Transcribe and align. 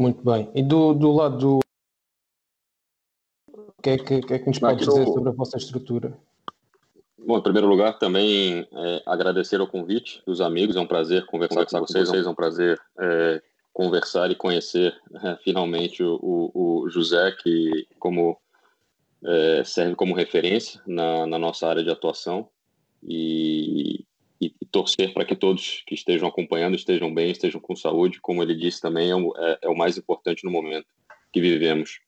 Muito 0.00 0.24
bem. 0.24 0.50
E 0.54 0.62
do, 0.62 0.94
do 0.94 1.12
lado 1.12 1.36
do. 1.36 1.58
O 3.52 3.82
que 3.82 3.90
é 3.90 3.98
que, 3.98 4.22
que, 4.22 4.32
é 4.32 4.38
que 4.38 4.46
nos 4.46 4.58
pode 4.58 4.78
dizer 4.78 5.04
sobre 5.04 5.28
a 5.28 5.32
vossa 5.32 5.58
estrutura? 5.58 6.16
Bom, 7.18 7.36
em 7.36 7.42
primeiro 7.42 7.68
lugar, 7.68 7.98
também 7.98 8.66
é, 8.72 9.02
agradecer 9.04 9.60
ao 9.60 9.66
convite 9.66 10.22
dos 10.24 10.40
amigos. 10.40 10.74
É 10.74 10.80
um 10.80 10.86
prazer 10.86 11.26
conversar 11.26 11.66
com 11.66 11.80
vocês, 11.80 12.10
é 12.10 12.26
um 12.26 12.34
prazer 12.34 12.80
é, 12.98 13.42
conversar 13.74 14.30
e 14.30 14.34
conhecer 14.34 14.98
é, 15.22 15.36
finalmente 15.44 16.02
o, 16.02 16.18
o, 16.22 16.80
o, 16.84 16.88
José, 16.88 17.32
que 17.32 17.86
como 17.98 18.38
é, 19.22 19.62
serve 19.64 19.94
como 19.96 20.14
referência 20.14 20.80
na, 20.86 21.26
na, 21.26 21.38
nossa 21.38 21.68
área 21.68 21.84
de 21.84 21.90
atuação. 21.90 22.48
E, 23.02 24.06
e, 24.40 24.54
e 24.60 24.66
torcer 24.66 25.12
para 25.12 25.24
que 25.24 25.36
todos 25.36 25.82
que 25.86 25.94
estejam 25.94 26.28
acompanhando 26.28 26.74
estejam 26.74 27.12
bem, 27.12 27.30
estejam 27.30 27.60
com 27.60 27.76
saúde. 27.76 28.20
Como 28.20 28.42
ele 28.42 28.54
disse 28.54 28.80
também, 28.80 29.10
é 29.10 29.16
o, 29.16 29.34
é, 29.36 29.58
é 29.62 29.68
o 29.68 29.76
mais 29.76 29.98
importante 29.98 30.44
no 30.44 30.50
momento 30.50 30.86
que 31.32 31.40
vivemos. 31.40 32.00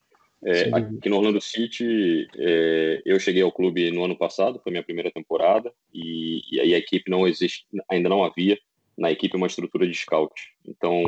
É, 0.44 0.70
aqui 0.74 1.08
no 1.08 1.18
Orlando 1.18 1.40
City, 1.40 2.26
é, 2.36 3.00
eu 3.04 3.20
cheguei 3.20 3.42
ao 3.42 3.52
clube 3.52 3.92
no 3.92 4.04
ano 4.04 4.16
passado, 4.16 4.60
foi 4.60 4.72
minha 4.72 4.82
primeira 4.82 5.10
temporada, 5.10 5.72
e, 5.94 6.42
e 6.50 6.60
aí 6.60 6.74
a 6.74 6.78
equipe 6.78 7.08
não 7.08 7.28
existe, 7.28 7.64
ainda 7.88 8.08
não 8.08 8.24
havia 8.24 8.58
na 8.98 9.12
equipe 9.12 9.36
uma 9.36 9.46
estrutura 9.46 9.86
de 9.86 9.94
scout. 9.94 10.34
Então, 10.66 11.04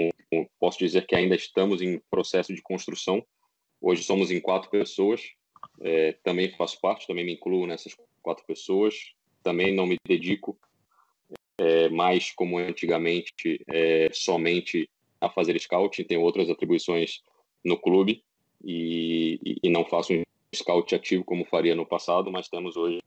posso 0.61 0.79
dizer 0.79 1.05
que 1.07 1.17
ainda 1.17 1.35
estamos 1.35 1.83
em 1.83 2.01
processo 2.09 2.55
de 2.55 2.63
construção. 2.63 3.25
Hoje 3.81 4.05
somos 4.05 4.31
em 4.31 4.41
quatro 4.41 4.71
pessoas, 4.71 5.21
é, 5.81 6.13
também 6.23 6.51
faço 6.51 6.81
parte, 6.81 7.07
também 7.07 7.25
me 7.25 7.33
incluo 7.33 7.67
nessas 7.67 7.95
quatro 8.23 8.45
pessoas. 8.47 8.95
Também 9.43 9.75
não 9.75 9.87
me 9.87 9.97
dedico 10.07 10.59
é, 11.59 11.89
mais 11.89 12.33
como 12.33 12.59
antigamente 12.59 13.63
é, 13.69 14.09
somente 14.13 14.89
a 15.21 15.31
fazer 15.31 15.59
scouting, 15.59 16.05
tenho 16.05 16.23
outras 16.23 16.51
atribuições 16.51 17.23
no 17.65 17.79
clube 17.79 18.23
e, 18.63 19.59
e, 19.63 19.71
não 19.71 19.85
faço 19.85 20.13
um 20.13 20.23
scout 20.55 20.95
ativo 20.95 21.25
como 21.25 21.45
faria 21.45 21.75
no 21.75 21.87
passado, 21.87 22.31
mas 22.31 22.49
temos 22.49 22.77
hoje, 22.77 23.03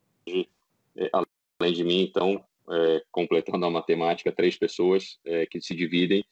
é, 0.96 1.10
além 1.12 1.74
de 1.74 1.84
mim, 1.84 2.02
então, 2.02 2.44
é, 2.70 3.04
completando 3.12 3.66
a 3.66 3.70
matemática, 3.70 4.32
três 4.32 4.56
pessoas 4.56 5.20
é, 5.26 5.46
que 5.46 5.62
se 5.62 5.76
dividem, 5.76 6.24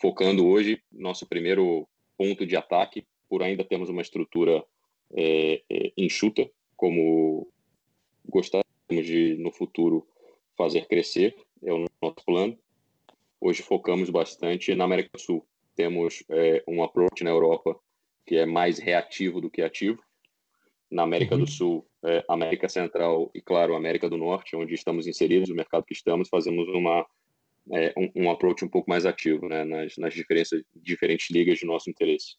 focando 0.00 0.46
hoje 0.46 0.82
nosso 0.92 1.26
primeiro 1.26 1.88
ponto 2.16 2.46
de 2.46 2.56
ataque, 2.56 3.06
por 3.28 3.42
ainda 3.42 3.64
temos 3.64 3.88
uma 3.88 4.02
estrutura 4.02 4.64
é, 5.16 5.62
enxuta, 5.96 6.48
como 6.76 7.48
gostaríamos 8.28 9.06
de, 9.06 9.36
no 9.36 9.52
futuro, 9.52 10.06
fazer 10.56 10.86
crescer, 10.86 11.34
é 11.64 11.72
o 11.72 11.86
nosso 12.00 12.24
plano. 12.24 12.58
Hoje 13.40 13.62
focamos 13.62 14.10
bastante 14.10 14.74
na 14.74 14.84
América 14.84 15.10
do 15.12 15.20
Sul. 15.20 15.46
Temos 15.74 16.22
é, 16.30 16.62
um 16.68 16.82
approach 16.82 17.24
na 17.24 17.30
Europa 17.30 17.78
que 18.26 18.36
é 18.36 18.46
mais 18.46 18.78
reativo 18.78 19.40
do 19.40 19.50
que 19.50 19.62
ativo. 19.62 20.02
Na 20.90 21.02
América 21.02 21.34
uhum. 21.34 21.44
do 21.44 21.50
Sul, 21.50 21.86
é, 22.04 22.24
América 22.28 22.68
Central 22.68 23.30
e, 23.34 23.40
claro, 23.40 23.74
América 23.74 24.08
do 24.08 24.16
Norte, 24.16 24.54
onde 24.54 24.74
estamos 24.74 25.06
inseridos, 25.06 25.50
o 25.50 25.54
mercado 25.54 25.84
que 25.84 25.94
estamos, 25.94 26.28
fazemos 26.28 26.68
uma, 26.68 27.04
é, 27.72 27.92
um, 27.96 28.24
um, 28.24 28.30
approach 28.30 28.64
um 28.64 28.68
pouco 28.68 28.88
mais 28.88 29.04
ativo 29.04 29.48
né, 29.48 29.64
nas, 29.64 29.96
nas 29.96 30.14
diferentes 30.14 31.30
ligas 31.30 31.58
de 31.58 31.66
nosso 31.66 31.90
interesse. 31.90 32.36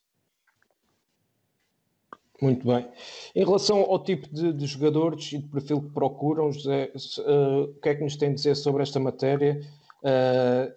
Muito 2.40 2.66
bem. 2.66 2.86
Em 3.34 3.44
relação 3.44 3.80
ao 3.80 3.98
tipo 3.98 4.28
de, 4.28 4.52
de 4.52 4.66
jogadores 4.66 5.32
e 5.32 5.38
de 5.38 5.48
perfil 5.48 5.80
que 5.80 5.90
procuram, 5.90 6.52
José, 6.52 6.92
uh, 7.18 7.62
o 7.62 7.80
que 7.80 7.88
é 7.88 7.94
que 7.94 8.04
nos 8.04 8.16
tem 8.16 8.30
a 8.30 8.34
dizer 8.34 8.54
sobre 8.54 8.82
esta 8.82 9.00
matéria? 9.00 9.60
Uh, 10.02 10.72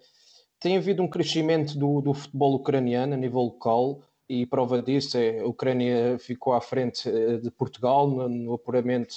tem 0.58 0.76
havido 0.76 1.02
um 1.02 1.08
crescimento 1.08 1.78
do, 1.78 2.00
do 2.00 2.14
futebol 2.14 2.54
ucraniano 2.54 3.14
a 3.14 3.16
nível 3.16 3.40
local 3.40 4.02
e 4.28 4.46
prova 4.46 4.80
disso 4.80 5.18
é 5.18 5.40
a 5.40 5.46
Ucrânia 5.46 6.16
ficou 6.18 6.52
à 6.52 6.60
frente 6.60 7.08
eh, 7.08 7.38
de 7.38 7.50
Portugal 7.50 8.08
no, 8.08 8.28
no 8.28 8.54
apuramento 8.54 9.16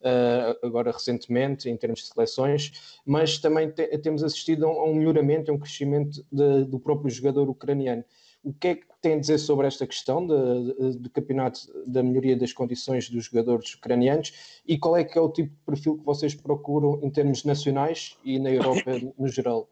uh, 0.00 0.66
agora 0.66 0.90
recentemente 0.90 1.68
em 1.68 1.76
termos 1.76 2.00
de 2.00 2.06
seleções, 2.08 3.00
mas 3.06 3.38
também 3.38 3.70
te, 3.70 3.86
temos 3.98 4.24
assistido 4.24 4.66
a 4.66 4.84
um 4.84 4.94
melhoramento, 4.94 5.50
a 5.50 5.54
um 5.54 5.58
crescimento 5.58 6.24
de, 6.30 6.64
do 6.64 6.80
próprio 6.80 7.10
jogador 7.10 7.48
ucraniano. 7.48 8.04
O 8.48 8.52
que 8.54 8.68
é 8.68 8.74
que 8.76 8.86
tem 9.02 9.12
a 9.12 9.20
dizer 9.20 9.36
sobre 9.36 9.66
esta 9.66 9.86
questão 9.86 10.26
do 10.26 11.10
campeonato 11.10 11.60
da 11.86 12.02
melhoria 12.02 12.34
das 12.34 12.50
condições 12.50 13.10
dos 13.10 13.26
jogadores 13.26 13.74
ucranianos 13.74 14.62
e 14.66 14.78
qual 14.78 14.96
é 14.96 15.04
que 15.04 15.18
é 15.18 15.20
o 15.20 15.28
tipo 15.30 15.50
de 15.50 15.60
perfil 15.66 15.98
que 15.98 16.04
vocês 16.04 16.34
procuram 16.34 16.98
em 17.02 17.10
termos 17.10 17.44
nacionais 17.44 18.16
e 18.24 18.38
na 18.38 18.50
Europa 18.50 18.90
no 19.18 19.28
geral? 19.28 19.68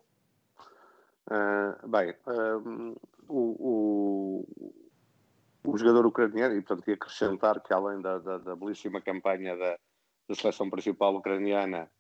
Uh, 1.26 1.88
bem, 1.88 2.10
uh, 2.26 3.00
o, 3.26 4.44
o, 4.44 4.68
o, 5.64 5.78
jogador 5.78 6.04
ucraniano, 6.04 6.54
e 6.54 6.60
portanto, 6.60 6.92
acrescentar 6.92 7.60
que 7.62 7.72
além 7.72 8.02
da, 8.02 8.18
da, 8.18 8.36
da 8.36 8.54
belíssima 8.54 9.00
campanha 9.00 9.56
da, 9.56 9.78
da, 10.28 10.34
seleção 10.34 10.68
principal 10.68 11.16
ucraniana, 11.16 11.90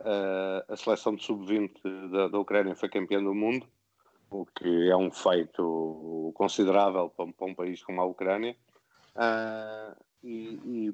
uh, 0.00 0.72
a 0.72 0.76
seleção 0.76 1.14
de 1.14 1.24
sub-20 1.24 2.10
da, 2.10 2.28
da 2.28 2.38
Ucrânia 2.40 2.74
foi 2.74 2.88
campeã 2.88 3.22
do 3.22 3.32
mundo, 3.32 3.66
o 4.40 4.46
que 4.46 4.90
é 4.90 4.96
um 4.96 5.10
feito 5.10 6.32
considerável 6.34 7.08
para, 7.10 7.32
para 7.32 7.46
um 7.46 7.54
país 7.54 7.82
como 7.82 8.00
a 8.00 8.04
Ucrânia. 8.04 8.56
E, 10.22 10.92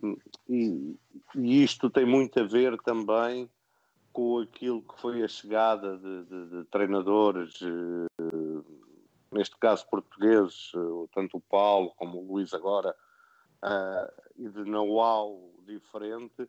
e, 0.48 0.98
e, 1.36 1.62
isto 1.62 1.88
tem 1.88 2.04
muito 2.04 2.38
a 2.40 2.42
ver 2.42 2.76
também 2.82 3.48
com 4.12 4.40
aquilo 4.40 4.82
que 4.82 5.00
foi 5.00 5.22
a 5.22 5.28
chegada 5.28 5.96
de, 5.96 6.24
de, 6.24 6.46
de 6.46 6.64
treinadores, 6.64 7.60
eh, 7.62 8.26
neste 9.30 9.56
caso 9.56 9.86
portugueses, 9.88 10.72
eh, 10.74 11.08
tanto 11.14 11.36
o 11.36 11.40
Paulo 11.40 11.92
como 11.96 12.18
o 12.18 12.26
Luís 12.26 12.52
agora, 12.52 12.92
eh, 13.62 14.14
e 14.36 14.48
de 14.48 14.64
know-how 14.64 15.48
diferente, 15.64 16.48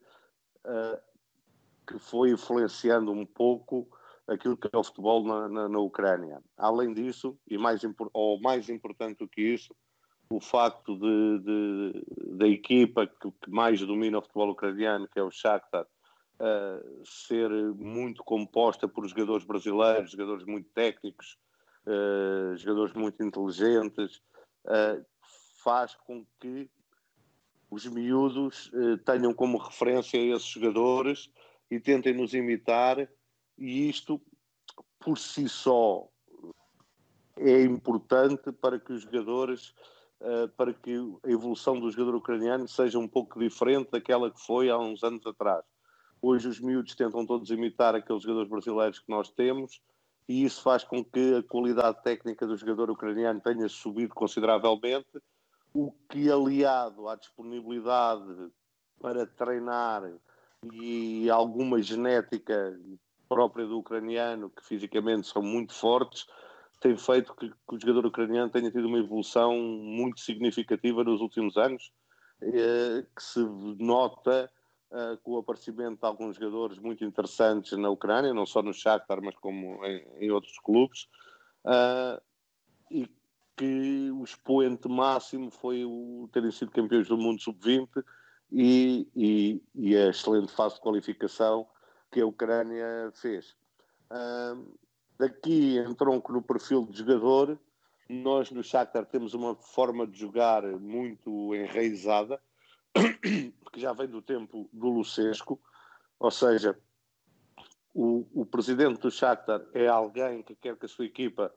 que 1.88 2.00
foi 2.00 2.31
influenciando 2.31 3.12
um 3.12 3.25
pouco 3.25 3.88
aquilo 4.31 4.58
que 4.58 4.69
é 4.72 4.78
o 4.78 4.84
futebol 4.84 5.24
na, 5.25 5.47
na, 5.50 5.69
na 5.69 5.80
Ucrânia. 5.80 6.42
Além 6.58 6.94
disso, 6.94 7.38
e 7.47 7.58
mais, 7.58 7.81
ou 8.14 8.40
mais 8.40 8.69
importante 8.69 9.19
do 9.19 9.28
que 9.28 9.42
isso, 9.42 9.75
o 10.30 10.40
facto 10.40 10.97
de, 10.97 11.40
de 11.40 12.38
da 12.38 12.47
equipa 12.47 13.06
que, 13.06 13.31
que, 13.31 13.52
mais 13.52 13.81
domina 13.81 14.19
o 14.19 14.22
futebol 14.22 14.52
ucraniano, 14.52 15.08
que 15.08 15.19
é 15.19 15.24
o 15.24 15.31
Shakhtar, 15.31 15.86
uh, 15.86 17.06
ser 17.06 17.50
muito 17.75 18.24
composta 18.24 18.88
por 18.88 19.06
jogadores 19.06 19.46
brasileiros, 19.46 20.12
jogadores 20.12 20.46
muito 20.46 20.69
técnicos, 20.74 21.38
uh, 21.86 22.56
jogadores 22.56 22.94
muito 22.94 23.22
inteligentes, 23.22 24.22
uh, 24.66 25.06
faz 25.62 25.96
com 25.96 26.25
que 26.40 26.69
os 27.69 27.86
miúdos 27.86 28.69
tenham 29.06 29.34
como 29.34 29.58
referência 29.58 30.18
esses 30.18 30.46
jogadores 30.46 31.31
e 31.69 31.80
tentem 31.80 32.13
nos 32.13 32.34
imitar, 32.34 33.08
e 33.62 33.90
isto 33.90 34.20
por 35.00 35.20
si 35.20 35.48
só 35.48 36.08
é 37.38 37.62
importante 37.62 38.52
para 38.52 38.80
que 38.80 38.92
os 38.92 39.04
jogadores 39.04 39.74
para 40.56 40.74
que 40.74 40.96
a 41.24 41.30
evolução 41.30 41.80
do 41.80 41.90
jogador 41.90 42.16
ucraniano 42.16 42.68
seja 42.68 43.00
um 43.00 43.08
pouco 43.08 43.40
diferente 43.40 43.90
daquela 43.92 44.30
que 44.30 44.40
foi 44.40 44.70
há 44.70 44.78
uns 44.78 45.04
anos 45.04 45.26
atrás. 45.26 45.66
Hoje 46.22 46.48
os 46.48 46.60
miúdos 46.60 46.94
tentam 46.94 47.26
todos 47.26 47.50
imitar 47.50 47.96
aqueles 47.96 48.22
jogadores 48.22 48.50
brasileiros 48.50 49.00
que 49.00 49.10
nós 49.10 49.32
temos 49.32 49.82
e 50.28 50.44
isso 50.44 50.62
faz 50.62 50.84
com 50.84 51.04
que 51.04 51.36
a 51.36 51.44
qualidade 51.44 52.04
técnica 52.04 52.46
do 52.46 52.56
jogador 52.56 52.92
ucraniano 52.92 53.42
tenha 53.42 53.68
subido 53.68 54.14
consideravelmente, 54.14 55.20
o 55.74 55.92
que 56.08 56.30
aliado 56.32 57.08
à 57.08 57.16
disponibilidade 57.16 58.52
para 59.00 59.26
treinar 59.26 60.04
e 60.72 61.30
alguma 61.30 61.82
genética 61.82 62.80
própria 63.31 63.66
do 63.66 63.80
ucraniano, 63.80 64.50
que 64.50 64.62
fisicamente 64.66 65.25
são 65.25 65.42
muito 65.42 65.74
fortes, 65.74 66.28
tem 66.81 66.97
feito 66.97 67.34
que, 67.34 67.50
que 67.50 67.75
o 67.75 67.80
jogador 67.80 68.06
ucraniano 68.06 68.52
tenha 68.52 68.69
tido 68.69 68.90
uma 68.90 68.97
evolução 68.97 69.58
muito 69.58 70.19
significativa 70.19 71.01
nos 71.01 71.22
últimos 71.22 71.56
anos, 71.56 71.94
eh, 72.42 73.06
que 73.16 73.24
se 73.24 73.39
nota 73.80 74.51
uh, 74.92 75.18
com 75.24 75.31
o 75.31 75.38
aparecimento 75.38 76.01
de 76.01 76.06
alguns 76.06 76.36
jogadores 76.36 76.78
muito 76.78 77.06
interessantes 77.06 77.72
na 77.78 77.89
Ucrânia, 77.89 78.33
não 78.33 78.45
só 78.45 78.62
no 78.62 78.74
Shakhtar, 78.74 79.22
mas 79.24 79.36
como 79.36 79.86
em, 79.86 80.25
em 80.25 80.31
outros 80.31 80.60
clubes, 80.60 81.07
uh, 81.63 82.22
e 82.89 83.07
que 83.56 84.12
o 84.12 84.25
expoente 84.25 84.89
máximo 84.89 85.50
foi 85.50 85.86
o 85.86 86.28
terem 86.33 86.51
sido 86.51 86.72
campeões 86.72 87.07
do 87.07 87.18
mundo 87.18 87.42
sub-20 87.42 87.88
e, 88.51 89.07
e, 89.16 89.63
e, 89.74 89.95
a 89.95 90.10
excelente 90.10 90.51
fase 90.51 90.75
de 90.75 90.81
qualificação 90.81 91.66
que 92.12 92.22
a 92.22 92.25
Ucrânia 92.25 93.12
fez. 93.13 93.56
Uh, 94.12 94.78
daqui 95.18 95.78
em 95.78 95.94
tronco 95.94 96.34
no 96.34 96.42
perfil 96.42 96.86
de 96.86 96.98
jogador, 97.00 97.58
nós 98.10 98.52
no 98.52 98.63
Shakhtar 98.63 99.06
temos 99.06 99.34
uma 99.34 99.56
forma 99.56 100.06
de 100.06 100.19
jogar 100.19 100.63
muito 100.63 101.56
enraizada, 101.56 102.42
porque 103.63 103.80
já 103.80 103.94
vem 103.94 104.08
do 104.08 104.22
tempo 104.22 104.69
do 104.74 104.90
Lucesco, 104.90 105.62
ou 106.19 106.30
seja, 106.30 106.78
o, 107.94 108.28
o 108.34 108.46
presidente 108.46 109.00
do 109.00 109.10
Shakhtar 109.10 109.66
é 109.74 109.88
alguém 109.88 110.44
que 110.44 110.56
quer 110.56 110.75
que 110.75 110.86
a 110.86 110.90
sua 110.90 111.06
equipa 111.06 111.54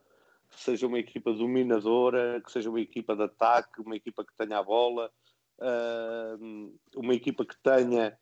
que 0.50 0.61
seja 0.62 0.87
uma 0.87 0.99
equipa 0.99 1.33
dominadora, 1.33 2.41
que 2.41 2.53
seja 2.53 2.71
uma 2.71 2.81
equipa 2.81 3.17
de 3.17 3.25
ataque, 3.25 3.81
uma 3.81 3.97
equipa 3.97 4.25
que 4.25 4.33
tenha 4.37 4.59
a 4.59 4.62
bola, 4.62 5.11
uma 6.95 7.15
equipa 7.15 7.45
que 7.45 7.57
tenha 7.57 8.17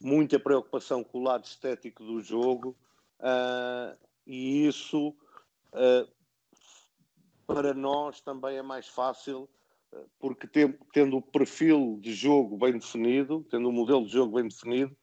muita 0.00 0.38
preocupação 0.38 1.02
com 1.02 1.18
o 1.18 1.22
lado 1.22 1.44
estético 1.44 2.04
do 2.04 2.20
jogo, 2.20 2.76
uh, 3.20 3.96
e 4.26 4.66
isso 4.66 5.08
uh, 5.08 6.08
para 7.46 7.74
nós 7.74 8.20
também 8.20 8.56
é 8.56 8.62
mais 8.62 8.88
fácil, 8.88 9.48
porque 10.18 10.48
tendo 10.92 11.18
o 11.18 11.22
perfil 11.22 11.98
de 12.00 12.12
jogo 12.12 12.56
bem 12.56 12.72
definido, 12.72 13.46
tendo 13.50 13.68
o 13.68 13.72
modelo 13.72 14.04
de 14.04 14.12
jogo 14.12 14.34
bem 14.34 14.48
definido, 14.48 14.96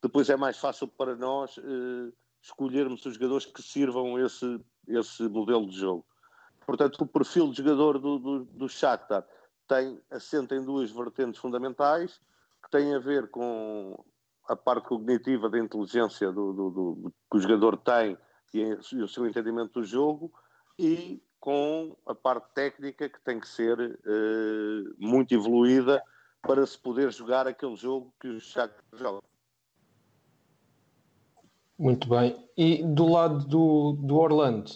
depois 0.00 0.28
é 0.30 0.36
mais 0.36 0.56
fácil 0.56 0.86
para 0.86 1.16
nós 1.16 1.58
escolhermos 2.40 3.04
os 3.04 3.14
jogadores 3.14 3.46
que 3.46 3.60
sirvam 3.60 4.24
esse, 4.24 4.60
esse 4.86 5.22
modelo 5.24 5.66
de 5.68 5.76
jogo. 5.76 6.06
Portanto, 6.64 7.00
o 7.00 7.06
perfil 7.06 7.50
de 7.50 7.56
jogador 7.56 7.98
do, 7.98 8.18
do, 8.18 8.44
do 8.44 8.68
Shakhtar 8.68 9.26
tem, 9.66 10.00
assenta 10.10 10.54
em 10.54 10.64
duas 10.64 10.90
vertentes 10.90 11.40
fundamentais, 11.40 12.20
que 12.62 12.70
têm 12.70 12.94
a 12.94 12.98
ver 12.98 13.30
com 13.30 14.04
a 14.48 14.56
parte 14.56 14.88
cognitiva 14.88 15.48
da 15.48 15.58
inteligência 15.58 16.30
do, 16.32 16.52
do, 16.52 16.70
do 16.70 17.12
que 17.30 17.36
o 17.36 17.40
jogador 17.40 17.76
tem 17.78 18.16
e, 18.54 18.64
o 19.02 19.08
seu 19.08 19.26
entendimento 19.26 19.80
do 19.80 19.84
jogo, 19.84 20.32
e 20.78 21.22
com 21.40 21.96
a 22.06 22.14
parte 22.14 22.52
técnica 22.54 23.08
que 23.08 23.20
tem 23.20 23.38
que 23.38 23.48
ser 23.48 23.78
eh, 23.80 24.94
muito 24.98 25.34
evoluída 25.34 26.02
para 26.42 26.66
se 26.66 26.78
poder 26.78 27.12
jogar 27.12 27.46
aquele 27.46 27.76
jogo 27.76 28.12
que 28.20 28.28
o 28.28 28.40
Shakhtar 28.40 28.82
joga. 28.92 29.22
Muito 31.78 32.08
bem. 32.08 32.48
E 32.56 32.82
do 32.82 33.06
lado 33.06 33.46
do, 33.46 33.92
do 33.92 34.16
Orlando, 34.16 34.70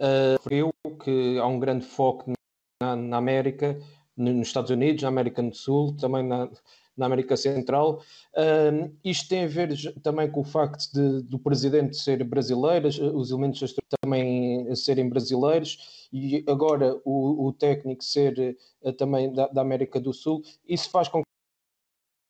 uh, 0.00 0.96
que 0.98 1.38
há 1.38 1.46
um 1.46 1.60
grande 1.60 1.86
foco 1.86 2.32
na, 2.80 2.96
na, 2.96 3.16
América, 3.16 3.78
nos 4.16 4.48
Estados 4.48 4.70
Unidos, 4.70 5.02
na 5.02 5.08
América 5.08 5.42
do 5.42 5.54
Sul, 5.54 5.96
também 5.96 6.26
na, 6.26 6.48
na 6.96 7.06
América 7.06 7.36
Central. 7.36 8.00
Isto 9.04 9.28
tem 9.28 9.44
a 9.44 9.48
ver 9.48 9.94
também 10.02 10.30
com 10.30 10.40
o 10.40 10.44
facto 10.44 10.92
de, 10.92 11.22
do 11.22 11.38
presidente 11.38 11.96
ser 11.96 12.22
brasileiro, 12.24 12.88
os 13.14 13.30
elementos 13.30 13.74
também 14.00 14.74
serem 14.74 15.08
brasileiros 15.08 16.08
e 16.12 16.44
agora 16.46 17.00
o, 17.04 17.46
o 17.46 17.52
técnico 17.52 18.04
ser 18.04 18.56
uh, 18.82 18.92
também 18.92 19.32
da, 19.32 19.48
da, 19.48 19.62
América 19.62 19.98
do 19.98 20.12
Sul. 20.12 20.42
Isso 20.68 20.90
faz 20.90 21.08
com 21.08 21.22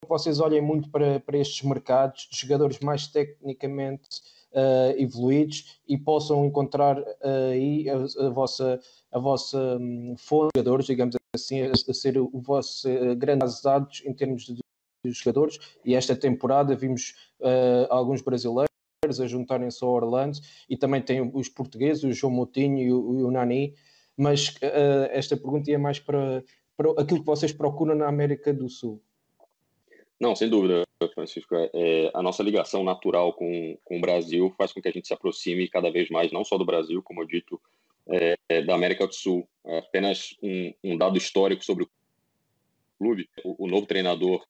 vocês 0.08 0.40
olhem 0.40 0.60
muito 0.60 0.90
para, 0.90 1.20
para 1.20 1.38
estes 1.38 1.62
mercados 1.62 2.28
jogadores 2.30 2.78
mais 2.80 3.06
tecnicamente 3.06 4.20
uh, 4.52 4.96
evoluídos 4.96 5.80
e 5.88 5.96
possam 5.96 6.44
encontrar 6.44 6.98
uh, 7.00 7.50
aí 7.50 7.88
a, 7.88 7.96
a, 7.96 8.30
vossa, 8.30 8.80
a 9.10 9.18
vossa 9.18 9.58
um, 9.80 10.14
fonte 10.16 10.50
de 10.54 10.60
jogadores, 10.60 10.86
digamos 10.86 11.16
assim, 11.34 11.62
a, 11.62 11.94
ser 11.94 12.18
o 12.18 12.30
vosso 12.40 12.88
uh, 12.88 13.16
grande 13.16 13.44
dados 13.62 14.02
em 14.04 14.12
termos 14.12 14.44
de, 14.44 14.60
de, 15.04 15.12
jogadores. 15.12 15.58
E 15.84 15.94
esta 15.94 16.14
temporada 16.14 16.74
vimos 16.76 17.14
alguns 17.90 18.22
brasileiros 18.22 18.68
a 19.20 19.26
juntarem-se 19.26 19.82
ao 19.84 19.90
Orlando 19.90 20.38
e 20.68 20.76
também 20.76 21.02
tem 21.02 21.20
os 21.34 21.48
portugueses, 21.48 22.04
o 22.04 22.12
João 22.12 22.32
Moutinho 22.32 22.78
e 22.78 22.92
o, 22.92 23.26
o 23.26 23.30
Nani. 23.30 23.74
Mas 24.16 24.54
esta 25.10 25.36
pergunta 25.36 25.72
é 25.72 25.76
mais 25.76 25.98
para, 25.98 26.44
para 26.76 26.92
aquilo 27.02 27.20
que 27.20 27.26
vocês 27.26 27.52
procuram 27.52 27.94
na 27.94 28.06
América 28.06 28.52
do 28.52 28.68
Sul. 28.68 29.02
Não, 30.22 30.36
sem 30.36 30.48
dúvida, 30.48 30.84
Francisco. 31.14 31.54
É, 31.56 31.70
é, 31.74 32.10
a 32.14 32.22
nossa 32.22 32.44
ligação 32.44 32.84
natural 32.84 33.32
com, 33.32 33.76
com 33.82 33.98
o 33.98 34.00
Brasil 34.00 34.54
faz 34.56 34.72
com 34.72 34.80
que 34.80 34.86
a 34.86 34.92
gente 34.92 35.08
se 35.08 35.12
aproxime 35.12 35.68
cada 35.68 35.90
vez 35.90 36.08
mais, 36.10 36.30
não 36.30 36.44
só 36.44 36.56
do 36.56 36.64
Brasil, 36.64 37.02
como 37.02 37.22
eu 37.22 37.26
dito, 37.26 37.60
é, 38.08 38.36
é, 38.48 38.62
da 38.62 38.74
América 38.74 39.06
do 39.06 39.14
Sul. 39.14 39.48
É 39.64 39.78
apenas 39.78 40.36
um, 40.42 40.72
um, 40.82 40.96
dado 40.96 41.16
histórico 41.16 41.64
sobre 41.64 41.84
o 41.84 41.90
clube. 42.98 43.28
O, 43.44 43.64
o 43.64 43.68
novo 43.68 43.86
treinador 43.86 44.44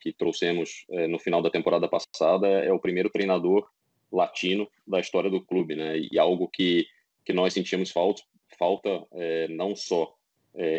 que 0.00 0.12
trouxemos 0.12 0.84
é, 0.90 1.06
no 1.06 1.18
final 1.18 1.42
da 1.42 1.50
temporada 1.50 1.88
passada 1.88 2.48
é 2.48 2.72
o 2.72 2.80
primeiro 2.80 3.10
treinador 3.10 3.68
latino 4.12 4.68
da 4.86 5.00
história 5.00 5.30
do 5.30 5.44
clube, 5.44 5.74
né? 5.74 5.98
E 5.98 6.18
algo 6.18 6.48
que, 6.48 6.86
que 7.24 7.32
nós 7.32 7.52
sentimos 7.52 7.90
falta, 7.90 8.22
falta 8.58 9.04
é, 9.12 9.48
não 9.48 9.74
só 9.74 10.14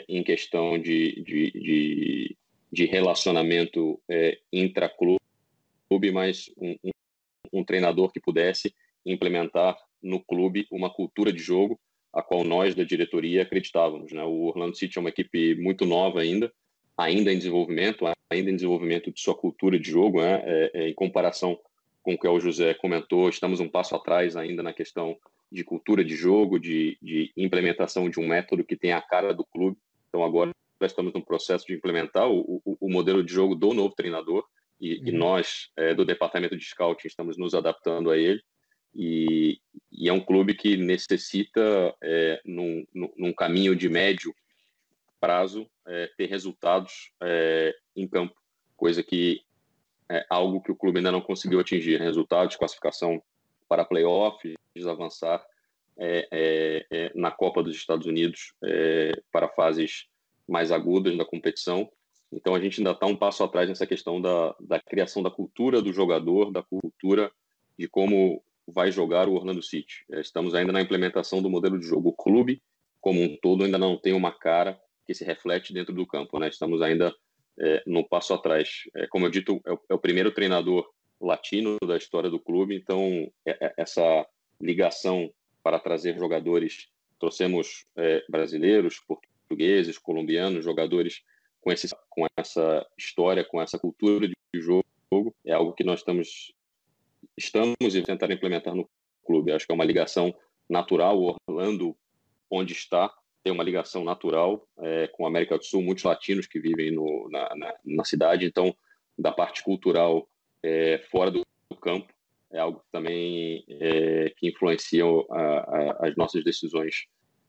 em 0.07 0.23
questão 0.23 0.79
de, 0.79 1.21
de, 1.21 1.51
de 1.51 2.37
de 2.75 2.85
relacionamento 2.85 4.01
é, 4.09 4.37
intraclube, 4.51 5.17
mas 6.11 6.51
um, 6.57 6.75
um, 6.83 6.91
um, 7.53 7.63
treinador 7.63 8.11
que 8.11 8.19
pudesse 8.19 8.75
implementar 9.05 9.77
no 10.03 10.21
clube 10.21 10.67
uma 10.69 10.89
cultura 10.89 11.31
de 11.31 11.39
jogo 11.39 11.79
a 12.15 12.23
qual 12.23 12.45
nós 12.45 12.73
da 12.73 12.83
diretoria 12.83 13.43
acreditávamos. 13.43 14.11
Né? 14.13 14.23
O 14.23 14.45
Orlando 14.45 14.75
City 14.75 14.97
é 14.97 15.01
uma 15.01 15.09
equipe 15.09 15.53
muito 15.55 15.85
nova 15.85 16.21
ainda, 16.21 16.51
ainda 16.97 17.31
em 17.31 17.37
desenvolvimento, 17.37 18.05
ainda 18.31 18.49
em 18.49 18.55
desenvolvimento 18.55 19.11
de 19.11 19.19
sua 19.19 19.35
cultura 19.35 19.77
de 19.77 19.91
jogo, 19.91 20.21
né? 20.21 20.41
é, 20.45 20.71
é, 20.73 20.89
em 20.89 20.93
comparação 20.93 21.59
com 22.01 22.13
o 22.13 22.17
que 22.17 22.27
o 22.27 22.39
José 22.39 22.73
comentou, 22.75 23.27
estamos 23.27 23.59
um 23.59 23.67
passo 23.67 23.95
atrás 23.95 24.37
ainda 24.37 24.63
na 24.63 24.71
questão 24.71 25.17
de 25.51 25.63
cultura 25.63 26.05
de 26.05 26.15
jogo, 26.15 26.59
de, 26.59 26.97
de 27.01 27.31
implementação 27.35 28.09
de 28.09 28.19
um 28.19 28.27
método 28.27 28.63
que 28.63 28.77
tem 28.77 28.93
a 28.93 29.01
cara 29.01 29.33
do 29.33 29.43
clube. 29.45 29.77
Então 30.07 30.23
agora 30.23 30.51
estamos 30.81 31.13
no 31.13 31.25
processo 31.25 31.65
de 31.65 31.73
implementar 31.73 32.29
o, 32.29 32.61
o, 32.63 32.77
o 32.79 32.89
modelo 32.89 33.23
de 33.23 33.33
jogo 33.33 33.55
do 33.55 33.73
novo 33.73 33.93
treinador 33.95 34.45
e, 34.79 34.97
uhum. 34.99 35.07
e 35.07 35.11
nós, 35.11 35.69
é, 35.75 35.93
do 35.93 36.05
departamento 36.05 36.55
de 36.55 36.63
scouting, 36.63 37.07
estamos 37.07 37.37
nos 37.37 37.53
adaptando 37.53 38.09
a 38.09 38.17
ele. 38.17 38.41
E, 38.95 39.59
e 39.91 40.07
é 40.07 40.13
um 40.13 40.21
clube 40.21 40.53
que 40.53 40.77
necessita, 40.77 41.93
é, 42.01 42.41
num, 42.45 42.85
num, 42.93 43.33
caminho 43.33 43.75
de 43.75 43.89
médio 43.89 44.33
prazo, 45.19 45.69
é, 45.85 46.09
ter 46.17 46.27
resultados 46.27 47.11
é, 47.21 47.75
em 47.95 48.07
campo, 48.07 48.33
coisa 48.77 49.03
que 49.03 49.41
é 50.09 50.25
algo 50.29 50.61
que 50.61 50.71
o 50.71 50.75
clube 50.75 50.99
ainda 50.99 51.11
não 51.11 51.21
conseguiu 51.21 51.59
atingir. 51.59 51.99
Resultados 51.99 52.55
classificação 52.55 53.21
para 53.67 53.83
playoffs, 53.83 54.55
avançar 54.87 55.43
é, 55.97 56.27
é, 56.31 56.85
é, 56.91 57.11
na 57.15 57.31
Copa 57.31 57.63
dos 57.63 57.75
Estados 57.75 58.05
Unidos 58.05 58.53
é, 58.63 59.13
para 59.31 59.47
fases 59.49 60.05
mais 60.47 60.71
agudas 60.71 61.17
da 61.17 61.25
competição. 61.25 61.89
Então 62.31 62.53
a 62.53 62.59
gente 62.59 62.79
ainda 62.79 62.91
está 62.91 63.05
um 63.05 63.15
passo 63.15 63.43
atrás 63.43 63.67
nessa 63.67 63.87
questão 63.87 64.21
da, 64.21 64.55
da 64.59 64.79
criação 64.79 65.23
da 65.23 65.31
cultura 65.31 65.81
do 65.81 65.93
jogador, 65.93 66.51
da 66.51 66.61
cultura 66.61 67.31
de 67.77 67.87
como 67.87 68.43
vai 68.67 68.91
jogar 68.91 69.27
o 69.27 69.33
Orlando 69.33 69.61
City. 69.61 70.05
É, 70.11 70.21
estamos 70.21 70.55
ainda 70.55 70.71
na 70.71 70.81
implementação 70.81 71.41
do 71.41 71.49
modelo 71.49 71.79
de 71.79 71.85
jogo. 71.85 72.09
O 72.09 72.13
clube, 72.13 72.61
como 72.99 73.21
um 73.21 73.37
todo, 73.37 73.63
ainda 73.63 73.77
não 73.77 73.97
tem 73.97 74.13
uma 74.13 74.31
cara 74.31 74.79
que 75.05 75.13
se 75.13 75.23
reflete 75.23 75.73
dentro 75.73 75.93
do 75.93 76.05
campo. 76.05 76.39
Né? 76.39 76.47
Estamos 76.47 76.81
ainda 76.81 77.13
é, 77.59 77.83
no 77.85 78.07
passo 78.07 78.33
atrás. 78.33 78.83
É, 78.95 79.07
como 79.07 79.25
eu 79.25 79.29
dito, 79.29 79.61
é 79.65 79.73
o, 79.73 79.79
é 79.89 79.93
o, 79.93 79.99
primeiro 79.99 80.31
treinador 80.31 80.89
latino 81.21 81.77
da 81.85 81.95
história 81.95 82.29
do 82.29 82.39
clube, 82.39 82.75
então 82.75 83.31
é, 83.45 83.65
é, 83.67 83.73
essa 83.77 84.27
ligação 84.59 85.31
para 85.63 85.79
trazer 85.79 86.17
jogadores, 86.17 86.89
trouxemos 87.19 87.85
brasileiros, 88.29 88.99
portugueses, 88.99 89.97
colombianos, 89.97 90.63
jogadores 90.63 91.23
com, 91.65 91.71
esse, 91.71 91.89
com 92.09 92.27
essa 92.37 92.85
história, 92.95 93.43
com 93.43 93.59
essa 93.59 93.79
cultura 93.79 94.27
de 94.27 94.35
jogo, 94.61 94.85
é 95.43 95.51
algo 95.51 95.73
que 95.73 95.83
nós 95.83 95.99
estamos, 96.01 96.53
estamos 97.37 97.95
e 97.95 98.01
tentar 98.01 98.31
implementar 98.31 98.75
no 98.75 98.89
clube. 99.25 99.51
Acho 99.51 99.65
que 99.65 99.71
é 99.71 99.75
uma 99.75 99.85
ligação 99.85 100.33
natural. 100.69 101.19
O 101.19 101.35
Orlando, 101.47 101.95
onde 102.49 102.73
está, 102.73 103.11
tem 103.43 103.53
uma 103.53 103.63
ligação 103.63 104.03
natural 104.03 104.67
é, 104.79 105.07
com 105.07 105.25
a 105.25 105.27
América 105.27 105.57
do 105.57 105.63
Sul, 105.63 105.81
muitos 105.83 106.03
latinos 106.03 106.47
que 106.47 106.59
vivem 106.59 106.91
no, 106.91 107.29
na, 107.29 107.55
na, 107.55 107.73
na, 107.85 108.03
cidade. 108.03 108.45
Então, 108.45 108.75
da 109.17 109.31
parte 109.31 109.63
cultural 109.63 110.27
é, 110.63 110.99
fora 111.11 111.29
do, 111.29 111.41
do, 111.69 111.77
campo, 111.77 112.11
é 112.51 112.59
algo 112.59 112.81
também 112.91 113.63
é, 113.69 114.33
que 114.37 114.49
influencia 114.49 115.03
a, 115.29 115.41
a, 115.41 116.07
as 116.07 116.15
nossas 116.15 116.43
decisões 116.43 117.05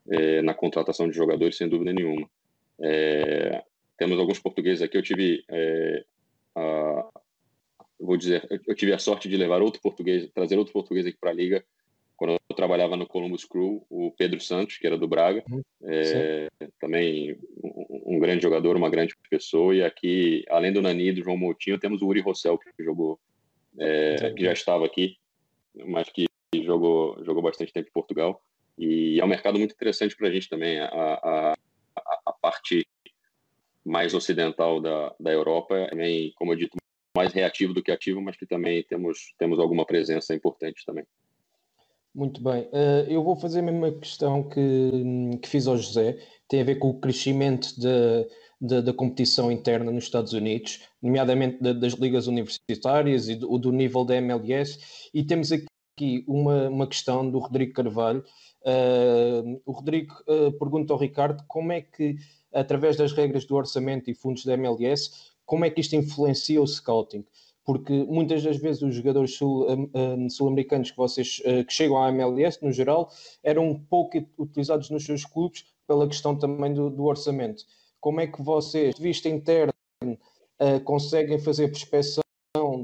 é, 0.09 0.41
na 0.41 0.53
contratação 0.53 1.09
de 1.09 1.15
jogadores, 1.15 1.57
sem 1.57 1.67
dúvida 1.67 1.91
nenhuma. 1.93 2.29
É, 2.79 3.63
temos 3.97 4.19
alguns 4.19 4.39
portugueses 4.39 4.83
aqui. 4.83 4.97
Eu 4.97 5.01
tive, 5.01 5.43
é, 5.49 6.05
a, 8.01 8.05
vou 8.05 8.17
dizer, 8.17 8.47
eu 8.67 8.75
tive 8.75 8.93
a 8.93 8.99
sorte 8.99 9.29
de 9.29 9.37
levar 9.37 9.61
outro 9.61 9.81
português, 9.81 10.29
trazer 10.33 10.57
outro 10.57 10.73
português 10.73 11.05
aqui 11.05 11.17
para 11.17 11.31
a 11.31 11.33
liga 11.33 11.65
quando 12.17 12.31
eu 12.31 12.55
trabalhava 12.55 12.97
no 12.97 13.05
Columbus 13.05 13.45
Crew, 13.45 13.85
o 13.89 14.11
Pedro 14.17 14.41
Santos, 14.41 14.77
que 14.77 14.87
era 14.87 14.97
do 14.97 15.07
Braga, 15.07 15.43
uhum. 15.49 15.61
é, 15.83 16.47
também 16.79 17.37
um, 17.63 18.15
um, 18.15 18.19
grande 18.19 18.41
jogador, 18.41 18.75
uma 18.75 18.89
grande 18.89 19.15
pessoa. 19.29 19.75
E 19.75 19.83
aqui, 19.83 20.43
além 20.49 20.73
do 20.73 20.81
Nani 20.81 21.09
e 21.09 21.13
do 21.13 21.23
João 21.23 21.37
Moutinho, 21.37 21.79
temos 21.79 22.01
o 22.01 22.07
Uri 22.07 22.19
Rossel, 22.19 22.57
que 22.57 22.83
jogou, 22.83 23.19
é, 23.79 24.33
que 24.35 24.43
já 24.43 24.51
estava 24.51 24.83
aqui, 24.83 25.15
mas 25.85 26.09
que 26.09 26.25
jogou, 26.63 27.23
jogou 27.23 27.43
bastante 27.43 27.71
tempo 27.71 27.87
em 27.87 27.93
Portugal. 27.93 28.41
E 28.79 29.19
é 29.19 29.23
um 29.23 29.29
mercado 29.29 29.59
muito 29.59 29.73
interessante 29.73 30.17
para 30.17 30.27
a 30.27 30.31
gente 30.31 30.49
também. 30.49 30.79
A, 30.79 30.87
a, 30.87 31.53
a, 32.25 32.33
parte 32.33 32.87
mais 33.85 34.15
ocidental 34.15 34.81
da, 34.81 35.15
da 35.19 35.31
Europa 35.31 35.87
também, 35.89 36.33
como 36.35 36.51
eu 36.51 36.57
dito, 36.57 36.77
mais 37.17 37.33
reativo 37.33 37.73
do 37.73 37.81
que 37.81 37.91
ativo, 37.91 38.21
mas 38.21 38.37
que 38.37 38.45
também 38.45 38.83
temos, 38.83 39.33
temos 39.39 39.59
alguma 39.59 39.85
presença 39.85 40.35
importante 40.35 40.85
também. 40.85 41.03
Muito 42.13 42.41
bem. 42.43 42.61
Uh, 42.65 43.09
eu 43.09 43.23
vou 43.23 43.35
fazer 43.35 43.59
a 43.59 43.63
mesma 43.63 43.91
questão 43.91 44.47
que, 44.47 45.39
que 45.41 45.49
fiz 45.49 45.67
ao 45.67 45.77
José. 45.77 46.17
Tem 46.47 46.61
a 46.61 46.63
ver 46.63 46.75
com 46.75 46.89
o 46.89 46.99
crescimento 46.99 47.69
da, 48.59 48.81
da 48.81 48.93
competição 48.93 49.51
interna 49.51 49.91
nos 49.91 50.05
Estados 50.05 50.33
Unidos, 50.33 50.81
nomeadamente 51.01 51.61
de, 51.61 51.73
das 51.73 51.93
ligas 51.93 52.27
universitárias 52.27 53.29
e 53.29 53.35
do, 53.35 53.57
do, 53.57 53.71
nível 53.71 54.05
da 54.05 54.15
MLS. 54.15 55.09
E 55.13 55.23
temos 55.23 55.51
aqui 55.51 56.23
uma, 56.27 56.69
uma 56.69 56.87
questão 56.87 57.29
do 57.29 57.39
Rodrigo 57.39 57.73
Carvalho. 57.73 58.23
Uh, 58.61 59.61
o 59.65 59.71
Rodrigo 59.71 60.13
uh, 60.27 60.51
pergunta 60.57 60.93
ao 60.93 60.99
Ricardo 60.99 61.43
como 61.47 61.71
é 61.71 61.81
que, 61.81 62.15
através 62.53 62.95
das 62.95 63.11
regras 63.11 63.45
do 63.45 63.55
orçamento 63.55 64.09
e 64.09 64.15
fundos 64.15 64.43
da 64.43 64.53
MLS, 64.53 65.11
como 65.47 65.65
é 65.65 65.71
que 65.71 65.81
isto 65.81 65.95
influencia 65.95 66.61
o 66.61 66.67
scouting? 66.67 67.25
porque 67.67 67.91
muitas 68.05 68.41
das 68.43 68.55
vezes 68.55 68.81
os 68.81 68.95
jogadores 68.95 69.35
sul-americanos 69.35 70.87
sul 70.87 70.95
que 70.95 70.97
vocês 70.97 71.41
eh, 71.43 71.65
que 71.65 71.73
chegam 71.73 72.01
à 72.01 72.07
MLS, 72.07 72.63
no 72.63 72.71
geral, 72.71 73.11
eram 73.43 73.77
pouco 73.89 74.25
utilizados 74.37 74.89
nos 74.89 75.03
seus 75.03 75.25
clubes 75.25 75.65
pela 75.85 76.07
questão 76.07 76.33
também 76.33 76.73
do, 76.73 76.89
do 76.89 77.03
orçamento. 77.03 77.65
Como 77.99 78.21
é 78.21 78.27
que 78.27 78.41
vocês, 78.41 78.95
de 78.95 79.01
vista 79.01 79.27
interna, 79.27 79.73
uh, 80.01 80.79
conseguem 80.85 81.39
fazer 81.39 81.67
prospeção 81.67 82.23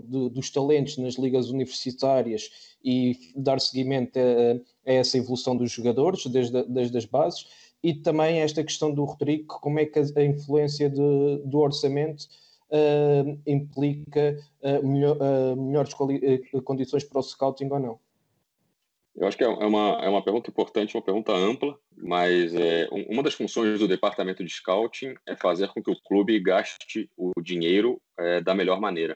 de, 0.04 0.30
dos 0.30 0.50
talentos 0.50 0.98
nas 0.98 1.16
ligas 1.16 1.50
universitárias 1.50 2.50
e 2.84 3.32
dar 3.38 3.62
seguimento 3.62 4.20
a, 4.20 4.90
a 4.92 4.94
essa 4.94 5.18
evolução 5.18 5.56
dos 5.56 5.72
jogadores 5.72 6.26
desde, 6.26 6.62
desde 6.64 6.98
as 6.98 7.06
bases? 7.06 7.48
E 7.82 7.94
também 7.94 8.42
esta 8.42 8.62
questão 8.62 8.94
do 8.94 9.06
Rodrigo, 9.06 9.46
como 9.62 9.80
é 9.80 9.86
que 9.86 9.98
a, 9.98 10.04
a 10.18 10.26
influência 10.26 10.90
de, 10.90 11.38
do 11.46 11.60
orçamento 11.60 12.28
uh, 12.74 13.42
implica 13.46 14.38
uh, 14.62 14.80
uh, 14.80 15.56
melhores 15.56 15.94
condições 16.64 17.04
para 17.04 17.20
o 17.20 17.24
scouting 17.24 17.70
ou 17.70 17.80
não? 17.80 18.00
Eu 19.16 19.28
acho 19.28 19.38
que 19.38 19.44
é, 19.44 19.48
é 19.48 19.66
uma, 19.66 20.00
é 20.02 20.10
uma 20.10 20.24
pergunta 20.24 20.50
importante, 20.50 20.96
uma 20.98 21.04
pergunta 21.04 21.32
ampla, 21.32 21.78
mas 21.96 22.54
é, 22.56 22.88
uma 22.92 23.22
das 23.22 23.36
funções 23.36 23.80
do 23.80 23.88
departamento 23.88 24.44
de 24.44 24.52
scouting 24.52 25.14
é 25.28 25.36
fazer 25.36 25.68
com 25.68 25.84
que 25.84 25.92
o 25.92 26.02
clube 26.02 26.40
gaste 26.40 27.10
o 27.16 27.32
dinheiro 27.40 28.02
é, 28.18 28.42
da 28.42 28.56
melhor 28.56 28.82
maneira. 28.82 29.16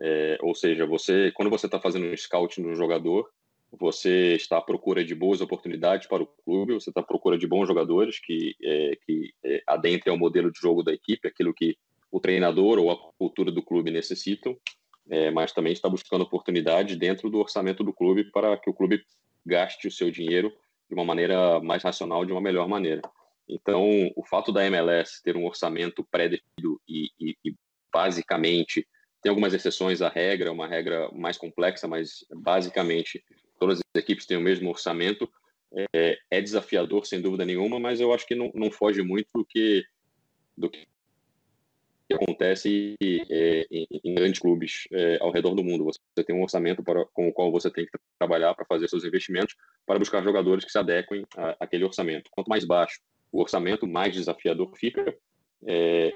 É, 0.00 0.38
ou 0.40 0.54
seja, 0.54 0.86
você, 0.86 1.30
quando 1.32 1.50
você 1.50 1.66
está 1.66 1.78
fazendo 1.78 2.06
um 2.06 2.16
scouting 2.16 2.62
no 2.62 2.74
jogador, 2.74 3.28
você 3.70 4.34
está 4.34 4.58
à 4.58 4.62
procura 4.62 5.04
de 5.04 5.14
boas 5.14 5.42
oportunidades 5.42 6.08
para 6.08 6.22
o 6.22 6.26
clube, 6.26 6.72
você 6.72 6.90
está 6.90 7.00
à 7.00 7.04
procura 7.04 7.36
de 7.36 7.46
bons 7.46 7.66
jogadores 7.66 8.18
que, 8.18 8.56
é, 8.62 8.96
que 9.04 9.30
é, 9.44 9.62
adentrem 9.66 10.10
ao 10.10 10.18
modelo 10.18 10.50
de 10.50 10.58
jogo 10.58 10.82
da 10.82 10.92
equipe, 10.92 11.28
aquilo 11.28 11.52
que 11.52 11.76
o 12.14 12.20
treinador 12.20 12.78
ou 12.78 12.92
a 12.92 12.96
cultura 13.18 13.50
do 13.50 13.60
clube 13.60 13.90
necessitam, 13.90 14.56
é, 15.10 15.32
mas 15.32 15.50
também 15.50 15.72
está 15.72 15.88
buscando 15.88 16.22
oportunidades 16.22 16.96
dentro 16.96 17.28
do 17.28 17.38
orçamento 17.38 17.82
do 17.82 17.92
clube 17.92 18.30
para 18.30 18.56
que 18.56 18.70
o 18.70 18.72
clube 18.72 19.04
gaste 19.44 19.88
o 19.88 19.90
seu 19.90 20.12
dinheiro 20.12 20.52
de 20.88 20.94
uma 20.94 21.04
maneira 21.04 21.58
mais 21.60 21.82
racional, 21.82 22.24
de 22.24 22.30
uma 22.30 22.40
melhor 22.40 22.68
maneira. 22.68 23.02
Então, 23.48 24.12
o 24.14 24.24
fato 24.24 24.52
da 24.52 24.64
MLS 24.64 25.20
ter 25.24 25.36
um 25.36 25.44
orçamento 25.44 26.06
pré-definido 26.08 26.80
e, 26.88 27.08
e, 27.18 27.36
e, 27.44 27.54
basicamente 27.92 28.86
tem 29.20 29.30
algumas 29.30 29.52
exceções 29.52 30.00
à 30.00 30.08
regra, 30.08 30.52
uma 30.52 30.68
regra 30.68 31.10
mais 31.10 31.36
complexa, 31.36 31.88
mas 31.88 32.24
basicamente 32.32 33.24
todas 33.58 33.80
as 33.80 34.00
equipes 34.00 34.24
têm 34.24 34.36
o 34.36 34.40
mesmo 34.40 34.70
orçamento. 34.70 35.28
É, 35.92 36.16
é 36.30 36.40
desafiador, 36.40 37.06
sem 37.06 37.20
dúvida 37.20 37.44
nenhuma, 37.44 37.80
mas 37.80 38.00
eu 38.00 38.14
acho 38.14 38.24
que 38.24 38.36
não, 38.36 38.52
não 38.54 38.70
foge 38.70 39.02
muito 39.02 39.26
do 39.34 39.44
que, 39.44 39.82
do 40.56 40.70
que 40.70 40.86
acontece 42.12 42.96
é, 43.00 43.66
em, 43.70 43.86
em, 44.04 44.14
grandes 44.14 44.38
clubes 44.38 44.86
é, 44.92 45.18
ao 45.20 45.30
redor 45.30 45.54
do 45.54 45.64
mundo. 45.64 45.84
Você 45.84 46.24
tem 46.24 46.36
um 46.36 46.42
orçamento 46.42 46.82
para, 46.82 47.06
com 47.06 47.28
o 47.28 47.32
qual 47.32 47.50
você 47.50 47.70
tem 47.70 47.86
que 47.86 47.92
trabalhar 48.18 48.54
para 48.54 48.66
fazer 48.66 48.88
seus 48.88 49.04
investimentos, 49.04 49.54
para 49.86 49.98
buscar 49.98 50.22
jogadores 50.22 50.64
que 50.64 50.70
se 50.70 50.78
adequem 50.78 51.24
àquele 51.58 51.84
orçamento. 51.84 52.30
Quanto 52.30 52.48
mais 52.48 52.64
baixo 52.64 53.00
o 53.32 53.40
orçamento, 53.40 53.86
mais 53.86 54.12
desafiador 54.12 54.70
fica 54.76 55.16
é, 55.66 56.12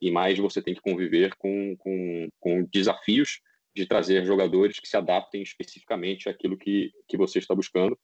e 0.00 0.10
mais 0.10 0.38
você 0.38 0.62
tem 0.62 0.74
que 0.74 0.80
conviver 0.80 1.34
com, 1.36 1.76
com, 1.76 2.28
com 2.40 2.64
desafios 2.72 3.40
de 3.74 3.86
trazer 3.86 4.24
jogadores 4.24 4.80
que 4.80 4.88
se 4.88 4.96
adaptem 4.96 5.42
especificamente 5.42 6.28
àquilo 6.28 6.56
que, 6.56 6.90
que 7.06 7.16
você 7.16 7.38
está 7.38 7.54
buscando 7.54 7.96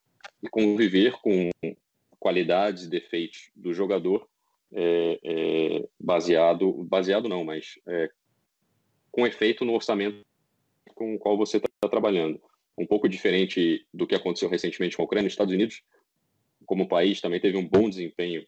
e 0.42 0.48
conviver 0.48 1.12
com 1.22 1.50
qualidades 2.18 2.84
e 2.84 2.90
defeitos 2.90 3.50
do 3.54 3.72
jogador 3.72 4.28
é, 4.72 5.20
é, 5.22 5.88
baseado, 5.98 6.72
baseado 6.84 7.28
não, 7.28 7.44
mas 7.44 7.78
é, 7.86 8.10
com 9.10 9.26
efeito 9.26 9.64
no 9.64 9.74
orçamento 9.74 10.24
com 10.94 11.14
o 11.14 11.18
qual 11.18 11.36
você 11.36 11.58
está 11.58 11.88
trabalhando. 11.88 12.40
Um 12.78 12.86
pouco 12.86 13.08
diferente 13.08 13.86
do 13.92 14.06
que 14.06 14.14
aconteceu 14.14 14.48
recentemente 14.48 14.96
com 14.96 15.02
a 15.02 15.04
Ucrânia, 15.04 15.24
nos 15.24 15.32
Estados 15.32 15.54
Unidos, 15.54 15.82
como 16.64 16.88
país, 16.88 17.20
também 17.20 17.40
teve 17.40 17.56
um 17.56 17.66
bom 17.66 17.88
desempenho 17.88 18.46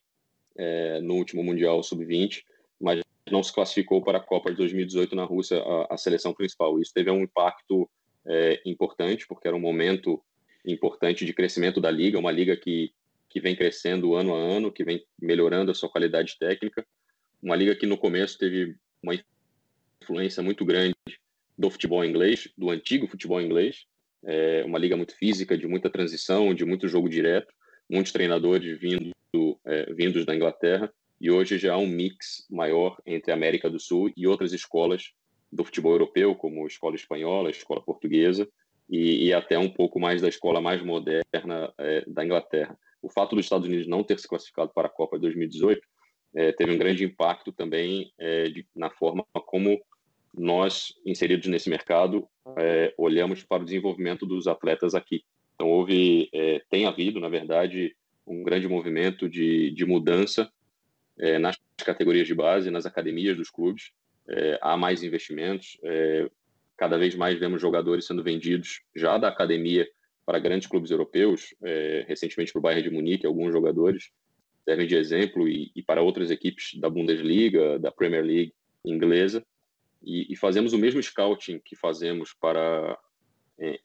é, 0.57 1.01
no 1.01 1.15
último 1.15 1.43
Mundial 1.43 1.83
Sub-20, 1.83 2.43
mas 2.81 3.01
não 3.31 3.43
se 3.43 3.53
classificou 3.53 4.03
para 4.03 4.19
a 4.19 4.23
Copa 4.23 4.51
de 4.51 4.57
2018 4.57 5.15
na 5.15 5.25
Rússia, 5.25 5.63
a, 5.63 5.95
a 5.95 5.97
seleção 5.97 6.33
principal. 6.35 6.81
Isso 6.81 6.93
teve 6.93 7.11
um 7.11 7.23
impacto 7.23 7.89
é, 8.27 8.61
importante, 8.65 9.27
porque 9.27 9.47
era 9.47 9.57
um 9.57 9.61
momento 9.61 10.23
importante 10.67 11.25
de 11.25 11.33
crescimento 11.33 11.81
da 11.81 11.91
liga, 11.91 12.19
uma 12.19 12.33
liga 12.33 12.57
que 12.57 12.93
que 13.29 13.41
vem 13.41 13.55
crescendo 13.55 14.15
ano 14.15 14.35
a 14.35 14.39
ano, 14.39 14.73
que 14.73 14.85
vem 14.85 15.05
melhorando 15.21 15.71
a 15.71 15.75
sua 15.75 15.89
qualidade 15.89 16.37
técnica. 16.39 16.87
Uma 17.43 17.55
liga 17.55 17.75
que 17.75 17.87
no 17.87 17.99
começo 17.99 18.39
teve 18.39 18.75
uma 19.03 19.15
influência 20.03 20.43
muito 20.43 20.65
grande 20.65 20.97
do 21.57 21.71
futebol 21.71 22.05
inglês, 22.05 22.49
do 22.57 22.71
antigo 22.71 23.07
futebol 23.07 23.41
inglês. 23.41 23.85
É 24.25 24.65
uma 24.65 24.79
liga 24.79 24.97
muito 24.97 25.15
física, 25.17 25.57
de 25.57 25.67
muita 25.67 25.91
transição, 25.91 26.55
de 26.55 26.65
muito 26.65 26.89
jogo 26.89 27.09
direto, 27.09 27.53
muitos 27.89 28.13
treinadores 28.13 28.79
vindo, 28.79 29.13
é, 29.65 29.93
vindos 29.93 30.25
da 30.25 30.35
Inglaterra. 30.35 30.93
E 31.21 31.31
hoje 31.31 31.59
já 31.59 31.75
há 31.75 31.79
um 31.79 31.87
mix 31.87 32.47
maior 32.51 32.97
entre 33.05 33.31
a 33.31 33.35
América 33.35 33.69
do 33.69 33.79
Sul 33.79 34.11
e 34.17 34.27
outras 34.27 34.53
escolas 34.53 35.13
do 35.51 35.65
futebol 35.65 35.93
europeu, 35.93 36.35
como 36.35 36.65
a 36.65 36.67
escola 36.67 36.95
espanhola, 36.95 37.49
a 37.49 37.51
escola 37.51 37.83
portuguesa, 37.83 38.49
e, 38.89 39.27
e 39.27 39.33
até 39.33 39.59
um 39.59 39.69
pouco 39.69 40.01
mais 40.01 40.23
da 40.23 40.29
escola 40.29 40.61
mais 40.61 40.83
moderna 40.83 41.73
é, 41.79 42.05
da 42.07 42.25
Inglaterra 42.25 42.79
o 43.03 43.09
fato 43.09 43.37
dos 43.37 43.45
Estados 43.45 43.67
Unidos 43.67 43.87
não 43.87 44.03
ter 44.03 44.19
se 44.19 44.29
classificado 44.29 44.73
para 44.75 44.89
a 44.89 44.91
Copa 44.91 45.17
de 45.17 45.23
2018 45.23 45.81
é, 46.35 46.53
teve 46.53 46.73
um 46.73 46.79
grande 46.79 47.05
impacto 47.05 47.53
também 47.53 48.13
é, 48.19 48.45
de, 48.45 48.67
na 48.75 48.91
forma 48.91 49.25
como 49.47 49.81
nós, 50.35 50.93
inseridos 51.05 51.47
nesse 51.49 51.71
mercado, 51.71 52.29
é, 52.59 52.95
olhamos 52.97 53.43
para 53.43 53.63
o 53.63 53.65
desenvolvimento 53.65 54.27
dos 54.27 54.47
atletas 54.47 54.95
aqui. 54.95 55.25
Então, 55.55 55.69
houve, 55.69 56.29
é, 56.33 56.63
tem 56.71 56.87
havido, 56.87 57.19
na 57.19 57.29
verdade, 57.29 57.97
um 58.27 58.43
grande 58.43 58.69
movimento 58.69 59.29
de, 59.29 59.71
de 59.71 59.85
mudança 59.85 60.51
é, 61.19 61.39
nas 61.39 61.59
categorias 61.79 62.27
de 62.27 62.35
base, 62.35 62.71
nas 62.71 62.87
academias 62.87 63.37
dos 63.37 63.51
clubes. 63.51 63.91
É, 64.29 64.59
há 64.61 64.77
mais 64.77 65.03
investimentos, 65.03 65.79
cada 66.77 66.99
vez 66.99 67.15
mais 67.15 67.39
vemos 67.39 67.63
jogadores 67.63 68.07
sendo 68.07 68.23
vendidos 68.23 68.83
já 68.95 69.17
da 69.17 69.29
academia 69.29 69.89
para 70.29 70.39
grandes 70.39 70.69
clubes 70.69 70.91
europeus, 70.91 71.55
é, 71.63 72.05
recentemente 72.07 72.53
para 72.53 72.59
o 72.59 72.63
Bayern 72.63 72.83
de 72.83 72.95
Munique, 72.95 73.27
alguns 73.27 73.51
jogadores 73.51 74.11
servem 74.63 74.87
de 74.87 74.95
exemplo 74.95 75.49
e, 75.49 75.73
e, 75.75 75.83
para 75.83 76.03
outras 76.03 76.31
equipes 76.31 76.79
da 76.79 76.91
Bundesliga, 76.91 77.79
da 77.79 77.91
Premier 77.91 78.23
League 78.23 78.53
inglesa, 78.85 79.43
e, 80.03 80.31
e 80.31 80.37
fazemos 80.37 80.75
o 80.75 80.79
mesmo 80.79 81.03
scouting 81.03 81.59
que 81.65 81.75
fazemos 81.75 82.35
para 82.35 82.99
é, 83.59 83.81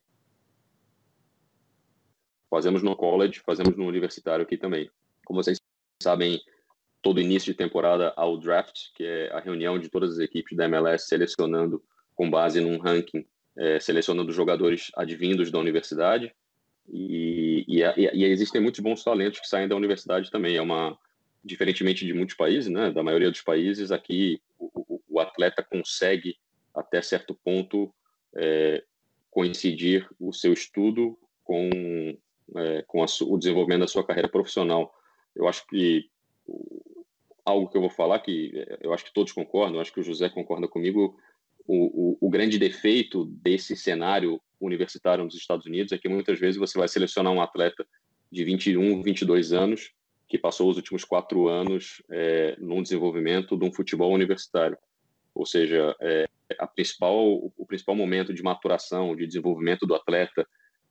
fazemos 2.49 2.83
no 2.83 2.93
college, 2.93 3.39
fazemos 3.39 3.77
no 3.77 3.87
universitário 3.87 4.43
aqui 4.43 4.57
também. 4.57 4.91
Como 5.23 5.41
vocês 5.41 5.61
sabem, 6.01 6.41
todo 7.01 7.21
início 7.21 7.53
de 7.53 7.57
temporada 7.57 8.13
há 8.17 8.25
o 8.25 8.35
draft, 8.35 8.91
que 8.95 9.05
é 9.05 9.31
a 9.31 9.39
reunião 9.39 9.79
de 9.79 9.87
todas 9.87 10.11
as 10.11 10.19
equipes 10.19 10.57
da 10.57 10.65
MLS 10.65 11.07
selecionando 11.07 11.81
com 12.13 12.29
base 12.29 12.59
num 12.59 12.79
ranking 12.79 13.25
é, 13.57 13.79
selecionando 13.79 14.31
jogadores 14.31 14.91
advindos 14.95 15.51
da 15.51 15.59
universidade. 15.59 16.33
E, 16.91 17.65
e, 17.67 17.81
e, 17.81 18.25
existem 18.25 18.61
muitos 18.61 18.81
bons 18.81 19.03
talentos 19.03 19.39
que 19.39 19.47
saem 19.47 19.67
da 19.67 19.75
universidade 19.75 20.29
também. 20.29 20.57
É 20.57 20.61
uma, 20.61 20.97
diferentemente 21.43 22.05
de 22.05 22.13
muitos 22.13 22.35
países, 22.35 22.69
né, 22.69 22.91
da 22.91 23.03
maioria 23.03 23.31
dos 23.31 23.41
países, 23.41 23.91
aqui 23.91 24.41
o, 24.57 25.01
o 25.09 25.19
atleta 25.19 25.63
consegue 25.63 26.37
até 26.73 27.01
certo 27.01 27.35
ponto 27.43 27.93
é, 28.35 28.83
coincidir 29.29 30.07
o 30.19 30.33
seu 30.33 30.53
estudo 30.53 31.17
com, 31.43 31.69
é, 32.55 32.83
com 32.87 33.03
a, 33.03 33.05
o 33.21 33.37
desenvolvimento 33.37 33.81
da 33.81 33.87
sua 33.87 34.05
carreira 34.05 34.29
profissional. 34.29 34.93
Eu 35.35 35.47
acho 35.47 35.65
que 35.67 36.09
algo 37.45 37.67
que 37.69 37.77
eu 37.77 37.81
vou 37.81 37.89
falar 37.89 38.19
que 38.19 38.65
eu 38.81 38.93
acho 38.93 39.05
que 39.05 39.13
todos 39.13 39.33
concordam, 39.33 39.79
acho 39.79 39.93
que 39.93 39.99
o 39.99 40.03
José 40.03 40.29
concorda 40.29 40.67
comigo, 40.67 41.19
o, 41.65 42.17
o, 42.19 42.29
grande 42.29 42.57
defeito 42.59 43.25
desse 43.25 43.75
cenário 43.75 44.41
universitário 44.59 45.23
nos 45.23 45.35
Estados 45.35 45.65
Unidos 45.65 45.93
é 45.93 45.97
que 45.97 46.09
muitas 46.09 46.39
vezes 46.39 46.57
você 46.57 46.77
vai 46.77 46.87
selecionar 46.87 47.31
um 47.31 47.41
atleta 47.41 47.85
de 48.31 48.43
21, 48.43 49.01
22 49.01 49.53
anos 49.53 49.91
que 50.27 50.37
passou 50.37 50.69
os 50.69 50.77
últimos 50.77 51.03
quatro 51.05 51.47
anos 51.47 52.01
é, 52.09 52.55
no 52.59 52.81
desenvolvimento 52.81 53.55
de 53.55 53.65
um 53.65 53.71
futebol 53.71 54.11
universitário. 54.11 54.77
Ou 55.33 55.45
seja, 55.45 55.95
é, 56.01 56.27
a 56.59 56.67
principal, 56.67 57.51
o 57.57 57.65
principal 57.65 57.95
momento 57.95 58.33
de 58.33 58.43
maturação, 58.43 59.15
de 59.15 59.27
desenvolvimento 59.27 59.85
do 59.85 59.95
atleta 59.95 60.45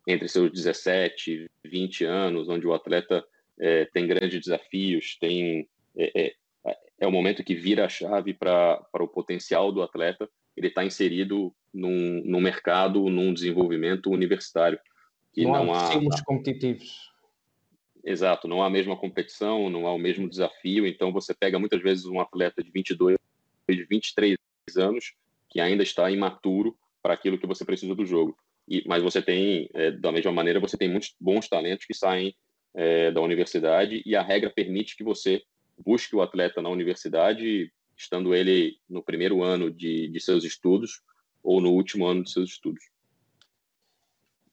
entre 0.06 0.28
seus 0.28 0.50
17, 0.50 1.50
20 1.64 2.04
anos, 2.04 2.48
onde 2.48 2.66
o 2.66 2.72
atleta 2.72 3.24
é, 3.58 3.84
tem 3.86 4.06
grandes 4.06 4.40
desafios, 4.40 5.16
tem 5.20 5.68
é, 5.96 6.28
é, 6.28 6.34
é 7.00 7.06
o 7.06 7.12
momento 7.12 7.44
que 7.44 7.54
vira 7.54 7.84
a 7.84 7.88
chave 7.88 8.32
para 8.32 8.80
o 8.94 9.08
potencial 9.08 9.70
do 9.72 9.82
atleta, 9.82 10.28
ele 10.62 10.68
está 10.68 10.84
inserido 10.84 11.54
num, 11.72 12.22
num 12.24 12.40
mercado, 12.40 13.08
num 13.08 13.32
desenvolvimento 13.32 14.10
universitário. 14.10 14.78
Que 15.32 15.44
não, 15.44 15.66
não 15.66 15.74
há 15.74 15.84
estímulos 15.84 16.20
competitivos. 16.20 17.10
Exato, 18.04 18.48
não 18.48 18.62
há 18.62 18.66
a 18.66 18.70
mesma 18.70 18.96
competição, 18.96 19.70
não 19.70 19.86
há 19.86 19.94
o 19.94 19.98
mesmo 19.98 20.28
desafio, 20.28 20.86
então 20.86 21.12
você 21.12 21.32
pega 21.32 21.58
muitas 21.58 21.80
vezes 21.80 22.04
um 22.04 22.20
atleta 22.20 22.62
de 22.62 22.70
22, 22.70 23.16
de 23.68 23.84
23 23.84 24.36
anos, 24.76 25.14
que 25.48 25.60
ainda 25.60 25.84
está 25.84 26.10
imaturo 26.10 26.76
para 27.00 27.14
aquilo 27.14 27.38
que 27.38 27.46
você 27.46 27.64
precisa 27.64 27.94
do 27.94 28.04
jogo. 28.04 28.36
E, 28.68 28.82
mas 28.86 29.02
você 29.02 29.22
tem, 29.22 29.68
é, 29.74 29.92
da 29.92 30.10
mesma 30.10 30.32
maneira, 30.32 30.58
você 30.58 30.76
tem 30.76 30.88
muitos 30.88 31.14
bons 31.20 31.48
talentos 31.48 31.86
que 31.86 31.94
saem 31.94 32.34
é, 32.74 33.10
da 33.10 33.20
universidade 33.20 34.02
e 34.04 34.16
a 34.16 34.22
regra 34.22 34.50
permite 34.50 34.96
que 34.96 35.04
você 35.04 35.42
busque 35.78 36.16
o 36.16 36.22
atleta 36.22 36.60
na 36.60 36.68
universidade, 36.68 37.72
estando 38.02 38.34
ele 38.34 38.76
no 38.88 39.02
primeiro 39.02 39.42
ano 39.42 39.70
de, 39.70 40.08
de 40.08 40.20
seus 40.20 40.44
estudos 40.44 41.02
ou 41.42 41.60
no 41.60 41.70
último 41.70 42.06
ano 42.06 42.22
de 42.22 42.30
seus 42.30 42.50
estudos. 42.50 42.84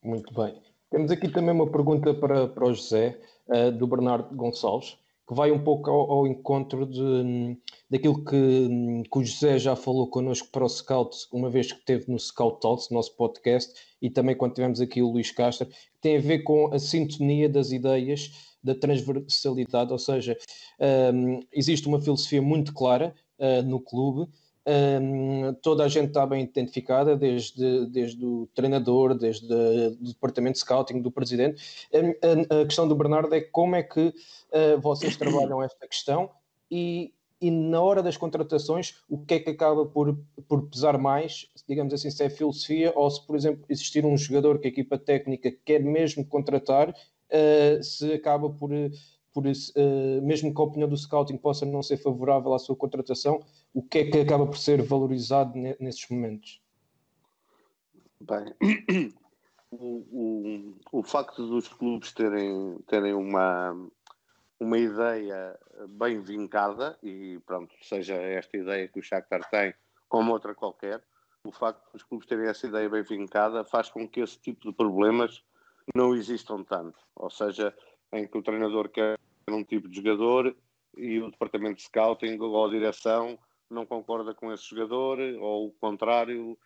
Muito 0.04 0.34
bem. 0.34 0.62
Temos 0.90 1.12
aqui 1.12 1.30
também 1.30 1.52
uma 1.52 1.70
pergunta 1.70 2.14
para, 2.14 2.48
para 2.48 2.66
o 2.66 2.74
José, 2.74 3.20
uh, 3.48 3.72
do 3.72 3.86
Bernardo 3.86 4.36
Gonçalves, 4.36 4.98
que 5.28 5.36
vai 5.36 5.52
um 5.52 5.64
pouco 5.64 5.90
ao, 5.90 6.12
ao 6.12 6.28
encontro 6.28 6.86
de, 6.86 7.58
daquilo 7.90 8.24
que, 8.24 9.04
que, 9.12 9.20
o 9.20 9.24
José 9.24 9.60
já 9.60 9.76
falou 9.76 10.08
connosco 10.08 10.48
para 10.52 10.66
o 10.66 10.70
Scout, 10.70 11.16
uma 11.32 11.50
vez 11.50 11.72
que 11.72 11.80
esteve 11.80 12.12
no 12.12 12.18
Scout 12.18 12.60
Talks, 12.60 12.90
nosso 12.90 13.16
podcast, 13.16 13.72
e 14.02 14.10
também 14.10 14.36
quando 14.36 14.56
tivemos 14.56 14.82
aqui 14.82 15.02
o 15.02 15.12
Luís 15.12 15.32
Castro, 15.32 15.68
que 15.68 16.02
tem 16.02 16.18
a 16.18 16.22
ver 16.22 16.40
com 16.40 16.74
a 16.74 16.80
sintonia 16.80 17.48
das 17.48 17.72
ideias, 17.72 18.32
da 18.64 18.74
transversalidade, 18.74 19.92
ou 19.92 20.00
seja, 20.00 20.36
um, 21.14 21.40
eh, 21.40 21.40
existe 21.54 21.88
uma 21.88 22.02
filosofia 22.02 22.42
muito 22.42 22.74
clara 22.74 23.14
uh, 23.40 23.64
no 23.64 23.80
clube, 23.80 24.30
um, 24.70 25.54
toda 25.64 25.84
a 25.84 25.88
gente 25.88 26.10
está 26.10 26.26
bem 26.28 26.44
identificada, 26.44 27.16
desde, 27.16 27.88
desde 27.88 28.24
o 28.24 28.48
treinador, 28.54 29.16
desde 29.16 29.52
o 29.52 29.96
departamento 30.00 30.54
de 30.54 30.60
scouting, 30.60 31.02
do 31.02 31.12
presidente. 31.12 31.88
A, 31.92 32.58
a, 32.58 32.62
a 32.62 32.66
questão 32.66 32.88
do 32.88 32.96
Bernardo 32.96 33.34
é 33.34 33.42
como 33.42 33.76
é 33.76 33.84
que 33.84 34.08
uh, 34.10 34.80
vocês 34.80 35.16
trabalham 35.18 35.64
esta 35.64 35.88
questão 35.88 36.30
e, 36.70 37.14
e 37.42 37.50
na 37.50 37.82
hora 37.82 38.04
das 38.04 38.18
contratações, 38.18 38.98
o 39.10 39.18
que 39.18 39.36
é 39.36 39.40
que 39.40 39.50
acaba 39.50 39.86
por, 39.86 40.20
por 40.48 40.70
pesar 40.70 41.00
mais, 41.00 41.48
digamos 41.68 41.94
assim, 41.94 42.12
se 42.12 42.24
é 42.24 42.30
filosofia 42.30 42.94
ou 42.96 43.10
se, 43.10 43.26
por 43.26 43.36
exemplo, 43.36 43.66
existir 43.70 44.06
um 44.06 44.18
jogador 44.18 44.60
que 44.60 44.68
a 44.68 44.72
equipa 44.72 45.00
técnica 45.00 45.52
quer 45.66 45.82
mesmo 45.82 46.24
contratar, 46.24 46.90
uh, 46.90 47.84
se 47.84 48.14
acaba 48.14 48.50
por 48.52 48.70
por 49.34 49.46
isso, 49.46 49.72
uh, 49.78 50.22
mesmo 50.22 50.54
que 50.54 50.62
a 50.62 50.64
opinião 50.64 50.90
do 50.90 50.98
scouting 50.98 51.38
possa 51.38 51.66
não 51.66 51.84
ser 51.84 51.98
favorável 51.98 52.54
à 52.54 52.60
sua 52.60 52.76
contratação, 52.76 53.40
o 53.74 53.82
que 53.82 54.00
é 54.00 54.10
que 54.10 54.20
acaba 54.20 54.46
por 54.46 54.58
ser 54.58 54.82
valorizado 54.82 55.54
nesses 55.80 56.08
momentos? 56.10 56.62
Bem, 58.22 58.54
o, 59.72 59.86
o, 60.12 61.00
o 61.00 61.04
facto 61.04 61.48
dos 61.48 61.68
clubes 61.68 62.12
terem, 62.14 62.80
terem 62.88 63.14
uma, 63.14 63.76
uma 64.60 64.78
ideia 64.78 65.58
bem 65.90 66.20
vincada, 66.20 66.98
e 67.04 67.40
pronto, 67.46 67.74
seja 67.82 68.16
esta 68.16 68.58
ideia 68.58 68.88
que 68.88 69.00
o 69.00 69.04
Shakhtar 69.04 69.48
tem, 69.50 69.74
como 70.08 70.32
outra 70.32 70.56
qualquer, 70.56 71.04
o 71.44 71.52
facto 71.52 71.92
dos 71.94 72.04
clubes 72.04 72.28
terem 72.28 72.48
essa 72.48 72.68
ideia 72.68 72.90
bem 72.90 73.04
vincada 73.04 73.64
faz 73.64 73.90
com 73.90 74.08
que 74.08 74.20
esse 74.20 74.38
tipo 74.40 74.70
de 74.70 74.76
problemas 74.76 75.44
não 75.96 76.16
existam 76.16 76.64
tanto. 76.64 77.00
Ou 77.16 77.30
seja, 77.30 77.74
em 78.14 78.28
que 78.28 78.38
o 78.38 78.42
treinador 78.44 78.90
quer 78.90 79.18
um 79.50 79.64
tipo 79.64 79.88
de 79.88 79.96
jogador 79.98 80.56
e 80.98 81.20
o 81.20 81.32
departamento 81.32 81.78
de 81.78 81.84
scouting 81.84 82.38
ou 82.40 82.66
a 82.66 82.70
direção 82.70 83.38
não 83.70 83.86
concorda 83.86 84.34
com 84.34 84.52
esse 84.52 84.68
jogador, 84.70 85.20
ou 85.40 85.68
o 85.68 85.72
contrário, 85.74 86.58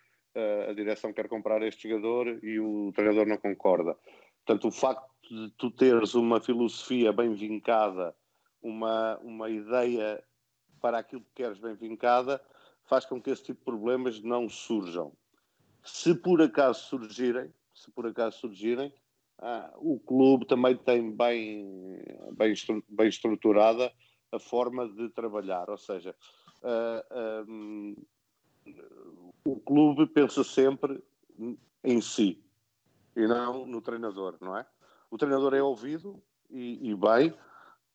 a 0.68 0.72
direção 0.72 1.12
quer 1.12 1.28
comprar 1.28 1.62
este 1.62 1.88
jogador 1.88 2.42
e 2.42 2.58
o 2.58 2.92
treinador 2.94 3.26
não 3.26 3.36
concorda. 3.36 3.96
Portanto, 4.44 4.68
o 4.68 4.72
facto 4.72 5.06
de 5.30 5.50
tu 5.56 5.70
teres 5.70 6.14
uma 6.14 6.40
filosofia 6.40 7.12
bem 7.12 7.34
vincada, 7.34 8.14
uma, 8.62 9.18
uma 9.18 9.50
ideia 9.50 10.22
para 10.80 10.98
aquilo 10.98 11.22
que 11.22 11.42
queres 11.42 11.58
bem 11.58 11.74
vincada, 11.74 12.40
faz 12.86 13.04
com 13.04 13.20
que 13.20 13.30
esse 13.30 13.42
tipo 13.42 13.58
de 13.60 13.64
problemas 13.64 14.20
não 14.22 14.48
surjam. 14.48 15.12
Se 15.82 16.14
por 16.14 16.40
acaso 16.40 16.80
surgirem, 16.88 17.52
se 17.74 17.90
por 17.90 18.06
acaso 18.06 18.38
surgirem, 18.38 18.92
ah, 19.38 19.72
o 19.76 19.98
clube 19.98 20.46
também 20.46 20.76
tem 20.76 21.10
bem, 21.10 22.02
bem, 22.32 22.54
bem 22.88 23.08
estruturada 23.08 23.92
a 24.32 24.38
forma 24.38 24.88
de 24.88 25.08
trabalhar, 25.10 25.68
ou 25.70 25.78
seja, 25.78 26.14
uh, 26.62 27.50
um, 27.50 27.96
o 29.44 29.56
clube 29.60 30.06
pensa 30.06 30.42
sempre 30.42 31.02
em 31.82 32.00
si 32.00 32.42
e 33.16 33.26
não 33.26 33.66
no 33.66 33.80
treinador, 33.80 34.36
não 34.40 34.56
é? 34.56 34.66
O 35.10 35.18
treinador 35.18 35.54
é 35.54 35.62
ouvido 35.62 36.20
e, 36.50 36.90
e 36.90 36.94
bem 36.94 37.34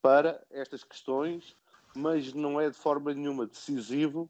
para 0.01 0.41
estas 0.49 0.83
questões, 0.83 1.55
mas 1.95 2.33
não 2.33 2.59
é 2.59 2.69
de 2.69 2.77
forma 2.77 3.13
nenhuma 3.13 3.45
decisivo 3.45 4.29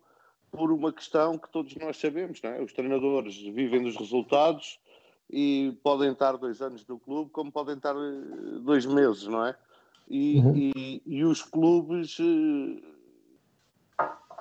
por 0.51 0.71
uma 0.71 0.91
questão 0.91 1.37
que 1.37 1.49
todos 1.49 1.75
nós 1.75 1.97
sabemos, 1.97 2.41
não 2.41 2.49
é? 2.49 2.61
Os 2.61 2.73
treinadores 2.73 3.37
vivem 3.37 3.83
dos 3.83 3.95
resultados 3.95 4.79
e 5.29 5.77
podem 5.83 6.11
estar 6.11 6.37
dois 6.37 6.61
anos 6.61 6.85
no 6.87 6.99
clube, 6.99 7.29
como 7.31 7.51
podem 7.51 7.75
estar 7.75 7.95
eh, 7.95 8.59
dois 8.61 8.85
meses, 8.85 9.27
não 9.27 9.45
é? 9.45 9.55
E, 10.09 10.39
uhum. 10.39 10.55
e, 10.55 11.01
e, 11.05 11.23
os 11.23 11.43
clubes, 11.43 12.17
eh, 12.19 12.81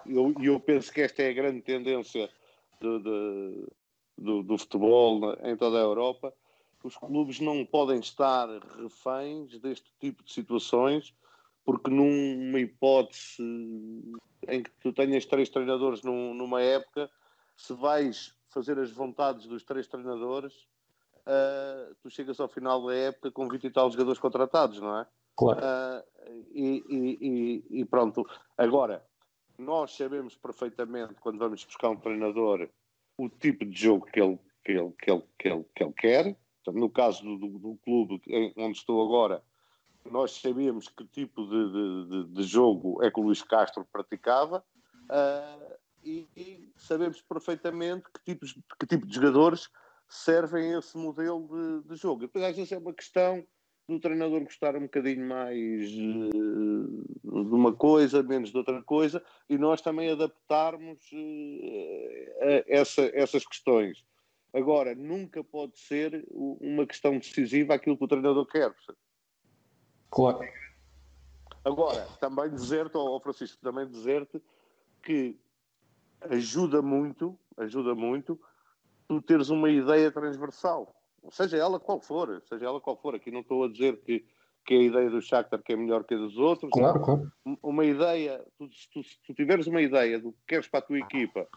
eu, 0.06 0.34
eu 0.40 0.58
penso 0.58 0.90
que 0.92 1.02
esta 1.02 1.22
é 1.22 1.30
a 1.30 1.34
grande 1.34 1.60
tendência 1.60 2.30
do, 2.80 2.98
do, 2.98 3.72
do, 4.16 4.42
do 4.42 4.58
futebol 4.58 5.34
em 5.42 5.56
toda 5.56 5.76
a 5.76 5.82
Europa, 5.82 6.32
os 6.82 6.96
clubes 6.96 7.40
não 7.40 7.66
podem 7.66 7.98
estar 7.98 8.48
reféns 8.80 9.58
deste 9.60 9.92
tipo 10.00 10.22
de 10.22 10.32
situações, 10.32 11.14
porque 11.64 11.90
numa 11.90 12.60
hipótese 12.60 13.42
em 14.48 14.62
que 14.62 14.70
tu 14.80 14.92
tenhas 14.92 15.26
três 15.26 15.50
treinadores 15.50 16.02
num, 16.02 16.32
numa 16.32 16.62
época, 16.62 17.10
se 17.56 17.74
vais 17.74 18.34
fazer 18.48 18.78
as 18.78 18.90
vontades 18.90 19.46
dos 19.46 19.62
três 19.64 19.86
treinadores, 19.86 20.66
uh, 21.28 21.94
tu 22.02 22.10
chegas 22.10 22.40
ao 22.40 22.48
final 22.48 22.84
da 22.86 22.94
época 22.94 23.30
com 23.30 23.48
20 23.48 23.64
e 23.64 23.70
tal 23.70 23.90
jogadores 23.90 24.18
contratados, 24.18 24.80
não 24.80 24.98
é? 24.98 25.06
Claro. 25.36 25.60
Uh, 25.60 26.04
e, 26.52 26.84
e, 27.70 27.80
e, 27.80 27.84
pronto. 27.84 28.26
Agora, 28.56 29.04
nós 29.56 29.94
sabemos 29.94 30.34
perfeitamente, 30.36 31.14
quando 31.20 31.38
vamos 31.38 31.64
buscar 31.64 31.90
um 31.90 31.96
treinador, 31.96 32.68
o 33.16 33.28
tipo 33.28 33.64
de 33.64 33.80
jogo 33.80 34.06
que 34.06 34.20
ele, 34.20 34.38
que 34.64 34.72
ele, 34.72 34.92
que 34.98 35.10
ele, 35.10 35.22
que 35.38 35.48
ele, 35.48 35.64
que 35.74 35.84
ele 35.84 35.92
quer. 35.92 36.36
no 36.72 36.90
caso 36.90 37.22
do, 37.22 37.36
do, 37.36 37.58
do, 37.58 37.78
clube 37.84 38.20
onde 38.56 38.78
estou 38.78 39.04
agora, 39.04 39.42
nós 40.04 40.32
sabíamos 40.32 40.88
que 40.88 41.04
tipo 41.06 41.46
de, 41.46 42.06
de, 42.08 42.24
de 42.34 42.42
jogo 42.42 43.02
é 43.02 43.10
que 43.10 43.20
o 43.20 43.22
Luís 43.22 43.42
Castro 43.42 43.86
praticava. 43.92 44.64
Uh, 45.04 45.78
e, 46.04 46.28
e, 46.36 46.72
sabemos 46.76 47.20
perfeitamente 47.22 48.04
que, 48.12 48.24
tipos, 48.24 48.58
que 48.78 48.86
tipo 48.86 49.06
de 49.06 49.14
jogadores 49.14 49.68
servem 50.08 50.72
esse 50.72 50.96
modelo 50.96 51.46
de, 51.46 51.88
de 51.88 51.96
jogo. 51.96 52.22
Depois, 52.22 52.44
às 52.44 52.56
vezes, 52.56 52.72
é 52.72 52.78
uma 52.78 52.94
questão 52.94 53.46
do 53.88 53.98
treinador 53.98 54.42
gostar 54.42 54.76
um 54.76 54.82
bocadinho 54.82 55.26
mais 55.26 55.90
uh, 55.90 57.44
de 57.44 57.54
uma 57.54 57.72
coisa, 57.72 58.22
menos 58.22 58.50
de 58.50 58.56
outra 58.56 58.82
coisa, 58.82 59.22
e 59.48 59.56
nós 59.56 59.80
também 59.80 60.10
adaptarmos 60.10 60.98
uh, 61.12 62.64
essa, 62.66 63.02
essas 63.14 63.46
questões. 63.46 64.04
Agora, 64.52 64.94
nunca 64.94 65.42
pode 65.44 65.78
ser 65.78 66.26
uma 66.30 66.86
questão 66.86 67.18
decisiva 67.18 67.74
aquilo 67.74 67.96
que 67.96 68.04
o 68.04 68.08
treinador 68.08 68.46
quer. 68.46 68.74
Claro. 70.10 70.40
Agora, 71.64 72.06
também 72.20 72.50
dizer-te, 72.50 72.96
ou 72.96 73.20
Francisco, 73.20 73.60
também 73.62 73.86
dizer-te 73.86 74.42
que 75.02 75.38
ajuda 76.20 76.80
muito, 76.80 77.38
ajuda 77.56 77.94
muito 77.94 78.40
tu 79.08 79.22
teres 79.22 79.48
uma 79.48 79.70
ideia 79.70 80.12
transversal, 80.12 80.94
seja 81.30 81.56
ela 81.56 81.80
qual 81.80 82.00
for, 82.00 82.42
seja 82.46 82.66
ela 82.66 82.80
qual 82.80 82.96
for. 82.96 83.14
Aqui 83.14 83.30
não 83.30 83.40
estou 83.40 83.64
a 83.64 83.68
dizer 83.68 84.00
que, 84.02 84.24
que 84.64 84.74
a 84.74 84.82
ideia 84.82 85.10
do 85.10 85.22
Shakhtar 85.22 85.62
que 85.62 85.72
é 85.72 85.76
melhor 85.76 86.04
que 86.04 86.14
a 86.14 86.18
dos 86.18 86.36
outros. 86.36 86.70
Claro, 86.70 87.00
claro. 87.00 87.32
Uma 87.62 87.84
ideia, 87.84 88.44
tu, 88.58 88.68
se, 88.70 88.88
tu, 88.90 89.02
se 89.02 89.18
tu 89.26 89.34
tiveres 89.34 89.66
uma 89.66 89.80
ideia 89.80 90.20
do 90.20 90.32
que 90.32 90.38
queres 90.46 90.68
para 90.68 90.80
a 90.80 90.82
tua 90.82 90.98
equipa 90.98 91.48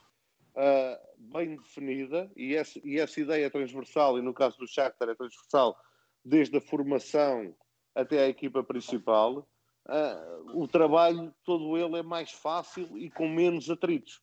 uh, 0.55 1.31
bem 1.33 1.57
definida, 1.57 2.31
e 2.35 2.55
essa, 2.55 2.79
e 2.83 2.97
essa 2.97 3.19
ideia 3.19 3.45
é 3.45 3.49
transversal, 3.49 4.17
e 4.17 4.21
no 4.21 4.33
caso 4.33 4.57
do 4.57 4.67
Shakhtar 4.67 5.09
é 5.09 5.15
transversal 5.15 5.77
desde 6.23 6.57
a 6.57 6.61
formação 6.61 7.53
até 7.93 8.23
à 8.23 8.27
equipa 8.29 8.63
principal, 8.63 9.47
uh, 9.87 10.61
o 10.61 10.67
trabalho 10.67 11.33
todo 11.43 11.77
ele 11.77 11.97
é 11.97 12.03
mais 12.03 12.31
fácil 12.31 12.97
e 12.97 13.09
com 13.09 13.27
menos 13.27 13.69
atritos. 13.69 14.21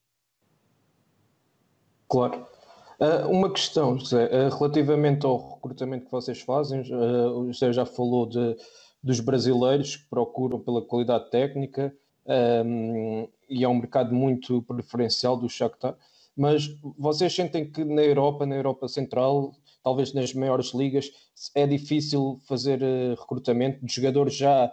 Claro. 2.09 2.47
Uh, 3.01 3.31
uma 3.31 3.49
questão, 3.53 3.97
José, 3.97 4.25
uh, 4.25 4.53
relativamente 4.57 5.25
ao 5.25 5.55
recrutamento 5.55 6.07
que 6.07 6.11
vocês 6.11 6.41
fazem, 6.41 6.81
uh, 6.81 7.31
o 7.31 7.53
José 7.53 7.73
já 7.73 7.87
falou 7.87 8.27
de, 8.27 8.57
dos 9.01 9.21
brasileiros 9.21 9.95
que 9.95 10.09
procuram 10.11 10.59
pela 10.59 10.83
qualidade 10.83 11.31
técnica 11.31 11.95
um, 12.67 13.29
e 13.49 13.63
é 13.63 13.69
um 13.69 13.77
mercado 13.77 14.13
muito 14.13 14.63
preferencial 14.63 15.37
do 15.37 15.49
Shakhtar, 15.49 15.97
mas 16.37 16.69
vocês 16.99 17.33
sentem 17.33 17.71
que 17.71 17.85
na 17.85 18.03
Europa, 18.03 18.45
na 18.45 18.57
Europa 18.57 18.89
Central, 18.89 19.55
talvez 19.83 20.13
nas 20.13 20.35
maiores 20.35 20.75
ligas, 20.75 21.09
é 21.55 21.69
difícil 21.69 22.41
fazer 22.49 22.81
recrutamento 23.17 23.85
de 23.87 23.95
jogadores 23.95 24.35
já 24.35 24.73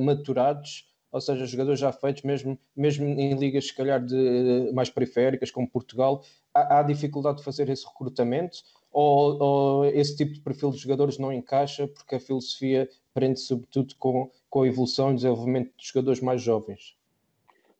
maturados 0.00 0.86
ou 1.16 1.20
seja, 1.20 1.46
jogadores 1.46 1.80
já 1.80 1.90
feitos, 1.92 2.22
mesmo, 2.22 2.58
mesmo 2.76 3.06
em 3.06 3.34
ligas 3.34 3.68
se 3.68 3.74
calhar 3.74 4.04
de, 4.04 4.70
mais 4.74 4.90
periféricas, 4.90 5.50
como 5.50 5.68
Portugal, 5.68 6.22
há, 6.56 6.82
dificuldade 6.82 7.38
de 7.38 7.44
fazer 7.44 7.68
esse 7.68 7.86
recrutamento 7.86 8.58
ou, 8.92 9.42
ou, 9.42 9.84
esse 9.86 10.16
tipo 10.16 10.32
de 10.32 10.40
perfil 10.40 10.70
de 10.70 10.78
jogadores 10.78 11.18
não 11.18 11.32
encaixa 11.32 11.86
porque 11.86 12.14
a 12.14 12.20
filosofia 12.20 12.88
prende 13.12 13.40
sobretudo 13.40 13.94
com, 13.96 14.30
com 14.48 14.62
a 14.62 14.66
evolução 14.66 15.12
e 15.12 15.16
desenvolvimento 15.16 15.72
de 15.76 15.86
jogadores 15.86 16.20
mais 16.20 16.40
jovens? 16.42 16.96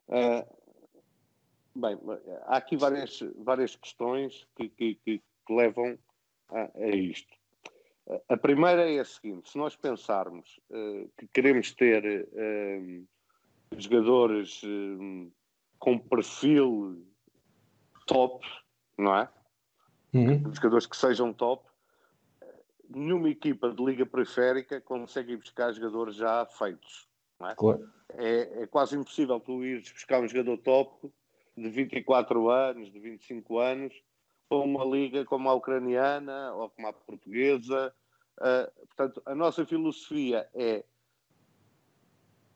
Uh, 0.08 0.46
bem, 1.74 1.98
há 2.44 2.56
aqui 2.56 2.76
várias, 2.76 3.20
várias 3.38 3.76
questões 3.76 4.46
que, 4.56 4.68
que, 4.68 4.94
que 5.04 5.22
levam 5.48 5.98
a, 6.48 6.70
a 6.74 6.88
isto. 6.88 7.34
A 8.28 8.36
primeira 8.36 8.88
é 8.88 9.00
a 9.00 9.04
seguinte: 9.04 9.50
se 9.50 9.58
nós 9.58 9.74
pensarmos 9.74 10.60
uh, 10.70 11.10
que 11.18 11.26
queremos 11.32 11.72
ter 11.72 12.28
uh, 12.32 13.06
jogadores 13.76 14.62
com 15.78 15.98
perfil 15.98 17.04
top, 18.06 18.46
não 18.98 19.16
é? 19.16 19.28
Uhum. 20.12 20.52
Jogadores 20.54 20.86
que 20.86 20.96
sejam 20.96 21.32
top. 21.32 21.68
Nenhuma 22.88 23.28
equipa 23.28 23.70
de 23.70 23.84
liga 23.84 24.06
periférica 24.06 24.80
consegue 24.80 25.32
ir 25.32 25.36
buscar 25.36 25.72
jogadores 25.72 26.14
já 26.14 26.46
feitos. 26.46 27.08
É? 27.42 27.54
Claro. 27.54 27.90
É, 28.14 28.62
é, 28.62 28.66
quase 28.66 28.96
impossível 28.96 29.40
tu 29.40 29.64
ires 29.64 29.90
buscar 29.90 30.20
um 30.20 30.28
jogador 30.28 30.56
top 30.58 31.12
de 31.56 31.68
24 31.68 32.48
anos, 32.48 32.92
de 32.92 32.98
25 32.98 33.58
anos, 33.58 33.94
para 34.48 34.58
uma 34.58 34.84
liga 34.84 35.24
como 35.24 35.48
a 35.48 35.54
ucraniana 35.54 36.52
ou 36.54 36.70
como 36.70 36.86
a 36.86 36.92
portuguesa. 36.92 37.92
Uh, 38.38 38.86
portanto, 38.86 39.22
a 39.26 39.34
nossa 39.34 39.64
filosofia 39.66 40.48
é 40.54 40.84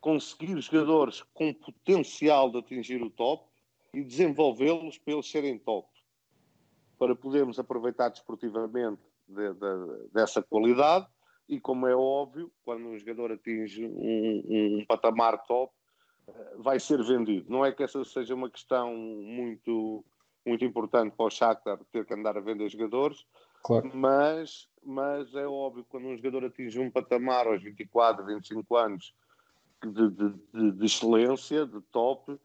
conseguir 0.00 0.58
jogadores 0.60 1.22
com 1.34 1.52
potencial 1.52 2.50
de 2.50 2.58
atingir 2.58 3.02
o 3.02 3.10
top 3.10 3.44
e 3.92 4.02
desenvolvê-los 4.02 4.98
para 4.98 5.14
eles 5.14 5.30
serem 5.30 5.58
top, 5.58 5.88
para 7.00 7.16
podermos 7.16 7.58
aproveitar 7.58 8.10
desportivamente 8.10 9.00
de, 9.26 9.54
de, 9.54 10.08
dessa 10.12 10.42
qualidade 10.42 11.06
e, 11.48 11.58
como 11.58 11.86
é 11.86 11.96
óbvio, 11.96 12.52
quando 12.62 12.86
um 12.86 12.98
jogador 12.98 13.32
atinge 13.32 13.86
um, 13.86 14.78
um, 14.78 14.84
patamar 14.86 15.42
top, 15.46 15.72
eh, 16.28 16.54
vai 16.58 16.78
ser 16.78 17.02
vendido. 17.02 17.50
Não 17.50 17.64
é 17.64 17.72
que 17.72 17.82
essa 17.82 18.04
seja 18.04 18.34
uma 18.34 18.50
questão 18.50 18.94
muito, 18.94 20.04
muito 20.44 20.62
importante 20.62 21.16
para 21.16 21.24
o 21.24 21.30
Shakhtar 21.30 21.80
ter 21.90 22.04
que 22.04 22.12
andar 22.12 22.36
a 22.36 22.40
vender 22.40 22.68
jogadores, 22.68 23.24
claro. 23.64 23.90
mas, 23.94 24.68
mas 24.84 25.34
é 25.34 25.46
óbvio 25.46 25.82
que 25.82 25.90
quando 25.90 26.06
um 26.06 26.16
jogador 26.18 26.44
atinge 26.44 26.78
um 26.78 26.90
patamar 26.90 27.46
aos 27.46 27.62
24, 27.62 28.26
25 28.26 28.76
anos 28.76 29.14
de, 29.82 30.10
de, 30.10 30.72
de, 30.72 30.84
excelência, 30.84 31.64
de 31.64 31.80
top, 31.90 32.38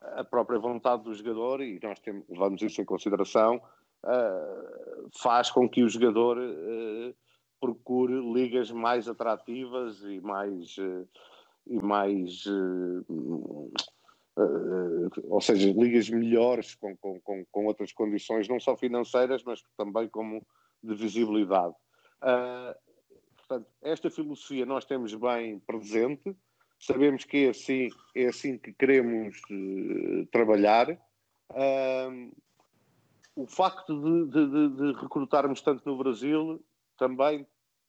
a 0.00 0.24
própria 0.24 0.58
vontade 0.58 1.02
do 1.02 1.14
jogador, 1.14 1.60
e 1.60 1.78
nós 1.82 2.00
temos, 2.00 2.24
levamos 2.30 2.62
isso 2.62 2.80
em 2.80 2.84
consideração, 2.86 3.60
uh, 4.04 5.10
faz 5.22 5.50
com 5.50 5.68
que 5.68 5.82
o 5.82 5.88
jogador 5.88 6.38
uh, 6.38 7.14
procure 7.60 8.14
ligas 8.32 8.70
mais 8.70 9.08
atrativas 9.08 10.02
e 10.02 10.20
mais. 10.20 10.76
Uh, 10.78 11.08
e 11.66 11.78
mais 11.78 12.44
ou 15.28 15.40
seja, 15.40 15.70
ligas 15.70 16.08
melhores 16.08 16.74
com, 16.74 16.96
com, 16.96 17.20
com, 17.20 17.44
com, 17.50 17.66
outras 17.66 17.92
condições, 17.92 18.48
não 18.48 18.58
só 18.58 18.74
financeiras, 18.74 19.44
mas 19.44 19.62
também 19.76 20.08
como 20.08 20.44
de 20.82 20.94
visibilidade. 20.94 21.74
portanto, 23.36 23.66
esta 23.82 24.10
filosofia 24.10 24.64
nós 24.64 24.86
temos 24.86 25.14
bem 25.14 25.58
presente, 25.58 26.34
sabemos 26.80 27.24
que 27.24 27.44
é 27.44 27.50
assim, 27.50 27.88
é 28.14 28.26
assim 28.26 28.56
que 28.56 28.72
queremos 28.72 29.36
uh, 29.50 30.26
trabalhar. 30.32 30.90
Uh, 31.50 32.32
o 33.34 33.46
facto 33.46 33.98
de, 34.00 34.26
de, 34.26 34.68
de, 34.76 35.00
recrutarmos 35.00 35.60
tanto 35.60 35.88
no 35.88 35.96
Brasil 35.96 36.62
também 36.96 37.46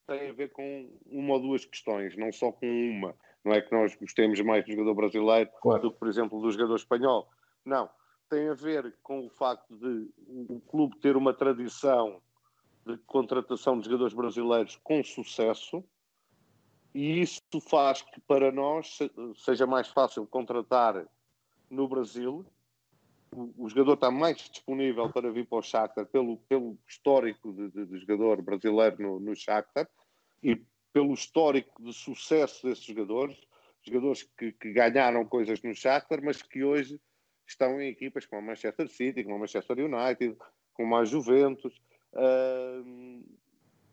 tem 0.08 0.30
a 0.30 0.34
ver 0.34 0.52
com 0.52 0.90
uma 1.06 1.36
ou 1.36 1.42
duas 1.42 1.66
questões, 1.66 2.16
não 2.18 2.32
só 2.32 2.52
com 2.52 2.68
uma. 2.68 3.16
Não 3.44 3.54
é 3.54 3.62
que 3.62 3.72
nós 3.72 3.96
gostemos 3.96 4.40
mais 4.42 4.66
do 4.66 4.72
jogador 4.72 4.94
brasileiro 4.94 5.50
claro. 5.62 5.82
do 5.82 5.92
que, 5.92 6.00
por 6.00 6.08
exemplo, 6.08 6.42
do 6.42 6.52
jogador 6.52 6.76
espanhol. 6.76 7.30
Não. 7.66 7.90
Tem 8.30 8.48
a 8.50 8.54
ver 8.54 8.96
com 9.04 9.26
o 9.26 9.30
facto 9.30 9.76
de 9.76 10.10
o 10.28 10.62
clube 10.62 10.98
ter 11.00 11.18
uma 11.18 11.34
tradição 11.34 12.22
de 12.86 12.98
contratação 13.00 13.78
de 13.80 13.86
jogadores 13.86 14.14
brasileiros 14.14 14.80
com 14.84 15.04
sucesso, 15.04 15.84
e 16.94 17.22
isso 17.22 17.42
faz 17.70 18.02
que 18.02 18.20
para 18.22 18.52
nós 18.52 19.00
seja 19.36 19.66
mais 19.66 19.88
fácil 19.88 20.26
contratar 20.28 21.06
no 21.70 21.88
Brasil. 21.88 22.46
O, 23.34 23.70
jogador 23.70 23.94
está 23.94 24.12
mais 24.12 24.38
disponível 24.38 25.10
para 25.10 25.32
vir 25.32 25.48
para 25.48 25.60
o 25.60 25.62
Shakhtar 25.62 26.06
pelo, 26.06 26.38
pelo 26.50 26.78
histórico 26.86 27.54
de, 27.54 27.70
de, 27.70 27.86
de 27.86 28.00
jogador 28.00 28.42
brasileiro 28.42 29.02
no, 29.02 29.20
no 29.22 29.36
Shakhtar 29.36 29.88
e 30.44 30.62
pelo 30.92 31.14
histórico 31.14 31.82
de 31.82 31.94
sucesso 31.94 32.68
desses 32.68 32.84
jogadores, 32.84 33.38
jogadores 33.84 34.24
que, 34.38 34.52
que 34.52 34.74
ganharam 34.74 35.26
coisas 35.26 35.62
no 35.62 35.74
Shakhtar, 35.74 36.22
mas 36.22 36.42
que 36.42 36.62
hoje 36.64 37.00
estão 37.48 37.82
em 37.82 37.88
equipas 37.90 38.26
como 38.26 38.42
a 38.42 38.46
Manchester 38.46 38.90
City, 38.90 39.24
como 39.24 39.36
a 39.36 39.40
Manchester 39.40 39.78
United, 39.78 40.38
como 40.74 40.96
a 40.96 41.06
Juventus, 41.06 41.82
uh, 42.14 43.24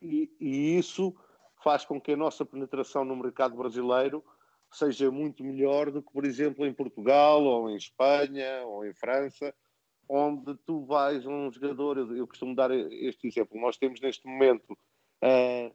e, 0.03 0.31
e 0.41 0.79
isso 0.79 1.15
faz 1.63 1.85
com 1.85 2.01
que 2.01 2.13
a 2.13 2.17
nossa 2.17 2.45
penetração 2.45 3.05
no 3.05 3.17
mercado 3.17 3.57
brasileiro 3.57 4.25
seja 4.71 5.11
muito 5.11 5.43
melhor 5.45 5.91
do 5.91 6.03
que, 6.03 6.13
por 6.13 6.25
exemplo, 6.25 6.67
em 6.67 6.73
Portugal, 6.73 7.43
ou 7.43 7.71
em 7.71 7.77
Espanha, 7.77 8.63
ou 8.65 8.85
em 8.85 8.93
França, 8.93 9.55
onde 10.09 10.55
tu 10.67 10.85
vais 10.85 11.27
um 11.27 11.51
jogador, 11.51 11.99
eu, 12.17 12.27
costumo 12.27 12.55
dar 12.55 12.71
este 12.71 13.29
exemplo, 13.29 13.61
nós 13.61 13.77
temos 13.77 14.01
neste 14.01 14.27
momento 14.27 14.73
uh, 14.73 15.75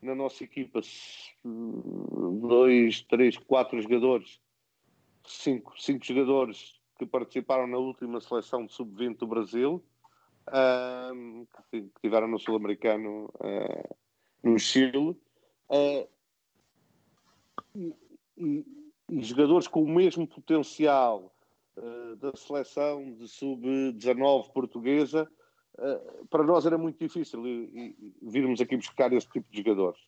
na 0.00 0.14
nossa 0.14 0.42
equipa 0.44 0.80
dois, 1.44 3.02
três, 3.02 3.36
quatro 3.36 3.80
jogadores, 3.80 4.40
cinco, 5.24 5.74
cinco 5.80 6.04
jogadores 6.04 6.78
que 6.98 7.04
participaram 7.06 7.66
na 7.66 7.76
última 7.76 8.20
seleção 8.20 8.64
de 8.64 8.72
sub-20 8.72 9.18
do 9.18 9.26
Brasil, 9.26 9.84
uh, 10.48 11.46
que, 11.70 11.82
que 11.82 12.00
tiveram 12.00 12.26
no 12.26 12.38
Sul-Americano 12.38 13.26
uh, 13.34 13.96
no 14.42 14.58
Chile, 14.58 15.16
uh, 15.68 16.08
e, 18.38 18.64
e, 19.10 19.18
e, 19.18 19.22
jogadores 19.22 19.66
com 19.66 19.82
o 19.82 19.88
mesmo 19.88 20.26
potencial 20.26 21.34
uh, 21.76 22.16
da 22.16 22.32
seleção 22.36 23.12
de 23.14 23.28
sub-19 23.28 24.52
portuguesa, 24.52 25.30
uh, 25.78 26.26
para 26.28 26.44
nós 26.44 26.66
era 26.66 26.78
muito 26.78 26.98
difícil 26.98 27.46
e, 27.46 28.14
virmos 28.22 28.60
aqui 28.60 28.76
buscar 28.76 29.12
esse 29.12 29.28
tipo 29.28 29.50
de 29.50 29.58
jogadores, 29.58 30.00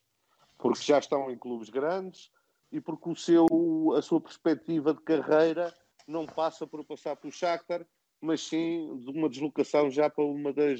porque 0.57 0.83
já 0.83 0.99
estão 0.99 1.29
em 1.31 1.37
clubes 1.37 1.69
grandes 1.69 2.31
e 2.71 2.79
porque 2.79 3.09
o 3.09 3.15
seu, 3.15 3.47
a 3.95 4.01
sua 4.01 4.21
perspectiva 4.21 4.93
de 4.93 5.01
carreira 5.01 5.73
não 6.07 6.25
passa 6.25 6.65
por 6.65 6.83
passar 6.85 7.15
pelo 7.15 7.33
Shakhtar, 7.33 7.85
mas 8.21 8.41
sim 8.41 8.97
de 8.99 9.09
uma 9.09 9.27
deslocação 9.27 9.89
já 9.89 10.09
para 10.09 10.23
uma 10.23 10.53
das 10.53 10.79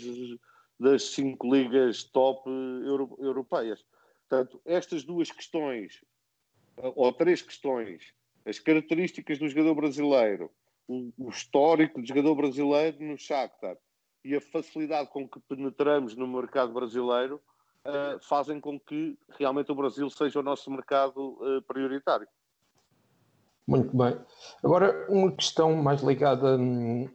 das 0.81 1.03
cinco 1.11 1.53
ligas 1.53 2.03
top 2.05 2.49
euro, 2.49 3.15
europeias. 3.19 3.85
Portanto, 4.27 4.59
estas 4.65 5.03
duas 5.03 5.31
questões, 5.31 6.03
ou 6.96 7.12
três 7.13 7.41
questões, 7.41 8.13
as 8.46 8.60
características 8.60 9.38
do 9.38 9.48
jogador 9.48 9.76
brasileiro, 9.76 10.52
o, 10.88 11.12
o 11.17 11.30
histórico 11.30 12.02
do 12.02 12.08
jogador 12.08 12.36
brasileiro 12.36 13.04
no 13.04 13.17
Shakhtar 13.17 13.78
e 14.24 14.36
a 14.36 14.41
facilidade 14.41 15.10
com 15.10 15.28
que 15.28 15.39
penetramos 15.41 16.15
no 16.15 16.28
mercado 16.28 16.74
brasileiro 16.74 17.41
uh, 17.86 18.20
fazem 18.28 18.60
com 18.60 18.80
que 18.80 19.17
realmente 19.39 19.72
o 19.72 19.76
Brasil 19.76 20.10
seja 20.10 20.39
o 20.39 20.44
nosso 20.44 20.70
mercado 20.70 21.38
uh, 21.41 21.62
prioritário. 21.63 22.28
Muito 23.67 23.96
bem. 23.96 24.17
Agora, 24.63 25.08
uma 25.10 25.32
questão 25.32 25.76
mais 25.76 26.02
ligada 26.02 26.58
hum, 26.58 27.10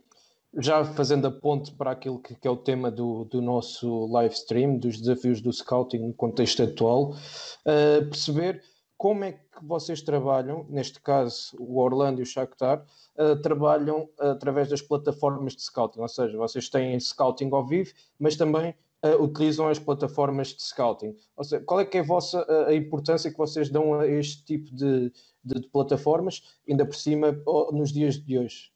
já 0.59 0.85
fazendo 0.85 1.27
a 1.27 1.31
ponte 1.31 1.73
para 1.75 1.91
aquilo 1.91 2.21
que, 2.21 2.47
é 2.47 2.51
o 2.51 2.57
tema 2.57 2.91
do, 2.91 3.25
do, 3.25 3.43
nosso 3.43 4.07
live 4.07 4.35
stream, 4.35 4.79
dos 4.79 4.99
desafios 4.99 5.41
do 5.41 5.53
scouting 5.53 5.99
no 5.99 6.15
contexto 6.15 6.63
atual, 6.63 7.11
uh, 7.11 8.07
perceber 8.09 8.63
como 8.97 9.25
é 9.25 9.33
que 9.33 9.63
vocês 9.63 10.01
trabalham, 10.03 10.67
neste 10.69 11.01
caso 11.01 11.57
o 11.59 11.79
Orlando 11.79 12.21
e 12.21 12.23
o 12.23 12.27
Shakhtar, 12.27 12.85
uh, 13.19 13.37
trabalham 13.41 14.09
através 14.19 14.69
das 14.69 14.81
plataformas 14.81 15.55
de 15.55 15.63
scouting, 15.63 16.01
ou 16.01 16.09
seja, 16.09 16.37
vocês 16.37 16.69
têm 16.69 16.99
scouting 16.99 17.51
ao 17.53 17.67
vivo, 17.67 17.93
mas 18.19 18.37
também 18.37 18.75
uh, 19.05 19.23
utilizam 19.23 19.69
as 19.69 19.79
plataformas 19.79 20.49
de 20.49 20.63
scouting. 20.63 21.15
Ou 21.37 21.45
seja, 21.45 21.63
qual 21.65 21.81
é 21.81 21.85
que 21.85 21.99
é 21.99 22.01
a, 22.01 22.05
vossa, 22.05 22.47
a 22.67 22.75
importância 22.75 23.31
que 23.31 23.39
vocês 23.39 23.69
dão 23.69 24.01
a 24.01 24.07
este 24.07 24.45
tipo 24.45 24.75
de, 24.75 25.13
de, 25.45 25.61
de 25.61 25.69
plataformas, 25.69 26.43
ainda 26.69 26.87
por 26.87 26.97
cima, 26.97 27.33
nos 27.73 27.93
dias 27.93 28.17
de 28.17 28.39
hoje? 28.39 28.76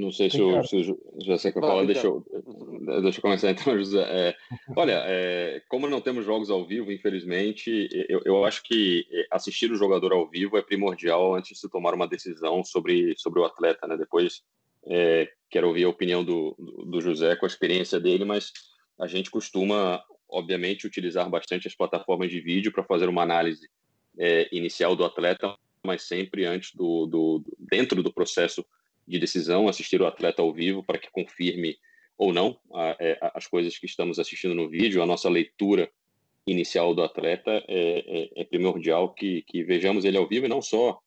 Não 0.00 0.10
sei 0.10 0.30
se 0.30 0.40
o, 0.40 0.64
se 0.64 0.76
o 0.76 0.98
José 1.22 1.52
quer 1.52 1.60
falar, 1.60 1.84
deixa 1.84 2.06
eu, 2.06 2.24
deixa 3.02 3.18
eu 3.18 3.22
começar 3.22 3.50
então, 3.50 3.76
José. 3.76 4.00
É, 4.00 4.36
olha, 4.74 5.02
é, 5.06 5.62
como 5.68 5.86
não 5.88 6.00
temos 6.00 6.24
jogos 6.24 6.50
ao 6.50 6.64
vivo, 6.64 6.90
infelizmente, 6.90 7.88
eu, 8.08 8.22
eu 8.24 8.44
acho 8.44 8.62
que 8.62 9.04
assistir 9.30 9.70
o 9.70 9.76
jogador 9.76 10.12
ao 10.12 10.26
vivo 10.26 10.56
é 10.56 10.62
primordial 10.62 11.34
antes 11.34 11.50
de 11.50 11.58
se 11.58 11.68
tomar 11.68 11.92
uma 11.92 12.08
decisão 12.08 12.64
sobre, 12.64 13.14
sobre 13.18 13.40
o 13.40 13.44
atleta, 13.44 13.86
né? 13.86 13.96
Depois 13.96 14.42
é, 14.86 15.30
quero 15.50 15.68
ouvir 15.68 15.84
a 15.84 15.90
opinião 15.90 16.24
do, 16.24 16.56
do 16.86 17.00
José 17.00 17.36
com 17.36 17.44
a 17.44 17.48
experiência 17.48 18.00
dele, 18.00 18.24
mas 18.24 18.52
a 18.98 19.06
gente 19.06 19.30
costuma, 19.30 20.02
obviamente, 20.26 20.86
utilizar 20.86 21.28
bastante 21.28 21.68
as 21.68 21.74
plataformas 21.74 22.30
de 22.30 22.40
vídeo 22.40 22.72
para 22.72 22.84
fazer 22.84 23.08
uma 23.08 23.22
análise 23.22 23.68
é, 24.18 24.48
inicial 24.50 24.96
do 24.96 25.04
atleta, 25.04 25.54
mas 25.84 26.02
sempre 26.02 26.46
antes 26.46 26.74
do, 26.74 27.06
do 27.06 27.44
dentro 27.58 28.02
do 28.02 28.12
processo 28.12 28.64
de 29.10 29.18
decisão, 29.18 29.68
assistir 29.68 30.00
o 30.00 30.06
atleta 30.06 30.40
ao 30.40 30.52
vivo 30.52 30.82
para 30.82 30.98
que 30.98 31.10
confirme 31.10 31.76
ou 32.16 32.32
não 32.32 32.58
a, 32.72 32.90
a, 32.90 32.96
é, 33.00 33.18
as 33.34 33.46
coisas 33.46 33.76
que 33.78 33.86
estamos 33.86 34.18
assistindo 34.18 34.54
no 34.54 34.68
vídeo, 34.68 35.02
a 35.02 35.06
nossa 35.06 35.28
leitura 35.28 35.90
inicial 36.46 36.94
do 36.94 37.02
atleta 37.02 37.50
é, 37.68 38.30
é, 38.36 38.42
é 38.42 38.44
primordial 38.44 39.12
que, 39.12 39.42
que, 39.42 39.62
vejamos 39.64 40.04
ele 40.04 40.16
ao 40.16 40.28
vivo 40.28 40.46
e 40.46 40.48
não 40.48 40.62
só 40.62 41.00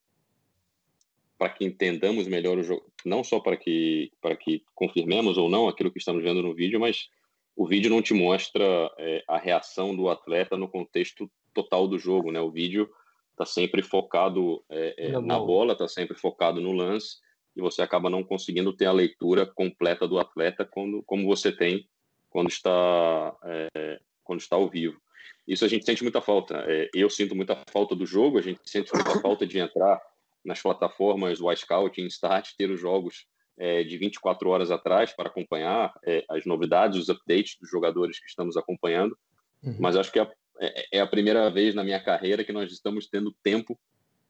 para 1.38 1.50
que 1.50 1.66
entendamos 1.66 2.28
melhor 2.28 2.58
o 2.58 2.64
jogo, 2.64 2.86
não 3.06 3.24
só 3.24 3.40
para 3.40 3.58
que 3.58 4.12
para 4.22 4.36
que 4.36 4.64
confirmemos 4.74 5.38
ou 5.38 5.50
não 5.50 5.68
aquilo 5.68 5.92
que 5.92 6.00
estamos 6.00 6.24
vendo 6.24 6.42
no 6.42 6.54
vídeo, 6.54 6.80
mas 6.80 7.10
o 7.56 7.68
vídeo 7.68 7.90
não 7.90 8.02
te 8.02 8.14
mostra 8.14 8.92
é, 8.98 9.24
a 9.28 9.38
reação 9.38 9.96
do 9.96 10.10
atleta 10.10 10.58
no 10.58 10.68
contexto 10.68 11.30
total 11.54 11.88
do 11.88 12.00
jogo, 12.00 12.32
né? 12.32 12.40
O 12.40 12.52
vídeo 12.52 12.90
está 13.32 13.46
sempre 13.46 13.82
focado 13.82 14.64
é, 14.70 14.96
é, 14.98 15.20
na 15.20 15.40
bola, 15.40 15.74
está 15.74 15.88
sempre 15.88 16.18
focado 16.18 16.62
no 16.62 16.72
lance 16.72 17.18
e 17.56 17.62
você 17.62 17.82
acaba 17.82 18.10
não 18.10 18.24
conseguindo 18.24 18.74
ter 18.74 18.86
a 18.86 18.92
leitura 18.92 19.46
completa 19.46 20.08
do 20.08 20.20
atleta 20.20 20.66
quando, 20.66 21.04
como 21.04 21.26
você 21.26 21.52
tem 21.52 21.88
quando 22.30 22.50
está 22.50 23.36
é, 23.46 24.00
quando 24.24 24.40
está 24.40 24.56
ao 24.56 24.70
vivo. 24.70 25.00
Isso 25.48 25.66
a 25.66 25.68
gente 25.68 25.86
sente 25.86 26.04
muita 26.04 26.22
falta. 26.22 26.64
É, 26.68 26.90
eu 26.94 27.10
sinto 27.10 27.36
muita 27.36 27.62
falta 27.70 27.96
do 27.96 28.06
jogo, 28.06 28.40
a 28.40 28.42
gente 28.42 28.60
sente 28.66 28.92
muita 28.94 29.20
falta 29.22 29.46
de 29.46 29.60
entrar 29.60 30.02
nas 30.44 30.62
plataformas 30.62 31.40
Scout 31.58 32.02
e 32.02 32.08
Start, 32.08 32.52
ter 32.58 32.70
os 32.70 32.80
jogos 32.80 33.26
é, 33.58 33.84
de 33.84 33.98
24 33.98 34.50
horas 34.50 34.72
atrás 34.72 35.14
para 35.14 35.30
acompanhar 35.30 35.94
é, 36.06 36.24
as 36.30 36.46
novidades, 36.46 37.00
os 37.00 37.10
updates 37.10 37.58
dos 37.60 37.70
jogadores 37.70 38.20
que 38.20 38.28
estamos 38.28 38.58
acompanhando. 38.58 39.18
Uhum. 39.62 39.78
Mas 39.80 39.96
acho 39.96 40.12
que 40.12 40.20
é, 40.20 40.32
é, 40.60 40.98
é 40.98 41.00
a 41.00 41.08
primeira 41.08 41.50
vez 41.50 41.76
na 41.76 41.84
minha 41.84 42.00
carreira 42.00 42.44
que 42.44 42.52
nós 42.52 42.72
estamos 42.72 43.08
tendo 43.08 43.36
tempo 43.44 43.80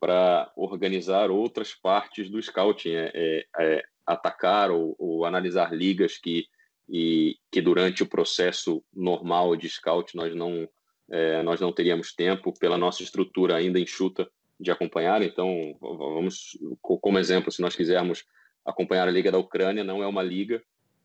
para 0.04 0.52
organizar 0.58 1.32
outras 1.32 1.74
partes 1.74 2.30
do 2.30 2.42
scouting, 2.42 2.90
é, 2.90 3.12
é, 3.14 3.46
é 3.58 3.84
atacar 4.06 4.70
ou, 4.70 4.94
ou, 5.00 5.24
analisar 5.24 5.74
ligas 5.74 6.18
que, 6.18 6.46
e, 6.90 7.38
que 7.50 7.62
durante 7.62 8.04
o 8.04 8.06
processo 8.06 8.84
normal 8.94 9.56
de 9.56 9.70
scout 9.70 10.14
nós 10.14 10.36
não, 10.36 10.68
é, 11.10 11.42
nós 11.42 11.62
não 11.62 11.72
teríamos 11.72 12.14
tempo 12.14 12.54
pela 12.60 12.78
nossa 12.78 13.02
estrutura 13.02 13.56
ainda 13.56 13.80
enxuta 13.80 14.30
de 14.60 14.70
acompanhar. 14.72 15.22
Então, 15.22 15.78
vamos, 15.80 16.58
como 16.82 17.18
exemplo, 17.18 17.50
se 17.50 17.62
nós 17.62 17.74
quisermos 17.74 18.26
acompanhar 18.66 19.08
a 19.08 19.12
Liga 19.12 19.32
da 19.32 19.38
Ucrânia, 19.38 19.86
não 19.86 20.04
é 20.04 20.08
uma 20.08 20.22
liga 20.22 20.62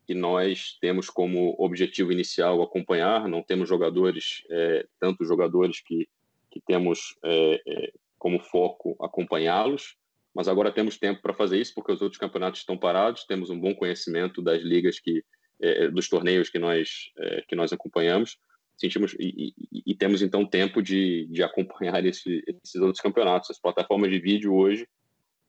que 0.09 0.15
nós 0.15 0.77
temos 0.81 1.09
como 1.09 1.55
objetivo 1.57 2.11
inicial 2.11 2.61
acompanhar, 2.63 3.29
não 3.29 3.45
temos 3.45 3.69
jogadores, 3.69 4.43
é, 4.51 4.89
tantos 4.99 5.29
jogadores 5.29 5.81
que, 5.81 6.09
que 6.51 6.61
temos 6.67 7.17
é, 7.23 7.63
é, 7.65 7.93
como 8.19 8.41
foco 8.41 8.97
acompanhá-los, 9.01 9.97
mas 10.35 10.49
agora 10.49 10.73
temos 10.73 10.99
tempo 10.99 11.21
para 11.23 11.35
fazer 11.35 11.59
isso 11.59 11.75
porque 11.75 11.93
os 11.93 12.03
outros 12.03 12.19
campeonatos 12.19 12.61
estão 12.61 12.77
parados, 12.77 13.25
temos 13.25 13.51
um 13.51 13.59
bom 13.59 13.75
conhecimento 13.75 14.43
das 14.43 14.63
ligas 14.63 15.01
que 15.01 15.25
é, 15.61 15.89
dos 15.89 16.09
torneios 16.09 16.49
que 16.49 16.59
nós 16.59 17.11
é, 17.19 17.43
que 17.49 17.57
nós 17.57 17.73
acompanhamos, 17.73 18.39
sentimos 18.77 19.15
e, 19.19 19.53
e, 19.73 19.83
e, 19.87 19.95
temos 19.97 20.23
então 20.23 20.47
tempo 20.47 20.81
de, 20.81 21.27
de 21.31 21.43
acompanhar 21.43 22.05
esse, 22.05 22.45
esses 22.63 22.81
outros 22.81 23.01
campeonatos. 23.01 23.51
As 23.51 23.61
plataformas 23.61 24.11
de 24.11 24.21
vídeo 24.21 24.55
hoje 24.55 24.87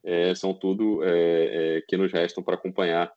é, 0.03 0.33
são 0.33 0.53
tudo 0.53 1.01
que 1.87 1.97
nos 1.97 2.11
restam 2.11 2.43
para 2.43 2.55
acompanhar 2.55 3.13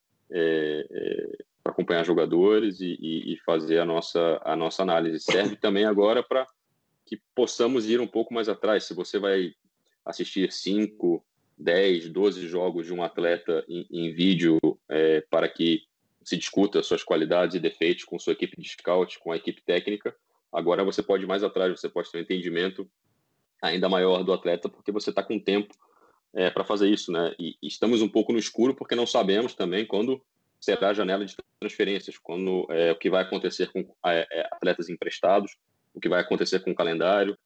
para 1.63 1.73
acompanhar 1.73 2.05
jogadores 2.05 2.81
e, 2.81 2.99
e, 3.01 3.39
fazer 3.47 3.79
a 3.79 3.85
nossa 3.85 4.41
a 4.45 4.55
nossa 4.57 4.83
análise. 4.83 5.21
Serve 5.21 5.57
também 5.57 5.85
agora 5.85 6.23
para 6.23 6.47
que 7.13 7.23
possamos 7.35 7.91
ir 7.91 8.01
um 8.01 8.07
pouco 8.07 8.33
mais 8.33 8.49
atrás. 8.49 8.85
Se 8.85 8.95
você 8.95 9.19
vai 9.19 9.53
assistir 10.03 10.51
5, 10.51 11.23
10, 11.59 12.09
12 12.09 12.49
jogos 12.49 12.87
de 12.87 12.95
um 12.95 13.03
atleta 13.03 13.63
em, 13.69 13.87
em 13.91 14.15
vídeo 14.15 14.59
é, 14.89 15.21
para 15.29 15.47
que 15.47 15.83
se 16.25 16.39
discuta 16.39 16.83
suas 16.83 17.03
qualidades 17.03 17.55
e 17.55 17.61
defeitos 17.61 18.05
com 18.05 18.19
sua 18.19 18.33
equipe 18.33 18.59
de 18.59 18.67
scout, 18.67 19.19
com 19.19 19.31
a 19.31 19.37
equipe 19.37 19.61
técnica, 19.61 20.17
agora 20.51 20.83
você 20.83 21.03
pode 21.03 21.25
ir 21.25 21.27
mais 21.27 21.45
atrás, 21.45 21.79
você 21.79 21.87
pode 21.87 22.11
ter 22.11 22.17
um 22.17 22.23
entendimento 22.23 22.89
ainda 23.61 23.91
maior 23.91 24.25
do 24.25 24.33
atleta, 24.33 24.71
porque 24.71 24.91
você 24.91 25.11
está 25.11 25.23
com 25.23 25.39
tempo 25.39 25.75
é, 26.33 26.49
para 26.49 26.65
fazer 26.65 26.89
isso, 26.89 27.13
né? 27.13 27.35
E, 27.39 27.59
estamos 27.63 28.01
um 28.01 28.09
pouco 28.09 28.33
no 28.33 28.39
escuro 28.39 28.75
porque 28.75 28.95
não 28.95 29.07
sabemos 29.07 29.55
também 29.55 29.85
quando 29.85 30.25
será 30.59 30.89
a 30.89 30.95
janela 30.95 31.27
de 31.27 31.37
transferências, 31.61 32.17
quando 32.17 32.67
é, 32.71 32.91
o 32.91 32.97
que 32.97 33.11
vai 33.11 33.23
acontecer 33.23 33.71
com 33.71 33.81
é, 34.07 34.27
é 34.31 34.49
atletas 34.51 34.89
emprestados, 34.89 35.53
o 35.95 36.01
que 36.01 36.09
vai 36.09 36.21
acontecer 36.21 36.61
com 36.61 36.71
o 36.71 36.75
calendário. 36.75 37.37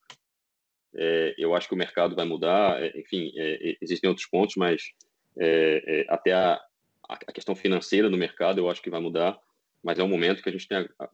É, 0.95 1.35
eu 1.37 1.55
acho 1.55 1.69
que 1.69 1.75
o 1.75 1.79
mercado 1.79 2.17
vai 2.17 2.25
mudar, 2.25 2.83
é, 2.83 2.99
enfim, 2.99 3.33
é, 3.37 3.71
é 3.71 3.77
existem 3.81 4.09
outros 4.09 4.27
pontos, 4.27 4.57
mas 4.57 4.93
é, 5.39 5.83
é, 5.87 6.07
até 6.09 6.33
a, 6.33 6.61
a, 7.09 7.33
questão 7.33 7.55
financeira 7.55 8.09
do 8.09 8.17
mercado 8.17 8.59
eu 8.59 8.71
acho 8.71 8.81
que 8.81 8.91
vai 8.91 9.01
mudar, 9.01 9.39
mas 9.83 9.99
é 9.99 10.03
um 10.03 10.09
momento 10.09 10.43
que 10.43 10.49
a 10.49 10.53
gente 10.53 10.67
tem, 10.67 10.79
a, 10.99 11.09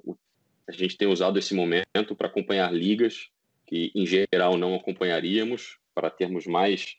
a 0.68 0.72
gente 0.72 0.96
tem 0.96 1.08
usado 1.08 1.38
esse 1.38 1.54
momento 1.54 2.14
para 2.16 2.28
acompanhar 2.28 2.72
ligas 2.72 3.30
que, 3.66 3.90
em 3.94 4.06
geral, 4.06 4.56
não 4.56 4.74
acompanharíamos, 4.74 5.78
para 5.94 6.10
termos 6.10 6.46
mais 6.46 6.96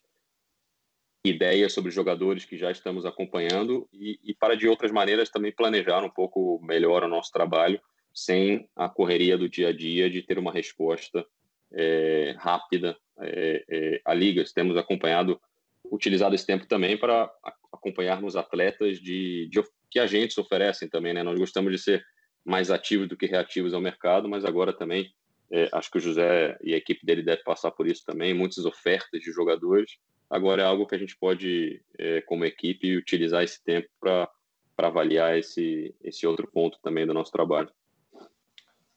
ideias 1.25 1.73
sobre 1.73 1.91
jogadores 1.91 2.45
que 2.45 2.57
já 2.57 2.69
estamos 2.69 3.05
acompanhando 3.05 3.87
e, 3.93 4.19
e, 4.23 4.35
para 4.35 4.57
de 4.57 4.67
outras 4.67 4.91
maneiras 4.91 5.29
também 5.29 5.51
planejar 5.51 6.03
um 6.03 6.09
pouco 6.09 6.59
melhor 6.61 7.03
o 7.03 7.07
nosso 7.07 7.31
trabalho 7.31 7.79
sem 8.13 8.69
a 8.75 8.87
correria 8.87 9.37
do 9.37 9.49
dia 9.49 9.69
a 9.69 9.73
dia 9.73 10.09
de 10.09 10.21
ter 10.21 10.37
uma 10.37 10.51
resposta 10.51 11.25
é, 11.71 12.35
rápida 12.37 12.95
é, 13.19 13.65
é, 13.69 14.01
a 14.05 14.13
ligas. 14.13 14.51
Temos 14.51 14.77
acompanhado, 14.77 15.39
utilizado 15.91 16.35
esse 16.35 16.45
tempo 16.45 16.67
também 16.67 16.97
para 16.97 17.31
acompanharmos 17.71 18.35
atletas 18.35 18.99
de, 18.99 19.47
de, 19.49 19.63
que 19.89 19.99
agentes 19.99 20.37
oferecem 20.37 20.87
também. 20.87 21.13
Né? 21.13 21.23
Nós 21.23 21.39
gostamos 21.39 21.71
de 21.71 21.79
ser 21.79 22.05
mais 22.45 22.69
ativos 22.69 23.07
do 23.07 23.17
que 23.17 23.25
reativos 23.25 23.73
ao 23.73 23.81
mercado, 23.81 24.29
mas 24.29 24.45
agora 24.45 24.73
também 24.73 25.11
é, 25.51 25.69
acho 25.71 25.89
que 25.91 25.97
o 25.97 26.01
José 26.01 26.57
e 26.61 26.73
a 26.73 26.77
equipe 26.77 27.05
dele 27.05 27.21
deve 27.21 27.43
passar 27.43 27.71
por 27.71 27.87
isso 27.87 28.03
também, 28.05 28.33
muitas 28.33 28.65
ofertas 28.65 29.21
de 29.21 29.31
jogadores. 29.31 29.97
Agora 30.29 30.63
é 30.63 30.65
algo 30.65 30.87
que 30.87 30.95
a 30.95 30.97
gente 30.97 31.15
pode, 31.17 31.79
é, 31.97 32.21
como 32.21 32.45
equipe, 32.45 32.97
utilizar 32.97 33.43
esse 33.43 33.63
tempo 33.63 33.87
para 33.99 34.29
avaliar 34.77 35.37
esse, 35.37 35.95
esse 36.03 36.25
outro 36.25 36.49
ponto 36.51 36.79
também 36.81 37.05
do 37.05 37.13
nosso 37.13 37.31
trabalho. 37.31 37.69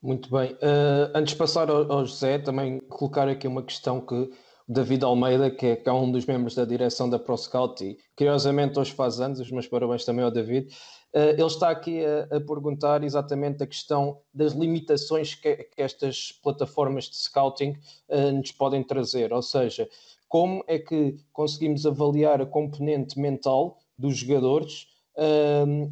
Muito 0.06 0.30
bem. 0.30 0.52
Uh, 0.52 1.10
antes 1.16 1.32
de 1.32 1.38
passar 1.38 1.68
ao, 1.68 1.90
ao, 1.90 2.06
José, 2.06 2.38
também 2.38 2.78
colocar 2.78 3.26
aqui 3.28 3.48
uma 3.48 3.60
questão 3.60 4.00
que 4.00 4.30
David 4.68 5.02
Almeida, 5.02 5.50
que 5.50 5.66
é, 5.66 5.74
que 5.74 5.88
é 5.88 5.92
um 5.92 6.12
dos 6.12 6.24
membros 6.24 6.54
da 6.54 6.64
direção 6.64 7.10
da 7.10 7.18
ProScout 7.18 7.84
e 7.84 7.98
curiosamente 8.16 8.78
hoje 8.78 8.92
faz 8.92 9.20
anos, 9.20 9.40
os 9.40 9.50
meus 9.50 9.66
parabéns 9.66 10.04
também 10.04 10.24
ao 10.24 10.30
David, 10.30 10.72
uh, 11.12 11.18
ele 11.30 11.42
está 11.42 11.70
aqui 11.70 12.04
a, 12.04 12.36
a, 12.36 12.40
perguntar 12.40 13.02
exatamente 13.02 13.64
a 13.64 13.66
questão 13.66 14.20
das 14.32 14.52
limitações 14.52 15.34
que, 15.34 15.56
que 15.56 15.82
estas 15.82 16.30
plataformas 16.40 17.06
de 17.06 17.16
scouting 17.16 17.74
uh, 18.08 18.30
nos 18.30 18.52
podem 18.52 18.84
trazer, 18.84 19.32
ou 19.32 19.42
seja, 19.42 19.88
como 20.28 20.62
é 20.68 20.78
que 20.78 21.16
conseguimos 21.32 21.84
avaliar 21.84 22.40
a 22.40 22.46
componente 22.46 23.18
mental 23.18 23.76
dos 23.98 24.18
jogadores 24.18 24.86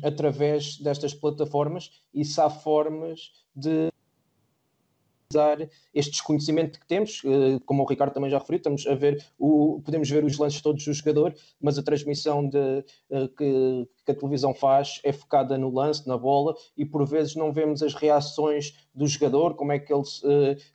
através 0.05 0.77
destas 0.77 1.15
plataformas 1.15 1.91
e 2.13 2.27
se 2.27 2.39
há 2.39 2.51
formas 2.51 3.31
de 3.57 3.91
utilizar 5.35 5.69
este 5.93 6.13
desconhecimento 6.13 6.79
que 6.79 6.87
temos, 6.87 7.23
uh, 7.25 7.61
como 7.67 7.83
o 7.83 7.87
Ricardo 7.87 8.13
também 8.13 8.31
já 8.31 8.39
referiu, 8.39 8.59
estamos 8.59 8.87
a 8.87 8.95
ver 8.95 9.25
o, 9.39 9.81
podemos 9.85 10.09
ver 10.09 10.25
os 10.25 10.39
lances 10.39 10.61
todos 10.61 10.85
do 10.85 10.93
jogador, 10.93 11.35
mas 11.61 11.79
a 11.79 11.83
transmissão 11.83 12.49
de, 12.49 12.85
uh, 13.11 13.29
que, 13.37 13.89
que, 14.05 14.13
a 14.13 14.15
televisão 14.15 14.55
faz 14.55 15.01
é 15.05 15.13
focada 15.13 15.59
no 15.59 15.73
lance, 15.73 16.07
na 16.07 16.17
bola, 16.17 16.55
e 16.77 16.85
por 16.85 17.05
vezes 17.07 17.35
não 17.35 17.53
vemos 17.53 17.83
as 17.83 17.95
reações 17.95 18.75
do 18.95 19.07
jogador, 19.07 19.55
como 19.55 19.73
é 19.73 19.79
que 19.79 19.93
ele, 19.93 20.03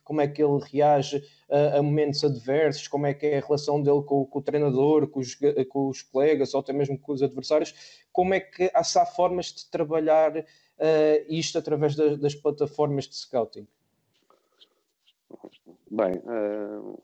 como 0.04 0.20
é 0.20 0.28
que 0.28 0.42
ele 0.42 0.60
reage 0.70 1.22
a, 1.50 1.78
a, 1.78 1.82
momentos 1.82 2.22
adversos, 2.22 2.86
como 2.86 3.06
é 3.06 3.14
que 3.14 3.26
é 3.26 3.38
a 3.38 3.40
relação 3.40 3.82
dele 3.82 4.02
com, 4.02 4.26
com 4.26 4.38
o 4.38 4.42
treinador, 4.42 5.08
com 5.08 5.20
os, 5.20 5.36
com 5.68 5.88
os 5.88 6.02
colegas, 6.02 6.52
ou 6.52 6.60
até 6.60 6.72
mesmo 6.72 6.98
com 6.98 7.12
os 7.12 7.22
adversários, 7.22 7.74
como 8.12 8.34
é 8.34 8.40
que 8.40 8.70
há, 8.74 8.80
há 8.80 9.06
formas 9.06 9.46
de 9.46 9.70
trabalhar 9.70 10.44
uh, 10.80 11.24
isto 11.28 11.58
através 11.58 11.94
da, 11.94 12.16
das 12.16 12.34
plataformas 12.34 13.08
de 13.08 13.16
scouting? 13.16 13.66
Bem, 15.90 16.14
uh, 16.24 17.02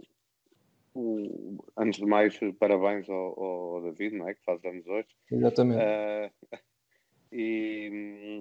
um, 0.95 1.59
antes 1.77 2.01
de 2.01 2.07
mais, 2.07 2.39
parabéns 2.59 3.09
ao, 3.09 3.43
ao, 3.43 3.83
David, 3.83 4.17
não 4.17 4.29
é? 4.29 4.35
que 4.35 4.45
faz 4.45 4.65
anos 4.65 4.87
hoje. 4.87 5.09
Exatamente. 5.31 5.83
Uh, 5.83 6.59
e 7.33 8.41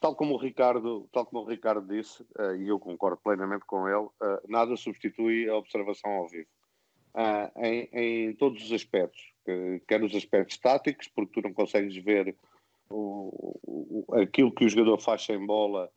tal 0.00 0.14
como 0.14 0.34
o 0.34 0.38
Ricardo, 0.38 1.08
tal 1.12 1.26
como 1.26 1.42
o 1.42 1.48
Ricardo 1.48 1.86
disse, 1.86 2.22
uh, 2.38 2.56
e 2.56 2.68
eu 2.68 2.78
concordo 2.78 3.18
plenamente 3.22 3.64
com 3.64 3.88
ele, 3.88 4.08
nada 4.48 4.76
substitui 4.76 5.48
a 5.48 5.56
observação 5.56 6.10
ao 6.10 6.28
vivo. 6.28 6.48
Em, 7.56 7.88
em, 7.92 8.34
todos 8.34 8.64
os 8.64 8.72
aspectos, 8.72 9.32
quer 9.86 10.02
os 10.02 10.16
aspectos 10.16 10.58
táticos, 10.58 11.06
porque 11.06 11.40
tu 11.40 11.46
não 11.46 11.54
consegues 11.54 11.96
ver 11.96 12.34
o, 12.90 13.56
o, 13.62 14.14
aquilo 14.16 14.52
que 14.52 14.64
o 14.64 14.68
jogador 14.68 14.98
faz 15.00 15.22
sem 15.24 15.38
bola, 15.46 15.92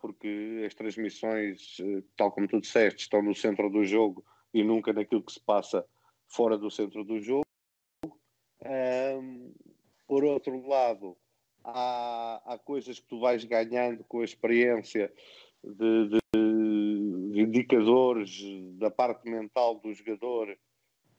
porque 0.00 0.64
as 0.66 0.74
transmissões, 0.74 1.78
uh, 1.80 2.02
tal 2.16 2.30
como 2.30 2.48
tu 2.48 2.60
disseste, 2.60 3.02
estão 3.02 3.22
no 3.22 3.34
centro 3.34 3.68
do 3.68 3.84
jogo 3.84 4.24
e 4.54 4.62
nunca 4.62 4.92
naquilo 4.92 5.22
que 5.22 5.32
se 5.32 5.40
passa 5.40 5.84
fora 6.28 6.56
do 6.56 6.70
centro 6.70 7.04
do 7.04 7.20
jogo. 7.20 7.44
Por 10.06 10.24
outro 10.24 10.66
lado, 10.66 11.16
há, 11.62 12.40
há 12.44 12.58
coisas 12.58 12.98
que 12.98 13.06
tu 13.06 13.20
vais 13.20 13.44
ganhando 13.44 14.04
com 14.04 14.20
a 14.20 14.24
experiência 14.24 15.12
de, 15.62 16.08
de, 16.08 16.18
de 17.32 17.40
indicadores 17.40 18.42
da 18.78 18.90
parte 18.90 19.28
mental 19.28 19.78
do 19.78 19.92
jogador 19.92 20.56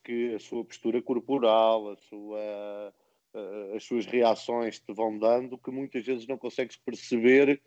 que 0.04 0.34
a 0.34 0.40
sua 0.40 0.66
postura 0.66 1.02
corporal, 1.02 1.90
a 1.90 1.98
sua, 1.98 2.94
as 3.76 3.84
suas 3.84 4.06
reações 4.06 4.80
te 4.80 4.94
vão 4.94 5.18
dando, 5.18 5.58
que 5.58 5.70
muitas 5.70 6.04
vezes 6.04 6.26
não 6.26 6.38
consegues 6.38 6.78
perceber 6.78 7.62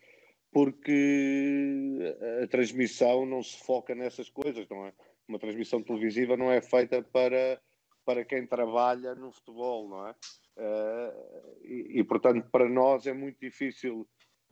porque 0.52 2.14
a 2.42 2.46
transmissão 2.46 3.24
não 3.24 3.42
se 3.42 3.56
foca 3.64 3.94
nessas 3.94 4.28
coisas, 4.28 4.68
não 4.68 4.86
é? 4.86 4.92
Uma 5.26 5.38
transmissão 5.38 5.82
televisiva 5.82 6.36
não 6.36 6.52
é 6.52 6.60
feita 6.60 7.02
para, 7.02 7.60
para 8.04 8.24
quem 8.24 8.46
trabalha 8.46 9.14
no 9.14 9.32
futebol, 9.32 9.88
não 9.88 10.06
é? 10.06 10.14
Uh, 10.58 11.64
e, 11.64 12.00
e, 12.00 12.04
portanto, 12.04 12.46
para 12.50 12.68
nós 12.68 13.06
é 13.06 13.14
muito 13.14 13.38
difícil 13.40 14.06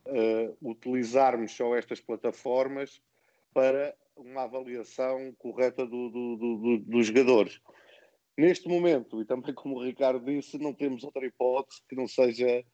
uh, 0.09 0.57
utilizarmos 0.63 1.53
só 1.53 1.77
estas 1.77 2.01
plataformas 2.01 3.03
para 3.53 3.95
uma 4.17 4.45
avaliação 4.45 5.35
correta 5.39 5.85
do, 5.85 6.09
do, 6.09 6.37
do, 6.37 6.79
dos 6.79 7.07
jogadores. 7.07 7.61
Neste 8.39 8.69
momento, 8.69 9.21
e 9.21 9.27
também 9.27 9.53
como 9.53 9.77
o 9.77 9.85
Ricardo 9.85 10.25
disse, 10.25 10.57
não 10.57 10.73
temos 10.73 11.05
outra 11.05 11.27
hipótese 11.27 11.83
que 11.87 11.95
não 11.95 12.09
seja, 12.09 12.65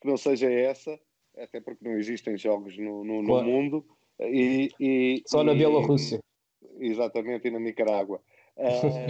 que 0.00 0.06
não 0.06 0.16
seja 0.16 0.48
essa, 0.48 0.96
até 1.38 1.60
porque 1.60 1.86
não 1.86 1.98
existem 1.98 2.36
jogos 2.36 2.76
no, 2.78 3.04
no, 3.04 3.22
no 3.22 3.28
claro. 3.28 3.46
mundo. 3.46 3.86
E, 4.20 4.70
e, 4.80 5.22
Só 5.26 5.44
na 5.44 5.54
Bielorrússia. 5.54 6.20
Exatamente, 6.78 7.48
e 7.48 7.50
na 7.50 7.60
Nicarágua. 7.60 8.20
Uh, 8.56 9.06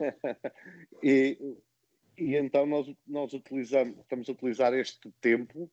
e, 1.02 1.56
e 2.16 2.36
então 2.36 2.66
nós, 2.66 2.92
nós 3.06 3.32
utilizamos, 3.32 3.98
estamos 3.98 4.28
a 4.28 4.32
utilizar 4.32 4.72
este 4.74 5.12
tempo, 5.20 5.70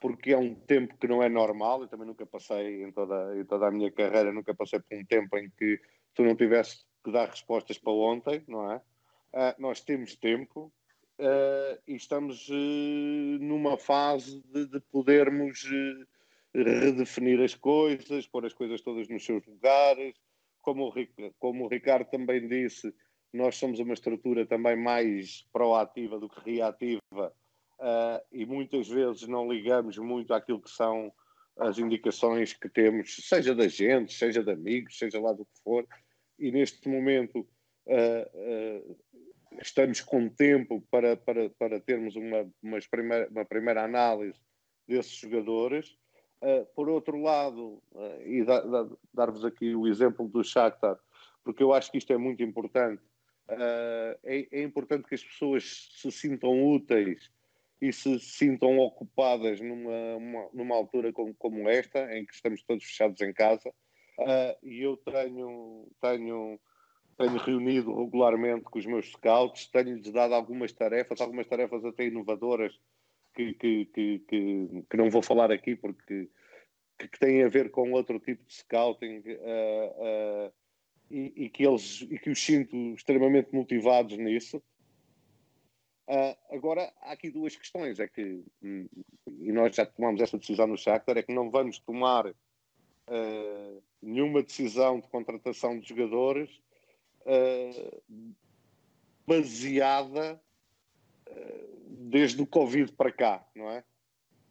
porque 0.00 0.32
é 0.32 0.38
um 0.38 0.54
tempo 0.54 0.96
que 0.98 1.06
não 1.06 1.22
é 1.22 1.28
normal, 1.28 1.82
eu 1.82 1.88
também 1.88 2.06
nunca 2.06 2.24
passei 2.24 2.82
em 2.82 2.92
toda, 2.92 3.38
em 3.38 3.44
toda 3.44 3.68
a 3.68 3.70
minha 3.70 3.90
carreira, 3.92 4.32
nunca 4.32 4.54
passei 4.54 4.80
por 4.80 4.96
um 4.96 5.04
tempo 5.04 5.36
em 5.36 5.50
que 5.50 5.80
tu 6.14 6.22
não 6.24 6.34
tivesse 6.34 6.84
que 7.04 7.12
dar 7.12 7.28
respostas 7.28 7.78
para 7.78 7.92
ontem, 7.92 8.42
não 8.48 8.72
é? 8.72 8.76
Uh, 9.32 9.54
nós 9.60 9.80
temos 9.80 10.16
tempo 10.16 10.72
uh, 11.20 11.80
e 11.86 11.94
estamos 11.94 12.48
uh, 12.48 13.38
numa 13.40 13.76
fase 13.78 14.42
de, 14.52 14.66
de 14.66 14.80
podermos 14.80 15.68
redefinir 16.52 17.40
as 17.40 17.54
coisas, 17.54 18.26
pôr 18.26 18.44
as 18.44 18.52
coisas 18.52 18.80
todas 18.80 19.08
nos 19.08 19.24
seus 19.24 19.44
lugares. 19.46 20.14
Como 20.62 20.88
o, 20.88 20.92
como 21.38 21.64
o 21.64 21.68
Ricardo 21.68 22.10
também 22.10 22.46
disse, 22.46 22.92
nós 23.32 23.56
somos 23.56 23.78
uma 23.78 23.94
estrutura 23.94 24.44
também 24.44 24.76
mais 24.76 25.46
proativa 25.52 26.18
do 26.18 26.28
que 26.28 26.50
reativa 26.50 27.32
e 28.30 28.44
muitas 28.44 28.88
vezes 28.88 29.26
não 29.26 29.50
ligamos 29.50 29.96
muito 29.96 30.34
àquilo 30.34 30.60
que 30.60 30.68
são 30.68 31.10
as 31.56 31.78
indicações 31.78 32.52
que 32.52 32.68
temos, 32.68 33.16
seja 33.26 33.54
da 33.54 33.68
gente, 33.68 34.12
seja 34.12 34.42
de 34.42 34.50
amigos, 34.50 34.98
seja 34.98 35.20
lá 35.20 35.32
do 35.32 35.44
que 35.44 35.62
for. 35.62 35.86
E 36.38 36.50
neste 36.50 36.88
momento 36.88 37.46
uh, 37.86 38.88
uh, 38.88 38.98
estamos 39.58 40.00
com 40.00 40.28
tempo 40.28 40.80
para, 40.90 41.16
para, 41.16 41.50
para 41.50 41.80
termos 41.80 42.16
uma, 42.16 42.50
uma, 42.62 42.78
primeira, 42.90 43.28
uma 43.28 43.44
primeira 43.44 43.84
análise 43.84 44.38
desses 44.86 45.12
jogadores. 45.12 45.96
Uh, 46.42 46.64
por 46.74 46.88
outro 46.88 47.20
lado, 47.20 47.82
uh, 47.92 48.22
e 48.24 48.42
da, 48.42 48.60
da, 48.62 48.88
dar-vos 49.12 49.44
aqui 49.44 49.74
o 49.74 49.86
exemplo 49.86 50.26
do 50.26 50.42
Shakhtar, 50.42 50.98
porque 51.44 51.62
eu 51.62 51.74
acho 51.74 51.90
que 51.90 51.98
isto 51.98 52.14
é 52.14 52.16
muito 52.16 52.42
importante, 52.42 53.02
uh, 53.50 54.18
é, 54.24 54.48
é, 54.50 54.62
importante 54.62 55.06
que 55.06 55.14
as 55.14 55.22
pessoas 55.22 55.90
se 55.92 56.10
sintam 56.10 56.66
úteis 56.66 57.30
e 57.78 57.92
se 57.92 58.18
sintam 58.20 58.78
ocupadas 58.78 59.60
numa, 59.60 60.16
uma, 60.16 60.48
numa 60.54 60.74
altura 60.76 61.12
como, 61.12 61.34
como, 61.34 61.68
esta, 61.68 62.10
em 62.16 62.24
que 62.24 62.32
estamos 62.32 62.62
todos 62.62 62.84
fechados 62.84 63.20
em 63.20 63.34
casa, 63.34 63.70
e 64.62 64.82
eu 64.82 64.98
tenho, 64.98 65.88
tenho 65.98 66.58
tenho 67.20 67.36
reunido 67.36 67.94
regularmente 67.94 68.64
com 68.64 68.78
os 68.78 68.86
meus 68.86 69.10
scouts, 69.10 69.66
tenho-lhes 69.66 70.10
dado 70.10 70.34
algumas 70.34 70.72
tarefas, 70.72 71.20
algumas 71.20 71.46
tarefas 71.46 71.84
até 71.84 72.06
inovadoras, 72.06 72.72
que, 73.34 73.52
que, 73.52 73.84
que, 73.86 74.18
que, 74.88 74.96
não 74.96 75.10
vou 75.10 75.22
falar 75.22 75.52
aqui 75.52 75.76
porque 75.76 76.30
que, 76.98 77.08
têm 77.18 77.44
a 77.44 77.48
ver 77.48 77.70
com 77.70 77.92
outro 77.92 78.18
tipo 78.18 78.42
de 78.44 78.54
scouting 78.54 79.18
uh, 79.18 80.48
uh, 80.48 80.52
e, 81.10 81.44
e, 81.44 81.50
que 81.50 81.66
eles 81.66 82.02
e 82.10 82.18
que 82.18 82.30
os 82.30 82.42
sinto 82.42 82.74
extremamente 82.94 83.54
motivados 83.54 84.16
nisso. 84.16 84.56
Uh, 86.08 86.34
agora, 86.50 86.90
há 87.02 87.12
aqui 87.12 87.30
duas 87.30 87.54
questões, 87.54 88.00
é 88.00 88.08
que, 88.08 88.42
hum, 88.62 88.88
e 89.26 89.52
nós 89.52 89.76
já 89.76 89.84
tomamos 89.84 90.20
essa 90.22 90.38
decisão 90.38 90.66
no 90.66 90.76
Shakhtar, 90.76 91.18
é 91.18 91.22
que 91.22 91.34
não 91.34 91.50
vamos 91.50 91.78
tomar 91.78 92.32
nenhuma 94.00 94.40
decisão 94.40 95.00
de 95.00 95.08
contratação 95.08 95.76
de 95.80 95.88
jogadores 95.88 96.48
uh, 97.26 98.34
baseada 99.26 100.40
uh, 101.28 101.80
desde 102.10 102.42
o 102.42 102.46
Covid 102.46 102.92
para 102.92 103.12
cá, 103.12 103.46
não 103.54 103.70
é? 103.70 103.84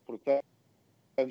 Portanto, 0.06 0.44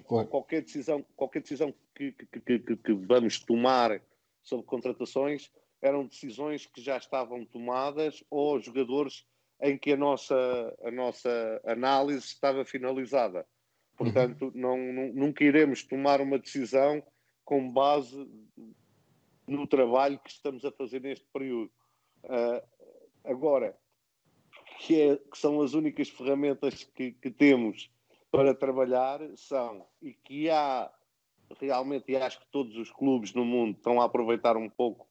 claro. 0.06 0.28
qualquer 0.28 0.62
decisão, 0.62 1.04
qualquer 1.16 1.42
decisão 1.42 1.74
que, 1.94 2.12
que, 2.12 2.58
que, 2.58 2.76
que, 2.76 2.92
vamos 2.92 3.40
tomar 3.40 4.00
sobre 4.42 4.66
contratações 4.66 5.50
eram 5.80 6.06
decisões 6.06 6.66
que 6.66 6.80
já 6.80 6.96
estavam 6.96 7.44
tomadas 7.44 8.22
ou 8.30 8.60
jogadores 8.60 9.24
em 9.60 9.76
que 9.76 9.92
a 9.92 9.96
nossa, 9.96 10.76
a 10.84 10.90
nossa 10.90 11.60
análise 11.64 12.24
estava 12.26 12.64
finalizada. 12.64 13.46
Portanto, 13.96 14.46
uhum. 14.46 14.52
não, 14.54 14.78
não, 14.78 15.12
nunca 15.12 15.42
iremos 15.42 15.82
tomar 15.82 16.20
uma 16.20 16.38
decisão 16.38 17.02
com 17.44 17.68
base 17.70 18.16
no 19.48 19.66
trabalho 19.66 20.18
que 20.18 20.30
estamos 20.30 20.64
a 20.64 20.70
fazer 20.70 21.00
neste 21.00 21.26
período. 21.32 21.70
Uh, 22.24 22.62
agora, 23.24 23.76
que, 24.78 25.00
é, 25.00 25.16
que, 25.16 25.38
são 25.38 25.60
as 25.60 25.74
únicas 25.74 26.08
ferramentas 26.08 26.84
que, 26.84 27.12
que, 27.12 27.30
temos 27.30 27.90
para 28.30 28.54
trabalhar, 28.54 29.20
são, 29.36 29.86
e 30.02 30.12
que 30.12 30.50
há 30.50 30.90
realmente, 31.60 32.12
e 32.12 32.16
acho 32.16 32.40
que 32.40 32.46
todos 32.50 32.76
os 32.76 32.90
clubes 32.90 33.32
no 33.32 33.44
mundo 33.44 33.76
estão 33.76 34.00
a 34.00 34.04
aproveitar 34.04 34.56
um 34.56 34.68
pouco 34.68 35.08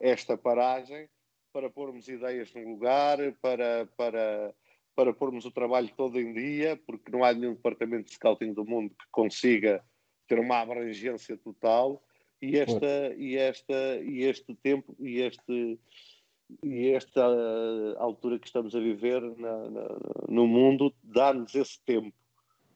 esta 0.00 0.36
paragem 0.36 1.08
para 1.52 1.70
pormos 1.70 2.08
ideias 2.08 2.52
no 2.54 2.68
lugar, 2.68 3.18
para, 3.40 3.86
para, 3.96 4.54
para 4.96 5.12
pormos 5.12 5.44
o 5.44 5.50
trabalho 5.50 5.90
todo 5.96 6.18
em 6.18 6.32
dia, 6.32 6.80
porque 6.86 7.12
não 7.12 7.22
há 7.22 7.32
nenhum 7.32 7.54
departamento 7.54 8.06
de 8.06 8.14
scouting 8.14 8.52
do 8.52 8.64
mundo 8.64 8.90
que 8.90 9.06
consiga 9.10 9.84
ter 10.26 10.38
uma 10.40 10.60
abrangência 10.60 11.36
total 11.36 12.02
e 12.44 12.58
esta 12.58 13.14
e 13.16 13.36
esta 13.36 13.96
e 14.02 14.22
este 14.22 14.54
tempo 14.56 14.94
e 14.98 15.20
este 15.20 15.78
e 16.62 16.90
esta 16.90 17.24
altura 17.98 18.38
que 18.38 18.46
estamos 18.46 18.74
a 18.74 18.80
viver 18.80 19.22
na, 19.38 19.70
na, 19.70 19.88
no 20.28 20.46
mundo 20.46 20.94
dá-nos 21.02 21.54
esse 21.54 21.80
tempo. 21.84 22.14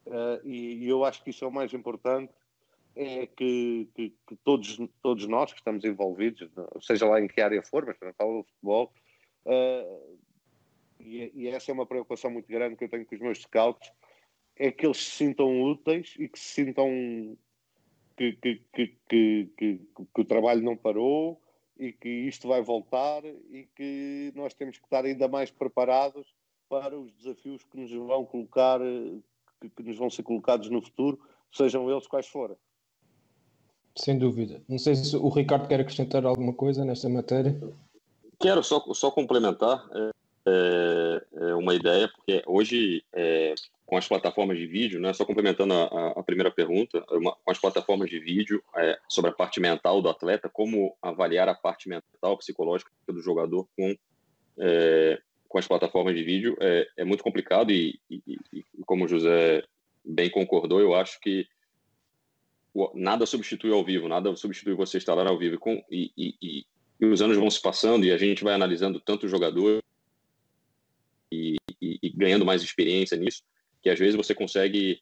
Uh, 0.07 0.41
e, 0.43 0.85
e, 0.85 0.89
eu 0.89 1.05
acho 1.05 1.23
que 1.23 1.31
isso 1.31 1.45
é 1.45 1.49
o 1.49 1.53
mais 1.53 1.75
importante 1.75 2.33
é 2.97 3.27
que, 3.27 3.89
que, 3.95 4.15
que, 4.27 4.37
todos, 4.43 4.79
todos 5.03 5.27
nós 5.29 5.53
que 5.53 5.59
estamos 5.59 5.85
envolvidos, 5.85 6.51
seja 6.81 7.07
lá 7.07 7.21
em 7.21 7.29
que 7.29 7.41
área 7.41 7.63
for, 7.63 7.87
mas 7.87 7.97
para 7.97 8.13
falar 8.15 8.39
do 8.39 8.45
futebol, 8.45 8.93
uh, 9.45 10.19
e, 10.99 11.31
e, 11.35 11.49
essa 11.49 11.71
é 11.71 11.75
uma 11.75 11.87
preocupação 11.87 12.31
muito 12.31 12.49
grande 12.49 12.75
que 12.75 12.85
eu 12.85 12.89
tenho 12.89 13.07
com 13.07 13.15
os 13.15 13.21
meus 13.21 13.43
scouts, 13.43 13.93
é 14.57 14.73
que 14.73 14.85
eles 14.85 14.97
se 14.97 15.11
sintam 15.11 15.63
úteis 15.63 16.15
e 16.19 16.29
que 16.29 16.39
se 16.39 16.55
sintam 16.55 17.37
que, 18.19 18.33
que, 18.33 18.61
que, 18.73 18.87
que, 19.09 19.49
que, 19.57 19.81
que 20.15 20.21
o 20.21 20.25
trabalho 20.25 20.61
não 20.61 20.77
parou 20.77 21.41
e 21.79 21.93
que 21.93 22.09
isto 22.09 22.49
vai 22.49 22.61
voltar 22.61 23.25
e 23.25 23.69
que 23.77 24.33
nós 24.35 24.53
temos 24.53 24.77
que 24.77 24.85
estar 24.85 25.05
ainda 25.05 25.29
mais 25.29 25.53
preparados 25.53 26.27
para 26.69 26.99
os 26.99 27.13
desafios 27.13 27.63
que 27.63 27.79
nos 27.79 27.93
vão 27.93 28.27
colocar, 28.27 28.81
que, 29.61 29.71
que 29.71 29.83
nos 29.85 29.97
vão 29.97 30.11
ser 30.11 30.25
colocados 30.25 30.69
no 30.69 30.83
futuro, 30.83 31.21
sejam 31.53 31.89
eles 31.89 32.09
quais 32.09 32.27
forem. 32.27 32.57
Sem 33.97 34.19
dúvida. 34.19 34.61
Não 34.69 34.79
sei 34.79 34.97
se 34.97 35.17
o 35.17 35.29
Ricardo 35.29 35.69
quer 35.69 35.81
acrescentar 35.81 36.27
alguma 36.27 36.53
coisa 36.53 36.85
nesta 36.85 37.09
matéria. 37.09 37.59
Quero 38.41 38.63
só, 38.63 38.81
só 38.93 39.11
complementar 39.11 39.89
é, 40.47 41.55
uma 41.55 41.75
ideia, 41.75 42.09
porque 42.09 42.43
hoje 42.47 43.05
é, 43.13 43.55
com 43.87 43.97
as 43.97 44.07
plataformas 44.07 44.59
de 44.59 44.67
vídeo, 44.67 45.01
né, 45.01 45.13
só 45.13 45.25
complementando 45.25 45.75
a, 45.75 46.09
a 46.19 46.23
primeira 46.23 46.51
pergunta, 46.51 47.05
uma, 47.11 47.33
com 47.33 47.51
as 47.51 47.59
plataformas 47.59 48.11
de 48.11 48.19
vídeo 48.19 48.63
é, 48.77 48.99
sobre 49.09 49.31
a 49.31 49.35
parte 49.35 49.61
mental 49.61 50.03
do 50.03 50.09
atleta, 50.09 50.49
como 50.49 50.97
avaliar 51.03 51.49
a 51.49 51.55
parte 51.55 51.89
mental, 51.89 52.37
psicológica 52.39 52.91
do 53.09 53.23
jogador 53.23 53.67
com, 53.77 53.97
com 55.49 55.59
as 55.59 55.67
plataformas 55.67 56.15
de 56.15 56.23
vídeo 56.23 56.57
é, 56.61 56.87
é 56.99 57.05
muito 57.05 57.25
complicado 57.25 57.73
e, 57.73 57.99
e, 58.11 58.23
e, 58.53 58.65
como 58.85 59.05
o 59.05 59.09
José 59.09 59.65
bem 60.05 60.31
concordou, 60.31 60.81
eu 60.81 60.95
acho 60.95 61.19
que 61.21 61.47
nada 62.95 63.27
substitui 63.27 63.73
ao 63.73 63.85
vivo, 63.85 64.09
nada 64.09 64.35
substitui 64.37 64.75
você 64.75 64.99
estar 64.99 65.15
lá 65.15 65.29
ao 65.29 65.39
vivo. 65.39 65.59
Com, 65.59 65.83
e, 65.91 66.13
e, 66.17 66.65
e, 67.01 67.07
os 67.07 67.23
anos 67.23 67.37
vão 67.37 67.51
se 67.51 67.61
passando 67.61 68.05
e 68.05 68.13
a 68.13 68.19
gente 68.19 68.45
vai 68.45 68.55
analisando 68.55 69.01
tanto 69.01 69.27
o 69.27 69.29
jogador 69.29 69.83
e, 71.33 71.57
e 71.81 72.11
ganhando 72.11 72.45
mais 72.45 72.63
experiência 72.63 73.17
nisso 73.17 73.43
que 73.83 73.91
às 73.91 73.99
vezes 73.99 74.17
você 74.17 74.35
consegue, 74.35 75.01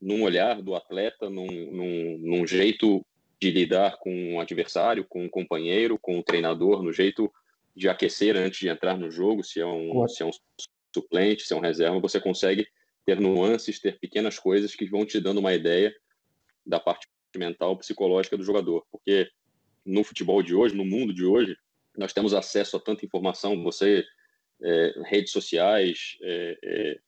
num 0.00 0.22
olhar 0.22 0.60
do 0.62 0.74
atleta, 0.74 1.28
num, 1.28 1.46
num, 1.46 2.18
num 2.18 2.46
jeito 2.46 3.04
de 3.40 3.50
lidar 3.50 3.98
com 3.98 4.34
um 4.34 4.40
adversário, 4.40 5.04
com 5.04 5.24
um 5.24 5.28
companheiro, 5.28 5.98
com 5.98 6.18
um 6.18 6.22
treinador, 6.22 6.82
no 6.82 6.92
jeito 6.92 7.32
de 7.76 7.88
aquecer 7.88 8.36
antes 8.36 8.60
de 8.60 8.68
entrar 8.68 8.96
no 8.96 9.10
jogo, 9.10 9.42
se 9.42 9.60
é 9.60 9.66
um, 9.66 10.06
se 10.06 10.22
é 10.22 10.26
um 10.26 10.30
suplente, 10.94 11.42
se 11.42 11.52
é 11.52 11.56
um 11.56 11.60
reserva, 11.60 11.98
você 11.98 12.20
consegue 12.20 12.66
ter 13.04 13.20
nuances, 13.20 13.80
ter 13.80 13.98
pequenas 13.98 14.38
coisas 14.38 14.74
que 14.74 14.86
vão 14.86 15.04
te 15.04 15.20
dando 15.20 15.38
uma 15.38 15.52
ideia 15.52 15.94
da 16.64 16.78
parte 16.78 17.08
mental, 17.36 17.76
psicológica 17.76 18.36
do 18.36 18.44
jogador. 18.44 18.86
Porque 18.90 19.28
no 19.84 20.04
futebol 20.04 20.42
de 20.42 20.54
hoje, 20.54 20.74
no 20.74 20.84
mundo 20.84 21.12
de 21.12 21.24
hoje, 21.24 21.56
nós 21.96 22.12
temos 22.12 22.32
acesso 22.32 22.76
a 22.76 22.80
tanta 22.80 23.04
informação, 23.04 23.62
você, 23.62 24.04
é, 24.62 24.94
redes 25.04 25.32
sociais, 25.32 26.16
é, 26.22 26.58
é, 26.62 26.98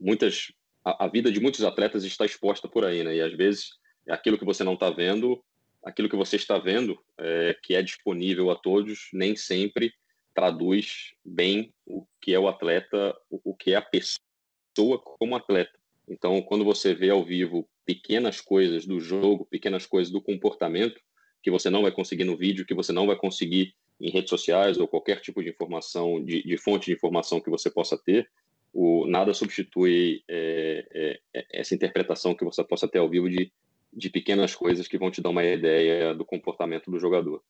muitas 0.00 0.52
a, 0.84 1.04
a, 1.04 1.08
vida 1.08 1.30
de 1.30 1.40
muitos 1.40 1.62
atletas 1.64 2.04
está 2.04 2.24
exposta 2.24 2.68
por 2.68 2.84
aí, 2.84 3.02
né? 3.02 3.16
E 3.16 3.20
às 3.20 3.32
vezes 3.34 3.70
aquilo 4.08 4.38
que 4.38 4.44
você 4.44 4.64
não 4.64 4.74
está 4.74 4.90
vendo, 4.90 5.42
aquilo 5.84 6.08
que 6.08 6.16
você 6.16 6.36
está 6.36 6.58
vendo, 6.58 6.98
é, 7.18 7.56
que 7.62 7.74
é 7.74 7.82
disponível 7.82 8.50
a 8.50 8.56
todos, 8.56 9.08
nem 9.12 9.36
sempre 9.36 9.92
traduz 10.34 11.12
bem 11.24 11.72
o 11.86 12.06
que 12.20 12.34
é 12.34 12.38
o 12.38 12.48
atleta, 12.48 13.14
o, 13.30 13.52
o 13.52 13.54
que 13.54 13.72
é 13.72 13.76
a 13.76 13.82
pessoa 13.82 14.98
como 14.98 15.36
atleta. 15.36 15.78
Então, 16.08 16.42
quando 16.42 16.64
você 16.64 16.94
vê 16.94 17.10
ao 17.10 17.24
vivo 17.24 17.68
pequenas 17.84 18.40
coisas 18.40 18.86
do 18.86 19.00
jogo, 19.00 19.46
pequenas 19.46 19.86
coisas 19.86 20.12
do 20.12 20.22
comportamento 20.22 21.00
que 21.42 21.50
você 21.50 21.68
não 21.68 21.82
vai 21.82 21.90
conseguir 21.90 22.24
no 22.24 22.36
vídeo, 22.36 22.64
que 22.64 22.74
você 22.74 22.92
não 22.92 23.06
vai 23.06 23.16
conseguir 23.16 23.74
em 24.02 24.10
redes 24.10 24.30
sociais 24.30 24.78
ou 24.78 24.88
qualquer 24.88 25.20
tipo 25.20 25.42
de 25.42 25.48
informação, 25.48 26.22
de, 26.22 26.42
de 26.42 26.58
fonte 26.58 26.86
de 26.86 26.92
informação 26.92 27.40
que 27.40 27.48
você 27.48 27.70
possa 27.70 27.96
ter, 27.96 28.28
o 28.72 29.06
nada 29.06 29.32
substitui 29.32 30.24
é, 30.28 30.86
é, 30.92 31.20
é, 31.34 31.60
essa 31.60 31.74
interpretação 31.74 32.34
que 32.34 32.44
você 32.44 32.64
possa 32.64 32.88
ter 32.88 32.98
ao 32.98 33.08
vivo 33.08 33.30
de, 33.30 33.52
de 33.92 34.10
pequenas 34.10 34.54
coisas 34.54 34.88
que 34.88 34.98
vão 34.98 35.10
te 35.10 35.20
dar 35.20 35.30
uma 35.30 35.44
ideia 35.44 36.14
do 36.14 36.24
comportamento 36.24 36.90
do 36.90 36.98
jogador. 36.98 37.42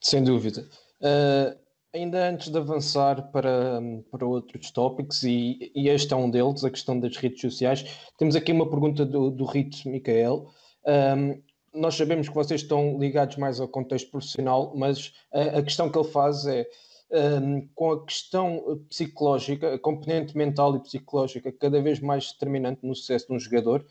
Sem 0.00 0.22
dúvida. 0.22 0.68
Uh, 1.00 1.56
ainda 1.94 2.28
antes 2.28 2.48
de 2.48 2.58
avançar 2.58 3.30
para, 3.30 3.80
para 4.10 4.26
outros 4.26 4.70
tópicos, 4.70 5.22
e, 5.22 5.70
e, 5.74 5.88
este 5.88 6.12
é 6.12 6.16
um 6.16 6.28
deles, 6.28 6.64
a 6.64 6.70
questão 6.70 6.98
das 6.98 7.16
redes 7.16 7.40
sociais, 7.40 7.84
temos 8.18 8.34
aqui 8.34 8.50
uma 8.52 8.68
pergunta 8.68 9.06
do, 9.06 9.30
do 9.30 9.44
Rito 9.44 9.88
Micael. 9.88 10.50
Um, 10.84 11.40
nós 11.74 11.94
sabemos 11.94 12.28
que 12.28 12.34
vocês 12.34 12.62
estão 12.62 12.98
ligados 12.98 13.36
mais 13.36 13.60
ao 13.60 13.68
contexto 13.68 14.10
profissional, 14.10 14.72
mas 14.76 15.12
a, 15.32 15.58
a 15.58 15.62
questão 15.62 15.90
que 15.90 15.98
ele 15.98 16.08
faz 16.08 16.46
é 16.46 16.68
um, 17.12 17.68
com 17.74 17.92
a 17.92 18.04
questão 18.04 18.82
psicológica, 18.88 19.74
a 19.74 19.78
componente 19.78 20.36
mental 20.36 20.76
e 20.76 20.80
psicológica 20.80 21.52
cada 21.52 21.80
vez 21.80 22.00
mais 22.00 22.32
determinante 22.32 22.80
no 22.82 22.94
sucesso 22.94 23.28
de 23.28 23.34
um 23.34 23.38
jogador. 23.38 23.86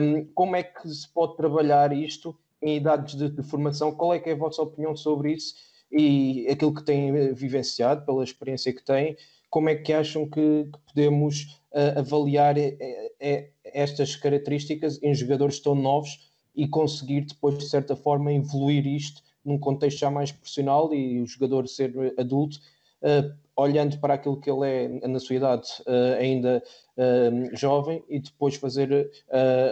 Um, 0.00 0.24
como 0.34 0.56
é 0.56 0.62
que 0.62 0.88
se 0.88 1.08
pode 1.08 1.36
trabalhar 1.36 1.92
isto 1.92 2.36
em 2.62 2.76
idades 2.76 3.14
de, 3.14 3.28
de, 3.28 3.42
formação? 3.42 3.92
Qual 3.94 4.14
é 4.14 4.18
que 4.18 4.30
é 4.30 4.32
a 4.32 4.36
vossa 4.36 4.62
opinião 4.62 4.96
sobre 4.96 5.32
isso 5.32 5.54
e 5.90 6.46
aquilo 6.50 6.74
que 6.74 6.82
têm 6.82 7.32
vivenciado, 7.34 8.04
pela 8.04 8.24
experiência 8.24 8.72
que 8.72 8.82
têm? 8.82 9.16
Como 9.50 9.68
é 9.68 9.74
que 9.74 9.92
acham 9.92 10.28
que, 10.28 10.64
que 10.64 10.78
podemos 10.86 11.60
uh, 11.72 11.98
avaliar 11.98 12.58
é, 12.58 13.50
estas 13.64 14.14
características 14.16 15.02
em 15.02 15.14
jogadores 15.14 15.60
tão 15.60 15.74
novos 15.74 16.27
e 16.58 16.66
conseguir 16.66 17.20
depois, 17.20 17.56
de 17.56 17.68
certa 17.68 17.94
forma, 17.94 18.32
evoluir 18.32 18.84
isto 18.84 19.22
num 19.44 19.56
contexto 19.56 20.00
já 20.00 20.10
mais 20.10 20.32
profissional 20.32 20.92
e 20.92 21.22
o 21.22 21.26
jogador 21.26 21.68
ser 21.68 21.94
adulto, 22.18 22.58
uh, 23.00 23.32
olhando 23.54 23.96
para 24.00 24.14
aquilo 24.14 24.40
que 24.40 24.50
ele 24.50 24.66
é 24.66 25.06
na 25.06 25.20
sua 25.20 25.36
idade 25.36 25.68
uh, 25.86 26.18
ainda 26.18 26.60
uh, 26.96 27.56
jovem 27.56 28.04
e 28.08 28.18
depois 28.18 28.56
fazer 28.56 29.08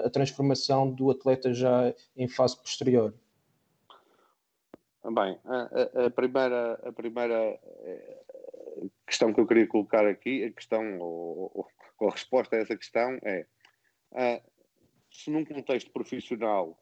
a 0.05 0.09
transformação 0.11 0.89
do 0.89 1.11
atleta 1.11 1.53
já 1.53 1.93
em 2.17 2.29
fase 2.29 2.57
posterior. 2.57 3.13
Bem, 5.05 5.39
a, 5.45 6.07
a, 6.07 6.11
primeira, 6.11 6.75
a 6.85 6.93
primeira 6.93 7.61
questão 9.07 9.33
que 9.33 9.41
eu 9.41 9.47
queria 9.47 9.67
colocar 9.67 10.07
aqui, 10.07 10.45
a 10.45 10.53
questão, 10.53 10.99
ou, 11.01 11.69
ou 11.99 12.09
a 12.09 12.13
resposta 12.13 12.55
a 12.55 12.61
essa 12.61 12.77
questão 12.77 13.19
é 13.25 13.47
se 15.11 15.31
num 15.31 15.45
contexto 15.45 15.91
profissional 15.91 16.79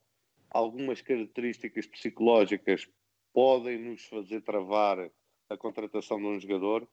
algumas 0.50 1.00
características 1.02 1.86
psicológicas 1.86 2.88
podem 3.32 3.78
nos 3.78 4.04
fazer 4.04 4.40
travar 4.42 5.10
a 5.50 5.56
contratação 5.56 6.18
de 6.18 6.26
um 6.26 6.40
jogador. 6.40 6.88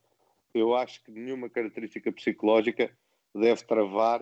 Eu 0.54 0.76
acho 0.76 1.04
que 1.04 1.12
nenhuma 1.12 1.50
característica 1.50 2.12
psicológica 2.12 2.92
deve 3.34 3.64
travar 3.64 4.22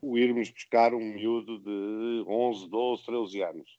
o 0.00 0.16
irmos 0.16 0.50
buscar 0.50 0.94
um 0.94 1.00
miúdo 1.00 1.58
de 1.58 2.24
11, 2.26 2.68
12, 2.68 3.04
13 3.04 3.42
anos. 3.42 3.78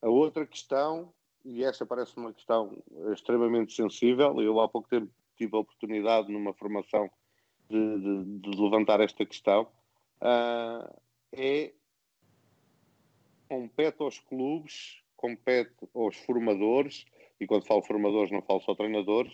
A 0.00 0.08
outra 0.08 0.46
questão, 0.46 1.12
e 1.44 1.62
esta 1.64 1.84
parece 1.84 2.16
uma 2.16 2.32
questão 2.32 2.82
extremamente 3.12 3.72
sensível, 3.72 4.40
eu 4.40 4.60
há 4.60 4.68
pouco 4.68 4.88
tempo 4.88 5.10
tive 5.36 5.56
a 5.56 5.60
oportunidade 5.60 6.32
numa 6.32 6.54
formação 6.54 7.10
de, 7.68 7.98
de, 7.98 8.38
de 8.40 8.60
levantar 8.60 9.00
esta 9.00 9.24
questão, 9.26 9.68
uh, 10.20 11.03
é 11.36 11.72
compete 13.48 14.02
aos 14.02 14.18
clubes, 14.18 15.02
compete 15.16 15.74
aos 15.94 16.16
formadores, 16.16 17.04
e 17.40 17.46
quando 17.46 17.66
falo 17.66 17.82
formadores 17.82 18.30
não 18.30 18.42
falo 18.42 18.60
só 18.60 18.74
treinadores, 18.74 19.32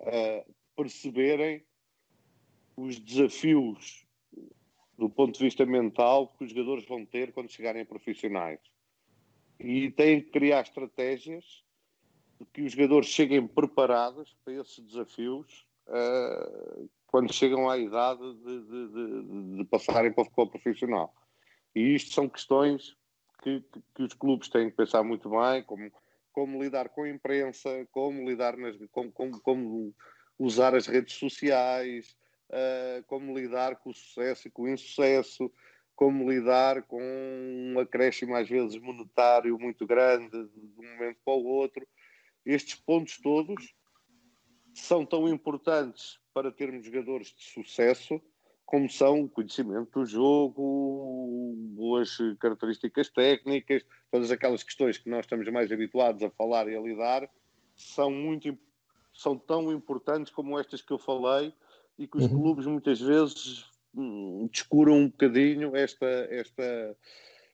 uh, 0.00 0.54
perceberem 0.76 1.64
os 2.76 2.98
desafios 2.98 4.06
do 4.98 5.10
ponto 5.10 5.38
de 5.38 5.44
vista 5.44 5.64
mental 5.66 6.28
que 6.28 6.44
os 6.44 6.50
jogadores 6.50 6.86
vão 6.86 7.04
ter 7.04 7.32
quando 7.32 7.50
chegarem 7.50 7.84
profissionais. 7.84 8.60
E 9.58 9.90
têm 9.90 10.20
que 10.20 10.30
criar 10.30 10.62
estratégias 10.62 11.64
de 12.38 12.46
que 12.46 12.62
os 12.62 12.72
jogadores 12.72 13.08
cheguem 13.08 13.46
preparados 13.46 14.36
para 14.44 14.54
esses 14.54 14.84
desafios 14.84 15.66
uh, 15.88 16.88
quando 17.06 17.32
chegam 17.32 17.68
à 17.68 17.78
idade 17.78 18.22
de, 18.34 18.60
de, 18.62 18.88
de, 18.88 19.56
de 19.56 19.64
passarem 19.64 20.12
para 20.12 20.22
o 20.22 20.24
futebol 20.24 20.48
profissional. 20.48 21.14
E 21.76 21.94
isto 21.94 22.14
são 22.14 22.26
questões 22.26 22.96
que, 23.42 23.62
que, 23.94 24.02
os 24.02 24.14
clubes 24.14 24.48
têm 24.48 24.70
que 24.70 24.76
pensar 24.76 25.02
muito 25.02 25.28
bem, 25.28 25.62
como, 25.62 25.92
como 26.32 26.62
lidar 26.62 26.88
com 26.88 27.02
a 27.02 27.10
imprensa, 27.10 27.86
como 27.92 28.26
lidar 28.26 28.56
nas, 28.56 28.78
como, 28.90 29.12
como, 29.12 29.40
como 29.42 29.94
usar 30.38 30.74
as 30.74 30.86
redes 30.86 31.16
sociais, 31.16 32.16
uh, 32.48 33.04
como 33.06 33.38
lidar 33.38 33.76
com 33.76 33.90
o 33.90 33.94
sucesso 33.94 34.48
e 34.48 34.50
com 34.50 34.62
o 34.62 34.70
insucesso, 34.70 35.52
como 35.94 36.30
lidar 36.30 36.82
com 36.84 37.02
um 37.02 37.78
acréscimo 37.78 38.34
às 38.34 38.48
vezes 38.48 38.80
monetário 38.80 39.58
muito 39.58 39.86
grande 39.86 40.30
de 40.30 40.80
um 40.80 40.92
momento 40.94 41.18
para 41.22 41.34
o 41.34 41.44
outro. 41.44 41.86
Estes 42.46 42.76
pontos 42.76 43.18
todos 43.18 43.74
são 44.72 45.04
tão 45.04 45.28
importantes 45.28 46.18
para 46.32 46.50
termos 46.50 46.86
jogadores 46.86 47.34
de 47.34 47.44
sucesso 47.44 48.18
como 48.66 48.90
são 48.90 49.28
conhecimento 49.28 50.00
do 50.00 50.04
jogo, 50.04 51.54
boas 51.76 52.18
características 52.40 53.08
técnicas, 53.08 53.86
todas 54.10 54.32
aquelas 54.32 54.64
questões 54.64 54.98
que 54.98 55.08
nós 55.08 55.24
estamos 55.24 55.48
mais 55.50 55.70
habituados 55.70 56.20
a 56.24 56.30
falar 56.30 56.68
e 56.68 56.76
a 56.76 56.80
lidar, 56.80 57.30
são 57.76 58.10
muito 58.10 58.58
são 59.14 59.38
tão 59.38 59.72
importantes 59.72 60.30
como 60.30 60.58
estas 60.58 60.82
que 60.82 60.92
eu 60.92 60.98
falei 60.98 61.54
e 61.98 62.06
que 62.06 62.18
os 62.18 62.24
uhum. 62.24 62.42
clubes 62.42 62.66
muitas 62.66 63.00
vezes 63.00 63.64
hum, 63.94 64.46
descuram 64.50 64.94
um 64.94 65.06
bocadinho 65.06 65.74
esta, 65.74 66.06
esta, 66.28 66.96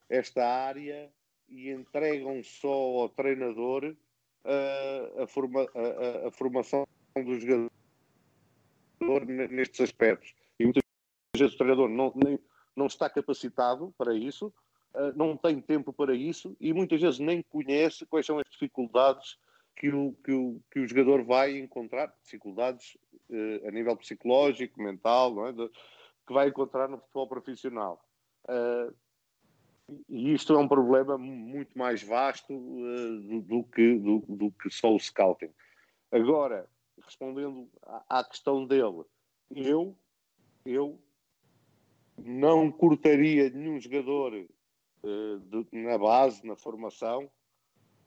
esta 0.08 0.44
área 0.44 1.08
e 1.48 1.70
entregam 1.70 2.42
só 2.42 2.72
ao 2.72 3.08
treinador 3.10 3.94
uh, 4.44 5.22
a, 5.22 5.26
forma, 5.26 5.60
a, 5.62 6.28
a, 6.28 6.30
formação 6.32 6.84
do 7.14 7.38
jogador 7.38 7.70
nestes 9.26 9.82
aspectos. 9.82 10.34
E 10.58 10.64
muitas 10.64 10.82
vezes 11.42 11.54
o 11.54 11.58
treinador 11.58 11.88
não, 11.88 12.12
nem, 12.14 12.38
não 12.74 12.86
está 12.86 13.08
capacitado 13.08 13.94
para 13.98 14.14
isso, 14.14 14.52
uh, 14.94 15.16
não 15.16 15.36
tem 15.36 15.60
tempo 15.60 15.92
para 15.92 16.14
isso 16.14 16.56
e 16.60 16.72
muitas 16.72 17.00
vezes 17.00 17.18
nem 17.18 17.42
conhece 17.42 18.06
quais 18.06 18.26
são 18.26 18.38
as 18.38 18.48
dificuldades 18.50 19.36
que 19.76 19.88
o, 19.88 20.14
que 20.24 20.32
o, 20.32 20.60
que 20.70 20.80
o 20.80 20.86
jogador 20.86 21.24
vai 21.24 21.58
encontrar, 21.58 22.14
dificuldades 22.22 22.96
uh, 23.30 23.68
a 23.68 23.70
nível 23.70 23.96
psicológico, 23.96 24.80
mental, 24.80 25.46
é? 25.46 25.52
De, 25.52 25.68
que 26.26 26.32
vai 26.32 26.48
encontrar 26.48 26.88
no 26.88 26.98
futebol 26.98 27.28
profissional. 27.28 28.04
Uh, 28.44 28.94
e 30.08 30.32
isto 30.32 30.52
é 30.54 30.58
um 30.58 30.68
problema 30.68 31.18
muito 31.18 31.76
mais 31.76 32.02
vasto 32.02 32.54
uh, 32.54 33.20
do, 33.20 33.40
do, 33.42 33.64
que, 33.64 33.98
do, 33.98 34.18
do, 34.28 34.50
que 34.52 34.70
só 34.70 34.94
o 34.94 34.98
scouting. 34.98 35.52
Agora, 36.10 36.68
respondendo 37.04 37.68
à, 37.82 38.20
à 38.20 38.24
questão 38.24 38.64
dele, 38.66 39.04
eu, 39.50 39.96
eu 40.64 41.00
não 42.18 42.70
cortaria 42.70 43.50
nenhum 43.50 43.80
jogador 43.80 44.34
uh, 44.34 45.38
de, 45.40 45.66
na 45.72 45.98
base, 45.98 46.46
na 46.46 46.56
formação, 46.56 47.30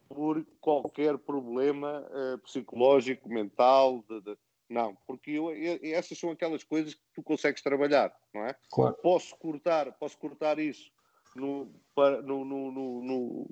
por 0.07 0.45
qualquer 0.61 1.17
problema 1.17 2.01
uh, 2.01 2.37
psicológico, 2.39 3.27
mental, 3.27 4.03
de, 4.07 4.21
de, 4.21 4.37
não, 4.69 4.95
porque 5.07 5.31
eu, 5.31 5.51
eu, 5.51 5.79
essas 5.83 6.17
são 6.17 6.31
aquelas 6.31 6.63
coisas 6.63 6.93
que 6.93 7.01
tu 7.13 7.23
consegues 7.23 7.61
trabalhar, 7.61 8.15
não 8.33 8.45
é? 8.45 8.55
Claro. 8.71 8.95
Posso 9.01 9.35
cortar, 9.37 9.91
posso 9.93 10.17
cortar 10.17 10.59
isso 10.59 10.91
no, 11.35 11.71
para, 11.93 12.21
no, 12.21 12.45
no, 12.45 13.49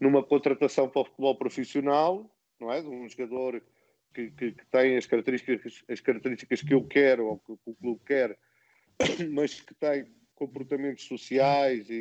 numa 0.00 0.22
contratação 0.22 0.88
para 0.88 1.02
o 1.02 1.04
futebol 1.04 1.36
profissional, 1.36 2.28
não 2.58 2.72
é? 2.72 2.80
De 2.80 2.88
um 2.88 3.08
jogador 3.08 3.62
que, 4.14 4.30
que, 4.30 4.52
que, 4.52 4.66
tem 4.66 4.96
as 4.96 5.06
características, 5.06 5.84
as 5.88 6.00
características 6.00 6.62
que 6.62 6.74
eu 6.74 6.84
quero 6.84 7.26
ou 7.26 7.38
que, 7.38 7.56
que 7.56 7.70
o 7.70 7.74
clube 7.74 8.00
quer, 8.04 8.38
mas 9.32 9.60
que 9.60 9.74
tem 9.74 10.06
comportamentos 10.34 11.04
sociais 11.04 11.88
e, 11.90 11.94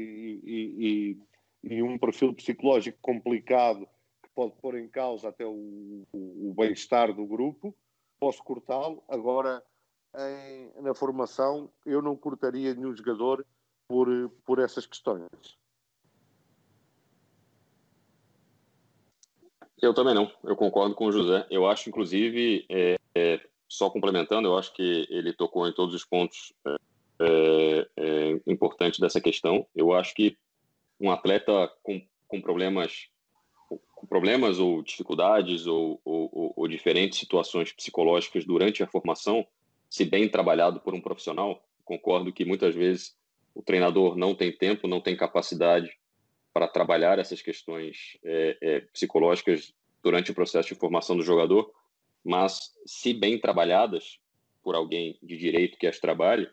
e, 0.43 1.17
e, 1.63 1.75
e, 1.75 1.83
um 1.83 1.97
perfil 1.97 2.33
psicológico 2.33 2.97
complicado 3.01 3.87
que 4.21 4.29
pode 4.35 4.53
pôr 4.61 4.77
em 4.77 4.87
causa 4.87 5.29
até 5.29 5.45
o, 5.45 6.05
o, 6.11 6.49
o 6.49 6.53
bem-estar 6.55 7.13
do 7.13 7.25
grupo, 7.25 7.75
posso 8.19 8.43
cortá-lo. 8.43 9.03
Agora, 9.07 9.63
em, 10.15 10.81
na 10.81 10.93
formação, 10.93 11.71
eu 11.85 12.01
não 12.01 12.15
cortaria 12.15 12.73
nenhum 12.73 12.95
jogador 12.95 13.45
por, 13.87 14.07
por 14.45 14.59
essas 14.59 14.85
questões. 14.85 15.25
Eu 19.81 19.93
também 19.93 20.13
não, 20.13 20.31
eu 20.43 20.55
concordo 20.55 20.95
com 20.95 21.05
o 21.05 21.11
José. 21.11 21.45
Eu 21.51 21.67
acho, 21.67 21.87
inclusive, 21.87 22.65
é, 22.69 22.95
é, 23.15 23.47
só 23.67 23.89
complementando, 23.89 24.47
eu 24.47 24.57
acho 24.57 24.73
que 24.73 25.07
ele 25.09 25.33
tocou 25.33 25.67
em 25.67 25.73
todos 25.73 25.93
os 25.93 26.03
pontos 26.03 26.51
é, 27.19 27.87
é, 27.97 28.41
importantes 28.47 28.99
dessa 28.99 29.21
questão. 29.21 29.65
Eu 29.75 29.93
acho 29.93 30.13
que 30.13 30.37
um 30.99 31.11
atleta 31.11 31.71
com, 31.83 32.01
com 32.27 32.41
problemas 32.41 33.09
com 33.97 34.05
problemas 34.05 34.59
ou 34.59 34.83
dificuldades 34.83 35.65
ou, 35.65 35.99
ou, 36.05 36.53
ou, 36.55 36.67
diferentes 36.67 37.17
situações 37.17 37.71
psicológicas 37.71 38.45
durante 38.45 38.83
a 38.83 38.87
formação, 38.87 39.45
se 39.89 40.05
bem 40.05 40.29
trabalhado 40.29 40.79
por 40.79 40.93
um 40.93 41.01
profissional, 41.01 41.65
concordo 41.83 42.31
que 42.31 42.45
muitas 42.45 42.75
vezes 42.75 43.17
o 43.55 43.61
treinador 43.63 44.15
não 44.15 44.35
tem 44.35 44.51
tempo, 44.51 44.87
não 44.87 45.01
tem 45.01 45.17
capacidade 45.17 45.89
para 46.53 46.67
trabalhar 46.67 47.17
essas 47.17 47.41
questões 47.41 48.19
é, 48.23 48.57
é, 48.61 48.79
psicológicas 48.81 49.73
durante 50.03 50.29
o 50.29 50.35
processo 50.35 50.69
de 50.69 50.79
formação 50.79 51.17
do 51.17 51.23
jogador, 51.23 51.73
mas 52.23 52.71
se 52.85 53.15
bem 53.15 53.39
trabalhadas 53.39 54.19
por 54.61 54.75
alguém 54.75 55.17
de 55.23 55.37
direito 55.37 55.77
que 55.77 55.87
as 55.87 55.97
trabalhe, 55.97 56.47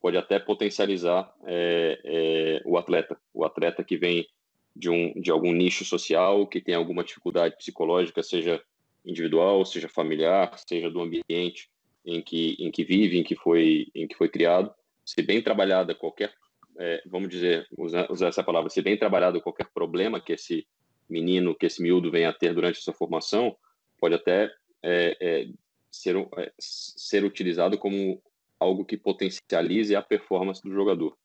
pode 0.00 0.16
até 0.16 0.38
potencializar 0.38 1.32
é, 1.44 2.00
é 2.04 2.62
o 2.64 2.76
atleta, 2.78 3.18
o 3.34 3.44
atleta 3.44 3.84
que 3.84 3.96
vem 3.96 4.26
de, 4.74 4.88
um, 4.88 5.12
de 5.20 5.30
algum 5.30 5.52
nicho 5.52 5.84
social, 5.84 6.46
que 6.46 6.60
tem 6.60 6.74
alguma 6.74 7.04
dificuldade 7.04 7.56
psicológica, 7.56 8.22
seja 8.22 8.62
individual, 9.04 9.64
seja 9.64 9.88
familiar, 9.88 10.58
seja 10.58 10.90
do 10.90 11.00
ambiente 11.00 11.70
em 12.04 12.22
que, 12.22 12.56
em 12.58 12.70
que 12.70 12.84
vive, 12.84 13.18
em 13.18 13.22
que 13.22 13.34
foi, 13.34 13.88
em 13.94 14.06
que 14.06 14.16
foi 14.16 14.28
criado, 14.28 14.72
se 15.04 15.22
bem 15.22 15.42
trabalhada 15.42 15.94
qualquer 15.94 16.32
é, 16.78 17.02
vamos 17.04 17.28
dizer, 17.28 17.66
usar, 17.76 18.10
usar, 18.10 18.28
essa 18.28 18.42
palavra, 18.42 18.70
se 18.70 18.80
bem 18.80 18.96
trabalhado 18.96 19.40
qualquer 19.42 19.66
problema 19.74 20.18
que 20.18 20.32
esse 20.32 20.66
menino, 21.08 21.54
que 21.54 21.66
esse 21.66 21.82
miúdo 21.82 22.10
venha 22.10 22.30
a 22.30 22.32
ter 22.32 22.54
durante 22.54 22.78
a 22.78 22.80
sua 22.80 22.94
formação, 22.94 23.54
pode 23.98 24.14
até 24.14 24.50
é, 24.82 25.16
é, 25.20 25.48
ser, 25.90 26.16
é, 26.38 26.52
ser 26.58 27.22
utilizado 27.24 27.76
como 27.76 28.22
algo 28.60 28.84
que 28.84 28.96
potencialize 28.96 29.96
a 29.96 30.02
performance 30.02 30.62
do 30.62 30.70
jogador. 30.70 31.16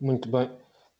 Muito 0.00 0.28
bem. 0.28 0.50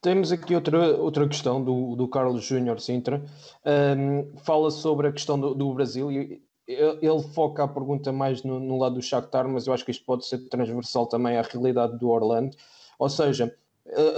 Temos 0.00 0.30
aqui 0.30 0.54
outra, 0.54 0.96
outra 0.96 1.26
questão 1.26 1.62
do, 1.62 1.96
do 1.96 2.06
Carlos 2.06 2.44
Júnior 2.44 2.80
Sintra. 2.80 3.24
Um, 3.64 4.36
fala 4.38 4.70
sobre 4.70 5.08
a 5.08 5.12
questão 5.12 5.40
do, 5.40 5.54
do 5.54 5.74
Brasil 5.74 6.12
e 6.12 6.42
ele 6.68 7.22
foca 7.32 7.64
a 7.64 7.68
pergunta 7.68 8.12
mais 8.12 8.42
no, 8.42 8.58
no, 8.58 8.78
lado 8.78 8.96
do 8.96 9.02
Shakhtar, 9.02 9.48
mas 9.48 9.66
eu 9.66 9.72
acho 9.72 9.84
que 9.84 9.90
isto 9.90 10.04
pode 10.04 10.26
ser 10.26 10.48
transversal 10.48 11.06
também 11.06 11.36
à 11.36 11.42
realidade 11.42 11.98
do 11.98 12.08
Orlando. 12.08 12.56
Ou 12.98 13.08
seja, 13.08 13.56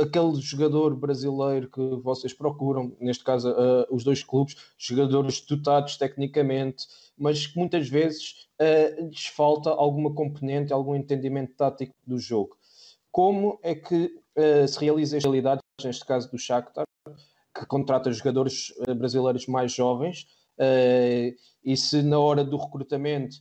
aquele 0.01 0.41
jogador 0.41 0.95
brasileiro 0.97 1.69
que 1.71 1.81
vocês 2.03 2.33
procuram, 2.33 2.97
neste 3.01 3.23
caso 3.23 3.51
uh, 3.51 3.87
os 3.91 4.03
dois 4.03 4.23
clubes, 4.23 4.57
jogadores 4.79 5.41
dotados 5.41 5.97
tecnicamente, 5.97 6.87
mas 7.17 7.47
que 7.47 7.59
muitas 7.59 7.89
vezes 7.89 8.49
uh, 8.61 9.07
lhes 9.09 9.27
falta 9.27 9.71
alguma 9.71 10.15
componente, 10.15 10.73
algum 10.73 10.95
entendimento 10.95 11.55
tático 11.55 11.95
do 12.07 12.19
jogo. 12.19 12.57
Como 13.11 13.59
é 13.63 13.75
que 13.75 14.11
uh, 14.37 14.67
se 14.67 14.81
realiza 14.81 15.17
esta 15.17 15.29
realidade, 15.29 15.61
neste 15.85 16.05
caso 16.05 16.31
do 16.31 16.39
Shakhtar, 16.39 16.87
que 17.55 17.67
contrata 17.67 18.13
jogadores 18.13 18.73
brasileiros 18.97 19.47
mais 19.47 19.73
jovens, 19.73 20.27
e 21.65 21.77
se 21.77 22.03
na 22.03 22.19
hora 22.19 22.45
do 22.45 22.57
recrutamento 22.57 23.37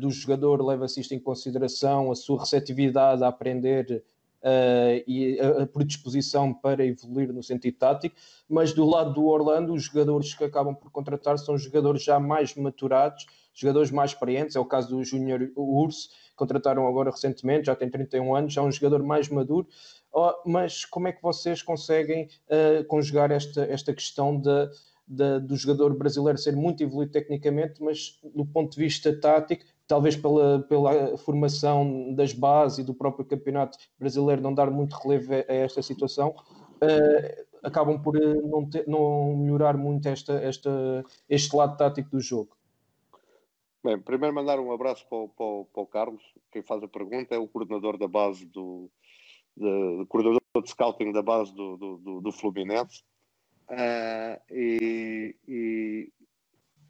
do 0.00 0.10
jogador 0.10 0.64
leva-se 0.64 1.00
isto 1.00 1.12
em 1.12 1.20
consideração, 1.20 2.10
a 2.10 2.14
sua 2.14 2.40
receptividade 2.40 3.22
a 3.22 3.28
aprender 3.28 4.02
uh, 4.42 5.02
e 5.06 5.38
a, 5.40 5.66
predisposição 5.66 6.52
para 6.52 6.84
evoluir 6.84 7.32
no 7.32 7.42
sentido 7.42 7.76
tático, 7.78 8.14
mas 8.48 8.72
do 8.72 8.84
lado 8.84 9.14
do 9.14 9.26
Orlando, 9.26 9.72
os 9.72 9.84
jogadores 9.84 10.34
que 10.34 10.44
acabam 10.44 10.74
por 10.74 10.90
contratar 10.90 11.38
são 11.38 11.56
jogadores 11.56 12.02
já 12.02 12.18
mais 12.18 12.54
maturados, 12.54 13.26
jogadores 13.54 13.90
mais 13.90 14.10
experientes, 14.10 14.56
é 14.56 14.60
o 14.60 14.64
caso 14.64 14.88
do 14.88 15.04
Júnior 15.04 15.50
Urso, 15.56 16.10
contrataram 16.34 16.86
agora 16.86 17.10
recentemente, 17.10 17.66
já 17.66 17.76
tem 17.76 17.88
31 17.88 18.34
anos, 18.34 18.52
já 18.52 18.62
é 18.62 18.64
um 18.64 18.72
jogador 18.72 19.02
mais 19.02 19.28
maduro, 19.28 19.68
oh, 20.12 20.32
mas 20.46 20.84
como 20.84 21.08
é 21.08 21.12
que 21.12 21.22
vocês 21.22 21.62
conseguem 21.62 22.28
conjugar 22.88 23.30
esta, 23.30 23.64
esta 23.64 23.92
questão 23.92 24.40
da, 25.06 25.38
do 25.38 25.56
jogador 25.56 25.94
brasileiro 25.96 26.38
ser 26.38 26.56
muito 26.56 26.82
evoluído 26.82 27.12
tecnicamente, 27.12 27.82
mas 27.82 28.18
do 28.34 28.46
ponto 28.46 28.74
de 28.74 28.82
vista 28.82 29.14
tático, 29.20 29.64
talvez 29.92 30.16
pela, 30.16 30.62
pela 30.62 31.18
formação 31.18 32.14
das 32.14 32.32
bases 32.32 32.78
e 32.78 32.82
do 32.82 32.94
próprio 32.94 33.26
campeonato 33.26 33.76
brasileiro 33.98 34.40
não 34.40 34.54
dar 34.54 34.70
muito 34.70 34.94
relevo 34.94 35.34
a, 35.34 35.52
esta 35.52 35.82
situação, 35.82 36.30
uh, 36.30 37.46
acabam 37.62 38.00
por 38.00 38.16
eh, 38.16 38.34
não, 38.36 38.64
ter, 38.64 38.88
não 38.88 39.36
melhorar 39.36 39.76
muito 39.76 40.08
esta, 40.08 40.32
esta, 40.32 41.04
este 41.28 41.54
lado 41.54 41.76
tático 41.76 42.08
do 42.08 42.22
jogo. 42.22 42.56
Bem, 43.84 44.00
primeiro 44.00 44.34
mandar 44.34 44.58
um 44.58 44.72
abraço 44.72 45.06
para 45.10 45.18
o, 45.18 45.28
para, 45.28 45.44
o, 45.44 45.64
para 45.66 45.82
o, 45.82 45.86
Carlos, 45.86 46.22
quem 46.50 46.62
faz 46.62 46.82
a 46.82 46.88
pergunta 46.88 47.34
é 47.34 47.38
o 47.38 47.46
coordenador 47.46 47.98
da 47.98 48.08
base 48.08 48.46
do, 48.46 48.88
de, 49.54 50.06
coordenador 50.06 50.40
de 50.62 50.70
scouting 50.70 51.12
da 51.12 51.20
base 51.20 51.54
do, 51.54 51.76
do, 51.76 52.20
do 52.22 52.32
Fluminense 52.32 53.02
Uh, 53.70 54.36
e, 54.50 55.36
e, 55.48 56.12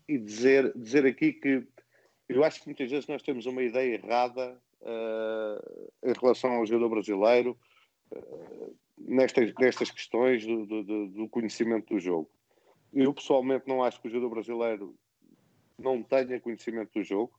e, 0.08 0.18
dizer, 0.18 0.72
dizer 0.74 1.06
aqui 1.06 1.32
que 1.32 1.64
eu 2.28 2.44
acho 2.44 2.60
que 2.60 2.66
muitas 2.66 2.90
vezes 2.90 3.06
nós 3.06 3.22
temos 3.22 3.46
uma 3.46 3.62
ideia 3.62 3.94
errada 3.94 4.58
uh, 4.80 5.92
em 6.02 6.12
relação 6.12 6.52
ao 6.52 6.66
jogador 6.66 6.88
brasileiro 6.88 7.58
uh, 8.12 8.76
nestas, 8.98 9.52
nestas 9.58 9.90
questões 9.90 10.46
do, 10.46 10.66
do, 10.66 11.08
do, 11.08 11.28
conhecimento 11.28 11.94
do 11.94 12.00
jogo. 12.00 12.30
Eu 12.92 13.12
pessoalmente 13.12 13.66
não 13.66 13.82
acho 13.82 14.00
que 14.00 14.08
o 14.08 14.10
jogador 14.10 14.30
brasileiro 14.30 14.94
não 15.78 16.02
tenha 16.02 16.40
conhecimento 16.40 16.92
do 16.92 17.02
jogo, 17.02 17.32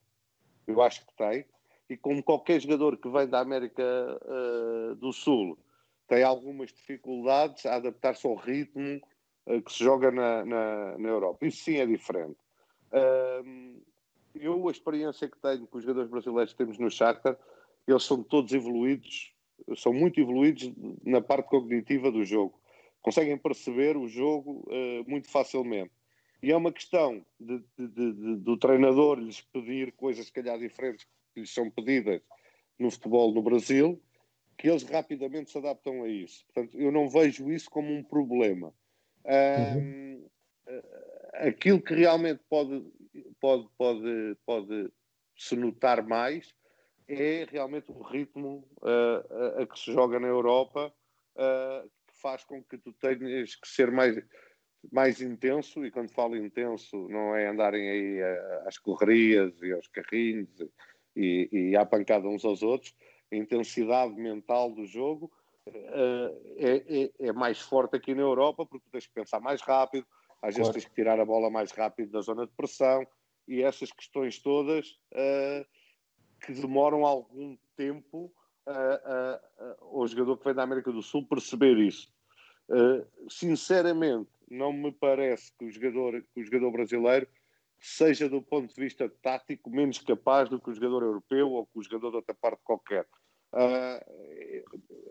eu 0.66 0.80
acho 0.82 1.06
que 1.06 1.14
tem, 1.16 1.44
e 1.88 1.96
como 1.96 2.22
qualquer 2.22 2.60
jogador 2.60 2.96
que 2.96 3.08
vem 3.08 3.28
da 3.28 3.40
América 3.40 3.82
uh, 3.82 4.94
do 4.96 5.12
Sul 5.12 5.58
tem 6.06 6.22
algumas 6.22 6.72
dificuldades 6.72 7.64
a 7.64 7.76
adaptar-se 7.76 8.26
ao 8.26 8.34
ritmo 8.34 9.00
que 9.64 9.72
se 9.72 9.84
joga 9.84 10.10
na, 10.10 10.44
na, 10.44 10.98
na, 10.98 11.08
Europa. 11.08 11.46
Isso 11.46 11.64
sim 11.64 11.76
é 11.76 11.86
diferente. 11.86 12.36
Uh, 12.92 13.82
eu, 14.34 14.68
a 14.68 14.70
experiência 14.70 15.28
que 15.28 15.38
tenho 15.38 15.66
com 15.66 15.78
os 15.78 15.84
jogadores 15.84 16.10
brasileiros 16.10 16.52
que 16.52 16.58
temos 16.58 16.78
no 16.78 16.90
Shakhtar, 16.90 17.38
eles 17.86 18.02
são 18.02 18.22
todos 18.22 18.52
evoluídos, 18.52 19.32
são 19.76 19.92
muito 19.92 20.20
evoluídos 20.20 20.72
na 21.04 21.20
parte 21.20 21.48
cognitiva 21.48 22.10
do 22.10 22.24
jogo. 22.24 22.58
Conseguem 23.02 23.36
perceber 23.36 23.96
o 23.96 24.08
jogo 24.08 24.64
uh, 24.68 25.08
muito 25.08 25.30
facilmente. 25.30 25.92
E 26.42 26.50
é 26.50 26.56
uma 26.56 26.72
questão 26.72 27.24
de, 27.38 27.62
de, 27.78 27.88
de, 27.88 28.36
do 28.36 28.56
treinador 28.56 29.18
lhes 29.18 29.40
pedir 29.40 29.92
coisas, 29.92 30.26
se 30.26 30.32
calhar, 30.32 30.58
diferentes 30.58 31.06
que 31.34 31.40
lhes 31.40 31.52
são 31.52 31.70
pedidas 31.70 32.20
no 32.78 32.90
futebol 32.90 33.32
no 33.32 33.42
Brasil, 33.42 34.00
que 34.56 34.68
eles 34.68 34.82
rapidamente 34.82 35.50
se 35.50 35.58
adaptam 35.58 36.02
a 36.02 36.08
isso. 36.08 36.44
Portanto, 36.46 36.78
eu 36.78 36.90
não 36.90 37.08
vejo 37.08 37.50
isso 37.50 37.70
como 37.70 37.92
um 37.92 38.02
problema. 38.02 38.72
Uhum. 39.26 40.28
aquilo 41.32 41.80
que 41.80 41.94
realmente 41.94 42.42
pode, 42.48 42.84
pode, 43.44 43.68
pode, 43.76 44.36
pode 44.46 44.90
se 45.36 45.54
notar 45.54 46.02
mais 46.02 46.54
é 47.06 47.46
realmente 47.50 47.92
o 47.92 48.00
ritmo 48.00 48.66
uh, 48.78 49.58
a, 49.58 49.62
a, 49.62 49.66
que 49.66 49.78
se 49.78 49.92
joga 49.92 50.18
na 50.18 50.28
Europa, 50.28 50.90
uh, 51.36 51.90
que 52.06 52.20
faz 52.22 52.42
com 52.42 52.64
que 52.64 52.78
tu 52.78 52.90
tenhas 52.94 53.54
que 53.54 53.68
ser 53.68 53.90
mais, 53.90 54.16
mais 54.90 55.20
intenso, 55.20 55.84
e 55.84 55.90
quando 55.90 56.08
falo 56.08 56.34
intenso, 56.38 57.06
não 57.10 57.36
é 57.36 57.46
andarem 57.46 57.90
aí 57.90 58.22
às 58.66 58.78
correrias 58.78 59.52
e 59.60 59.72
aos 59.74 59.88
carrinhos 59.88 60.48
e, 61.14 61.50
e 61.52 61.76
à 61.76 61.84
pancada 61.84 62.26
uns 62.26 62.46
aos 62.46 62.62
outros, 62.62 62.94
a 63.30 63.36
intensidade 63.36 64.14
mental 64.14 64.72
do 64.72 64.86
jogo 64.86 65.30
uh, 65.68 66.54
é, 66.56 67.02
é, 67.02 67.28
é, 67.28 67.32
mais 67.34 67.60
forte 67.60 67.94
aqui 67.94 68.14
na 68.14 68.22
Europa, 68.22 68.64
porque 68.64 68.88
tens 68.90 69.06
que 69.06 69.12
pensar 69.12 69.40
mais 69.40 69.60
rápido, 69.60 70.06
às 70.40 70.56
vezes 70.56 70.72
tens 70.72 70.86
que 70.86 70.94
tirar 70.94 71.20
a 71.20 71.24
bola 71.26 71.50
mais 71.50 71.70
rápido 71.72 72.10
da 72.10 72.22
zona 72.22 72.46
de 72.46 72.52
pressão, 72.54 73.06
e 73.46 73.62
essas 73.62 73.92
questões 73.92 74.38
todas 74.38 74.98
uh, 75.12 75.66
que 76.44 76.52
demoram 76.52 77.04
algum 77.04 77.56
tempo 77.76 78.32
uh, 78.66 79.98
ao 79.98 80.06
jogador 80.06 80.38
que 80.38 80.44
vem 80.44 80.54
da 80.54 80.62
América 80.62 80.92
do 80.92 81.02
Sul 81.02 81.26
perceber 81.26 81.76
isso. 81.78 82.12
sinceramente, 83.28 84.30
não 84.50 84.72
me 84.72 84.92
parece 84.92 85.52
que 85.58 85.64
o 85.64 85.70
jogador, 85.70 86.24
que 86.34 86.40
o 86.40 86.44
jogador 86.44 86.70
brasileiro 86.70 87.28
seja 87.78 88.28
do 88.28 88.40
ponto 88.40 88.74
de 88.74 88.80
vista 88.80 89.08
tático 89.22 89.68
menos 89.68 89.98
capaz 89.98 90.48
do 90.48 90.58
que 90.58 90.70
o 90.70 90.74
jogador 90.74 91.02
europeu 91.02 91.50
ou 91.50 91.66
que 91.66 91.78
o 91.78 91.82
jogador 91.82 92.10
de 92.10 92.16
outra 92.16 92.34
parte 92.34 92.60
qualquer. 92.64 93.06
Uh, 93.52 94.64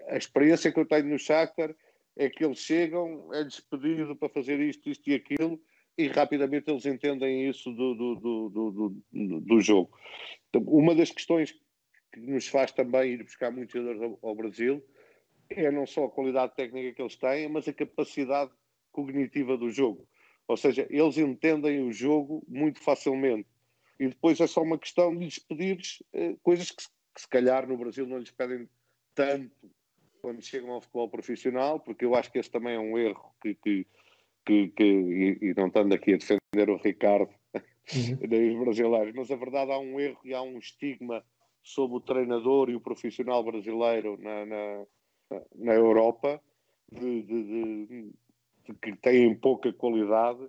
a 0.08 0.18
experiência 0.18 0.72
que 0.72 0.80
eu 0.80 0.86
tenho 0.86 1.06
no 1.06 1.20
Shakhtar 1.20 1.76
é 2.16 2.30
que 2.30 2.44
eles 2.44 2.60
chegam, 2.60 3.34
é-lhes 3.34 3.60
pedido 3.60 4.16
para 4.16 4.30
fazer 4.30 4.60
isto, 4.60 4.90
isto 4.90 5.08
e 5.10 5.16
aquilo, 5.16 5.62
e 5.98 6.08
rapidamente 6.08 6.70
eles 6.70 6.86
entendem 6.86 7.50
isso 7.50 7.72
do, 7.72 7.94
do, 7.94 8.16
do, 8.16 9.04
do, 9.12 9.42
do 9.42 9.62
jogo. 9.62 9.98
Então, 10.50 10.62
uma 10.64 10.96
das 10.96 11.12
questões 11.12 11.52
que 12.12 12.20
nos 12.20 12.48
faz 12.48 12.72
também 12.72 13.14
ir 13.14 13.24
buscar 13.24 13.52
muitos 13.52 13.74
jogadores 13.74 14.02
ao, 14.02 14.30
ao 14.30 14.36
Brasil 14.36 14.84
é 15.50 15.70
não 15.72 15.86
só 15.86 16.06
a 16.06 16.12
qualidade 16.12 16.56
técnica 16.56 16.94
que 16.94 17.02
eles 17.02 17.16
têm, 17.16 17.48
mas 17.48 17.68
a 17.68 17.74
capacidade 17.74 18.52
cognitiva 18.92 19.58
do 19.58 19.70
jogo. 19.70 20.08
Ou 20.48 20.58
seja, 20.58 20.88
eles 20.90 21.18
entendem 21.18 21.82
o 21.82 21.92
jogo 21.92 22.44
muito 22.48 22.82
facilmente. 22.82 23.48
E 24.00 24.08
depois 24.08 24.40
é 24.40 24.48
só 24.48 24.62
uma 24.62 24.78
questão 24.78 25.16
de 25.16 25.26
lhes 25.26 25.40
pedir 25.40 25.80
uh, 26.14 26.38
coisas 26.42 26.72
que, 26.72 26.84
que, 27.16 27.22
se 27.22 27.28
calhar 27.28 27.68
no 27.68 27.78
Brasil 27.78 28.06
não 28.06 28.18
lhes 28.18 28.32
pedem 28.32 28.68
tanto 29.16 29.52
quando 30.22 30.42
chegam 30.42 30.72
ao 30.72 30.82
futebol 30.82 31.10
profissional, 31.10 31.80
porque 31.80 32.06
eu 32.06 32.16
acho 32.16 32.32
que 32.32 32.40
esse 32.40 32.50
também 32.50 32.76
é 32.76 32.80
um 32.80 32.98
erro 32.98 33.36
que, 33.42 33.56
que, 33.56 33.88
que, 34.46 34.70
que 34.70 34.84
e, 34.84 35.38
e, 35.42 35.54
não 35.56 35.68
estando 35.68 35.94
aqui 35.94 36.14
a 36.14 36.18
defender 36.18 36.70
o 36.70 36.78
Ricardo 36.78 37.30
uhum. 37.54 38.18
nem 38.28 38.52
os 38.52 38.64
brasileiros, 38.64 39.14
mas 39.16 39.32
a 39.32 39.36
verdade 39.36 39.72
há 39.72 39.80
um 39.80 40.00
erro 40.00 40.20
e 40.24 40.34
há 40.34 40.42
um 40.42 40.58
estigma 40.58 41.24
sobre 41.62 41.98
o 41.98 42.02
treinador 42.02 42.70
e 42.70 42.76
o 42.76 42.82
profissional 42.82 43.44
brasileiro 43.44 44.18
na, 44.22 44.46
na, 44.46 44.86
na 45.56 45.74
Europa 45.74 46.42
de, 46.92 47.24
de, 47.24 47.86
de, 47.86 48.14
que 48.82 48.96
têm 48.98 49.34
pouca 49.36 49.72
qualidade. 49.72 50.44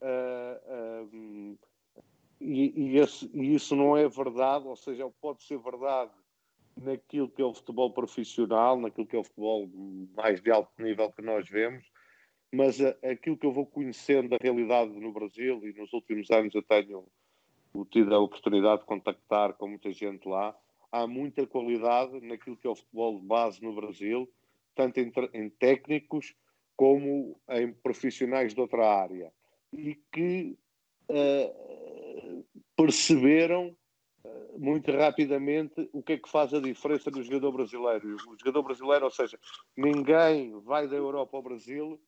Uh, 0.00 1.04
uh, 1.04 1.58
e, 2.40 2.72
e, 2.76 2.98
esse, 2.98 3.30
e, 3.32 3.54
isso 3.54 3.76
não 3.76 3.96
é 3.96 4.08
verdade, 4.08 4.66
ou 4.66 4.76
seja, 4.76 5.08
pode 5.20 5.44
ser 5.44 5.58
verdade 5.58 6.10
naquilo 6.76 7.28
que 7.28 7.40
é 7.40 7.44
o 7.44 7.54
futebol 7.54 7.92
profissional, 7.92 8.78
naquilo 8.78 9.06
que 9.06 9.16
é 9.16 9.18
o 9.18 9.24
futebol 9.24 9.68
mais 10.16 10.42
de 10.42 10.50
alto 10.50 10.70
nível 10.82 11.12
que 11.12 11.22
nós 11.22 11.48
vemos, 11.48 11.84
mas 12.54 12.80
a, 12.80 12.94
aquilo 13.10 13.36
que 13.36 13.46
eu 13.46 13.52
vou 13.52 13.66
conhecendo 13.66 14.28
da 14.28 14.38
realidade 14.40 14.92
no 14.92 15.12
Brasil, 15.12 15.60
e 15.66 15.72
nos 15.72 15.92
últimos 15.92 16.30
anos 16.30 16.54
eu 16.54 16.62
tenho 16.62 17.04
tido 17.90 18.14
a 18.14 18.20
oportunidade 18.20 18.82
de 18.82 18.86
contactar 18.86 19.54
com 19.54 19.68
muita 19.68 19.92
gente 19.92 20.28
lá, 20.28 20.56
há 20.92 21.06
muita 21.06 21.46
qualidade 21.46 22.20
naquilo 22.20 22.56
que 22.56 22.66
é 22.66 22.70
o 22.70 22.76
futebol 22.76 23.18
de 23.18 23.26
base 23.26 23.62
no 23.62 23.74
Brasil, 23.74 24.30
tanto 24.76 25.00
em, 25.00 25.12
em 25.32 25.50
técnicos 25.50 26.34
como 26.76 27.40
em 27.50 27.72
profissionais 27.72 28.54
de 28.54 28.60
outra 28.60 28.86
área 28.86 29.32
e 29.72 29.96
que 30.12 30.56
uh, 31.10 32.44
perceberam 32.76 33.76
uh, 34.24 34.58
muito 34.58 34.92
rapidamente 34.92 35.88
o 35.92 36.02
que 36.02 36.12
é 36.12 36.18
que 36.18 36.28
faz 36.28 36.54
a 36.54 36.60
diferença 36.60 37.10
no 37.10 37.22
jogador 37.22 37.52
brasileiro. 37.52 38.16
O 38.28 38.38
jogador 38.38 38.62
brasileiro, 38.62 39.04
ou 39.04 39.10
seja, 39.10 39.38
ninguém 39.76 40.52
vai 40.60 40.86
da 40.86 40.96
Europa 40.96 41.36
ao 41.36 41.42
Brasil 41.42 42.00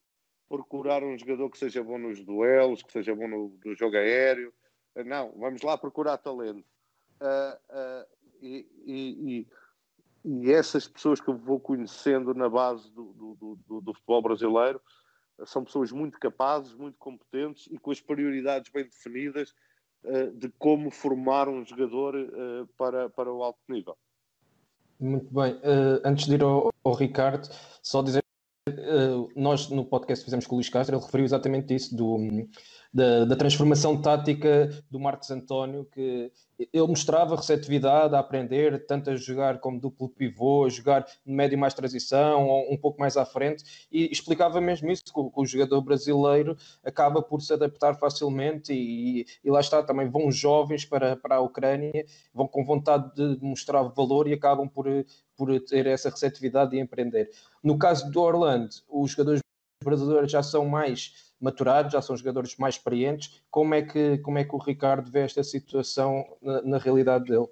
procurar 0.48 1.02
um 1.02 1.18
jogador 1.18 1.50
que 1.50 1.58
seja 1.58 1.82
bom 1.82 1.98
nos 1.98 2.24
duelos, 2.24 2.82
que 2.82 2.92
seja 2.92 3.14
bom 3.14 3.28
no, 3.28 3.58
no 3.64 3.74
jogo 3.74 3.96
aéreo. 3.96 4.52
Uh, 4.94 5.04
não, 5.04 5.32
vamos 5.36 5.62
lá 5.62 5.76
procurar 5.76 6.18
talento. 6.18 6.64
e, 8.42 8.66
e 8.86 9.46
e 10.26 10.50
essas 10.50 10.88
pessoas 10.88 11.20
que 11.20 11.28
eu 11.28 11.36
vou 11.36 11.60
conhecendo 11.60 12.34
na 12.34 12.48
base 12.48 12.90
do, 12.90 13.12
do, 13.12 13.58
do, 13.64 13.80
do, 13.80 13.94
futebol 13.94 14.20
brasileiro 14.20 14.80
são 15.44 15.62
pessoas 15.62 15.92
muito 15.92 16.18
capazes, 16.18 16.74
muito 16.74 16.98
competentes 16.98 17.68
e 17.70 17.78
com 17.78 17.92
as 17.92 18.00
prioridades 18.00 18.72
bem 18.72 18.82
definidas 18.82 19.54
uh, 20.02 20.32
de 20.32 20.48
como 20.58 20.90
formar 20.90 21.48
um 21.48 21.64
jogador 21.64 22.16
uh, 22.16 22.66
para, 22.76 23.08
para 23.08 23.32
o 23.32 23.40
alto 23.40 23.60
nível. 23.68 23.96
Muito 24.98 25.32
bem. 25.32 25.54
Uh, 25.58 26.02
antes 26.04 26.26
de 26.26 26.34
ir 26.34 26.42
ao, 26.42 26.72
ao 26.82 26.92
Ricardo, 26.94 27.48
só 27.80 28.02
dizer 28.02 28.24
nós 29.36 29.68
no 29.70 29.84
podcast 29.84 30.22
que 30.22 30.24
fizemos 30.24 30.46
com 30.46 30.54
o 30.54 30.58
Luís 30.58 30.68
Castro, 30.68 30.96
ele 30.96 31.04
referiu 31.04 31.24
exatamente 31.24 31.72
isso 31.74 31.94
do, 31.94 32.18
da, 32.96 33.26
da, 33.26 33.36
transformação 33.36 34.00
tática 34.00 34.70
do 34.90 34.98
Marcos 34.98 35.30
António, 35.30 35.84
que 35.84 36.32
ele 36.58 36.86
mostrava 36.86 37.36
receptividade 37.36 38.14
a 38.14 38.18
aprender, 38.18 38.86
tanto 38.86 39.10
a 39.10 39.16
jogar 39.16 39.58
como 39.58 39.78
duplo 39.78 40.08
pivô, 40.08 40.64
a 40.64 40.70
jogar 40.70 41.06
no 41.26 41.34
médio 41.34 41.58
mais 41.58 41.74
transição, 41.74 42.48
ou 42.48 42.72
um 42.72 42.76
pouco 42.78 42.98
mais 42.98 43.18
à 43.18 43.26
frente, 43.26 43.86
e 43.92 44.10
explicava 44.10 44.62
mesmo 44.62 44.90
isso, 44.90 45.04
que 45.04 45.20
o, 45.20 45.30
que 45.30 45.40
o 45.42 45.44
jogador 45.44 45.82
brasileiro 45.82 46.56
acaba 46.82 47.20
por 47.20 47.42
se 47.42 47.52
adaptar 47.52 47.96
facilmente 47.96 48.72
e, 48.72 49.26
e, 49.44 49.50
lá 49.50 49.60
está, 49.60 49.82
também 49.82 50.08
vão 50.08 50.32
jovens 50.32 50.86
para, 50.86 51.16
para 51.16 51.36
a 51.36 51.40
Ucrânia, 51.40 52.06
vão 52.32 52.48
com 52.48 52.64
vontade 52.64 53.14
de 53.14 53.44
mostrar 53.44 53.82
valor 53.82 54.26
e 54.26 54.32
acabam 54.32 54.66
por, 54.66 54.86
por 55.36 55.60
ter 55.60 55.86
essa 55.86 56.08
receptividade 56.08 56.70
de 56.70 56.80
empreender. 56.80 57.28
No 57.62 57.76
caso 57.76 58.10
do 58.10 58.22
Orlando, 58.22 58.70
os 58.88 59.10
jogadores 59.10 59.42
brasileiros 59.84 60.32
já 60.32 60.42
são 60.42 60.64
mais 60.64 61.25
maturados, 61.40 61.92
já 61.92 62.00
são 62.00 62.16
jogadores 62.16 62.56
mais 62.56 62.76
experientes. 62.76 63.42
Como 63.50 63.74
é 63.74 63.82
que, 63.82 64.18
como 64.18 64.38
é 64.38 64.44
que 64.44 64.54
o 64.54 64.58
Ricardo 64.58 65.10
vê 65.10 65.20
esta 65.20 65.42
situação 65.42 66.24
na, 66.40 66.62
na 66.62 66.78
realidade 66.78 67.24
dele? 67.26 67.48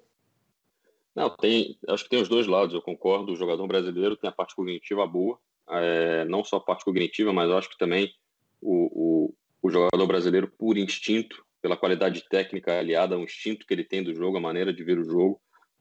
Não, 1.15 1.29
tem, 1.29 1.77
acho 1.87 2.03
que 2.03 2.09
tem 2.09 2.21
os 2.21 2.27
dois 2.27 2.45
lados, 2.45 2.73
eu 2.73 2.81
concordo. 2.81 3.31
O 3.31 3.35
jogador 3.35 3.65
brasileiro 3.67 4.17
tem 4.17 4.29
a 4.29 4.33
parte 4.33 4.53
cognitiva 4.53 5.07
boa, 5.07 5.39
é, 5.69 6.25
não 6.25 6.43
só 6.43 6.57
a 6.57 6.61
parte 6.61 6.83
cognitiva, 6.83 7.31
mas 7.31 7.49
acho 7.49 7.69
que 7.69 7.77
também 7.77 8.13
o, 8.61 9.29
o, 9.31 9.33
o, 9.61 9.71
jogador 9.71 10.05
brasileiro, 10.07 10.51
por 10.57 10.77
instinto, 10.77 11.45
pela 11.61 11.77
qualidade 11.77 12.27
técnica 12.29 12.77
aliada 12.77 13.15
ao 13.15 13.23
instinto 13.23 13.65
que 13.65 13.73
ele 13.73 13.83
tem 13.83 14.03
do 14.03 14.13
jogo, 14.13 14.37
a 14.37 14.41
maneira 14.41 14.73
de 14.73 14.83
ver 14.83 14.99
o 14.99 15.05
jogo. 15.05 15.39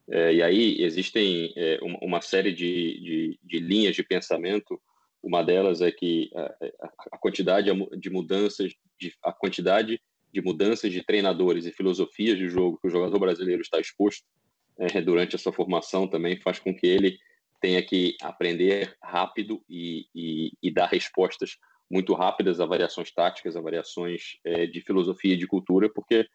É, 0.09 0.35
e 0.35 0.43
aí 0.43 0.83
existem 0.83 1.53
é, 1.57 1.79
uma, 1.83 1.99
uma, 2.01 2.21
série 2.21 2.53
de, 2.53 3.01
de, 3.01 3.39
de 3.43 3.59
linhas 3.59 3.97
de 3.97 4.03
pensamento 4.03 4.81
uma 5.25 5.43
delas 5.43 5.81
é 5.81 5.91
que 5.91 6.31
a, 6.35 6.89
a 7.13 7.19
quantidade 7.19 7.71
de 7.99 8.11
mudanças, 8.11 8.73
de, 9.01 9.15
a 9.23 9.33
quantidade 9.33 10.01
de 10.33 10.43
mudanças 10.43 10.93
de 10.93 11.03
treinadores 11.03 11.65
e 11.65 11.73
filosofias 11.73 12.37
de 12.37 12.49
jogo 12.49 12.79
que 12.81 12.89
o 12.89 12.91
jogador 12.91 13.19
brasileiro 13.19 13.63
está 13.63 13.81
exposto 13.81 14.25
é, 14.79 15.01
durante 15.01 15.37
a 15.37 15.39
sua 15.39 15.53
formação 15.53 16.07
também 16.07 16.41
faz 16.41 16.59
com 16.59 16.75
que 16.75 16.87
ele 16.87 17.19
tenha 17.61 17.83
que 17.83 18.17
aprender 18.21 18.95
rápido 19.03 19.63
e, 19.69 20.07
e, 20.15 20.53
e 20.63 20.71
dar 20.71 20.87
respostas 20.87 21.57
muito 21.91 22.13
rápidas 22.13 22.61
a 22.61 22.67
variações 22.67 23.11
táticas, 23.11 23.57
a 23.57 23.61
variações 23.61 24.39
é, 24.45 24.67
de 24.67 24.81
filosofia 24.81 25.35
e 25.35 25.39
de 25.39 25.47
cultura, 25.47 25.89
porque 25.89 26.27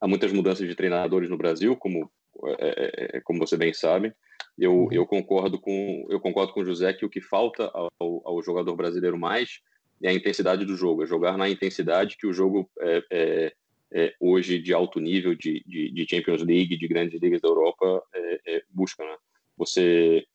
há 0.00 0.08
muitas 0.08 0.32
mudanças 0.32 0.68
de 0.68 0.74
treinadores 0.74 1.30
no 1.30 1.38
Brasil, 1.38 1.76
como 1.76 2.10
é, 2.58 3.16
é, 3.16 3.20
como 3.20 3.38
você 3.38 3.56
bem 3.56 3.72
sabe. 3.72 4.12
Eu, 4.58 4.72
uhum. 4.72 4.92
eu 4.92 5.06
concordo 5.06 5.58
com 5.58 6.06
eu 6.08 6.20
concordo 6.20 6.52
com 6.52 6.60
o 6.60 6.64
José 6.64 6.92
que 6.92 7.04
o 7.04 7.10
que 7.10 7.20
falta 7.20 7.70
ao, 7.72 8.22
ao 8.24 8.42
jogador 8.42 8.76
brasileiro 8.76 9.18
mais 9.18 9.60
é 10.02 10.08
a 10.08 10.12
intensidade 10.12 10.64
do 10.64 10.76
jogo, 10.76 11.02
é 11.02 11.06
jogar 11.06 11.36
na 11.36 11.48
intensidade 11.48 12.16
que 12.16 12.26
o 12.26 12.32
jogo 12.32 12.70
é, 12.80 13.04
é, 13.10 13.54
é 13.92 14.14
hoje 14.20 14.58
de 14.58 14.74
alto 14.74 15.00
nível 15.00 15.34
de, 15.34 15.62
de, 15.66 15.90
de, 15.90 16.06
Champions 16.08 16.42
League, 16.42 16.76
de 16.76 16.88
grandes 16.88 17.20
ligas 17.20 17.40
da 17.40 17.48
Europa 17.48 18.02
é, 18.12 18.40
é, 18.46 18.62
busca. 18.68 19.04
Né? 19.04 19.16
Você, 19.56 20.26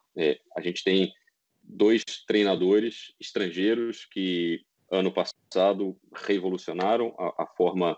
a 0.56 0.62
gente 0.62 0.84
tem 0.84 1.14
dois 1.62 2.04
treinadores 2.26 3.14
estrangeiros 3.20 4.06
que 4.06 4.66
ano 4.90 5.12
passado 5.12 5.96
revolucionaram 6.14 7.14
a, 7.20 7.44
a 7.44 7.46
forma 7.46 7.98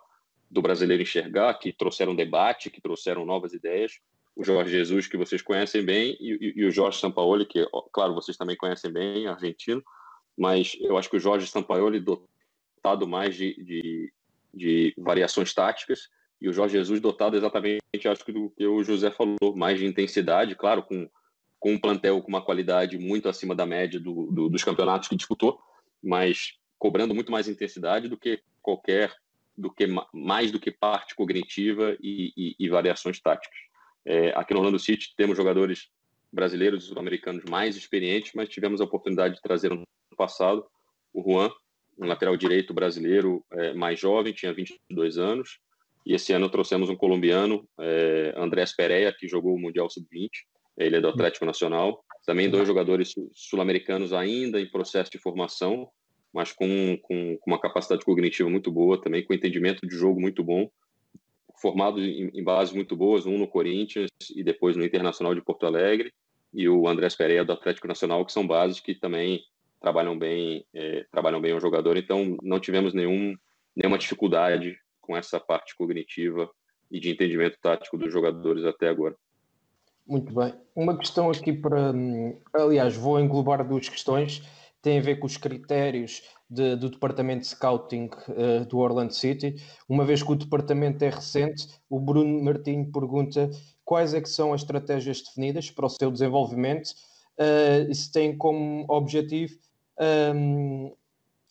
do 0.49 0.61
brasileiro 0.61 1.03
enxergar, 1.03 1.53
que 1.53 1.71
trouxeram 1.71 2.13
debate, 2.13 2.69
que 2.69 2.81
trouxeram 2.81 3.25
novas 3.25 3.53
ideias. 3.53 3.93
O 4.41 4.43
Jorge 4.43 4.71
Jesus, 4.71 5.05
que 5.05 5.17
vocês 5.17 5.39
conhecem 5.39 5.85
bem, 5.85 6.17
e, 6.19 6.31
e, 6.31 6.61
e 6.61 6.65
o 6.65 6.71
Jorge 6.71 6.99
Sampaoli, 6.99 7.45
que, 7.45 7.63
claro, 7.93 8.15
vocês 8.15 8.35
também 8.35 8.57
conhecem 8.57 8.91
bem, 8.91 9.27
argentino, 9.27 9.83
mas 10.35 10.75
eu 10.81 10.97
acho 10.97 11.11
que 11.11 11.17
o 11.17 11.19
Jorge 11.19 11.45
Sampaoli, 11.45 11.99
dotado 11.99 13.07
mais 13.07 13.35
de, 13.35 13.53
de, 13.63 14.11
de 14.51 14.95
variações 14.97 15.53
táticas, 15.53 16.09
e 16.41 16.49
o 16.49 16.53
Jorge 16.53 16.75
Jesus 16.75 16.99
dotado 16.99 17.37
exatamente, 17.37 17.83
acho 18.03 18.25
que 18.25 18.31
do 18.31 18.49
que 18.49 18.65
o 18.65 18.83
José 18.83 19.11
falou, 19.11 19.55
mais 19.55 19.77
de 19.77 19.85
intensidade, 19.85 20.55
claro, 20.55 20.81
com, 20.81 21.07
com 21.59 21.73
um 21.73 21.79
plantel 21.79 22.19
com 22.19 22.29
uma 22.29 22.43
qualidade 22.43 22.97
muito 22.97 23.29
acima 23.29 23.53
da 23.53 23.67
média 23.67 23.99
do, 23.99 24.25
do, 24.31 24.49
dos 24.49 24.63
campeonatos 24.63 25.07
que 25.07 25.15
disputou, 25.15 25.61
mas 26.01 26.57
cobrando 26.79 27.13
muito 27.13 27.31
mais 27.31 27.47
intensidade 27.47 28.07
do 28.07 28.17
que 28.17 28.41
qualquer 28.59 29.15
do 29.55 29.71
que 29.71 29.85
mais 30.11 30.49
do 30.49 30.59
que 30.59 30.71
parte 30.71 31.13
cognitiva 31.13 31.95
e, 32.01 32.33
e, 32.35 32.55
e 32.57 32.69
variações 32.69 33.19
táticas. 33.19 33.70
É, 34.05 34.29
aqui 34.35 34.53
no 34.53 34.59
Orlando 34.59 34.79
City 34.79 35.13
temos 35.15 35.37
jogadores 35.37 35.89
brasileiros 36.31 36.83
e 36.83 36.87
sul-americanos 36.87 37.43
mais 37.49 37.75
experientes, 37.75 38.31
mas 38.33 38.49
tivemos 38.49 38.81
a 38.81 38.85
oportunidade 38.85 39.35
de 39.35 39.41
trazer 39.41 39.69
no 39.69 39.83
passado 40.17 40.65
o 41.13 41.21
Juan, 41.21 41.51
um 41.99 42.07
lateral 42.07 42.37
direito 42.37 42.73
brasileiro 42.73 43.43
é, 43.51 43.73
mais 43.73 43.99
jovem, 43.99 44.33
tinha 44.33 44.53
22 44.53 45.17
anos, 45.17 45.59
e 46.05 46.13
esse 46.13 46.33
ano 46.33 46.49
trouxemos 46.49 46.89
um 46.89 46.95
colombiano, 46.95 47.67
é, 47.79 48.33
Andrés 48.35 48.75
Pereira, 48.75 49.13
que 49.17 49.27
jogou 49.27 49.53
o 49.53 49.59
Mundial 49.59 49.89
Sub-20, 49.89 50.29
ele 50.77 50.95
é 50.95 51.01
do 51.01 51.09
Atlético 51.09 51.45
Nacional. 51.45 52.03
Também 52.25 52.49
dois 52.49 52.67
jogadores 52.67 53.13
sul-americanos 53.33 54.13
ainda 54.13 54.59
em 54.59 54.69
processo 54.69 55.11
de 55.11 55.19
formação, 55.19 55.89
mas 56.33 56.51
com, 56.51 56.97
com, 57.01 57.37
com, 57.37 57.51
uma 57.51 57.59
capacidade 57.59 58.05
cognitiva 58.05 58.49
muito 58.49 58.71
boa, 58.71 58.99
também 58.99 59.23
com 59.23 59.33
entendimento 59.33 59.85
de 59.85 59.95
jogo 59.95 60.19
muito 60.19 60.43
bom, 60.43 60.69
formados 61.61 62.03
em, 62.03 62.29
em, 62.33 62.43
bases 62.43 62.73
muito 62.73 62.95
boas, 62.95 63.25
um 63.25 63.37
no 63.37 63.47
Corinthians 63.47 64.09
e 64.35 64.43
depois 64.43 64.75
no 64.75 64.83
Internacional 64.83 65.35
de 65.35 65.41
Porto 65.41 65.65
Alegre, 65.65 66.11
e 66.53 66.67
o 66.67 66.87
Andrés 66.87 67.15
Pereira 67.15 67.45
do 67.45 67.53
Atlético 67.53 67.87
Nacional, 67.87 68.25
que 68.25 68.33
são 68.33 68.45
bases 68.45 68.79
que 68.79 68.93
também 68.93 69.41
trabalham 69.79 70.17
bem, 70.17 70.65
é, 70.73 71.05
trabalham 71.11 71.39
bem 71.39 71.53
o 71.53 71.59
jogador, 71.59 71.95
então 71.95 72.37
não 72.41 72.59
tivemos 72.59 72.93
nenhum, 72.93 73.35
nenhuma 73.75 73.97
dificuldade 73.97 74.75
com 74.99 75.15
essa 75.15 75.39
parte 75.39 75.75
cognitiva 75.75 76.49
e 76.89 76.99
de 76.99 77.09
entendimento 77.09 77.57
tático 77.61 77.97
dos 77.97 78.11
jogadores 78.11 78.65
até 78.65 78.89
agora. 78.89 79.15
Muito 80.05 80.33
bem. 80.33 80.53
Uma 80.75 80.97
questão 80.97 81.29
aqui 81.29 81.53
para. 81.53 81.91
Hum, 81.91 82.37
aliás, 82.53 82.97
vou 82.97 83.19
englobar 83.19 83.65
duas 83.65 83.87
questões 83.87 84.43
tem 84.81 84.97
a 84.97 85.01
ver 85.01 85.17
com 85.17 85.27
os 85.27 85.37
critérios 85.37 86.23
de, 86.49 86.75
do 86.75 86.89
departamento 86.89 87.41
de 87.41 87.47
scouting 87.47 88.09
uh, 88.29 88.65
do 88.65 88.79
Orlando 88.79 89.13
City. 89.13 89.55
Uma 89.87 90.03
vez 90.03 90.23
que 90.23 90.31
o 90.31 90.35
departamento 90.35 91.03
é 91.03 91.09
recente, 91.09 91.67
o 91.89 91.99
Bruno 91.99 92.43
Martinho 92.43 92.91
pergunta 92.91 93.49
quais 93.85 94.13
é 94.13 94.21
que 94.21 94.29
são 94.29 94.53
as 94.53 94.61
estratégias 94.61 95.21
definidas 95.21 95.69
para 95.69 95.85
o 95.85 95.89
seu 95.89 96.11
desenvolvimento 96.11 96.89
uh, 97.37 97.89
e 97.89 97.95
se 97.95 98.11
tem 98.11 98.37
como 98.37 98.85
objetivo, 98.89 99.55
um, 99.99 100.85
ehm, 100.85 100.93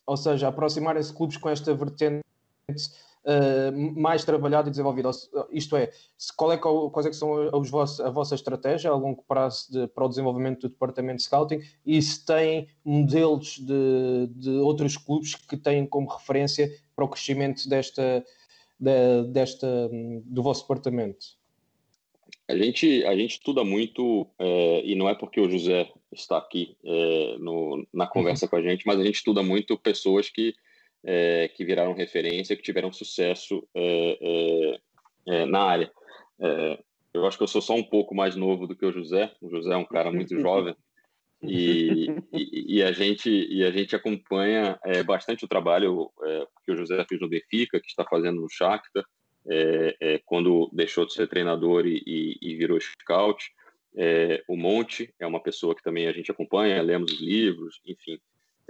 ou 0.06 0.16
seja, 0.16 0.48
aproximarem-se 0.48 1.14
clubes 1.14 1.36
com 1.36 1.48
esta 1.48 1.72
vertente 1.74 2.22
uh, 3.24 4.00
mais 4.00 4.24
trabalhado 4.24 4.68
e 4.68 4.70
desenvolvido. 4.70 5.10
Isto 5.50 5.76
é, 5.76 5.90
qual 6.36 6.52
é, 6.52 6.56
qual, 6.56 6.90
quais 6.90 7.06
é 7.06 7.10
que 7.10 7.16
são 7.16 7.50
os 7.52 7.70
vossos, 7.70 8.00
a 8.00 8.10
vossa 8.10 8.34
estratégia 8.34 8.90
a 8.90 8.94
longo 8.94 9.24
prazo 9.26 9.70
de, 9.70 9.86
para 9.88 10.04
o 10.04 10.08
desenvolvimento 10.08 10.62
do 10.62 10.68
departamento 10.70 11.18
de 11.18 11.24
scouting 11.24 11.60
e 11.84 12.00
se 12.00 12.24
têm 12.24 12.68
modelos 12.84 13.58
de, 13.58 14.26
de 14.34 14.50
outros 14.58 14.96
clubes 14.96 15.34
que 15.34 15.56
têm 15.56 15.86
como 15.86 16.08
referência 16.08 16.70
para 16.94 17.04
o 17.04 17.08
crescimento 17.08 17.68
desta, 17.68 18.24
de, 18.78 19.24
desta, 19.28 19.66
do 20.24 20.42
vosso 20.42 20.62
departamento? 20.62 21.40
A 22.48 22.56
gente, 22.56 23.04
a 23.04 23.16
gente 23.16 23.32
estuda 23.32 23.62
muito, 23.62 24.26
é, 24.38 24.82
e 24.84 24.96
não 24.96 25.08
é 25.08 25.14
porque 25.14 25.40
o 25.40 25.48
José 25.48 25.88
está 26.12 26.36
aqui 26.36 26.76
é, 26.84 27.36
no, 27.38 27.86
na 27.92 28.08
conversa 28.08 28.46
uhum. 28.46 28.50
com 28.50 28.56
a 28.56 28.62
gente, 28.62 28.84
mas 28.84 28.98
a 28.98 29.04
gente 29.04 29.14
estuda 29.14 29.40
muito 29.40 29.78
pessoas 29.78 30.28
que 30.28 30.54
é, 31.04 31.48
que 31.48 31.64
viraram 31.64 31.94
referência, 31.94 32.56
que 32.56 32.62
tiveram 32.62 32.92
sucesso 32.92 33.66
é, 33.74 34.18
é, 34.20 34.80
é 35.28 35.46
na 35.46 35.62
área. 35.62 35.90
É, 36.40 36.78
eu 37.12 37.26
acho 37.26 37.36
que 37.36 37.42
eu 37.42 37.48
sou 37.48 37.62
só 37.62 37.74
um 37.74 37.82
pouco 37.82 38.14
mais 38.14 38.36
novo 38.36 38.66
do 38.66 38.76
que 38.76 38.86
o 38.86 38.92
José. 38.92 39.32
O 39.40 39.50
José 39.50 39.72
é 39.72 39.76
um 39.76 39.84
cara 39.84 40.12
muito 40.12 40.38
jovem 40.40 40.74
e, 41.42 42.06
e, 42.32 42.76
e, 42.76 42.82
a 42.82 42.92
gente 42.92 43.30
e 43.30 43.64
a 43.64 43.70
gente 43.70 43.96
acompanha 43.96 44.78
bastante 45.06 45.42
o 45.42 45.48
trabalho 45.48 46.10
que 46.64 46.72
o 46.72 46.76
José 46.76 47.02
fez 47.08 47.18
no 47.18 47.30
Benfica, 47.30 47.80
que 47.80 47.88
está 47.88 48.04
fazendo 48.04 48.42
no 48.42 48.50
Shakhtar, 48.50 49.04
quando 50.26 50.68
deixou 50.70 51.06
de 51.06 51.14
ser 51.14 51.28
treinador 51.28 51.86
e, 51.86 52.36
e 52.42 52.54
virou 52.56 52.78
scout. 52.78 53.50
o 54.46 54.54
Monte 54.54 55.14
é 55.18 55.26
uma 55.26 55.42
pessoa 55.42 55.74
que 55.74 55.82
também 55.82 56.08
a 56.08 56.12
gente 56.12 56.30
acompanha, 56.30 56.82
lemos 56.82 57.10
os 57.10 57.20
livros, 57.22 57.80
enfim 57.86 58.20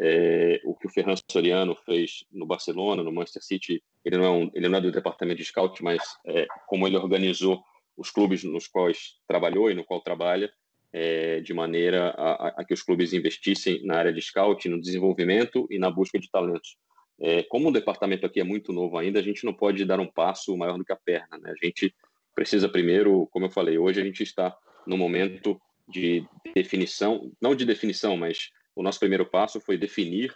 é, 0.01 0.61
o 0.65 0.75
que 0.75 0.87
o 0.87 0.91
Fernando 0.91 1.21
Soriano 1.31 1.77
fez 1.77 2.25
no 2.33 2.47
Barcelona, 2.47 3.03
no 3.03 3.13
Manchester 3.13 3.43
City, 3.43 3.83
ele 4.03 4.17
não 4.17 4.25
é, 4.25 4.31
um, 4.31 4.51
ele 4.55 4.69
não 4.69 4.79
é 4.79 4.81
do 4.81 4.91
departamento 4.91 5.37
de 5.37 5.45
scout, 5.45 5.83
mas 5.85 6.03
é, 6.27 6.47
como 6.67 6.87
ele 6.87 6.97
organizou 6.97 7.63
os 7.97 8.11
clubes 8.11 8.43
nos 8.43 8.67
quais 8.67 9.17
trabalhou 9.29 9.71
e 9.71 9.75
no 9.75 9.85
qual 9.85 10.01
trabalha, 10.01 10.51
é, 10.91 11.41
de 11.41 11.53
maneira 11.53 12.15
a, 12.17 12.49
a, 12.61 12.65
que 12.65 12.73
os 12.73 12.83
clubes 12.83 13.13
investissem 13.13 13.85
na 13.85 13.97
área 13.97 14.13
de 14.13 14.23
scout, 14.23 14.67
no 14.69 14.81
desenvolvimento 14.81 15.67
e 15.71 15.79
na 15.79 15.91
busca 15.91 16.19
de 16.19 16.31
talentos. 16.31 16.77
É, 17.21 17.43
como 17.43 17.69
o 17.69 17.73
departamento 17.73 18.25
aqui 18.25 18.41
é 18.41 18.45
muito 18.45 18.73
novo 18.73 18.97
ainda, 18.97 19.19
a 19.19 19.23
gente 19.23 19.45
não 19.45 19.53
pode 19.53 19.85
dar 19.85 20.01
um 20.01 20.07
passo 20.07 20.57
maior 20.57 20.79
do 20.79 20.85
que 20.85 20.93
a 20.93 20.97
perna. 20.97 21.39
Né? 21.39 21.53
A 21.53 21.65
gente 21.65 21.95
precisa 22.35 22.71
primeiro, 22.71 23.29
como 23.31 23.45
eu 23.45 23.51
falei, 23.51 23.77
hoje 23.77 24.01
a 24.01 24.05
gente 24.05 24.23
está 24.23 24.57
no 24.87 24.97
momento 24.97 25.61
de 25.87 26.25
definição, 26.55 27.31
não 27.41 27.55
de 27.55 27.67
definição, 27.67 28.17
mas 28.17 28.51
o 28.81 28.83
nosso 28.83 28.99
primeiro 28.99 29.27
passo 29.27 29.61
foi 29.61 29.77
definir 29.77 30.35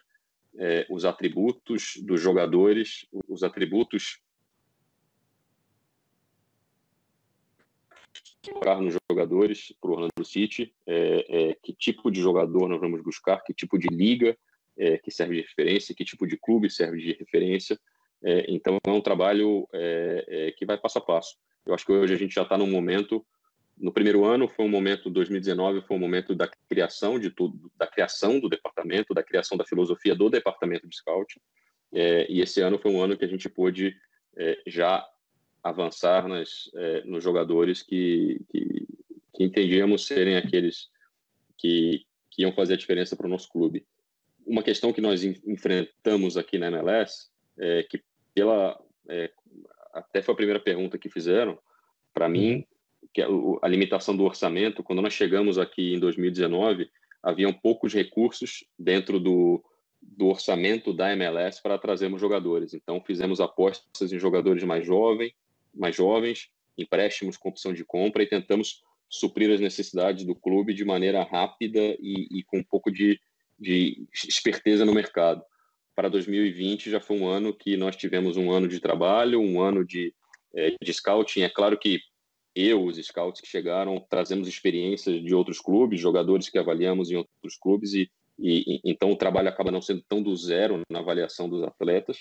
é, 0.58 0.86
os 0.90 1.06
atributos 1.06 1.94
dos 2.02 2.20
jogadores, 2.20 3.06
os 3.26 3.42
atributos 3.42 4.20
para 8.60 8.78
nos 8.78 8.98
jogadores 9.10 9.74
para 9.80 9.90
o 9.90 9.94
Orlando 9.94 10.24
City, 10.24 10.74
é, 10.86 11.24
é, 11.26 11.54
que 11.62 11.72
tipo 11.72 12.10
de 12.10 12.20
jogador 12.20 12.68
nós 12.68 12.78
vamos 12.78 13.00
buscar, 13.02 13.42
que 13.42 13.54
tipo 13.54 13.78
de 13.78 13.88
liga 13.88 14.36
é, 14.76 14.98
que 14.98 15.10
serve 15.10 15.36
de 15.36 15.40
referência, 15.40 15.94
que 15.94 16.04
tipo 16.04 16.26
de 16.26 16.36
clube 16.36 16.68
serve 16.68 17.00
de 17.00 17.12
referência. 17.14 17.80
É, 18.22 18.44
então 18.46 18.76
é 18.86 18.90
um 18.90 19.00
trabalho 19.00 19.66
é, 19.72 20.52
que 20.54 20.66
vai 20.66 20.76
passo 20.76 20.98
a 20.98 21.00
passo. 21.00 21.38
Eu 21.64 21.72
acho 21.72 21.86
que 21.86 21.92
hoje 21.92 22.12
a 22.12 22.18
gente 22.18 22.34
já 22.34 22.42
está 22.42 22.58
num 22.58 22.70
momento 22.70 23.24
no 23.76 23.92
primeiro 23.92 24.24
ano 24.24 24.48
foi 24.48 24.64
um 24.64 24.68
momento, 24.68 25.10
2019 25.10 25.82
foi 25.82 25.96
um 25.96 26.00
momento 26.00 26.34
da 26.34 26.48
criação 26.68 27.18
de 27.18 27.30
tudo, 27.30 27.70
da 27.76 27.86
criação 27.86 28.38
do 28.38 28.48
departamento, 28.48 29.12
da 29.12 29.22
criação 29.22 29.58
da 29.58 29.64
filosofia 29.64 30.14
do 30.14 30.30
departamento 30.30 30.88
de 30.88 30.96
scout. 30.96 31.40
É, 31.92 32.30
e 32.30 32.40
esse 32.40 32.60
ano 32.60 32.78
foi 32.78 32.90
um 32.90 33.02
ano 33.02 33.16
que 33.16 33.24
a 33.24 33.28
gente 33.28 33.48
pôde 33.48 33.96
é, 34.36 34.60
já 34.66 35.06
avançar 35.62 36.28
nas, 36.28 36.70
é, 36.74 37.04
nos 37.04 37.22
jogadores 37.22 37.82
que, 37.82 38.40
que, 38.48 38.86
que, 39.34 39.44
entendíamos 39.44 40.06
serem 40.06 40.36
aqueles 40.36 40.88
que, 41.56 42.04
que 42.30 42.42
iam 42.42 42.52
fazer 42.52 42.74
a 42.74 42.78
diferença 42.78 43.16
para 43.16 43.26
o 43.26 43.30
nosso 43.30 43.48
clube. 43.48 43.86
Uma 44.46 44.62
questão 44.62 44.92
que 44.92 45.00
nós 45.00 45.24
enfrentamos 45.24 46.36
aqui 46.36 46.58
na 46.58 46.66
MLS, 46.66 47.28
é 47.58 47.82
que 47.82 48.02
pela 48.34 48.78
é, 49.08 49.30
até 49.92 50.20
foi 50.20 50.34
a 50.34 50.36
primeira 50.36 50.60
pergunta 50.60 50.98
que 50.98 51.08
fizeram 51.08 51.58
para 52.12 52.28
mim 52.28 52.66
que 53.14 53.22
é 53.22 53.26
a 53.62 53.68
limitação 53.68 54.16
do 54.16 54.24
orçamento, 54.24 54.82
quando 54.82 55.00
nós 55.00 55.12
chegamos 55.12 55.56
aqui 55.56 55.94
em 55.94 56.00
2019, 56.00 56.90
haviam 57.22 57.52
poucos 57.52 57.94
recursos 57.94 58.64
dentro 58.76 59.20
do, 59.20 59.64
do 60.02 60.26
orçamento 60.26 60.92
da 60.92 61.12
MLS 61.12 61.62
para 61.62 61.78
trazermos 61.78 62.20
jogadores. 62.20 62.74
Então, 62.74 63.00
fizemos 63.00 63.40
apostas 63.40 64.12
em 64.12 64.18
jogadores 64.18 64.64
mais 64.64 64.84
jovens, 64.84 65.32
mais 65.72 65.94
jovens, 65.94 66.50
empréstimos 66.76 67.36
com 67.36 67.48
opção 67.48 67.72
de 67.72 67.84
compra 67.84 68.24
e 68.24 68.26
tentamos 68.26 68.82
suprir 69.08 69.48
as 69.52 69.60
necessidades 69.60 70.24
do 70.24 70.34
clube 70.34 70.74
de 70.74 70.84
maneira 70.84 71.22
rápida 71.22 71.78
e, 72.00 72.26
e 72.32 72.42
com 72.42 72.58
um 72.58 72.64
pouco 72.64 72.90
de, 72.90 73.20
de 73.56 74.08
esperteza 74.12 74.84
no 74.84 74.92
mercado. 74.92 75.40
Para 75.94 76.08
2020 76.08 76.90
já 76.90 76.98
foi 76.98 77.16
um 77.20 77.28
ano 77.28 77.54
que 77.54 77.76
nós 77.76 77.94
tivemos 77.94 78.36
um 78.36 78.50
ano 78.50 78.66
de 78.66 78.80
trabalho, 78.80 79.40
um 79.40 79.62
ano 79.62 79.84
de, 79.84 80.12
é, 80.52 80.74
de 80.82 80.92
scouting. 80.92 81.42
É 81.42 81.48
claro 81.48 81.78
que 81.78 82.00
eu, 82.54 82.84
os 82.84 82.96
scouts 82.96 83.40
que 83.40 83.48
chegaram, 83.48 84.04
trazemos 84.08 84.46
experiências 84.46 85.22
de 85.22 85.34
outros 85.34 85.60
clubes, 85.60 86.00
jogadores 86.00 86.48
que 86.48 86.58
avaliamos 86.58 87.10
em 87.10 87.16
outros 87.16 87.56
clubes, 87.60 87.92
e, 87.94 88.10
e, 88.38 88.80
então 88.84 89.10
o 89.10 89.16
trabalho 89.16 89.48
acaba 89.48 89.70
não 89.70 89.82
sendo 89.82 90.02
tão 90.08 90.22
do 90.22 90.34
zero 90.36 90.82
na 90.90 91.00
avaliação 91.00 91.48
dos 91.48 91.62
atletas, 91.62 92.18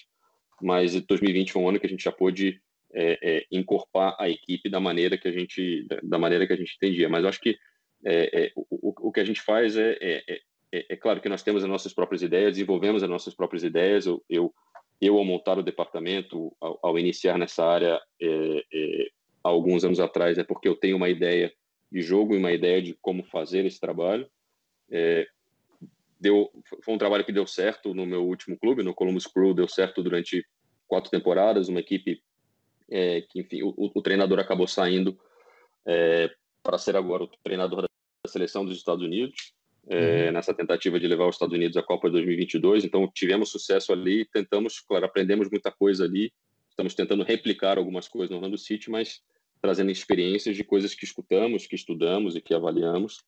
mas 0.62 0.94
2020 0.94 1.52
foi 1.52 1.62
um 1.62 1.70
ano 1.70 1.80
que 1.80 1.86
a 1.86 1.90
gente 1.90 2.04
já 2.04 2.12
pôde 2.12 2.62
é, 2.94 3.20
é, 3.22 3.46
incorporar 3.52 4.16
a 4.20 4.30
equipe 4.30 4.70
da 4.70 4.80
maneira 4.80 5.18
que 5.18 5.28
a 5.28 5.32
gente 5.32 5.86
da 6.04 6.18
maneira 6.18 6.46
que 6.46 6.54
a 6.54 6.56
gente 6.56 6.76
entendia. 6.76 7.10
Mas 7.10 7.24
eu 7.24 7.30
acho 7.30 7.42
que 7.42 7.58
é, 8.06 8.46
é 8.46 8.52
o, 8.56 9.08
o, 9.10 9.12
que 9.12 9.20
a 9.20 9.26
gente 9.26 9.42
faz 9.42 9.76
é, 9.76 9.98
é, 10.00 10.40
é, 10.72 10.86
é, 10.90 10.96
claro 10.96 11.20
que 11.20 11.30
nós 11.30 11.44
temos 11.44 11.64
as 11.64 11.70
nossas 11.70 11.94
próprias 11.94 12.22
ideias, 12.22 12.54
desenvolvemos 12.54 13.02
as 13.02 13.10
nossas 13.10 13.34
próprias 13.34 13.64
ideias. 13.64 14.06
Eu, 14.06 14.24
eu, 14.30 14.54
eu 15.02 15.18
ao 15.18 15.26
montar 15.26 15.58
o 15.58 15.64
departamento, 15.64 16.56
ao, 16.62 16.80
ao 16.84 17.00
iniciar 17.00 17.38
nessa 17.38 17.66
área 17.66 18.00
há 19.44 19.50
alguns 19.50 19.84
anos 19.84 20.00
atrás, 20.00 20.38
é 20.38 20.44
porque 20.44 20.68
eu 20.68 20.76
tenho 20.76 20.98
uma 20.98 21.10
ideia 21.10 21.54
de 21.92 22.02
jogo 22.02 22.34
e 22.34 22.38
uma 22.38 22.52
ideia 22.52 22.82
de 22.82 22.94
como 23.02 23.24
fazer 23.24 23.66
esse 23.66 23.80
trabalho. 23.80 24.28
deu, 26.20 26.50
foi 26.82 26.94
um 26.94 26.98
trabalho 26.98 27.26
que 27.26 27.32
deu 27.32 27.46
certo 27.46 27.94
no 27.94 28.06
meu 28.06 28.24
último 28.26 28.58
clube, 28.58 28.84
no 28.84 28.94
Columbus 28.94 29.28
Crew, 29.28 29.54
deu 29.54 29.68
certo 29.68 30.02
durante 30.02 30.46
quatro 30.88 31.12
temporadas, 31.12 31.70
uma 31.70 31.80
equipe 31.80 32.22
é, 32.90 33.22
que 33.22 33.40
enfim 33.40 33.64
o, 33.64 33.74
o, 33.78 34.02
treinador 34.02 34.40
acabou 34.40 34.68
saindo 34.68 35.18
é, 35.86 36.30
para 36.62 36.78
ser 36.78 36.96
agora 36.96 37.24
o 37.24 37.30
treinador 37.44 37.82
da 37.82 37.88
seleção 38.28 38.64
dos 38.64 38.78
Estados 38.78 39.04
Unidos 39.04 39.54
é, 39.88 40.28
uhum. 40.28 40.34
nessa 40.34 40.54
tentativa 40.54 41.00
de 41.00 41.08
levar 41.08 41.28
os 41.28 41.36
Estados 41.36 41.56
Unidos 41.56 41.76
à 41.76 41.82
Copa 41.82 42.10
2022 42.10 42.86
então 42.86 43.10
tivemos 43.14 43.50
sucesso 43.50 43.92
ali 43.92 44.26
tentamos 44.26 44.80
claro 44.80 45.06
aprendemos 45.06 45.50
muita 45.50 45.72
coisa 45.72 46.06
ali 46.06 46.32
estamos 46.70 46.94
tentando 46.94 47.24
replicar 47.24 47.78
algumas 47.78 48.08
coisas 48.08 48.30
no 48.30 48.38
Orlando 48.38 48.58
City 48.58 48.90
mas 48.90 49.22
trazendo 49.64 49.90
experiências 49.90 50.56
de 50.56 50.64
coisas 50.64 50.94
que 50.94 51.06
escutamos 51.06 51.66
que 51.66 51.76
estudamos 51.76 52.36
e 52.36 52.42
que 52.42 52.54
avaliamos 52.54 53.24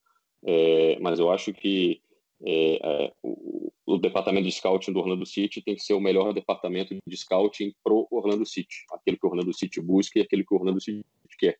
é, 0.45 0.99
mas 0.99 1.17
eu 1.17 1.31
acho 1.31 1.51
que 1.51 2.01
é, 2.45 2.75
é, 2.75 3.13
o, 3.23 3.71
o, 3.85 3.97
departamento 3.97 4.45
de 4.45 4.51
scouting 4.51 4.93
do 4.93 4.99
Orlando 4.99 5.25
City 5.25 5.61
tem 5.61 5.75
que 5.75 5.81
ser 5.81 5.93
o 5.93 5.99
melhor 5.99 6.33
departamento 6.33 6.95
de 7.05 7.17
scouting 7.17 7.73
pro 7.83 8.07
Orlando 8.11 8.45
City, 8.45 8.85
aquele 8.91 9.17
que 9.17 9.25
o 9.25 9.29
Orlando 9.29 9.53
City 9.53 9.81
busca 9.81 10.19
e 10.19 10.21
aquele 10.21 10.43
que 10.43 10.53
o 10.53 10.57
Orlando 10.57 10.79
City 10.79 11.03
quer. 11.39 11.57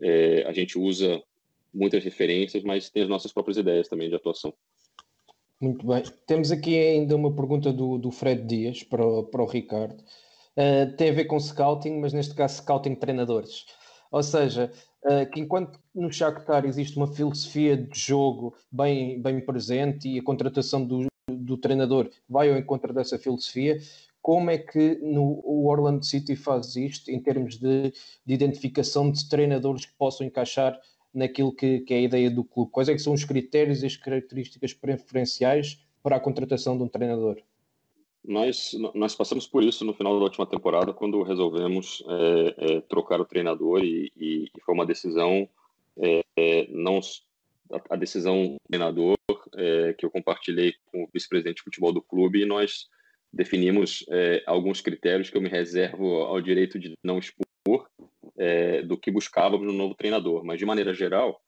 É, 0.00 0.44
a 0.46 0.52
gente 0.52 0.78
usa 0.78 1.22
muitas 1.72 2.02
referências, 2.02 2.64
mas 2.64 2.90
tem 2.90 3.02
as 3.02 3.08
nossas 3.08 3.32
próprias 3.32 3.56
ideias 3.56 3.88
também 3.88 4.08
de 4.08 4.14
atuação. 4.14 4.52
Muito 5.60 5.86
bem. 5.86 6.02
Temos 6.26 6.50
aqui 6.50 6.76
ainda 6.76 7.14
uma 7.14 7.34
pergunta 7.34 7.72
do, 7.72 7.98
do 7.98 8.10
Fred 8.10 8.42
Dias 8.46 8.82
para 8.82 9.04
o, 9.04 9.24
para 9.24 9.42
o 9.42 9.46
Ricardo. 9.46 10.02
Uh, 10.56 10.96
tem 10.96 11.10
a 11.10 11.12
ver 11.12 11.26
com 11.26 11.38
scouting, 11.38 12.00
mas 12.00 12.12
neste 12.12 12.34
caso 12.34 12.62
scouting 12.62 12.94
treinadores. 12.94 13.66
Ou 14.10 14.22
seja, 14.22 14.70
uh, 15.04 15.30
que 15.30 15.40
enquanto 15.40 15.78
no 15.94 16.12
Shakhtar 16.12 16.64
existe 16.64 16.96
uma 16.96 17.06
filosofia 17.06 17.76
de 17.76 17.98
jogo 17.98 18.54
bem, 18.70 19.20
bem 19.20 19.40
presente 19.40 20.08
e 20.08 20.18
a 20.18 20.22
contratação 20.22 20.84
do, 20.84 21.06
do 21.30 21.56
treinador 21.56 22.10
vai 22.28 22.50
ao 22.50 22.56
encontro 22.56 22.92
dessa 22.92 23.18
filosofia, 23.18 23.78
como 24.20 24.50
é 24.50 24.58
que 24.58 24.96
no 24.96 25.42
Orlando 25.66 26.04
City 26.04 26.36
faz 26.36 26.76
isto 26.76 27.10
em 27.10 27.20
termos 27.20 27.56
de, 27.56 27.92
de 28.26 28.34
identificação 28.34 29.10
de 29.10 29.28
treinadores 29.28 29.86
que 29.86 29.94
possam 29.94 30.26
encaixar 30.26 30.78
naquilo 31.14 31.54
que, 31.54 31.80
que, 31.80 31.94
é 31.94 31.98
a 31.98 32.02
ideia 32.02 32.30
do 32.30 32.44
clube? 32.44 32.70
Quais 32.70 32.88
é 32.88 32.94
que 32.94 32.98
são 32.98 33.12
os 33.12 33.24
critérios 33.24 33.82
e 33.82 33.86
as 33.86 33.96
características 33.96 34.72
preferenciais 34.74 35.82
para 36.02 36.16
a 36.16 36.20
contratação 36.20 36.76
de 36.76 36.82
um 36.82 36.88
treinador? 36.88 37.40
Nós, 38.28 38.76
nós 38.94 39.14
passamos 39.14 39.46
por 39.46 39.64
isso 39.64 39.86
no 39.86 39.94
final 39.94 40.18
da 40.18 40.24
última 40.24 40.46
temporada, 40.46 40.92
quando 40.92 41.22
resolvemos 41.22 42.04
é, 42.06 42.54
é, 42.58 42.80
trocar 42.82 43.18
o 43.22 43.24
treinador 43.24 43.82
e, 43.82 44.12
e, 44.14 44.50
e 44.54 44.60
foi 44.60 44.74
uma 44.74 44.84
decisão 44.84 45.48
é, 45.96 46.22
é 46.36 46.66
não 46.68 47.00
a, 47.72 47.94
a, 47.94 47.96
decisão 47.96 48.48
do 48.48 48.68
treinador 48.68 49.16
é, 49.56 49.94
que 49.94 50.04
eu 50.04 50.10
compartilhei 50.10 50.74
com 50.92 51.04
o 51.04 51.08
vice-presidente 51.10 51.56
de 51.56 51.62
futebol 51.62 51.90
do 51.90 52.02
clube 52.02 52.42
e 52.42 52.44
nós 52.44 52.86
definimos 53.32 54.04
é, 54.10 54.42
alguns 54.46 54.82
critérios 54.82 55.30
que 55.30 55.36
eu 55.38 55.42
me 55.42 55.48
reservo 55.48 56.16
ao 56.16 56.38
direito 56.42 56.78
de 56.78 56.98
não 57.02 57.18
expor 57.18 57.88
do 58.86 58.96
que 58.96 59.10
buscávamos 59.10 59.66
no 59.66 59.72
novo 59.72 59.96
treinador. 59.96 60.44
Mas 60.44 60.60
de 60.60 60.64
maneira 60.64 60.94
geral, 60.94 61.42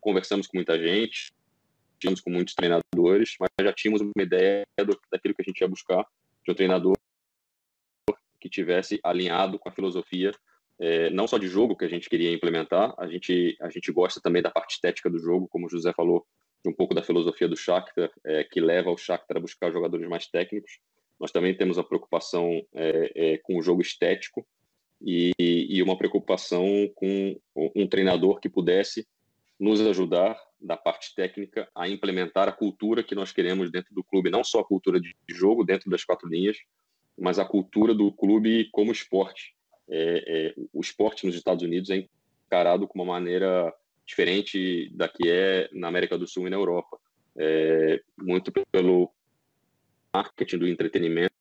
conversamos 0.00 0.46
com 0.46 0.58
muita 0.58 0.78
gente, 0.78 1.32
tínhamos 1.98 2.20
com 2.20 2.30
muitos 2.30 2.54
treinadores, 2.54 3.34
mas 3.40 3.48
já 3.60 3.72
tínhamos 3.72 4.00
uma 4.00 4.22
ideia 4.22 4.64
do, 4.78 4.98
daquilo 5.10 5.34
que 5.34 5.42
a 5.42 5.44
gente 5.44 5.60
ia 5.60 5.68
buscar 5.68 6.04
de 6.44 6.52
um 6.52 6.54
treinador 6.54 6.96
que 8.40 8.48
tivesse 8.48 9.00
alinhado 9.02 9.58
com 9.58 9.68
a 9.68 9.72
filosofia 9.72 10.32
é, 10.80 11.10
não 11.10 11.26
só 11.26 11.38
de 11.38 11.48
jogo 11.48 11.76
que 11.76 11.84
a 11.84 11.88
gente 11.88 12.08
queria 12.08 12.32
implementar, 12.32 12.94
a 12.98 13.08
gente 13.08 13.56
a 13.60 13.68
gente 13.68 13.90
gosta 13.90 14.20
também 14.20 14.40
da 14.40 14.50
parte 14.50 14.74
estética 14.74 15.10
do 15.10 15.18
jogo, 15.18 15.48
como 15.48 15.66
o 15.66 15.68
José 15.68 15.92
falou, 15.92 16.24
um 16.66 16.72
pouco 16.72 16.94
da 16.94 17.02
filosofia 17.02 17.48
do 17.48 17.56
Shakhtar, 17.56 18.10
é, 18.24 18.44
que 18.44 18.60
leva 18.60 18.90
o 18.90 18.96
Shakhtar 18.96 19.36
a 19.36 19.40
buscar 19.40 19.72
jogadores 19.72 20.08
mais 20.08 20.28
técnicos. 20.28 20.78
Nós 21.18 21.32
também 21.32 21.56
temos 21.56 21.78
a 21.78 21.84
preocupação 21.84 22.62
é, 22.74 23.12
é 23.14 23.38
com 23.38 23.58
o 23.58 23.62
jogo 23.62 23.82
estético 23.82 24.46
e, 25.00 25.32
e 25.38 25.82
uma 25.82 25.98
preocupação 25.98 26.64
com 26.94 27.36
um 27.74 27.86
treinador 27.88 28.38
que 28.38 28.48
pudesse 28.48 29.06
nos 29.58 29.80
ajudar 29.80 30.40
da 30.60 30.76
parte 30.76 31.14
técnica 31.14 31.68
a 31.74 31.88
implementar 31.88 32.48
a 32.48 32.52
cultura 32.52 33.02
que 33.02 33.14
nós 33.14 33.32
queremos 33.32 33.70
dentro 33.70 33.94
do 33.94 34.04
clube, 34.04 34.30
não 34.30 34.44
só 34.44 34.60
a 34.60 34.64
cultura 34.64 35.00
de 35.00 35.14
jogo 35.28 35.64
dentro 35.64 35.90
das 35.90 36.04
quatro 36.04 36.28
linhas, 36.28 36.58
mas 37.18 37.38
a 37.38 37.44
cultura 37.44 37.94
do 37.94 38.12
clube 38.12 38.68
como 38.70 38.92
esporte. 38.92 39.54
É, 39.88 40.24
é, 40.26 40.54
o 40.72 40.80
esporte 40.80 41.26
nos 41.26 41.34
Estados 41.34 41.64
Unidos 41.64 41.90
é 41.90 42.06
encarado 42.46 42.86
com 42.86 42.98
uma 42.98 43.12
maneira 43.12 43.72
diferente 44.06 44.90
da 44.94 45.08
que 45.08 45.28
é 45.28 45.68
na 45.72 45.88
América 45.88 46.16
do 46.16 46.26
Sul 46.26 46.46
e 46.46 46.50
na 46.50 46.56
Europa. 46.56 46.98
É, 47.36 48.00
muito 48.16 48.52
pelo 48.70 49.12
marketing 50.12 50.58
do 50.58 50.68
entretenimento, 50.68 51.32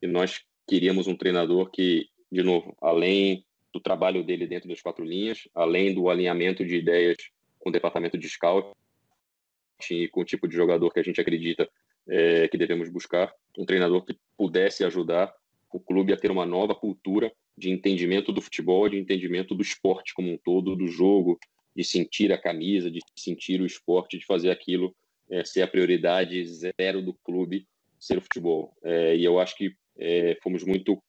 e 0.00 0.06
nós 0.06 0.42
queríamos 0.66 1.06
um 1.06 1.16
treinador 1.16 1.70
que, 1.70 2.08
de 2.30 2.42
novo, 2.42 2.76
além 2.80 3.44
do 3.72 3.80
trabalho 3.80 4.24
dele 4.24 4.46
dentro 4.46 4.68
das 4.68 4.80
quatro 4.80 5.04
linhas, 5.04 5.48
além 5.54 5.94
do 5.94 6.08
alinhamento 6.08 6.64
de 6.64 6.76
ideias 6.76 7.16
com 7.58 7.70
o 7.70 7.72
departamento 7.72 8.18
de 8.18 8.28
scout 8.28 8.74
e 9.90 10.08
com 10.08 10.20
o 10.20 10.24
tipo 10.24 10.48
de 10.48 10.56
jogador 10.56 10.90
que 10.92 11.00
a 11.00 11.02
gente 11.02 11.20
acredita 11.20 11.68
é, 12.08 12.48
que 12.48 12.58
devemos 12.58 12.88
buscar, 12.88 13.32
um 13.56 13.64
treinador 13.64 14.04
que 14.04 14.16
pudesse 14.36 14.84
ajudar 14.84 15.32
o 15.72 15.78
clube 15.78 16.12
a 16.12 16.16
ter 16.16 16.30
uma 16.30 16.44
nova 16.44 16.74
cultura 16.74 17.32
de 17.56 17.70
entendimento 17.70 18.32
do 18.32 18.40
futebol, 18.40 18.88
de 18.88 18.98
entendimento 18.98 19.54
do 19.54 19.62
esporte 19.62 20.14
como 20.14 20.32
um 20.32 20.38
todo, 20.38 20.74
do 20.74 20.88
jogo, 20.88 21.38
de 21.76 21.84
sentir 21.84 22.32
a 22.32 22.38
camisa, 22.38 22.90
de 22.90 23.00
sentir 23.16 23.60
o 23.60 23.66
esporte, 23.66 24.18
de 24.18 24.26
fazer 24.26 24.50
aquilo 24.50 24.94
é, 25.30 25.44
ser 25.44 25.62
a 25.62 25.68
prioridade 25.68 26.44
zero 26.44 27.00
do 27.00 27.14
clube, 27.14 27.66
ser 27.98 28.18
o 28.18 28.20
futebol. 28.20 28.74
É, 28.82 29.16
e 29.16 29.24
eu 29.24 29.38
acho 29.38 29.56
que 29.56 29.74
é, 29.96 30.36
fomos 30.42 30.64
muito 30.64 31.00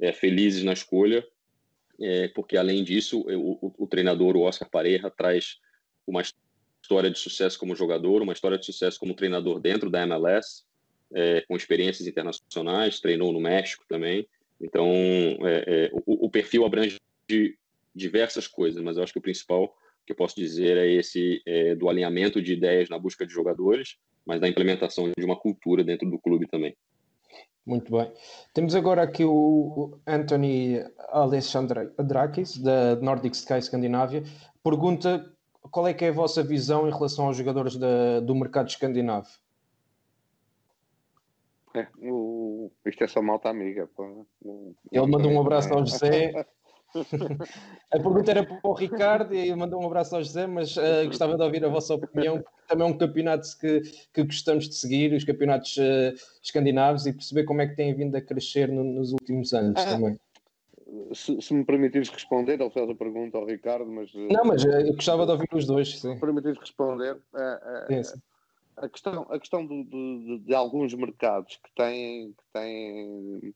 é, 0.00 0.12
felizes 0.12 0.64
na 0.64 0.72
escolha, 0.72 1.24
é, 2.00 2.28
porque 2.28 2.56
além 2.56 2.84
disso, 2.84 3.20
o, 3.20 3.66
o, 3.66 3.74
o, 3.78 3.86
treinador, 3.86 4.36
o 4.36 4.42
Oscar 4.42 4.68
Pareja, 4.70 5.10
traz 5.10 5.58
uma 6.06 6.22
história 6.82 7.10
de 7.10 7.18
sucesso 7.18 7.58
como 7.58 7.74
jogador, 7.74 8.22
uma 8.22 8.32
história 8.32 8.58
de 8.58 8.64
sucesso 8.64 8.98
como 8.98 9.14
treinador 9.14 9.60
dentro 9.60 9.90
da 9.90 10.02
MLS, 10.02 10.64
é, 11.12 11.40
com 11.42 11.56
experiências 11.56 12.06
internacionais, 12.06 13.00
treinou 13.00 13.32
no 13.32 13.40
México 13.40 13.84
também. 13.88 14.28
Então, 14.60 14.90
é, 15.42 15.64
é, 15.66 15.90
o, 15.92 16.26
o, 16.26 16.30
perfil 16.30 16.64
abrange 16.64 16.98
diversas 17.94 18.46
coisas, 18.46 18.82
mas 18.82 18.96
eu 18.96 19.02
acho 19.02 19.12
que 19.12 19.18
o 19.18 19.22
principal 19.22 19.74
que 20.06 20.12
eu 20.12 20.16
posso 20.16 20.36
dizer 20.36 20.76
é 20.76 20.90
esse 20.90 21.42
é, 21.44 21.74
do 21.74 21.88
alinhamento 21.88 22.40
de 22.40 22.52
ideias 22.52 22.88
na 22.88 22.98
busca 22.98 23.26
de 23.26 23.32
jogadores, 23.32 23.96
mas 24.24 24.40
da 24.40 24.48
implementação 24.48 25.10
de 25.16 25.24
uma 25.24 25.36
cultura 25.36 25.84
dentro 25.84 26.08
do 26.08 26.18
clube 26.18 26.46
também. 26.46 26.76
Muito 27.68 27.92
bem. 27.92 28.10
Temos 28.54 28.74
agora 28.74 29.02
aqui 29.02 29.26
o 29.26 29.98
Anthony 30.06 30.82
Alessandrakis, 31.10 32.56
da 32.56 32.96
Nordic 32.96 33.36
Sky 33.36 33.60
Scandinávia. 33.60 34.22
Pergunta 34.64 35.30
qual 35.70 35.86
é 35.86 35.92
que 35.92 36.06
é 36.06 36.08
a 36.08 36.12
vossa 36.12 36.42
visão 36.42 36.88
em 36.88 36.90
relação 36.90 37.26
aos 37.26 37.36
jogadores 37.36 37.76
da, 37.76 38.20
do 38.20 38.34
mercado 38.34 38.68
escandinavo? 38.68 39.28
É, 41.74 41.86
o, 42.00 42.70
isto 42.86 43.04
é 43.04 43.06
só 43.06 43.20
malta 43.20 43.50
amiga. 43.50 43.86
Pô. 43.94 44.24
Ele 44.90 45.06
mandou 45.06 45.30
um 45.30 45.38
abraço 45.38 45.70
ao 45.70 45.84
José. 45.84 46.32
a 47.90 47.98
pergunta 47.98 48.30
era 48.30 48.44
para 48.44 48.58
o 48.62 48.72
Ricardo 48.72 49.34
e 49.34 49.54
mandou 49.54 49.82
um 49.82 49.86
abraço 49.86 50.16
ao 50.16 50.22
José, 50.22 50.46
mas 50.46 50.76
uh, 50.76 51.06
gostava 51.06 51.36
de 51.36 51.42
ouvir 51.42 51.64
a 51.64 51.68
vossa 51.68 51.94
opinião. 51.94 52.42
Também 52.66 52.86
é 52.86 52.90
um 52.90 52.96
campeonato 52.96 53.46
que, 53.58 53.82
que 54.12 54.24
gostamos 54.24 54.68
de 54.68 54.74
seguir, 54.74 55.12
os 55.12 55.24
campeonatos 55.24 55.76
uh, 55.76 56.14
escandinavos, 56.42 57.06
e 57.06 57.12
perceber 57.12 57.44
como 57.44 57.60
é 57.60 57.66
que 57.66 57.76
têm 57.76 57.94
vindo 57.94 58.16
a 58.16 58.20
crescer 58.20 58.68
no, 58.68 58.82
nos 58.82 59.12
últimos 59.12 59.52
anos 59.52 59.80
ah, 59.80 59.86
também. 59.86 60.18
Se, 61.12 61.40
se, 61.40 61.54
me 61.54 61.64
permitires 61.64 62.08
responder, 62.08 62.60
ele 62.60 62.70
fez 62.70 62.88
a 62.88 62.94
pergunta 62.94 63.36
ao 63.36 63.44
Ricardo, 63.44 63.86
mas. 63.86 64.10
Eh, 64.14 64.28
Não, 64.32 64.44
mas 64.44 64.64
eu 64.64 64.94
gostava 64.94 65.26
de 65.26 65.32
ouvir 65.32 65.48
os 65.52 65.66
dois. 65.66 65.90
Sim. 65.90 65.98
Se 65.98 66.08
me 66.08 66.20
permitires 66.20 66.58
responder, 66.58 67.14
uh, 67.14 67.86
sim, 67.88 68.02
sim 68.02 68.20
a 68.80 68.88
questão, 68.88 69.26
a 69.30 69.38
questão 69.38 69.66
do, 69.66 69.84
de, 69.84 70.38
de, 70.46 70.54
alguns 70.54 70.94
mercados 70.94 71.56
que 71.56 71.70
têm, 71.74 72.32
que 72.32 72.44
têm 72.52 73.54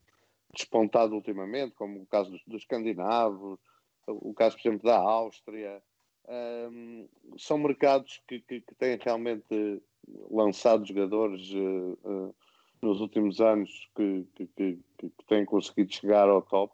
despontado 0.55 1.15
ultimamente, 1.15 1.75
como 1.75 2.03
o 2.03 2.07
caso 2.07 2.31
dos, 2.31 2.43
dos 2.47 2.63
escandinavos, 2.63 3.59
o 4.07 4.35
caso, 4.35 4.57
por 4.57 4.69
exemplo, 4.69 4.85
da 4.85 4.99
Áustria. 4.99 5.83
Um, 6.29 7.09
são 7.37 7.59
mercados 7.59 8.23
que, 8.29 8.41
que, 8.41 8.61
que, 8.61 8.75
têm 8.77 8.97
realmente 8.97 9.83
lançado 10.31 10.87
jogadores 10.87 11.53
uh, 11.53 11.99
uh, 12.05 12.35
nos 12.81 13.01
últimos 13.01 13.41
anos 13.41 13.91
que, 13.97 14.25
que, 14.37 14.79
têm 15.27 15.45
conseguido 15.45 15.93
chegar 15.93 16.29
ao 16.29 16.43
top, 16.43 16.73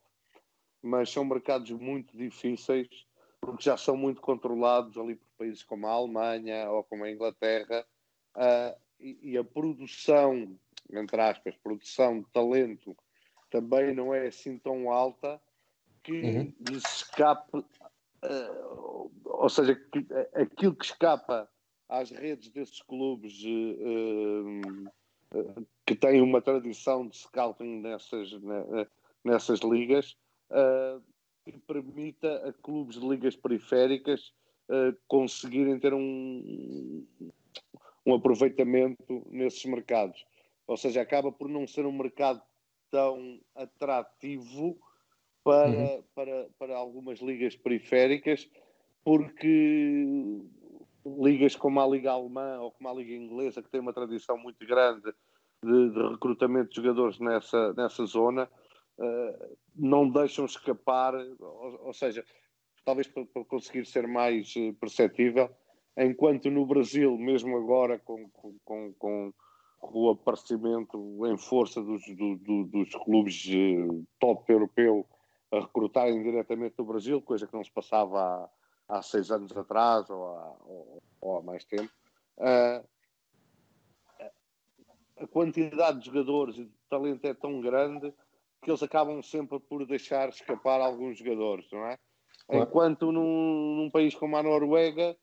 mas 0.82 1.10
são 1.10 1.24
mercados 1.24 1.70
muito 1.70 2.14
difíceis 2.14 2.88
porque 3.40 3.64
já 3.64 3.76
são 3.76 3.96
muito 3.96 4.20
controlados 4.20 4.98
ali 4.98 5.16
por 5.16 5.26
países 5.38 5.62
como 5.62 5.86
a 5.86 5.92
Alemanha 5.92 6.70
ou 6.70 6.84
como 6.84 7.04
a 7.04 7.10
Inglaterra 7.10 7.86
uh, 8.36 8.78
e, 9.00 9.32
e, 9.32 9.38
a 9.38 9.44
produção, 9.44 10.58
entre 10.90 11.20
aspas, 11.20 11.56
produção 11.56 12.20
de 12.20 12.28
talento 12.30 12.96
também 13.50 13.94
não 13.94 14.14
é 14.14 14.26
assim 14.26 14.58
tão 14.58 14.90
alta 14.90 15.40
que 16.02 16.12
uhum. 16.12 16.52
lhes 16.68 16.84
escape, 16.84 17.58
uh, 17.58 19.10
ou 19.24 19.48
seja, 19.48 19.74
que, 19.74 20.06
aquilo 20.34 20.74
que 20.74 20.84
escapa 20.84 21.48
às 21.88 22.10
redes 22.10 22.50
desses 22.50 22.82
clubes 22.82 23.42
uh, 23.44 24.90
que 25.86 25.94
têm 25.94 26.20
uma 26.20 26.40
tradição 26.40 27.06
de 27.06 27.16
scouting 27.16 27.80
nessas, 27.80 28.30
nessas 29.24 29.60
ligas 29.60 30.16
que 31.44 31.58
permita 31.58 32.48
a 32.48 32.52
clubes 32.52 32.98
de 32.98 33.06
ligas 33.06 33.36
periféricas 33.36 34.32
uh, 34.68 34.96
conseguirem 35.06 35.78
ter 35.78 35.94
um, 35.94 37.06
um 38.06 38.14
aproveitamento 38.14 39.26
nesses 39.30 39.64
mercados. 39.64 40.24
Ou 40.66 40.76
seja, 40.76 41.00
acaba 41.00 41.32
por 41.32 41.48
não 41.48 41.66
ser 41.66 41.86
um 41.86 41.92
mercado 41.92 42.42
tão 42.90 43.40
atrativo 43.54 44.78
para, 45.44 45.70
uhum. 45.70 46.04
para, 46.14 46.48
para 46.58 46.76
algumas 46.76 47.20
ligas 47.20 47.56
periféricas, 47.56 48.48
porque 49.04 50.42
ligas 51.04 51.56
como 51.56 51.80
a 51.80 51.86
Liga 51.86 52.12
Alemã 52.12 52.60
ou 52.60 52.72
como 52.72 52.88
a 52.88 52.92
Liga 52.92 53.14
Inglesa, 53.14 53.62
que 53.62 53.70
tem 53.70 53.80
uma 53.80 53.92
tradição 53.92 54.36
muito 54.36 54.66
grande 54.66 55.12
de, 55.64 55.90
de 55.90 56.08
recrutamento 56.10 56.70
de 56.70 56.76
jogadores 56.76 57.18
nessa, 57.18 57.72
nessa 57.72 58.04
zona, 58.04 58.48
uh, 58.98 59.56
não 59.74 60.08
deixam 60.08 60.44
escapar, 60.44 61.14
ou, 61.14 61.86
ou 61.86 61.92
seja, 61.94 62.24
talvez 62.84 63.06
para, 63.08 63.24
para, 63.26 63.44
conseguir 63.44 63.86
ser 63.86 64.06
mais 64.06 64.52
eh, 64.56 64.72
perceptível, 64.80 65.50
enquanto 65.96 66.50
no 66.50 66.66
Brasil, 66.66 67.16
mesmo 67.16 67.56
agora 67.56 67.98
com, 67.98 68.28
com, 68.64 68.92
com 68.94 69.32
o 69.80 70.10
aparecimento 70.10 71.26
em 71.26 71.36
força 71.36 71.82
dos, 71.82 72.02
do, 72.16 72.36
do, 72.36 72.64
dos 72.64 72.94
clubes 72.96 73.46
uh, 73.46 74.06
top 74.18 74.52
europeu 74.52 75.06
a 75.50 75.60
recrutarem 75.60 76.22
diretamente 76.22 76.76
do 76.76 76.84
Brasil, 76.84 77.22
coisa 77.22 77.46
que 77.46 77.54
não 77.54 77.64
se 77.64 77.70
passava 77.70 78.50
há, 78.88 78.98
há 78.98 79.02
seis 79.02 79.30
anos 79.30 79.56
atrás 79.56 80.10
ou 80.10 80.26
há, 80.26 80.56
ou, 80.66 81.02
ou 81.20 81.38
há 81.38 81.42
mais 81.42 81.64
tempo. 81.64 81.90
Uh, 82.36 82.86
a 85.16 85.26
quantidade 85.26 86.00
de 86.00 86.06
jogadores 86.06 86.58
e 86.58 86.64
de 86.64 86.74
talento 86.88 87.24
é 87.24 87.34
tão 87.34 87.60
grande 87.60 88.12
que 88.62 88.70
eles 88.70 88.82
acabam 88.82 89.22
sempre 89.22 89.58
por 89.58 89.86
deixar 89.86 90.28
escapar 90.28 90.80
alguns 90.80 91.18
jogadores, 91.18 91.66
não 91.72 91.86
é? 91.86 91.98
Claro. 92.46 92.64
Enquanto 92.64 93.12
num, 93.12 93.76
num, 93.76 93.90
país 93.90 94.14
como 94.14 94.36
a 94.36 94.42
Noruega 94.42 95.16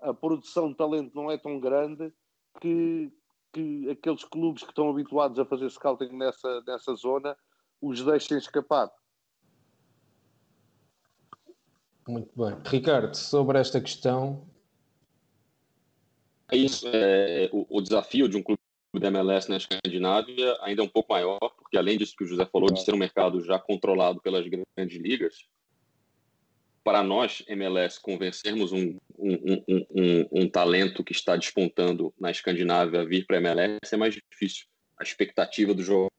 a 0.00 0.14
produção 0.14 0.68
de 0.68 0.76
talento 0.76 1.14
não 1.14 1.30
é 1.30 1.36
tão 1.36 1.58
grande 1.58 2.12
que, 2.60 3.10
que 3.52 3.90
aqueles 3.90 4.24
clubes 4.24 4.62
que 4.62 4.70
estão 4.70 4.90
habituados 4.90 5.38
a 5.38 5.44
fazer 5.44 5.70
scouting 5.70 6.16
nessa, 6.16 6.62
nessa 6.66 6.94
zona 6.94 7.36
os 7.80 8.02
deixem 8.02 8.38
escapar. 8.38 8.90
Muito 12.08 12.30
bem. 12.36 12.56
Ricardo, 12.64 13.14
sobre 13.14 13.58
esta 13.58 13.80
questão. 13.80 14.46
É 16.50 16.56
isso. 16.56 16.86
É, 16.88 17.48
o, 17.52 17.78
o 17.78 17.80
desafio 17.80 18.28
de 18.28 18.36
um 18.36 18.42
clube 18.42 18.58
da 18.98 19.08
MLS 19.08 19.48
na 19.48 19.56
Escandinávia 19.56 20.58
ainda 20.60 20.82
é 20.82 20.84
um 20.84 20.88
pouco 20.88 21.12
maior, 21.12 21.38
porque 21.38 21.78
além 21.78 21.96
disso 21.96 22.14
que 22.16 22.24
o 22.24 22.26
José 22.26 22.44
falou, 22.46 22.72
de 22.72 22.82
ser 22.84 22.94
um 22.94 22.98
mercado 22.98 23.40
já 23.42 23.58
controlado 23.58 24.20
pelas 24.20 24.46
grandes 24.46 25.00
ligas, 25.00 25.46
para 26.84 27.02
nós, 27.02 27.42
MLS, 27.46 28.00
convencermos 28.00 28.72
um, 28.72 28.98
um, 29.18 29.64
um, 29.68 30.28
um, 30.32 30.48
talento 30.48 31.04
que 31.04 31.12
está 31.12 31.36
despontando 31.36 32.12
na 32.18 32.30
Escandinávia 32.30 33.00
a 33.00 33.04
vir 33.04 33.24
para 33.26 33.36
a 33.36 33.40
MLS 33.40 33.78
é 33.92 33.96
mais 33.96 34.14
difícil. 34.14 34.66
A 34.98 35.02
expectativa 35.02 35.72
do 35.72 35.82
jogo 35.82 36.10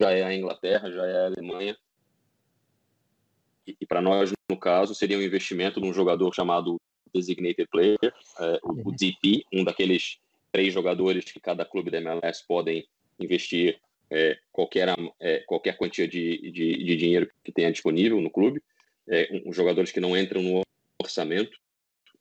já 0.00 0.12
é 0.12 0.22
a 0.22 0.34
Inglaterra, 0.34 0.90
já 0.90 1.06
é 1.06 1.16
a 1.16 1.26
Alemanha. 1.26 1.76
E, 3.66 3.76
e 3.80 3.86
para 3.86 4.00
nós, 4.00 4.32
no 4.50 4.56
caso, 4.58 4.94
seria 4.94 5.18
um 5.18 5.22
investimento 5.22 5.80
num 5.80 5.92
jogador 5.92 6.34
chamado 6.34 6.80
Designated 7.14 7.68
Player, 7.70 7.98
é, 8.02 8.58
o, 8.62 8.88
o 8.88 8.92
DP, 8.92 9.44
um 9.52 9.64
daqueles 9.64 10.18
três 10.50 10.72
jogadores 10.72 11.30
que 11.30 11.40
cada 11.40 11.64
clube 11.64 11.90
da 11.90 11.98
MLS 11.98 12.44
podem 12.46 12.86
investir 13.20 13.80
é, 14.10 14.38
qualquer, 14.52 14.88
é, 15.20 15.38
qualquer 15.40 15.76
quantia 15.76 16.08
de, 16.08 16.50
de, 16.50 16.84
de, 16.84 16.96
dinheiro 16.96 17.30
que 17.44 17.52
tenha 17.52 17.70
disponível 17.70 18.20
no 18.20 18.30
clube. 18.30 18.62
É, 19.08 19.28
um, 19.46 19.52
jogadores 19.52 19.92
que 19.92 20.00
não 20.00 20.16
entram 20.16 20.42
no 20.42 20.62
orçamento 21.02 21.58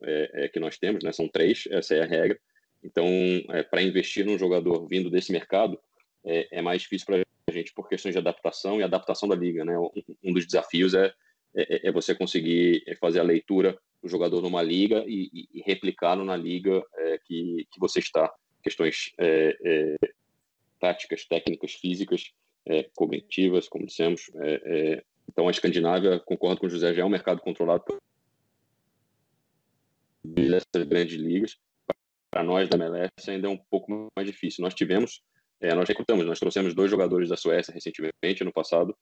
é, 0.01 0.31
é, 0.33 0.47
que 0.47 0.59
nós 0.59 0.77
temos, 0.77 1.03
né, 1.03 1.11
são 1.11 1.27
três, 1.27 1.67
essa 1.71 1.95
é 1.95 2.01
a 2.01 2.05
regra. 2.05 2.39
Então, 2.83 3.07
é, 3.49 3.63
para 3.63 3.81
investir 3.81 4.25
num 4.25 4.37
jogador 4.37 4.87
vindo 4.87 5.09
desse 5.09 5.31
mercado, 5.31 5.79
é, 6.23 6.61
mais 6.61 6.81
difícil 6.81 7.05
para 7.05 7.23
a 7.49 7.51
gente 7.51 7.73
por 7.73 7.87
questões 7.87 8.13
de 8.13 8.19
adaptação 8.19 8.79
e 8.79 8.83
adaptação 8.83 9.27
da 9.27 9.35
liga. 9.35 9.63
Né? 9.63 9.77
Um, 9.77 9.89
um 10.25 10.33
dos 10.33 10.45
desafios 10.45 10.93
é, 10.93 11.13
é, 11.55 11.91
você 11.91 12.13
conseguir 12.13 12.83
fazer 12.99 13.19
a 13.19 13.23
leitura 13.23 13.77
o 14.01 14.07
jogador 14.07 14.41
numa 14.41 14.61
liga 14.61 15.03
e, 15.07 15.47
e, 15.53 15.61
replicá-lo 15.65 16.23
na 16.23 16.35
liga 16.35 16.83
que, 17.25 17.67
que 17.71 17.79
você 17.79 17.99
está. 17.99 18.31
Questões 18.61 19.11
é, 19.17 19.57
é, 19.63 19.95
táticas, 20.79 21.25
técnicas, 21.25 21.73
físicas, 21.73 22.31
é, 22.65 22.89
cognitivas, 22.95 23.67
como 23.67 23.85
dissemos. 23.85 24.29
É, 24.35 24.61
é, 24.65 25.03
então, 25.29 25.47
a 25.47 25.51
Escandinávia, 25.51 26.19
concordo 26.19 26.59
com 26.59 26.67
o 26.67 26.69
José, 26.69 26.93
já 26.93 27.01
é 27.01 27.05
um 27.05 27.09
mercado 27.09 27.41
controlado 27.41 27.83
por 27.83 27.97
essas 30.37 30.87
grandes 30.87 31.17
ligas. 31.17 31.57
Para 32.29 32.43
nós 32.43 32.69
da 32.69 32.77
MLS 32.77 33.29
ainda 33.29 33.47
é 33.47 33.51
um 33.51 33.57
pouco 33.57 34.09
mais 34.15 34.29
difícil. 34.29 34.63
Nós 34.63 34.73
tivemos, 34.73 35.21
nós 35.61 35.87
recrutamos, 35.87 36.25
nós 36.25 36.39
trouxemos 36.39 36.73
dois 36.73 36.91
jogadores 36.91 37.29
da 37.29 37.37
Suécia 37.37 37.73
recentemente, 37.73 38.43
no 38.43 38.51
passado, 38.51 38.95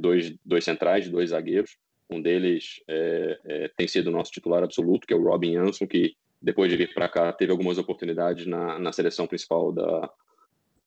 dois, 0.00 0.34
dois 0.44 0.64
centrais, 0.64 1.08
dois 1.08 1.30
zagueiros, 1.30 1.76
um 2.10 2.22
deles 2.22 2.82
é, 2.88 3.38
é, 3.44 3.68
tem 3.76 3.86
sido 3.86 4.10
nosso 4.10 4.32
titular 4.32 4.62
absoluto, 4.62 5.06
que 5.06 5.12
é 5.12 5.16
o 5.16 5.22
Robin 5.22 5.52
Jansson, 5.52 5.86
que 5.86 6.16
depois 6.40 6.70
de 6.70 6.76
vir 6.76 6.94
para 6.94 7.08
cá 7.08 7.32
teve 7.32 7.52
algumas 7.52 7.76
oportunidades 7.76 8.46
na, 8.46 8.78
na 8.78 8.92
seleção 8.92 9.26
principal 9.26 9.72
da, 9.72 10.10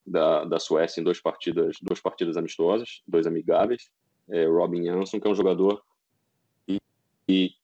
da, 0.06 0.46
da 0.46 0.60
Suécia 0.60 1.00
em 1.00 1.04
duas 1.04 1.20
partidas, 1.20 1.78
duas 1.82 2.00
partidas 2.00 2.38
amistosas, 2.38 3.02
dois 3.08 3.28
amigáveis. 3.28 3.90
É, 4.30 4.46
Robin 4.46 4.84
Jansson, 4.84 5.20
que 5.20 5.28
é 5.28 5.32
um 5.32 5.36
jogador 5.36 5.84
que, 7.28 7.56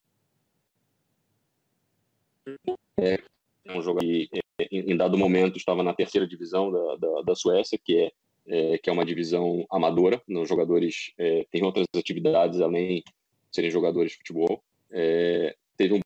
é, 2.99 3.19
é 3.65 3.77
um 3.77 3.81
jogador 3.81 4.05
que 4.05 4.29
é, 4.33 4.67
em, 4.71 4.91
em, 4.91 4.97
dado 4.97 5.17
momento 5.17 5.57
estava 5.57 5.83
na 5.83 5.93
terceira 5.93 6.27
divisão 6.27 6.71
da, 6.71 6.95
da, 6.95 7.21
da 7.21 7.35
Suécia, 7.35 7.79
que 7.83 7.97
é, 7.97 8.11
é, 8.47 8.77
que 8.77 8.89
é 8.89 8.93
uma 8.93 9.05
divisão 9.05 9.65
amadora. 9.69 10.21
Os 10.27 10.49
jogadores 10.49 11.13
é, 11.17 11.45
têm 11.51 11.63
outras 11.63 11.85
atividades 11.95 12.61
além 12.61 13.03
serem 13.51 13.71
jogadores 13.71 14.11
de 14.11 14.17
futebol. 14.17 14.63
É, 14.91 15.55
teve 15.75 15.93
um 15.93 15.99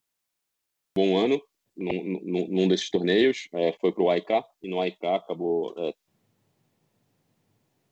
bom 0.95 1.17
ano 1.17 1.41
num, 1.75 2.19
num, 2.23 2.47
num 2.47 2.67
desses 2.67 2.89
torneios, 2.89 3.47
é, 3.53 3.71
foi 3.73 3.91
para 3.91 4.03
o 4.03 4.09
AIK, 4.09 4.43
e 4.61 4.69
no 4.69 4.79
AIK 4.81 5.05
acabou. 5.05 5.73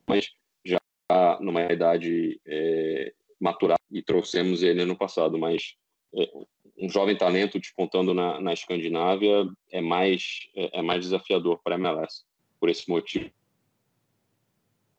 Mas 0.10 0.32
já 0.66 0.80
numa 1.40 1.72
idade 1.72 2.42
é, 2.46 3.14
maturada, 3.40 3.80
e 3.92 4.02
trouxemos 4.02 4.64
ele 4.64 4.84
no 4.86 4.98
passado, 4.98 5.38
mas 5.38 5.76
é, 6.16 6.28
um 6.78 6.90
jovem 6.90 7.16
talento 7.16 7.60
despontando 7.60 8.14
na, 8.14 8.42
na 8.42 8.54
Escandinávia 8.54 9.48
é 9.72 9.80
mais, 9.80 10.50
é, 10.56 10.80
é 10.80 10.82
mais 10.82 11.02
desafiador 11.02 11.60
para 11.64 11.76
a 11.76 11.78
MLS. 11.78 12.24
Por 12.60 12.70
esse 12.70 12.90
motivo, 12.90 13.30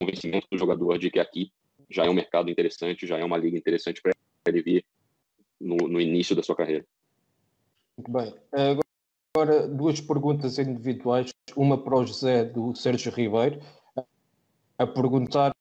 o 0.01 0.05
convencimento 0.05 0.47
do 0.51 0.57
jogador 0.57 0.97
de 0.97 1.11
que 1.11 1.19
aqui 1.19 1.53
já 1.91 2.07
é 2.07 2.09
um 2.09 2.15
mercado 2.15 2.49
interessante, 2.49 3.07
já 3.07 3.19
é 3.19 3.25
uma 3.25 3.37
liga 3.37 3.59
interessante 3.59 4.01
para 4.01 4.13
ele 4.47 4.63
vir 4.63 4.85
no, 5.61 5.77
no 5.77 6.01
início 6.01 6.37
da 6.37 6.43
sua 6.43 6.55
carreira. 6.55 6.87
Muito 7.99 8.11
bem. 8.13 8.33
Agora, 9.35 9.67
duas 9.67 10.01
perguntas 10.01 10.59
individuais. 10.59 11.31
Uma 11.57 11.83
para 11.83 11.97
o 11.97 12.07
José, 12.07 12.45
do 12.45 12.75
Sérgio 12.75 13.13
Ribeiro, 13.13 13.61
a 14.81 14.87
perguntar 14.87 15.53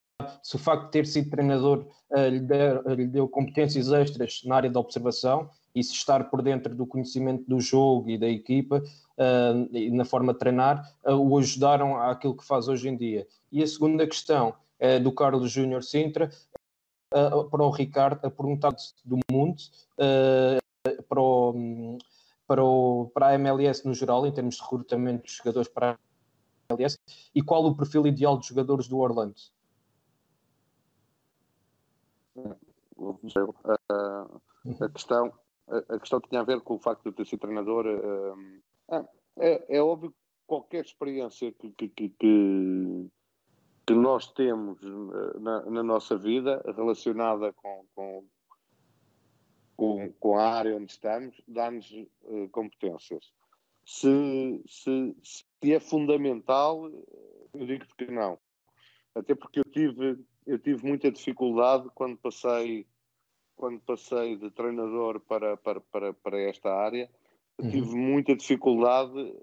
se 0.41 0.55
o 0.55 0.59
facto 0.59 0.86
de 0.86 0.91
ter 0.91 1.05
sido 1.05 1.30
treinador 1.30 1.86
uh, 2.11 2.28
lhe, 2.30 2.39
der, 2.39 2.82
lhe, 2.88 3.05
deu 3.05 3.28
competências 3.28 3.91
extras 3.91 4.41
na 4.45 4.55
área 4.55 4.70
da 4.70 4.80
observação 4.80 5.49
e 5.76 5.84
se 5.84 5.93
estar 5.93 6.30
por 6.30 6.41
dentro 6.41 6.74
do 6.74 6.88
conhecimento 6.88 7.43
do 7.45 7.59
jogo 7.59 8.09
e 8.09 8.17
da 8.17 8.30
equipa 8.30 8.78
uh, 8.78 9.76
e 9.76 9.91
na 9.91 10.05
forma 10.05 10.32
de 10.32 10.39
treinar 10.39 10.89
uh, 11.05 11.11
o 11.11 11.38
ajudaram 11.38 11.97
àquilo 11.97 12.36
que 12.36 12.45
faz 12.45 12.70
hoje 12.70 12.88
em 12.88 12.95
dia. 12.95 13.28
E 13.51 13.61
a 13.61 13.67
segunda 13.67 14.07
questão 14.07 14.53
é 14.80 14.97
do 14.97 15.11
Carlos 15.11 15.51
Júnior 15.51 15.84
Sintra, 15.84 16.30
para 17.09 17.63
o 17.63 17.72
Ricardo 17.72 18.24
a 18.24 18.30
perguntar 18.30 18.72
do 19.03 19.17
mundo 19.32 19.57
para, 19.97 21.20
o, 21.20 21.97
para, 22.47 22.63
o, 22.63 23.11
para 23.13 23.28
a 23.30 23.34
MLS 23.34 23.86
no 23.86 23.95
geral, 23.95 24.28
em 24.28 24.32
termos 24.32 24.55
de 24.55 24.61
recrutamento 24.61 25.26
de 25.26 25.34
jogadores 25.34 25.67
para 25.67 25.97
MLS, 26.70 26.99
e 27.34 27.41
qual 27.41 27.65
o 27.65 27.76
perfil 27.76 28.05
ideal 28.05 28.38
de 28.38 28.47
jogadores 28.47 28.88
do 28.88 28.97
Orlando? 28.97 29.36
a 34.82 34.89
questão 34.89 35.34
a 35.89 35.99
questão 35.99 36.20
tinha 36.22 36.41
a 36.41 36.43
ver 36.43 36.61
com 36.61 36.76
o 36.76 36.80
facto 36.80 37.09
de 37.09 37.15
ter 37.15 37.26
sido 37.26 37.39
treinador. 37.39 37.86
é, 39.38 39.78
é, 39.78 39.82
óbvio 39.82 40.11
que 40.11 40.17
qualquer 40.47 40.84
experiência 40.84 41.51
que, 41.51 41.72
que, 41.72 41.89
que, 41.89 42.09
que 43.86 43.93
nós 43.93 44.32
temos 44.32 44.82
eh, 44.82 45.39
na, 45.39 45.61
na, 45.70 45.84
nossa 45.84 46.17
vida 46.17 46.61
relacionada 46.76 47.53
com, 47.53 47.86
com, 47.93 48.26
com, 49.78 50.11
com, 50.20 50.39
a 50.39 50.49
área 50.49 50.76
onde 50.76 50.91
estamos 50.91 51.39
dá-nos 51.47 51.88
competências. 52.51 53.32
Se, 53.91 54.61
se, 54.67 55.15
se 55.23 55.73
é 55.73 55.79
fundamental, 55.79 56.91
eu 57.55 57.65
digo 57.65 57.85
que 57.97 58.05
não. 58.05 58.37
Até 59.15 59.33
porque 59.33 59.61
eu 59.61 59.63
tive, 59.63 60.23
eu 60.45 60.59
tive 60.59 60.85
muita 60.85 61.11
dificuldade 61.11 61.89
quando 61.95 62.15
passei 62.15 62.85
quando 63.55 63.81
passei 63.81 64.37
de 64.37 64.51
treinador 64.51 65.19
para, 65.21 65.57
para, 65.57 65.81
para, 65.81 66.13
para 66.13 66.39
esta 66.39 66.71
área, 66.71 67.09
uhum. 67.59 67.71
tive 67.71 67.95
muita 67.95 68.35
dificuldade 68.35 69.35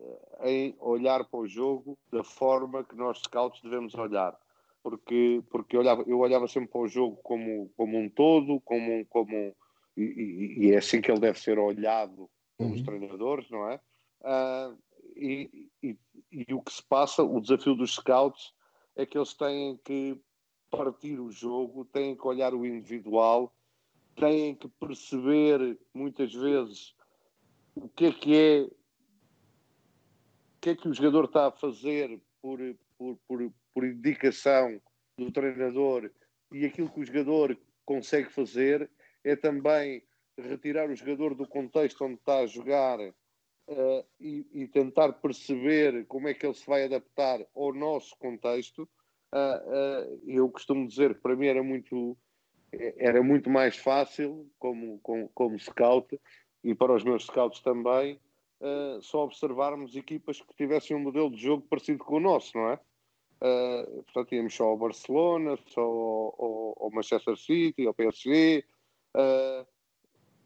em 0.44 0.76
olhar 0.78 1.24
para 1.24 1.40
o 1.40 1.48
jogo 1.48 1.98
da 2.10 2.22
forma 2.22 2.84
que 2.84 2.94
nós 2.94 3.18
scouts 3.18 3.60
devemos 3.60 3.94
olhar. 3.94 4.34
Porque, 4.80 5.42
porque 5.50 5.76
eu, 5.76 5.80
olhava, 5.80 6.04
eu 6.06 6.20
olhava 6.20 6.46
sempre 6.46 6.70
para 6.70 6.80
o 6.82 6.88
jogo 6.88 7.16
como, 7.16 7.68
como 7.76 7.98
um 7.98 8.08
todo, 8.08 8.60
como, 8.60 9.04
como 9.06 9.54
e, 9.96 10.66
e 10.66 10.72
é 10.72 10.78
assim 10.78 11.00
que 11.00 11.10
ele 11.10 11.20
deve 11.20 11.40
ser 11.40 11.58
olhado 11.58 12.30
pelos 12.56 12.78
uhum. 12.78 12.84
treinadores, 12.84 13.50
não 13.50 13.68
é? 13.68 13.80
Uh, 14.26 14.76
e, 15.14 15.70
e, 15.82 15.96
e, 16.32 16.52
o 16.52 16.60
que 16.60 16.72
se 16.72 16.82
passa, 16.82 17.22
o 17.22 17.40
desafio 17.40 17.76
dos 17.76 17.94
scouts 17.94 18.52
é 18.96 19.06
que 19.06 19.16
eles 19.16 19.32
têm 19.34 19.78
que 19.84 20.20
partir 20.68 21.20
o 21.20 21.30
jogo, 21.30 21.84
têm 21.84 22.16
que 22.16 22.26
olhar 22.26 22.52
o 22.52 22.66
individual 22.66 23.54
têm 24.16 24.54
que 24.54 24.68
perceber 24.80 25.78
muitas 25.94 26.32
vezes 26.32 26.94
o 27.74 27.88
que 27.88 28.06
é 28.06 28.12
que 28.12 28.36
é 28.36 28.62
o 28.62 28.70
que 30.60 30.70
é 30.70 30.74
que 30.74 30.88
o 30.88 30.94
jogador 30.94 31.26
está 31.26 31.46
a 31.46 31.52
fazer 31.52 32.20
por, 32.40 32.58
por, 32.98 33.16
por, 33.28 33.52
por 33.72 33.84
indicação 33.84 34.80
do 35.16 35.30
treinador 35.30 36.10
e 36.50 36.64
aquilo 36.64 36.90
que 36.90 37.00
o 37.00 37.04
jogador 37.04 37.56
consegue 37.84 38.30
fazer 38.30 38.90
é 39.22 39.36
também 39.36 40.02
retirar 40.36 40.90
o 40.90 40.96
jogador 40.96 41.34
do 41.34 41.46
contexto 41.46 42.04
onde 42.04 42.14
está 42.14 42.38
a 42.38 42.46
jogar 42.46 42.98
uh, 43.68 44.04
e, 44.20 44.46
e, 44.52 44.68
tentar 44.68 45.12
perceber 45.14 46.06
como 46.06 46.28
é 46.28 46.34
que 46.34 46.46
ele 46.46 46.54
se 46.54 46.66
vai 46.66 46.84
adaptar 46.84 47.44
ao 47.54 47.74
nosso 47.74 48.16
contexto. 48.18 48.88
Uh, 49.34 50.20
eu 50.26 50.48
costumo 50.48 50.86
dizer 50.86 51.14
que 51.14 51.20
para 51.20 51.36
mim 51.36 51.46
era 51.46 51.62
muito 51.62 52.16
era 52.98 53.22
muito 53.22 53.48
mais 53.48 53.76
fácil, 53.76 54.50
como, 54.58 54.98
como, 55.00 55.28
como 55.30 55.58
scout, 55.58 56.20
e 56.62 56.74
para 56.74 56.94
os 56.94 57.04
meus 57.04 57.24
scouts 57.24 57.60
também, 57.60 58.20
uh, 58.60 59.00
só 59.00 59.24
observarmos 59.24 59.96
equipas 59.96 60.40
que 60.40 60.54
tivessem 60.56 60.96
um 60.96 61.00
modelo 61.00 61.30
de 61.30 61.40
jogo 61.40 61.66
parecido 61.68 62.04
com 62.04 62.16
o 62.16 62.20
nosso, 62.20 62.56
não 62.56 62.70
é? 62.70 62.80
Uh, 63.40 64.02
portanto, 64.04 64.34
íamos 64.34 64.54
só 64.54 64.64
ao 64.64 64.78
Barcelona, 64.78 65.58
só 65.68 65.82
ao, 65.82 66.74
ao 66.80 66.90
Manchester 66.90 67.36
City, 67.36 67.86
ao 67.86 67.94
PSG, 67.94 68.64
uh, 69.14 69.66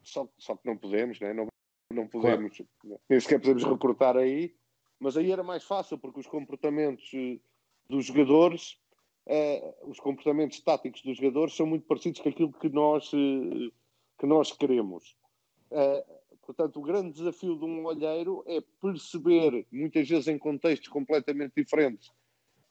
só, 0.03 0.27
só 0.37 0.55
que 0.55 0.65
não 0.65 0.77
podemos, 0.77 1.19
né? 1.19 1.33
não, 1.33 1.47
não 1.91 2.07
podemos, 2.07 2.57
claro. 2.79 3.01
nem 3.09 3.19
sequer 3.19 3.39
podemos 3.39 3.63
recrutar 3.63 4.17
aí, 4.17 4.55
mas 4.99 5.17
aí 5.17 5.31
era 5.31 5.43
mais 5.43 5.63
fácil, 5.63 5.97
porque 5.97 6.19
os 6.19 6.27
comportamentos 6.27 7.11
dos 7.89 8.05
jogadores 8.05 8.77
uh, 9.27 9.89
os 9.89 9.99
comportamentos 9.99 10.59
táticos 10.61 11.01
dos 11.01 11.17
jogadores 11.17 11.55
são 11.55 11.65
muito 11.65 11.85
parecidos 11.85 12.21
com 12.21 12.29
aquilo 12.29 12.53
que 12.53 12.69
nós, 12.69 13.11
uh, 13.13 13.71
que 14.17 14.25
nós 14.25 14.51
queremos. 14.51 15.15
Uh, 15.71 16.37
portanto, 16.45 16.77
o 16.77 16.81
grande 16.81 17.13
desafio 17.13 17.57
de 17.57 17.65
um 17.65 17.85
olheiro 17.85 18.43
é 18.47 18.61
perceber, 18.81 19.65
muitas 19.71 20.07
vezes 20.07 20.27
em 20.27 20.37
contextos 20.37 20.89
completamente 20.89 21.53
diferentes 21.55 22.11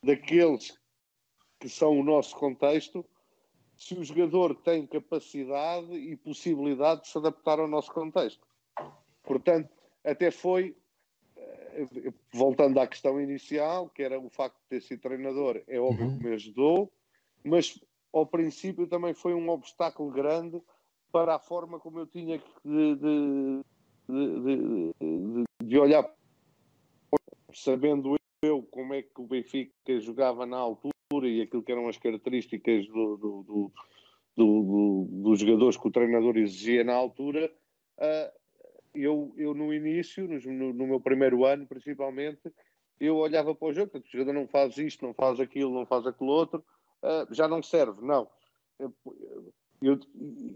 daqueles 0.03 0.79
que 1.59 1.69
são 1.69 1.99
o 1.99 2.03
nosso 2.03 2.35
contexto, 2.37 3.05
se 3.77 3.95
o 3.95 4.05
jogador 4.05 4.55
tem 4.55 4.87
capacidade 4.87 5.93
e 5.95 6.17
possibilidade 6.17 7.03
de 7.03 7.09
se 7.09 7.19
adaptar 7.19 7.59
ao 7.59 7.69
nosso 7.69 7.93
contexto. 7.93 8.47
Portanto, 9.31 9.71
até 10.03 10.33
foi 10.33 10.75
voltando 12.33 12.81
à 12.81 12.87
questão 12.87 13.21
inicial, 13.21 13.89
que 13.89 14.03
era 14.03 14.19
o 14.19 14.29
facto 14.29 14.57
de 14.57 14.69
ter 14.69 14.83
sido 14.83 15.03
treinador, 15.03 15.63
é 15.69 15.79
óbvio 15.79 16.07
uhum. 16.07 16.19
que 16.19 16.25
me 16.25 16.35
ajudou, 16.35 16.93
mas 17.45 17.81
ao 18.13 18.27
princípio 18.27 18.89
também 18.89 19.15
foi 19.15 19.33
um 19.33 19.49
obstáculo 19.49 20.11
grande 20.11 20.61
para 21.13 21.37
a 21.37 21.39
forma 21.39 21.79
como 21.79 22.01
eu 22.01 22.07
tinha 22.09 22.43
de, 22.65 22.97
de, 22.97 23.61
de, 24.09 25.45
de 25.63 25.79
olhar, 25.79 26.13
sabendo 27.55 28.17
eu 28.43 28.65
como 28.65 28.95
é 28.95 29.03
que 29.03 29.21
o 29.21 29.29
Benfica 29.29 30.01
jogava 30.01 30.45
na 30.45 30.57
altura 30.57 30.93
e 31.23 31.43
aquilo 31.43 31.63
que 31.63 31.71
eram 31.71 31.89
as 31.89 31.99
características 31.99 32.85
do, 32.89 33.17
do, 33.17 33.43
do, 33.43 33.73
do 34.37 35.09
dos 35.23 35.39
jogadores 35.39 35.77
que 35.77 35.87
o 35.87 35.93
treinador 35.93 36.37
exigia 36.37 36.83
na 36.83 36.95
altura, 36.95 37.53
uh, 37.99 38.40
eu, 38.95 39.33
eu 39.37 39.55
no 39.55 39.73
início, 39.73 40.27
no, 40.27 40.73
no, 40.73 40.87
meu 40.87 41.01
primeiro 41.01 41.45
ano 41.45 41.67
principalmente, 41.67 42.53
eu 42.99 43.17
olhava 43.17 43.55
para 43.55 43.69
o 43.69 43.73
jogo, 43.73 43.99
o 43.99 44.03
jogador 44.05 44.33
não 44.33 44.47
faz 44.47 44.77
isto, 44.77 45.05
não 45.05 45.15
faz 45.15 45.41
aquilo, 45.41 45.73
não 45.73 45.87
faz 45.87 46.07
aquilo 46.07 46.31
outro, 46.31 46.65
uh, 47.03 47.33
já 47.33 47.49
não 47.49 47.63
serve, 47.63 48.03
não. 48.05 48.29
Eu, 49.81 49.99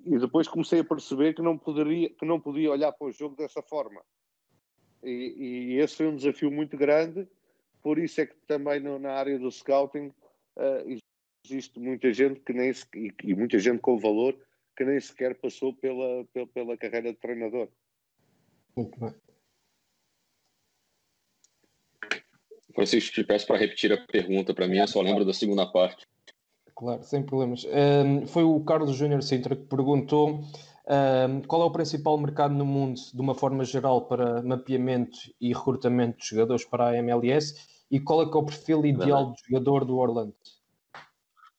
e 0.04 0.18
depois 0.18 0.46
comecei 0.46 0.80
a 0.80 0.84
perceber 0.84 1.34
que 1.34 1.40
não, 1.40 1.56
poderia, 1.56 2.10
que 2.10 2.26
não 2.26 2.38
podia 2.38 2.70
olhar 2.70 2.92
para 2.92 3.06
o 3.06 3.12
jogo 3.12 3.34
dessa 3.36 3.62
forma. 3.62 4.02
E, 5.02 5.72
e 5.72 5.78
esse 5.78 5.96
foi 5.96 6.06
um 6.08 6.16
desafio 6.16 6.50
muito 6.50 6.76
grande, 6.76 7.26
por 7.82 7.98
isso 7.98 8.20
é 8.20 8.26
que 8.26 8.34
também 8.46 8.80
no, 8.80 8.98
na 8.98 9.12
área 9.12 9.38
do 9.38 9.50
scouting 9.50 10.08
uh, 10.56 11.00
existe 11.44 11.78
muita 11.78 12.12
gente 12.12 12.40
que 12.40 12.52
nem 12.52 12.72
e, 12.94 13.12
e, 13.22 13.34
muita 13.34 13.58
gente 13.58 13.80
com 13.80 13.98
valor 13.98 14.34
que 14.76 14.84
nem 14.84 14.98
sequer 14.98 15.34
passou 15.34 15.74
pela, 15.74 16.24
pela, 16.32 16.46
pela 16.46 16.76
carreira 16.76 17.12
de 17.12 17.18
treinador. 17.18 17.68
Muito 18.76 18.98
bem. 18.98 19.14
Francisco, 22.74 23.14
te 23.14 23.24
peço 23.24 23.46
para 23.46 23.56
repetir 23.56 23.92
a 23.92 24.06
pergunta 24.06 24.52
para 24.52 24.66
mim, 24.66 24.78
eu 24.78 24.88
só 24.88 25.00
lembro 25.00 25.24
da 25.24 25.32
segunda 25.32 25.64
parte. 25.64 26.06
Claro, 26.74 27.04
sem 27.04 27.22
problemas. 27.22 27.64
Um, 27.64 28.26
foi 28.26 28.42
o 28.42 28.58
Carlos 28.64 28.96
Júnior 28.96 29.22
Sintra 29.22 29.54
que 29.54 29.62
perguntou 29.62 30.40
um, 30.40 31.40
qual 31.46 31.62
é 31.62 31.64
o 31.64 31.70
principal 31.70 32.18
mercado 32.18 32.52
no 32.52 32.66
mundo, 32.66 33.00
de 33.12 33.20
uma 33.20 33.34
forma 33.34 33.64
geral, 33.64 34.06
para 34.06 34.42
mapeamento 34.42 35.18
e 35.40 35.52
recrutamento 35.52 36.18
de 36.18 36.26
jogadores 36.26 36.64
para 36.64 36.88
a 36.88 36.96
MLS 36.96 37.54
e 37.90 38.00
qual 38.00 38.22
é, 38.22 38.24
é 38.24 38.26
o 38.26 38.44
perfil 38.44 38.84
ideal 38.84 39.32
de 39.32 39.42
jogador 39.48 39.84
do 39.84 39.96
Orlando? 39.96 40.34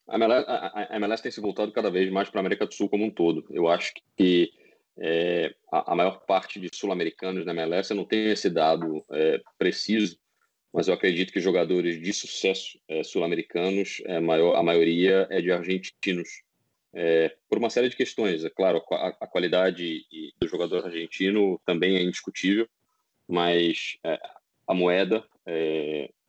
A 0.07 0.15
MLS, 0.15 0.45
a, 0.47 0.87
a 0.93 0.95
MLS 0.97 1.23
tem 1.23 1.31
se 1.31 1.39
voltado 1.39 1.71
cada 1.71 1.89
vez 1.89 2.11
mais 2.11 2.29
para 2.29 2.41
a 2.41 2.43
América 2.43 2.65
do 2.65 2.73
Sul 2.73 2.89
como 2.89 3.05
um 3.05 3.09
todo. 3.09 3.45
Eu 3.49 3.69
acho 3.69 3.93
que 4.17 4.51
é, 4.97 5.53
a, 5.71 5.93
a, 5.93 5.95
maior 5.95 6.25
parte 6.25 6.59
de 6.59 6.69
sul-americanos 6.73 7.45
na 7.45 7.51
MLS, 7.51 7.91
eu 7.91 7.97
não 7.97 8.05
tenho 8.05 8.29
esse 8.29 8.49
dado 8.49 9.03
é, 9.11 9.41
preciso, 9.57 10.17
mas 10.73 10.87
eu 10.87 10.93
acredito 10.93 11.31
que 11.31 11.39
jogadores 11.39 12.01
de 12.01 12.13
sucesso 12.13 12.79
é, 12.87 13.03
sul-americanos, 13.03 14.01
é, 14.05 14.17
a 14.17 14.63
maioria 14.63 15.27
é 15.29 15.41
de 15.41 15.51
argentinos, 15.51 16.43
é, 16.93 17.35
por 17.49 17.57
uma 17.57 17.69
série 17.69 17.89
de 17.89 17.95
questões. 17.95 18.45
É 18.45 18.49
claro, 18.49 18.81
a, 18.91 19.07
a 19.21 19.27
qualidade 19.27 20.05
do 20.39 20.47
jogador 20.47 20.85
argentino 20.85 21.59
também 21.65 21.97
é 21.97 22.01
indiscutível, 22.01 22.67
mas 23.27 23.97
é, 24.03 24.19
a 24.67 24.73
moeda 24.73 25.23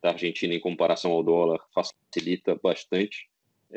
da 0.02 0.10
Argentina 0.10 0.54
em 0.54 0.60
comparação 0.60 1.10
ao 1.12 1.22
dólar 1.22 1.58
facilita 1.74 2.54
bastante 2.62 3.28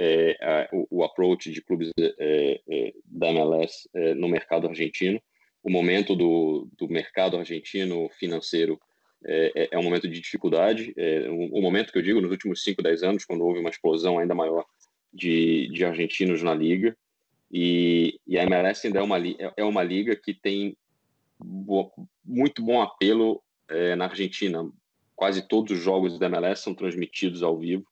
é, 0.01 0.69
o, 0.71 0.87
o, 0.89 1.03
approach 1.03 1.51
de 1.51 1.61
clubes 1.61 1.91
é, 1.99 2.61
é, 2.69 2.93
da 3.03 3.27
MLS 3.27 3.89
é, 3.93 4.13
no 4.13 4.29
mercado 4.29 4.65
argentino. 4.65 5.21
O 5.61 5.69
momento 5.69 6.15
do, 6.15 6.69
do 6.77 6.87
mercado 6.87 7.35
argentino 7.35 8.09
financeiro 8.17 8.79
é, 9.25 9.51
é, 9.53 9.69
é 9.73 9.77
um 9.77 9.83
momento 9.83 10.07
de 10.07 10.21
dificuldade. 10.21 10.93
É, 10.95 11.29
um, 11.29 11.57
um, 11.57 11.61
momento 11.61 11.91
que 11.91 11.97
eu 11.97 12.01
digo 12.01 12.21
nos 12.21 12.31
últimos 12.31 12.63
5, 12.63 12.81
10 12.81 13.03
anos, 13.03 13.25
quando 13.25 13.43
houve 13.43 13.59
uma 13.59 13.69
explosão 13.69 14.17
ainda 14.17 14.33
maior 14.33 14.63
de, 15.13 15.67
de 15.67 15.83
argentinos 15.83 16.41
na 16.41 16.53
liga. 16.53 16.95
E, 17.51 18.17
e 18.25 18.39
a 18.39 18.43
MLS 18.43 18.87
ainda 18.87 18.99
é 18.99 19.03
uma, 19.03 19.17
é 19.57 19.63
uma 19.65 19.83
liga 19.83 20.15
que 20.15 20.33
tem 20.33 20.77
muito 22.23 22.61
bom 22.61 22.81
apelo 22.81 23.41
na 23.97 24.05
Argentina. 24.05 24.69
Quase 25.15 25.47
todos 25.47 25.77
os 25.77 25.83
jogos 25.83 26.17
da 26.19 26.27
MLS 26.27 26.61
são 26.61 26.73
transmitidos 26.73 27.43
ao 27.43 27.57
vivo 27.57 27.88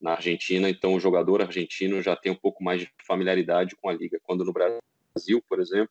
na 0.00 0.12
Argentina, 0.12 0.68
então 0.68 0.94
o 0.94 1.00
jogador 1.00 1.42
argentino 1.42 2.00
já 2.00 2.16
tem 2.16 2.32
um 2.32 2.36
pouco 2.36 2.64
mais 2.64 2.80
de 2.80 2.90
familiaridade 3.06 3.76
com 3.76 3.88
a 3.88 3.92
liga. 3.92 4.18
Quando 4.22 4.44
no 4.44 4.52
Brasil, 4.52 5.42
por 5.48 5.60
exemplo, 5.60 5.90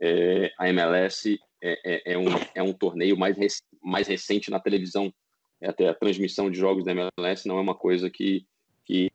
é, 0.00 0.52
a 0.58 0.68
MLS 0.68 1.38
é, 1.62 1.80
é, 1.84 2.12
é, 2.12 2.18
um, 2.18 2.26
é 2.54 2.62
um 2.62 2.72
torneio 2.72 3.16
mais, 3.18 3.36
mais 3.82 4.08
recente 4.08 4.50
na 4.50 4.60
televisão. 4.60 5.12
É 5.60 5.68
até 5.68 5.88
a 5.88 5.94
transmissão 5.94 6.50
de 6.50 6.58
jogos 6.58 6.84
da 6.84 6.92
MLS 6.92 7.46
não 7.46 7.58
é 7.58 7.60
uma 7.60 7.74
coisa 7.74 8.08
que, 8.08 8.46
que, 8.84 9.10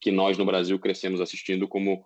que 0.00 0.10
nós 0.10 0.36
no 0.36 0.44
Brasil 0.44 0.78
crescemos 0.78 1.20
assistindo 1.20 1.68
como 1.68 2.04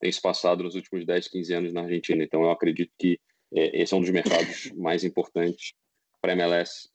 tem 0.00 0.12
se 0.12 0.22
passado 0.22 0.62
nos 0.62 0.76
últimos 0.76 1.04
10, 1.04 1.26
15 1.26 1.54
anos 1.54 1.72
na 1.72 1.82
Argentina. 1.82 2.22
Então 2.22 2.42
eu 2.42 2.50
acredito 2.50 2.92
que 2.96 3.18
é, 3.52 3.82
esse 3.82 3.92
é 3.92 3.96
um 3.96 4.00
dos 4.00 4.10
mercados 4.10 4.70
mais 4.76 5.02
importantes 5.02 5.72
para 6.20 6.32
a 6.32 6.36
MLS 6.36 6.90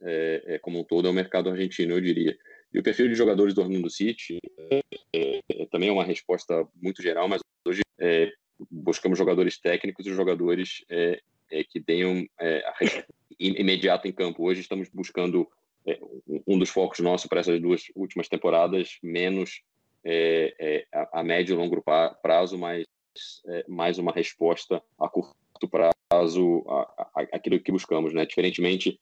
como 0.61 0.80
um 0.80 0.84
todo, 0.84 1.07
é 1.07 1.11
o 1.11 1.14
mercado 1.14 1.49
argentino, 1.49 1.94
eu 1.94 2.02
diria. 2.02 2.38
E 2.74 2.80
o 2.80 2.84
perfil 2.84 3.08
de 3.08 3.14
jogadores 3.14 3.54
do 3.54 3.62
Orlando 3.62 3.90
City 3.90 4.40
é, 4.58 4.82
é, 5.16 5.40
é, 5.48 5.66
também 5.68 5.90
é 5.90 5.91
uma 5.91 6.04
resposta 6.04 6.68
muito 6.82 7.04
geral, 7.04 7.28
mas 7.28 7.41
hoje 7.66 7.82
é, 8.00 8.32
buscamos 8.70 9.18
jogadores 9.18 9.60
técnicos 9.60 10.08
e 10.08 10.14
jogadores 10.14 10.84
é, 10.90 11.22
que 11.70 11.80
tenham 11.80 12.26
imediato 13.40 14.08
em 14.08 14.12
campo. 14.12 14.44
Hoje 14.44 14.62
estamos 14.62 14.90
buscando 14.90 15.48
um 16.48 16.58
dos 16.58 16.70
focos 16.70 17.00
nossos 17.00 17.28
para 17.28 17.41
essas 17.41 17.62
duas 17.62 17.84
últimas 17.95 18.28
temporadas, 18.28 18.98
menos 19.04 19.62
a, 20.91 21.20
a, 21.20 21.24
médio 21.24 21.54
e 21.54 21.58
longo 21.58 21.84
prazo, 22.24 22.58
mas 22.58 22.88
mais 23.68 24.00
uma 24.00 24.12
resposta 24.12 24.82
a 24.98 25.08
curto 25.08 25.70
prazo 25.70 26.66
aquilo 27.32 27.60
que 27.60 27.72
buscamos, 27.72 28.14
né? 28.14 28.26
Diferentemente 28.26 29.00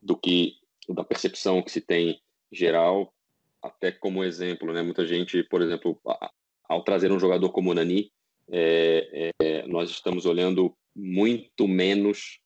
do 0.00 0.16
que 0.16 0.54
da 0.88 1.02
percepção 1.02 1.60
que 1.60 1.72
se 1.72 1.80
tem 1.80 2.20
geral, 2.50 3.12
até 3.62 3.90
como 3.90 4.24
exemplo, 4.24 4.72
né? 4.72 4.82
Muita 4.82 5.06
gente, 5.06 5.42
por 5.44 5.62
exemplo, 5.62 6.00
ao 6.68 6.82
trazer 6.82 7.12
um 7.12 7.18
jogador 7.18 7.50
como 7.50 7.70
o 7.70 7.74
Nani, 7.74 8.10
é, 8.50 9.32
é, 9.40 9.66
nós 9.66 9.90
estamos 9.90 10.26
olhando 10.26 10.74
muito 10.94 11.68
menos 11.68 12.40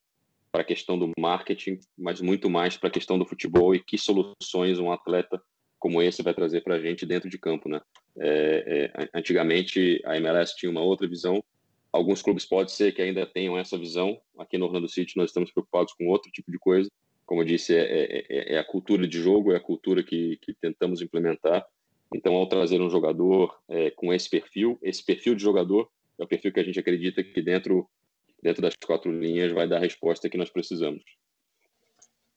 para 0.50 0.62
a 0.62 0.64
questão 0.64 0.98
do 0.98 1.10
marketing, 1.18 1.78
mas 1.96 2.20
muito 2.20 2.50
mais 2.50 2.76
para 2.76 2.88
a 2.88 2.92
questão 2.92 3.18
do 3.18 3.24
futebol 3.24 3.74
e 3.74 3.82
que 3.82 3.96
soluções 3.96 4.78
um 4.78 4.92
atleta 4.92 5.42
como 5.78 6.00
esse 6.00 6.22
vai 6.22 6.34
trazer 6.34 6.62
para 6.62 6.76
a 6.76 6.80
gente 6.80 7.04
dentro 7.06 7.28
de 7.28 7.38
campo, 7.38 7.68
né? 7.68 7.80
É, 8.18 8.92
é, 8.94 9.08
antigamente 9.14 10.00
a 10.04 10.16
MLS 10.16 10.54
tinha 10.56 10.70
uma 10.70 10.82
outra 10.82 11.08
visão. 11.08 11.42
Alguns 11.90 12.22
clubes 12.22 12.44
pode 12.44 12.72
ser 12.72 12.92
que 12.92 13.02
ainda 13.02 13.26
tenham 13.26 13.58
essa 13.58 13.76
visão. 13.76 14.20
Aqui 14.38 14.56
no 14.56 14.66
Orlando 14.66 14.88
City 14.88 15.16
nós 15.16 15.30
estamos 15.30 15.50
preocupados 15.50 15.92
com 15.94 16.06
outro 16.06 16.30
tipo 16.30 16.50
de 16.52 16.58
coisa 16.58 16.90
como 17.32 17.40
eu 17.40 17.46
disse, 17.46 17.74
é, 17.74 17.80
é, 17.80 18.26
é, 18.28 18.54
é, 18.56 18.58
a 18.58 18.64
cultura 18.64 19.08
de 19.08 19.18
jogo, 19.18 19.52
é 19.52 19.56
a 19.56 19.60
cultura 19.60 20.02
que, 20.02 20.36
que 20.42 20.52
tentamos 20.52 21.00
implementar. 21.00 21.64
Então, 22.14 22.34
ao 22.34 22.46
trazer 22.46 22.78
um 22.78 22.90
jogador 22.90 23.58
é, 23.70 23.90
com 23.92 24.12
esse 24.12 24.28
perfil, 24.28 24.78
esse 24.82 25.02
perfil 25.02 25.34
de 25.34 25.42
jogador 25.42 25.88
é 26.20 26.24
o 26.24 26.26
perfil 26.26 26.52
que 26.52 26.60
a 26.60 26.62
gente 26.62 26.78
acredita 26.78 27.24
que 27.24 27.40
dentro, 27.40 27.88
dentro 28.42 28.60
das 28.60 28.74
quatro 28.76 29.10
linhas 29.10 29.50
vai 29.50 29.66
dar 29.66 29.78
a 29.78 29.80
resposta 29.80 30.28
que 30.28 30.36
nós 30.36 30.50
precisamos. 30.50 31.02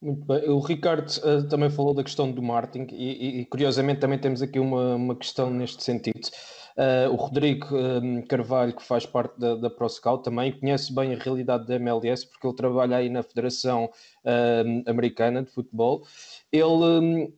Muito 0.02 0.26
bem. 0.26 0.48
O 0.48 0.60
Ricardo 0.60 1.10
uh, 1.10 1.46
também 1.50 1.70
falou 1.70 1.94
da 1.94 2.02
questão 2.02 2.32
do 2.32 2.42
marketing 2.42 2.96
e, 2.96 3.42
e, 3.42 3.46
curiosamente 3.48 4.00
também 4.00 4.18
temos 4.18 4.42
aqui 4.42 4.60
uma, 4.60 4.96
uma 4.96 5.16
questão 5.18 5.50
neste 5.50 5.84
sentido. 5.84 6.30
Uh, 6.78 7.10
o 7.10 7.16
Rodrigo 7.16 7.68
um, 7.74 8.22
Carvalho, 8.22 8.76
que 8.76 8.84
faz 8.84 9.06
parte 9.06 9.40
da, 9.40 9.56
da 9.56 9.70
ProScout, 9.70 10.26
também 10.26 10.52
conhece 10.52 10.94
bem 10.94 11.14
a 11.14 11.18
realidade 11.18 11.66
da 11.66 11.76
MLS, 11.76 12.28
porque 12.28 12.46
ele 12.46 12.56
trabalha 12.56 12.98
aí 12.98 13.10
na 13.10 13.24
Federação 13.24 13.86
uh, 13.86 14.90
Americana 14.90 15.42
de 15.42 15.50
Futebol. 15.50 16.04
Ele 16.52 16.64
um, 16.64 17.34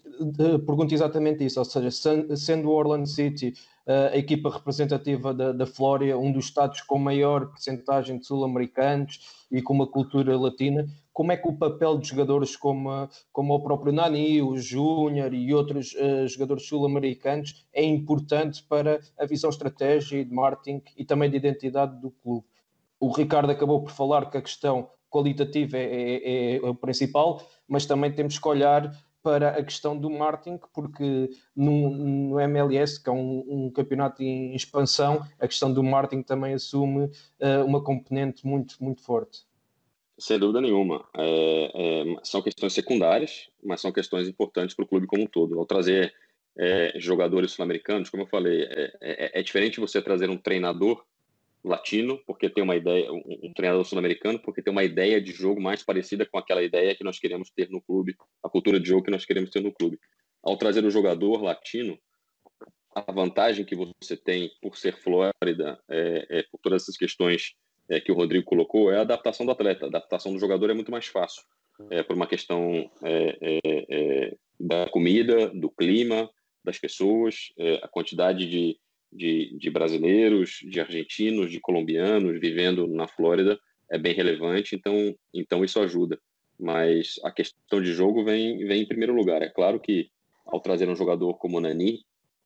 pergunta 0.66 0.94
exatamente 0.94 1.46
isso, 1.46 1.60
ou 1.60 1.66
seja, 1.66 1.92
sendo 2.36 2.70
o 2.70 2.74
Orlando 2.74 3.08
City 3.08 3.54
uh, 3.88 4.14
a 4.14 4.18
equipa 4.18 4.50
representativa 4.50 5.34
da, 5.34 5.52
da 5.52 5.66
Flórida, 5.66 6.18
um 6.18 6.32
dos 6.32 6.46
estados 6.46 6.82
com 6.82 6.98
maior 6.98 7.48
percentagem 7.48 8.18
de 8.18 8.26
sul-americanos 8.26 9.46
e 9.52 9.62
com 9.62 9.74
uma 9.74 9.88
cultura 9.88 10.38
latina, 10.38 10.88
como 11.14 11.32
é 11.32 11.38
que 11.38 11.48
o 11.48 11.54
papel 11.54 11.98
de 11.98 12.10
jogadores 12.10 12.56
como, 12.56 13.10
como 13.32 13.56
o 13.56 13.64
próprio 13.64 13.92
Nani, 13.92 14.40
o 14.42 14.56
Júnior 14.58 15.34
e 15.34 15.52
outros 15.54 15.94
uh, 15.94 16.28
jogadores 16.28 16.68
sul-americanos 16.68 17.66
é 17.74 17.84
importante 17.84 18.64
para 18.64 19.00
a 19.18 19.26
visão 19.28 19.50
estratégica 19.50 20.24
de 20.24 20.34
marketing 20.34 20.82
e 20.98 21.06
também 21.06 21.30
de 21.30 21.38
identidade 21.38 22.00
do 22.02 22.12
clube. 22.12 22.46
O 23.00 23.12
Ricardo 23.12 23.52
acabou 23.52 23.84
por 23.84 23.92
falar 23.92 24.30
que 24.30 24.38
a 24.38 24.42
questão 24.42 24.90
qualitativa 25.10 25.78
é, 25.78 25.84
é, 25.84 26.58
é 26.58 26.62
o 26.62 26.76
principal, 26.76 27.42
mas 27.68 27.86
também 27.86 28.12
temos 28.12 28.40
que 28.40 28.48
olhar 28.48 28.92
para 29.22 29.50
a 29.50 29.64
questão 29.64 29.98
do 29.98 30.10
marketing, 30.10 30.60
porque 30.74 31.30
no, 31.56 31.90
no 31.90 32.40
MLS, 32.40 33.02
que 33.02 33.10
é 33.10 33.12
um, 33.12 33.44
um, 33.48 33.72
campeonato 33.72 34.24
em 34.24 34.56
expansão, 34.56 35.22
a 35.40 35.48
questão 35.48 35.74
do 35.74 35.84
marketing 35.84 36.24
também 36.24 36.54
assume 36.54 37.06
uh, 37.06 37.66
uma 37.66 37.84
componente 37.84 38.48
muito, 38.48 38.82
muito 38.82 39.02
forte. 39.02 39.46
Sem 40.18 40.40
dúvida 40.40 40.62
nenhuma. 40.62 41.06
É, 41.16 41.72
é, 41.76 42.16
são 42.24 42.42
questões 42.42 42.74
secundárias, 42.74 43.50
mas 43.64 43.82
são 43.82 43.92
questões 43.92 44.28
importantes 44.28 44.76
para 44.76 44.86
o 44.86 44.88
clube 44.88 45.06
como 45.06 45.24
um 45.24 45.28
todo. 45.28 45.60
Ao 45.60 45.66
trazer 45.66 46.14
é, 46.58 46.94
jogadores 47.00 47.52
sul-americanos, 47.52 48.10
como 48.10 48.24
eu 48.24 48.28
falei, 48.28 48.64
é, 48.64 48.98
é, 49.02 49.40
é, 49.40 49.44
diferente 49.44 49.80
você 49.80 50.02
trazer 50.02 50.30
um 50.30 50.38
treinador 50.38 51.04
latino, 51.64 52.20
porque 52.26 52.50
tem 52.50 52.64
uma 52.64 52.76
ideia, 52.76 53.12
um, 53.12 53.22
um 53.44 53.54
treinador 53.54 53.86
sul-americano, 53.86 54.40
porque 54.40 54.62
tem 54.62 54.72
uma 54.72 54.84
ideia 54.84 55.22
de 55.22 55.32
jogo 55.32 55.62
mais 55.62 55.84
parecida 55.84 56.26
com 56.26 56.38
aquela 56.38 56.64
ideia 56.64 56.96
que 56.96 57.04
nós 57.04 57.20
queremos 57.20 57.50
ter 57.50 57.70
no 57.70 57.82
clube, 57.82 58.16
a 58.44 58.50
cultura 58.50 58.80
de 58.80 58.88
jogo 58.88 59.04
que 59.04 59.12
nós 59.12 59.26
queremos 59.26 59.50
ter 59.50 59.62
no 59.62 59.72
clube. 59.72 60.00
Ao 60.44 60.58
trazer 60.58 60.86
o 60.86 60.92
jogador 60.92 61.42
latino, 61.42 61.98
a 62.96 63.12
vantagem 63.12 63.66
que 63.66 63.76
você 63.76 64.16
tem 64.16 64.50
por 64.62 64.78
ser 64.78 64.96
Flórida, 64.98 65.80
é, 65.90 66.44
por 66.52 66.60
todas 66.62 66.84
essas 66.84 66.98
questões 66.98 67.54
é, 67.90 68.00
que 68.00 68.12
o 68.12 68.16
Rodrigo 68.16 68.46
colocou 68.46 68.92
é 68.92 68.98
a 68.98 69.02
adaptação 69.02 69.46
do 69.46 69.52
atleta. 69.52 69.86
A 69.86 69.90
adaptação 69.90 70.34
do 70.34 70.40
jogador 70.40 70.70
é 70.70 70.74
muito 70.74 70.92
mais 70.92 71.08
fácil, 71.08 71.44
é, 71.92 72.02
por 72.02 72.16
uma 72.16 72.28
questão 72.28 72.90
é, 73.04 73.38
é, 73.42 73.60
é 73.90 74.38
da 74.60 74.90
comida, 74.90 75.50
do 75.50 75.70
clima, 75.70 76.30
das 76.68 76.78
pessoas, 76.78 77.54
é, 77.58 77.76
a 77.82 77.88
quantidade 77.88 78.46
de, 78.46 78.78
de, 79.12 79.58
de, 79.58 79.70
brasileiros, 79.70 80.60
de 80.70 80.82
argentinos, 80.82 81.50
de 81.50 81.62
colombianos 81.62 82.40
vivendo 82.42 82.86
na 82.88 83.08
Flórida 83.08 83.58
é 83.90 83.98
bem 83.98 84.14
relevante, 84.14 84.76
então, 84.76 85.16
então 85.34 85.64
isso 85.64 85.80
ajuda. 85.80 86.20
Mas 86.60 87.16
a 87.24 87.32
questão 87.32 87.82
de 87.82 87.94
jogo 87.94 88.26
vem, 88.26 88.58
vem 88.68 88.82
em 88.82 88.88
primeiro 88.88 89.16
lugar. 89.16 89.42
É 89.42 89.48
claro 89.48 89.80
que 89.80 90.10
ao 90.46 90.60
trazer 90.60 90.90
um 90.90 90.96
jogador 90.96 91.36
como 91.36 91.58
o 91.58 91.62
Nani, 91.62 92.04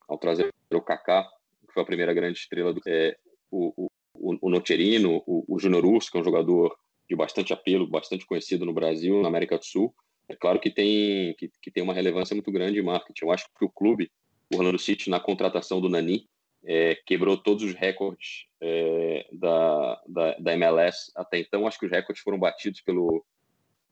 ao 0.08 0.20
trazer 0.20 0.50
o 0.72 0.82
Kaká, 0.82 1.24
que 1.68 1.74
foi 1.74 1.82
a 1.82 1.86
primeira 1.86 2.14
grande 2.14 2.38
estrela 2.38 2.72
do 2.72 2.82
é, 2.86 3.18
o, 3.50 3.90
o, 4.14 4.38
o 4.40 4.50
Nocerino, 4.52 5.24
o, 5.26 5.46
o 5.48 5.60
Júnior 5.60 5.84
Urso, 5.84 6.12
que 6.12 6.18
é 6.18 6.22
um 6.22 6.24
jogador 6.24 6.78
de 7.10 7.16
bastante 7.16 7.54
apelo, 7.54 7.88
bastante 7.88 8.26
conhecido 8.26 8.68
no 8.68 8.74
Brasil, 8.74 9.20
na 9.22 9.30
América 9.30 9.58
do 9.58 9.66
Sul. 9.66 9.92
É 10.32 10.36
claro 10.38 10.60
que 10.60 10.70
tem, 10.70 11.36
que, 11.36 11.52
que 11.62 11.70
tem 11.70 11.84
uma 11.84 11.94
relevância 11.94 12.34
muito 12.34 12.52
grande 12.52 12.80
em 12.80 12.84
marketing. 12.84 13.26
Eu 13.26 13.32
acho 13.32 13.46
que 13.58 13.66
o 13.66 13.70
clube, 13.70 14.10
o 14.54 14.58
Orlando 14.58 14.80
City, 14.80 15.10
na 15.10 15.20
contratação 15.20 15.82
do 15.82 15.90
Nani, 15.90 16.26
é, 16.64 16.96
quebrou 17.06 17.36
todos 17.36 17.64
os 17.64 17.74
recordes 17.74 18.46
é, 18.62 19.28
da, 19.34 20.02
da, 20.08 20.38
da, 20.40 20.54
MLS 20.54 21.12
até 21.16 21.40
então. 21.40 21.68
Acho 21.68 21.78
que 21.78 21.86
os 21.86 21.92
recordes 21.92 22.24
foram 22.24 22.40
batidos 22.40 22.80
pelo, 22.80 23.26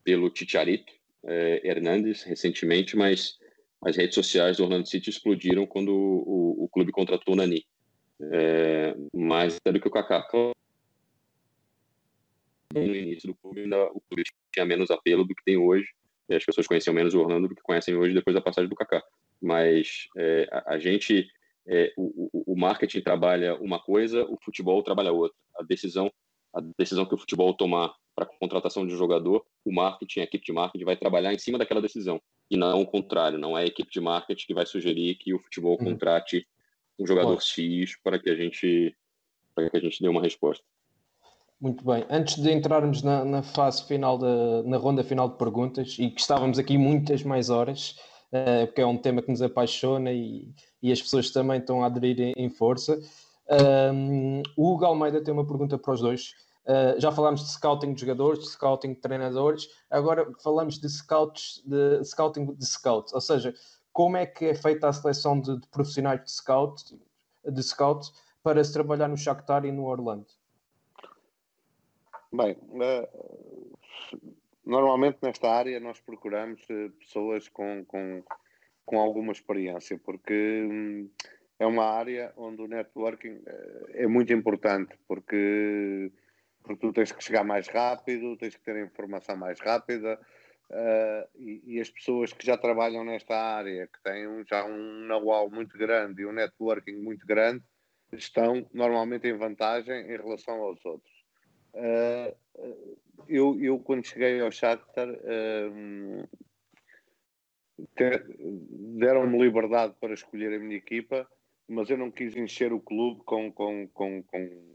pelo 0.02 0.30
Ticharito 0.30 0.90
é, 1.24 1.68
Hernandes 1.68 2.22
recentemente, 2.22 2.96
mas 2.96 3.38
as 3.82 3.96
redes 3.96 4.14
sociais 4.14 4.56
do 4.56 4.64
Orlando 4.64 4.88
City 4.88 5.10
explodiram 5.10 5.66
quando 5.66 5.90
o, 5.92 6.62
o, 6.62 6.64
o 6.64 6.68
clube 6.68 6.90
contratou 6.90 7.34
o 7.34 7.36
Nani 7.36 7.66
é, 8.32 8.94
mais 9.14 9.56
até 9.56 9.72
do 9.72 9.80
que 9.80 9.88
o 9.88 9.90
Kaká. 9.90 10.24
No 12.72 12.94
início 12.94 13.28
do 13.28 13.34
clube, 13.34 13.62
ainda, 13.62 13.84
o 13.92 14.00
clube 14.00 14.22
tinha 14.52 14.64
menos 14.64 14.90
apelo 14.90 15.24
do 15.24 15.34
que 15.34 15.44
tem 15.44 15.58
hoje. 15.58 15.88
As 16.36 16.44
pessoas 16.44 16.66
conheciam 16.66 16.94
menos 16.94 17.14
o 17.14 17.20
Orlando 17.20 17.48
do 17.48 17.54
que 17.54 17.62
conhecem 17.62 17.94
hoje 17.94 18.14
depois 18.14 18.34
da 18.34 18.40
passagem 18.40 18.68
do 18.68 18.76
Kaká. 18.76 19.02
Mas 19.40 20.08
é, 20.16 20.48
a, 20.50 20.74
a, 20.74 20.78
gente, 20.78 21.28
é, 21.66 21.92
o, 21.96 22.52
o, 22.52 22.58
marketing 22.58 23.00
trabalha 23.00 23.56
uma 23.56 23.78
coisa, 23.78 24.24
o 24.24 24.36
futebol 24.42 24.82
trabalha 24.82 25.12
outra. 25.12 25.36
A 25.58 25.62
decisão, 25.62 26.12
a 26.54 26.60
decisão 26.78 27.06
que 27.06 27.14
o 27.14 27.18
futebol 27.18 27.54
tomar 27.54 27.94
para 28.14 28.24
a 28.24 28.38
contratação 28.38 28.86
de 28.86 28.94
um 28.94 28.98
jogador, 28.98 29.44
o 29.64 29.72
marketing, 29.72 30.20
a 30.20 30.24
equipe 30.24 30.44
de 30.44 30.52
marketing 30.52 30.84
vai 30.84 30.96
trabalhar 30.96 31.32
em 31.32 31.38
cima 31.38 31.58
daquela 31.58 31.80
decisão 31.80 32.20
e 32.50 32.56
não 32.56 32.82
o 32.82 32.86
contrário. 32.86 33.38
Não 33.38 33.56
é 33.56 33.62
a 33.62 33.66
equipe 33.66 33.90
de 33.90 34.00
marketing 34.00 34.46
que 34.46 34.54
vai 34.54 34.66
sugerir 34.66 35.14
que 35.14 35.32
o 35.32 35.38
futebol 35.38 35.78
uhum. 35.78 35.92
contrate 35.92 36.46
um 36.98 37.06
jogador. 37.06 37.40
X 37.40 37.96
para 38.02 38.18
que 38.18 38.28
a 38.30 38.34
gente 38.34 38.94
para 39.54 39.68
que 39.68 39.76
a 39.76 39.80
gente 39.80 40.00
dê 40.00 40.08
uma 40.08 40.22
resposta. 40.22 40.64
Muito 41.60 41.84
bem. 41.84 42.06
Antes 42.08 42.36
de 42.42 42.50
entrarmos 42.50 43.02
na, 43.02 43.22
na 43.22 43.42
fase 43.42 43.84
final 43.84 44.16
da 44.16 44.62
na 44.62 44.78
ronda 44.78 45.04
final 45.04 45.28
de 45.28 45.36
perguntas 45.36 45.96
e 45.98 46.08
que 46.10 46.18
estávamos 46.18 46.58
aqui 46.58 46.78
muitas 46.78 47.22
mais 47.22 47.50
horas, 47.50 47.96
uh, 48.32 48.66
porque 48.66 48.80
é 48.80 48.86
um 48.86 48.96
tema 48.96 49.20
que 49.20 49.30
nos 49.30 49.42
apaixona 49.42 50.10
e, 50.10 50.54
e 50.82 50.90
as 50.90 51.02
pessoas 51.02 51.30
também 51.30 51.58
estão 51.58 51.82
a 51.82 51.86
aderir 51.86 52.18
em, 52.18 52.32
em 52.34 52.48
força. 52.48 52.98
Um, 53.92 54.42
o 54.56 54.72
Hugo 54.72 54.86
Almeida 54.86 55.22
tem 55.22 55.34
uma 55.34 55.46
pergunta 55.46 55.76
para 55.76 55.92
os 55.92 56.00
dois. 56.00 56.34
Uh, 56.64 56.98
já 56.98 57.12
falámos 57.12 57.42
de 57.42 57.50
scouting 57.50 57.92
de 57.92 58.00
jogadores, 58.00 58.40
de 58.40 58.48
scouting 58.48 58.94
de 58.94 59.00
treinadores, 59.00 59.68
agora 59.90 60.26
falamos 60.42 60.78
de 60.78 60.88
scouts, 60.88 61.62
de 61.66 62.02
scouting 62.04 62.54
de 62.54 62.64
scouts, 62.64 63.12
ou 63.12 63.20
seja, 63.20 63.52
como 63.92 64.16
é 64.16 64.24
que 64.24 64.46
é 64.46 64.54
feita 64.54 64.88
a 64.88 64.92
seleção 64.94 65.38
de, 65.38 65.58
de 65.60 65.66
profissionais 65.68 66.22
de 66.24 66.30
scout, 66.30 66.82
de 67.44 67.62
scout 67.62 68.10
para 68.42 68.64
se 68.64 68.72
trabalhar 68.72 69.08
no 69.08 69.16
Shakhtar 69.16 69.66
e 69.66 69.72
no 69.72 69.84
Orlando? 69.84 70.39
Bem, 72.32 72.52
uh, 72.52 74.18
normalmente 74.64 75.18
nesta 75.20 75.50
área 75.50 75.80
nós 75.80 76.00
procuramos 76.00 76.62
uh, 76.70 76.88
pessoas 77.00 77.48
com, 77.48 77.84
com, 77.84 78.22
com 78.84 79.00
alguma 79.00 79.32
experiência, 79.32 79.98
porque 79.98 80.62
um, 80.62 81.10
é 81.58 81.66
uma 81.66 81.84
área 81.84 82.32
onde 82.36 82.62
o 82.62 82.68
networking 82.68 83.34
uh, 83.34 83.86
é 83.94 84.06
muito 84.06 84.32
importante, 84.32 84.96
porque, 85.08 86.12
porque 86.62 86.86
tu 86.86 86.92
tens 86.92 87.10
que 87.10 87.24
chegar 87.24 87.42
mais 87.42 87.66
rápido, 87.66 88.36
tens 88.36 88.54
que 88.54 88.62
ter 88.62 88.76
a 88.76 88.84
informação 88.84 89.36
mais 89.36 89.58
rápida, 89.58 90.16
e, 91.36 91.80
as 91.80 91.90
pessoas 91.90 92.32
que 92.32 92.46
já 92.46 92.56
trabalham 92.56 93.04
nesta 93.04 93.34
área, 93.34 93.88
que 93.88 94.00
têm 94.04 94.28
um, 94.28 94.44
já 94.46 94.64
um 94.64 95.04
know-how 95.08 95.50
muito 95.50 95.76
grande 95.76 96.22
e 96.22 96.26
um 96.26 96.30
networking 96.30 96.94
muito 96.94 97.26
grande, 97.26 97.64
estão 98.12 98.64
normalmente 98.72 99.26
em 99.26 99.36
vantagem 99.36 100.02
em 100.02 100.16
relação 100.16 100.62
aos 100.62 100.84
outros. 100.84 101.19
Uh, 101.74 102.36
eu, 103.28 103.60
eu, 103.60 103.78
quando 103.78 104.06
cheguei 104.06 104.40
ao 104.40 104.50
Shakhtar, 104.50 105.08
uh, 105.08 106.28
deram-me 108.98 109.38
liberdade 109.38 109.94
para 110.00 110.14
escolher 110.14 110.54
a 110.54 110.58
minha 110.58 110.76
equipa, 110.76 111.26
mas 111.68 111.88
eu 111.88 111.96
não 111.96 112.10
quis 112.10 112.36
encher 112.36 112.72
o 112.72 112.80
clube 112.80 113.22
com, 113.24 113.52
com, 113.52 113.86
com, 113.88 114.22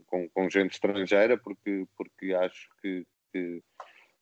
com, 0.06 0.28
com 0.28 0.50
gente 0.50 0.72
estrangeira, 0.72 1.36
porque, 1.36 1.86
porque 1.96 2.32
acho 2.32 2.68
que, 2.80 3.06
que, 3.32 3.62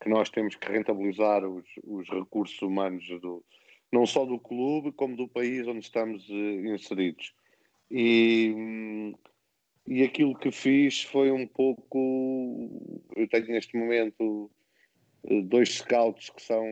que 0.02 0.08
nós 0.08 0.28
temos 0.28 0.56
que 0.56 0.70
rentabilizar 0.70 1.44
os, 1.44 1.64
os 1.84 2.08
recursos 2.08 2.60
humanos, 2.60 3.06
do, 3.20 3.44
não 3.92 4.04
só 4.04 4.24
do 4.24 4.38
clube, 4.38 4.92
como 4.92 5.16
do 5.16 5.28
país 5.28 5.66
onde 5.68 5.80
estamos 5.80 6.28
uh, 6.28 6.66
inseridos. 6.66 7.32
E, 7.90 8.52
hum, 8.56 9.14
e 9.86 10.02
aquilo 10.02 10.34
que 10.34 10.50
fiz 10.50 11.02
foi 11.02 11.30
um 11.30 11.46
pouco. 11.46 12.70
Eu 13.14 13.28
tenho 13.28 13.48
neste 13.48 13.76
momento 13.76 14.50
eh, 15.24 15.42
dois 15.42 15.74
scouts 15.74 16.30
que 16.30 16.42
são. 16.42 16.64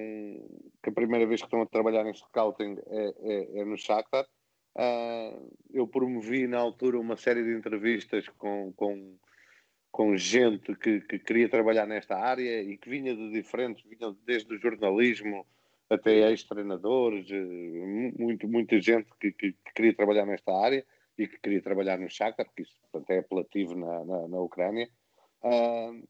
que 0.82 0.88
a 0.88 0.92
primeira 0.92 1.26
vez 1.26 1.40
que 1.40 1.46
estão 1.46 1.62
a 1.62 1.66
trabalhar 1.66 2.06
em 2.06 2.14
scouting 2.14 2.76
é, 2.86 3.14
é, 3.20 3.60
é 3.60 3.64
no 3.64 3.76
Shakhtar. 3.76 4.26
Uh, 4.74 5.54
eu 5.70 5.86
promovi 5.86 6.46
na 6.46 6.58
altura 6.58 6.98
uma 6.98 7.14
série 7.14 7.44
de 7.44 7.54
entrevistas 7.54 8.26
com, 8.38 8.72
com, 8.72 9.18
com 9.90 10.16
gente 10.16 10.74
que, 10.76 11.02
que 11.02 11.18
queria 11.18 11.46
trabalhar 11.46 11.86
nesta 11.86 12.16
área 12.16 12.62
e 12.62 12.78
que 12.78 12.88
vinha 12.88 13.14
de 13.14 13.30
diferentes, 13.32 13.84
vinha 13.84 14.16
desde 14.24 14.54
o 14.54 14.58
jornalismo 14.58 15.46
até 15.90 16.30
ex-treinadores, 16.30 17.30
eh, 17.30 18.14
muito, 18.18 18.48
muita 18.48 18.80
gente 18.80 19.10
que, 19.20 19.30
que, 19.32 19.52
que 19.52 19.72
queria 19.74 19.94
trabalhar 19.94 20.24
nesta 20.24 20.50
área 20.50 20.82
e 21.18 21.26
que 21.26 21.38
queria 21.40 21.62
trabalhar 21.62 21.98
no 21.98 22.08
Shakhtar, 22.08 22.46
porque 22.46 22.62
isso 22.62 22.74
portanto, 22.90 23.10
é 23.10 23.18
apelativo 23.18 23.76
na, 23.76 24.04
na, 24.04 24.28
na 24.28 24.40
Ucrânia. 24.40 24.88
Uh, 25.42 26.06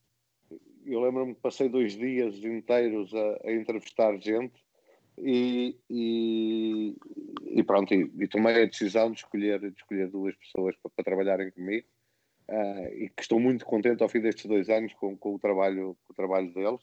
eu 0.84 1.00
lembro-me 1.00 1.34
que 1.34 1.40
passei 1.40 1.68
dois 1.68 1.96
dias 1.96 2.36
inteiros 2.44 3.12
a, 3.14 3.40
a 3.44 3.52
entrevistar 3.52 4.16
gente 4.18 4.62
e, 5.18 5.76
e, 5.88 6.96
e 7.46 7.62
pronto, 7.62 7.92
e, 7.94 8.10
e, 8.18 8.28
tomei 8.28 8.62
a 8.62 8.66
decisão 8.66 9.10
de 9.10 9.18
escolher, 9.18 9.60
de 9.60 9.76
escolher 9.76 10.08
duas 10.08 10.34
pessoas 10.36 10.76
para, 10.76 10.90
para 10.90 11.04
trabalharem 11.04 11.50
comigo 11.50 11.86
uh, 12.48 12.86
e 12.94 13.08
que 13.08 13.22
estou 13.22 13.38
muito 13.38 13.64
contente 13.64 14.02
ao 14.02 14.08
fim 14.08 14.20
destes 14.20 14.46
dois 14.46 14.68
anos 14.68 14.92
com, 14.94 15.16
com 15.16 15.34
o, 15.34 15.38
trabalho, 15.38 15.96
com 16.04 16.12
o 16.12 16.16
trabalho 16.16 16.52
deles. 16.52 16.82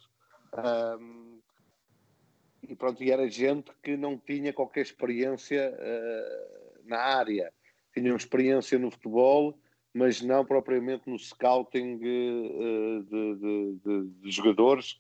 E 2.68 2.76
pronto, 2.76 3.04
e 3.04 3.12
era 3.12 3.28
gente 3.30 3.72
que 3.82 3.96
não 3.98 4.18
tinha 4.18 4.54
qualquer 4.54 4.82
experiência 4.82 5.74
uh, 5.74 6.88
na 6.88 7.00
área 7.00 7.52
tinham 7.94 8.16
experiência 8.16 8.78
no 8.78 8.92
futebol, 8.92 9.58
mas 9.94 10.22
não 10.22 10.46
propriamente 10.46 11.10
no 11.10 11.18
scouting 11.18 11.96
uh, 11.96 13.04
de, 13.04 13.36
de, 13.36 13.80
de, 13.84 14.10
de, 14.22 14.32
jogadores. 14.32 15.00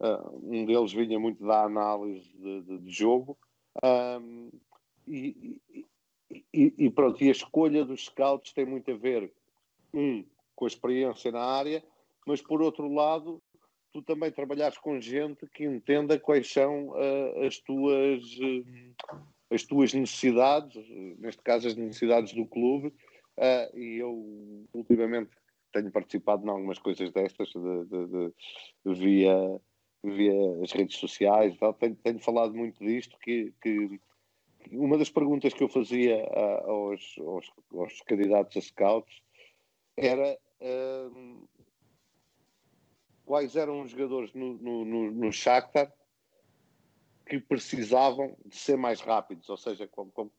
Uh, 0.00 0.40
um 0.42 0.64
deles 0.64 0.92
vinha 0.92 1.18
muito 1.18 1.44
da 1.44 1.64
análise 1.64 2.30
de, 2.38 2.90
jogo. 2.90 3.36
Um, 3.84 4.50
e, 5.06 5.60
e, 6.52 6.74
e, 6.78 6.90
pronto, 6.90 7.22
e 7.22 7.28
a 7.28 7.32
escolha 7.32 7.84
dos 7.84 8.06
scouts 8.06 8.52
tem 8.52 8.64
muito 8.64 8.90
a 8.90 8.96
ver, 8.96 9.32
um, 9.92 10.24
com 10.54 10.64
a 10.64 10.68
experiência 10.68 11.30
na 11.30 11.42
área, 11.42 11.82
mas 12.26 12.40
por 12.40 12.62
outro 12.62 12.92
lado, 12.92 13.42
tu 13.92 14.02
também 14.02 14.30
trabalhares 14.30 14.78
com 14.78 15.00
gente 15.00 15.46
que 15.48 15.64
entenda 15.64 16.18
quais 16.18 16.50
são 16.50 16.88
uh, 16.88 17.44
as 17.44 17.58
tuas 17.58 18.22
as 19.50 19.64
tuas 19.64 19.92
necessidades, 19.92 20.76
neste 21.18 21.42
caso 21.42 21.66
as 21.66 21.76
necessidades 21.76 22.32
do 22.32 22.46
clube, 22.46 22.88
uh, 23.36 23.76
e 23.76 23.98
eu 23.98 24.66
ultimamente 24.72 25.30
tenho 25.72 25.90
participado 25.90 26.44
em 26.46 26.50
algumas 26.50 26.78
coisas 26.78 27.10
destas 27.12 27.48
de, 27.48 27.84
de, 27.84 28.32
de, 28.84 28.94
via, 28.94 29.60
via 30.02 30.62
as 30.62 30.72
redes 30.72 30.96
sociais. 30.96 31.56
Tenho, 31.78 31.96
tenho, 31.96 32.18
falado 32.20 32.54
muito 32.54 32.84
disto, 32.84 33.16
que, 33.18 33.52
que, 33.62 34.00
uma 34.72 34.98
das 34.98 35.10
perguntas 35.10 35.52
que 35.52 35.62
eu 35.62 35.68
fazia 35.68 36.16
uh, 36.16 36.70
aos, 36.70 37.16
aos, 37.18 37.50
aos, 37.72 38.00
candidatos 38.02 38.56
a 38.56 38.60
scouts 38.60 39.22
era 39.96 40.38
uh, 40.60 41.48
quais 43.24 43.56
eram 43.56 43.82
os 43.82 43.90
jogadores 43.90 44.32
no, 44.34 44.54
no, 44.54 44.84
no, 44.84 45.10
no 45.10 45.32
Shakhtar 45.32 45.92
que 47.30 47.38
precisavam 47.38 48.36
de 48.44 48.56
ser 48.56 48.76
mais 48.76 49.00
rápidos, 49.00 49.48
ou 49.48 49.56
seja, 49.56 49.86
como, 49.86 50.10
como, 50.10 50.32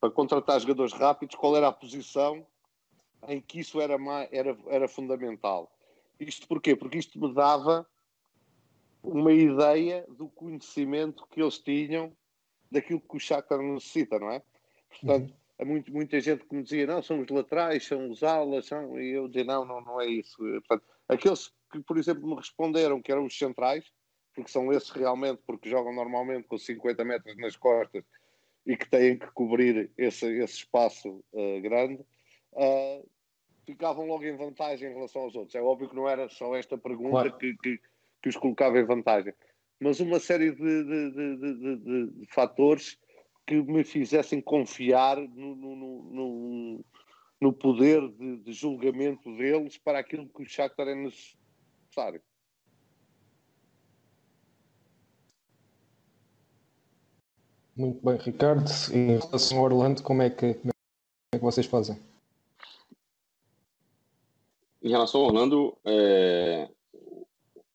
para 0.00 0.12
contratar 0.12 0.60
jogadores 0.60 0.92
rápidos, 0.92 1.34
qual 1.34 1.56
era 1.56 1.66
a 1.66 1.72
posição 1.72 2.46
em 3.26 3.40
que 3.40 3.58
isso 3.58 3.80
era, 3.80 3.96
era, 4.30 4.56
era 4.68 4.86
fundamental. 4.86 5.76
Isto 6.20 6.46
porquê? 6.46 6.76
Porque 6.76 6.98
isto 6.98 7.18
me 7.18 7.34
dava 7.34 7.84
uma 9.02 9.32
ideia 9.32 10.06
do 10.08 10.28
conhecimento 10.28 11.26
que 11.26 11.42
eles 11.42 11.58
tinham 11.58 12.16
daquilo 12.70 13.00
que 13.00 13.16
o 13.16 13.20
Shakhtar 13.20 13.58
necessita, 13.60 14.16
não 14.20 14.30
é? 14.30 14.40
Portanto, 14.88 15.30
uhum. 15.30 15.36
há 15.58 15.64
muito, 15.64 15.92
muita 15.92 16.20
gente 16.20 16.44
que 16.44 16.54
me 16.54 16.62
dizia, 16.62 16.86
não, 16.86 17.02
são 17.02 17.20
os 17.20 17.28
laterais, 17.28 17.84
são 17.84 18.08
os 18.08 18.22
alas, 18.22 18.66
são... 18.66 19.00
e 19.00 19.10
eu 19.10 19.26
dizia, 19.26 19.44
não, 19.44 19.64
não, 19.64 19.80
não 19.80 20.00
é 20.00 20.06
isso. 20.06 20.36
Portanto, 20.38 20.84
aqueles 21.08 21.52
que, 21.72 21.80
por 21.80 21.98
exemplo, 21.98 22.28
me 22.28 22.36
responderam 22.36 23.02
que 23.02 23.10
eram 23.10 23.24
os 23.24 23.36
centrais, 23.36 23.84
porque 24.34 24.50
são 24.50 24.72
esses 24.72 24.90
realmente, 24.90 25.40
porque 25.46 25.68
jogam 25.68 25.94
normalmente 25.94 26.48
com 26.48 26.58
50 26.58 27.04
metros 27.04 27.36
nas 27.36 27.56
costas 27.56 28.04
e 28.66 28.76
que 28.76 28.88
têm 28.88 29.18
que 29.18 29.26
cobrir 29.32 29.90
esse, 29.96 30.26
esse 30.26 30.54
espaço 30.54 31.22
uh, 31.32 31.60
grande, 31.60 32.02
uh, 32.52 33.08
ficavam 33.66 34.06
logo 34.06 34.24
em 34.24 34.36
vantagem 34.36 34.90
em 34.90 34.94
relação 34.94 35.22
aos 35.22 35.34
outros. 35.34 35.54
É 35.54 35.62
óbvio 35.62 35.88
que 35.88 35.96
não 35.96 36.08
era 36.08 36.28
só 36.28 36.54
esta 36.56 36.76
pergunta 36.76 37.10
claro. 37.10 37.36
que, 37.36 37.56
que, 37.58 37.80
que, 38.22 38.28
os 38.28 38.36
colocava 38.36 38.78
em 38.78 38.84
vantagem, 38.84 39.34
mas 39.78 40.00
uma 40.00 40.18
série 40.18 40.50
de, 40.52 40.84
de, 40.84 41.10
de, 41.10 41.36
de, 41.36 42.10
de 42.10 42.26
fatores 42.32 42.98
que 43.46 43.54
me 43.62 43.84
fizessem 43.84 44.40
confiar 44.40 45.16
no, 45.18 45.54
no, 45.54 45.76
no, 45.76 46.84
no 47.40 47.52
poder 47.52 48.00
de, 48.08 48.52
julgamento 48.52 49.34
deles 49.36 49.76
para 49.76 49.98
aquilo 49.98 50.28
que 50.28 50.42
o 50.42 50.48
Shakhtar 50.48 50.88
é 50.88 50.94
necessário. 50.94 52.22
Muito 57.76 58.04
bem, 58.04 58.16
Ricardo. 58.16 58.70
Em 58.92 59.18
relação 59.18 59.58
ao 59.58 59.64
Orlando, 59.64 60.02
como 60.02 60.22
é 60.22 60.30
que, 60.30 60.54
como 60.54 60.72
é 61.32 61.38
que 61.38 61.44
vocês 61.44 61.66
fazem? 61.66 61.98
Em 64.82 64.90
relação 64.90 65.20
ao 65.20 65.26
Orlando, 65.26 65.76
é... 65.84 66.68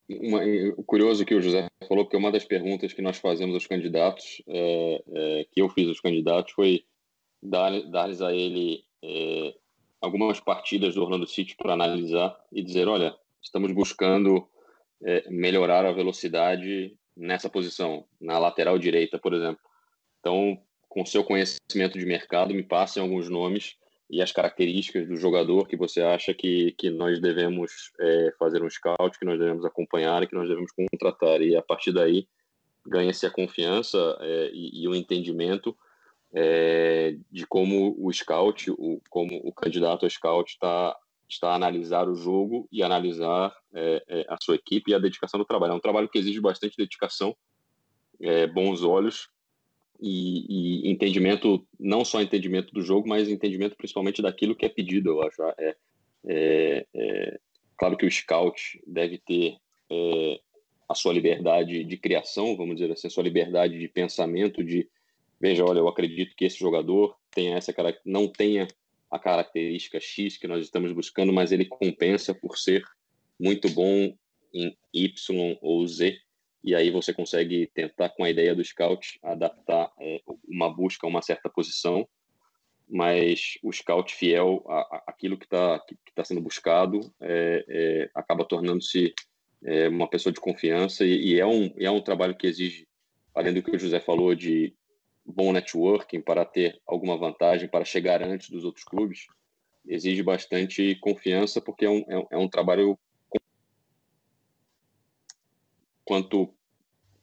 Uma, 0.09 0.39
curioso 0.87 1.23
que 1.23 1.35
o 1.35 1.41
José 1.41 1.67
falou, 1.87 2.05
porque 2.05 2.17
uma 2.17 2.31
das 2.31 2.43
perguntas 2.43 2.93
que 2.93 3.01
nós 3.01 3.17
fazemos 3.17 3.53
aos 3.53 3.67
candidatos, 3.67 4.41
é, 4.47 5.03
é, 5.07 5.45
que 5.51 5.61
eu 5.61 5.69
fiz 5.69 5.87
aos 5.87 5.99
candidatos, 5.99 6.53
foi 6.53 6.83
dar-lhes 7.43 7.87
dar 7.89 8.09
a 8.27 8.33
ele 8.33 8.83
é, 9.03 9.53
algumas 10.01 10.39
partidas 10.39 10.95
do 10.95 11.03
Orlando 11.03 11.27
City 11.27 11.55
para 11.55 11.73
analisar 11.73 12.35
e 12.51 12.63
dizer: 12.63 12.87
olha, 12.87 13.15
estamos 13.41 13.71
buscando 13.71 14.47
é, 15.03 15.29
melhorar 15.29 15.85
a 15.85 15.91
velocidade 15.91 16.97
nessa 17.15 17.49
posição, 17.49 18.05
na 18.19 18.39
lateral 18.39 18.79
direita, 18.79 19.19
por 19.19 19.33
exemplo. 19.33 19.68
Então, 20.19 20.59
com 20.87 21.05
seu 21.05 21.23
conhecimento 21.23 21.97
de 21.97 22.05
mercado, 22.05 22.53
me 22.53 22.63
passem 22.63 23.01
alguns 23.01 23.29
nomes 23.29 23.75
e 24.09 24.21
as 24.21 24.31
características 24.31 25.07
do 25.07 25.15
jogador 25.15 25.67
que 25.67 25.77
você 25.77 26.01
acha 26.01 26.33
que, 26.33 26.71
que 26.77 26.89
nós 26.89 27.19
devemos 27.19 27.91
é, 27.99 28.33
fazer 28.39 28.63
um 28.63 28.69
scout, 28.69 29.19
que 29.19 29.25
nós 29.25 29.37
devemos 29.37 29.63
acompanhar 29.63 30.23
e 30.23 30.27
que 30.27 30.33
nós 30.33 30.49
devemos 30.49 30.71
contratar. 30.71 31.41
E 31.41 31.55
a 31.55 31.61
partir 31.61 31.91
daí 31.91 32.27
ganha-se 32.85 33.25
a 33.25 33.31
confiança 33.31 34.17
é, 34.19 34.49
e, 34.51 34.83
e, 34.83 34.87
o 34.87 34.95
entendimento 34.95 35.77
é, 36.33 37.15
de 37.31 37.45
como 37.45 37.95
o 37.99 38.11
scout, 38.11 38.71
o, 38.71 38.99
como 39.09 39.39
o 39.43 39.53
candidato 39.53 40.05
a 40.05 40.09
scout 40.09 40.51
está 40.51 40.97
está 41.29 41.51
a 41.51 41.55
analisar 41.55 42.09
o 42.09 42.15
jogo 42.15 42.67
e 42.71 42.81
analisar 42.81 43.55
é, 43.71 44.03
é, 44.07 44.25
a 44.27 44.35
sua 44.41 44.55
equipe 44.55 44.89
e 44.89 44.95
a 44.95 44.99
dedicação 44.99 45.39
do 45.39 45.45
trabalho. 45.45 45.73
É 45.73 45.75
um 45.75 45.79
trabalho 45.79 46.09
que 46.09 46.17
exige 46.17 46.41
bastante 46.41 46.75
dedicação, 46.75 47.35
é, 48.19 48.47
bons 48.47 48.81
olhos 48.81 49.29
e, 49.99 50.87
e, 50.87 50.91
entendimento, 50.91 51.65
não 51.79 52.05
só 52.05 52.21
entendimento 52.21 52.73
do 52.73 52.81
jogo, 52.81 53.07
mas 53.07 53.29
entendimento 53.29 53.75
principalmente 53.75 54.21
daquilo 54.21 54.55
que 54.55 54.65
é 54.65 54.69
pedido, 54.69 55.09
eu 55.09 55.21
acho. 55.21 55.41
É, 55.57 55.75
é, 56.25 56.85
é 56.93 57.39
claro 57.77 57.97
que 57.97 58.05
o 58.05 58.11
scout 58.11 58.81
deve 58.85 59.17
ter 59.17 59.57
é, 59.89 60.39
a 60.87 60.95
sua 60.95 61.13
liberdade 61.13 61.83
de 61.83 61.97
criação, 61.97 62.55
vamos 62.55 62.75
dizer 62.75 62.91
assim, 62.91 63.07
a 63.07 63.11
sua 63.11 63.23
liberdade 63.23 63.77
de 63.77 63.87
pensamento, 63.87 64.63
de 64.63 64.89
veja, 65.39 65.63
olha, 65.63 65.79
eu 65.79 65.87
acredito 65.87 66.35
que 66.35 66.45
esse 66.45 66.57
jogador 66.57 67.15
tenha 67.31 67.55
essa 67.55 67.73
não 68.05 68.27
tenha 68.27 68.67
a 69.09 69.17
característica 69.17 69.99
X 69.99 70.37
que 70.37 70.47
nós 70.47 70.63
estamos 70.63 70.91
buscando, 70.91 71.33
mas 71.33 71.51
ele 71.51 71.65
compensa 71.65 72.33
por 72.33 72.57
ser 72.57 72.83
muito 73.39 73.69
bom 73.69 74.13
em 74.53 74.77
Y 74.93 75.57
ou 75.61 75.85
Z 75.87 76.19
e 76.63 76.75
aí 76.75 76.91
você 76.91 77.13
consegue 77.13 77.67
tentar 77.73 78.09
com 78.09 78.23
a 78.23 78.29
ideia 78.29 78.53
do 78.53 78.63
scout 78.63 79.19
adaptar 79.23 79.91
é, 79.99 80.21
uma 80.47 80.73
busca 80.73 81.07
a 81.07 81.09
uma 81.09 81.21
certa 81.21 81.49
posição, 81.49 82.07
mas 82.87 83.57
o 83.63 83.71
scout 83.71 84.13
fiel 84.13 84.63
àquilo 85.07 85.37
que 85.37 85.45
está 85.45 85.79
que 85.79 86.13
tá 86.13 86.23
sendo 86.23 86.41
buscado 86.41 86.99
é, 87.21 87.65
é, 87.67 88.09
acaba 88.15 88.43
tornando-se 88.43 89.13
é, 89.63 89.87
uma 89.87 90.09
pessoa 90.09 90.33
de 90.33 90.39
confiança 90.39 91.05
e, 91.05 91.33
e, 91.33 91.39
é, 91.39 91.45
um, 91.45 91.73
é 91.77 91.89
um 91.91 92.01
trabalho 92.01 92.35
que 92.35 92.47
exige, 92.47 92.87
além 93.33 93.53
do 93.53 93.61
que 93.61 93.75
o 93.75 93.79
José 93.79 93.99
falou, 93.99 94.33
de 94.33 94.73
bom 95.25 95.51
networking 95.51 96.21
para 96.21 96.43
ter 96.43 96.79
alguma 96.85 97.17
vantagem, 97.17 97.69
para 97.69 97.85
chegar 97.85 98.23
antes 98.23 98.49
dos 98.49 98.65
outros 98.65 98.83
clubes, 98.83 99.27
exige 99.87 100.23
bastante 100.23 100.95
confiança 100.95 101.61
porque 101.61 101.85
é 101.85 101.89
um, 101.89 102.03
é, 102.07 102.27
é 102.31 102.37
um 102.37 102.49
trabalho 102.49 102.97
quanto 106.09 106.51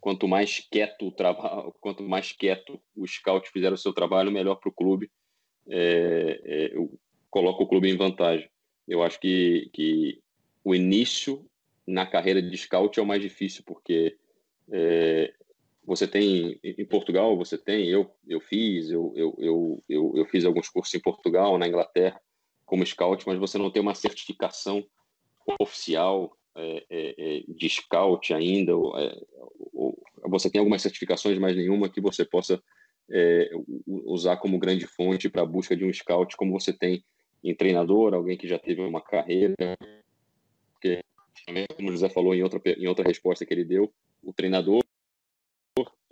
quanto 0.00 0.28
mais 0.28 0.60
quieto 0.70 1.08
o 1.08 1.10
trabalho, 1.10 1.74
quanto 1.82 2.04
mais 2.04 2.30
quieto 2.30 2.80
o 2.94 3.04
scout 3.04 3.50
fizer 3.50 3.72
o 3.72 3.76
seu 3.76 3.92
trabalho, 3.92 4.30
melhor 4.30 4.54
para 4.54 4.68
o 4.68 4.72
clube. 4.72 5.10
É, 5.68 6.40
é, 6.44 6.74
coloca 7.28 7.64
o 7.64 7.66
clube 7.66 7.90
em 7.90 7.96
vantagem. 7.96 8.48
Eu 8.86 9.02
acho 9.02 9.18
que, 9.18 9.68
que 9.72 10.20
o 10.62 10.76
início 10.76 11.44
na 11.84 12.06
carreira 12.06 12.40
de 12.40 12.56
scout 12.56 12.96
é 13.00 13.02
o 13.02 13.06
mais 13.06 13.20
difícil, 13.20 13.64
porque 13.66 14.16
é, 14.70 15.34
você 15.84 16.06
tem 16.06 16.60
em 16.62 16.86
Portugal, 16.86 17.36
você 17.36 17.58
tem, 17.58 17.88
eu, 17.88 18.08
eu 18.28 18.40
fiz, 18.40 18.90
eu, 18.90 19.12
eu, 19.16 19.34
eu, 19.40 19.84
eu, 19.88 20.12
eu 20.14 20.24
fiz 20.26 20.44
alguns 20.44 20.68
cursos 20.68 20.94
em 20.94 21.00
Portugal, 21.00 21.58
na 21.58 21.66
Inglaterra, 21.66 22.20
como 22.64 22.86
scout, 22.86 23.26
mas 23.26 23.40
você 23.40 23.58
não 23.58 23.72
tem 23.72 23.82
uma 23.82 23.94
certificação 23.96 24.86
oficial 25.60 26.36
de 27.48 27.68
scout 27.68 28.32
ainda, 28.32 28.76
ou, 28.76 28.98
é, 28.98 29.16
você 30.28 30.50
tem 30.50 30.58
algumas 30.58 30.82
certificações, 30.82 31.38
mas 31.38 31.56
nenhuma 31.56 31.88
que 31.88 32.00
você 32.00 32.24
possa 32.24 32.62
é, 33.10 33.50
usar 33.86 34.36
como 34.38 34.58
grande 34.58 34.86
fonte 34.86 35.28
para 35.28 35.42
a 35.42 35.46
busca 35.46 35.76
de 35.76 35.84
um 35.84 35.92
scout, 35.92 36.36
como 36.36 36.58
você 36.58 36.72
tem 36.72 37.04
em 37.42 37.54
treinador, 37.54 38.14
alguém 38.14 38.36
que 38.36 38.48
já 38.48 38.58
teve 38.58 38.80
uma 38.82 39.00
carreira, 39.00 39.54
porque, 40.72 41.00
como 41.76 41.88
o 41.88 41.92
José 41.92 42.08
falou 42.08 42.34
em 42.34 42.42
outra, 42.42 42.60
em 42.64 42.86
outra 42.88 43.06
resposta 43.06 43.46
que 43.46 43.54
ele 43.54 43.64
deu, 43.64 43.92
o 44.22 44.32
treinador 44.32 44.82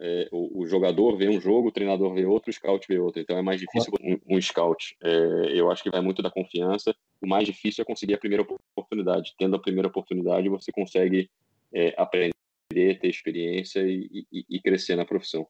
é, 0.06 0.28
o, 0.30 0.60
o, 0.60 0.66
jogador 0.66 1.16
vê 1.16 1.30
um 1.30 1.40
jogo, 1.40 1.68
o 1.68 1.72
treinador 1.72 2.12
vê 2.12 2.26
outro, 2.26 2.50
o 2.50 2.52
scout 2.52 2.86
vê 2.86 2.98
outro. 2.98 3.22
Então 3.22 3.38
é 3.38 3.42
mais 3.42 3.58
difícil 3.58 3.90
um, 4.02 4.36
um 4.36 4.40
scout. 4.40 4.94
É, 5.02 5.58
eu 5.58 5.70
acho 5.70 5.82
que 5.82 5.90
vai 5.90 6.02
muito 6.02 6.22
da 6.22 6.30
confiança. 6.30 6.94
O 7.22 7.26
mais 7.26 7.46
difícil 7.46 7.80
é 7.80 7.86
conseguir 7.86 8.12
a 8.12 8.18
primeira 8.18 8.46
oportunidade. 8.76 9.34
Tendo 9.38 9.56
a 9.56 9.58
primeira 9.58 9.88
oportunidade, 9.88 10.46
você 10.50 10.70
consegue 10.70 11.30
é, 11.72 11.94
aprender, 11.96 12.34
ter 12.70 13.08
experiência 13.08 13.80
e, 13.80 14.26
e, 14.30 14.44
e, 14.50 14.60
crescer 14.60 14.94
na 14.94 15.06
profissão. 15.06 15.46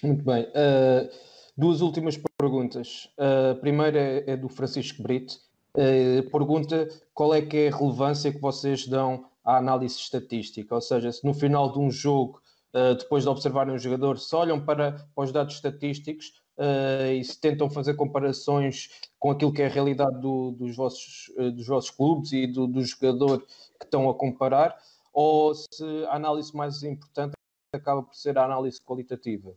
Muito 0.00 0.22
bem. 0.22 0.44
Uh, 0.44 1.10
duas 1.56 1.80
últimas 1.80 2.16
perguntas. 2.38 3.12
Uh, 3.18 3.50
a 3.50 3.54
primeira 3.56 3.98
é, 3.98 4.24
é 4.28 4.36
do 4.36 4.48
Francisco 4.48 5.02
Brito. 5.02 5.34
Uh, 5.76 6.22
pergunta 6.30 6.88
qual 7.12 7.34
é 7.34 7.42
que 7.42 7.56
é 7.56 7.68
a 7.68 7.76
relevância 7.76 8.32
que 8.32 8.40
vocês 8.40 8.86
dão 8.86 9.26
à 9.44 9.56
análise 9.56 9.96
estatística, 9.96 10.72
ou 10.72 10.80
seja, 10.80 11.10
se 11.10 11.24
no 11.26 11.34
final 11.34 11.72
de 11.72 11.80
um 11.80 11.90
jogo 11.90 12.40
uh, 12.74 12.94
depois 12.96 13.22
de 13.22 13.28
observarem 13.28 13.74
um 13.74 13.78
jogador, 13.78 14.18
se 14.18 14.34
olham 14.34 14.62
para, 14.62 14.92
para 15.14 15.24
os 15.24 15.32
dados 15.32 15.54
estatísticos 15.54 16.42
uh, 16.58 17.12
e 17.12 17.24
se 17.24 17.40
tentam 17.40 17.70
fazer 17.70 17.94
comparações 17.94 18.90
com 19.18 19.30
aquilo 19.30 19.52
que 19.52 19.62
é 19.62 19.66
a 19.66 19.70
realidade 19.70 20.20
do, 20.20 20.50
dos, 20.50 20.76
vossos, 20.76 21.32
uh, 21.38 21.50
dos 21.52 21.66
vossos 21.66 21.90
clubes 21.90 22.32
e 22.32 22.46
do, 22.46 22.66
do 22.66 22.82
jogador 22.82 23.40
que 23.78 23.84
estão 23.84 24.10
a 24.10 24.14
comparar, 24.14 24.76
ou 25.12 25.54
se 25.54 25.84
a 26.08 26.16
análise 26.16 26.54
mais 26.54 26.82
importante 26.82 27.34
acaba 27.72 28.02
por 28.02 28.14
ser 28.14 28.36
a 28.36 28.44
análise 28.44 28.80
qualitativa? 28.80 29.54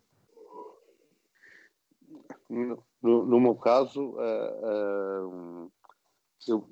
No, 2.49 2.84
no 3.02 3.39
meu 3.39 3.56
caso, 3.56 4.15
eu, 6.48 6.68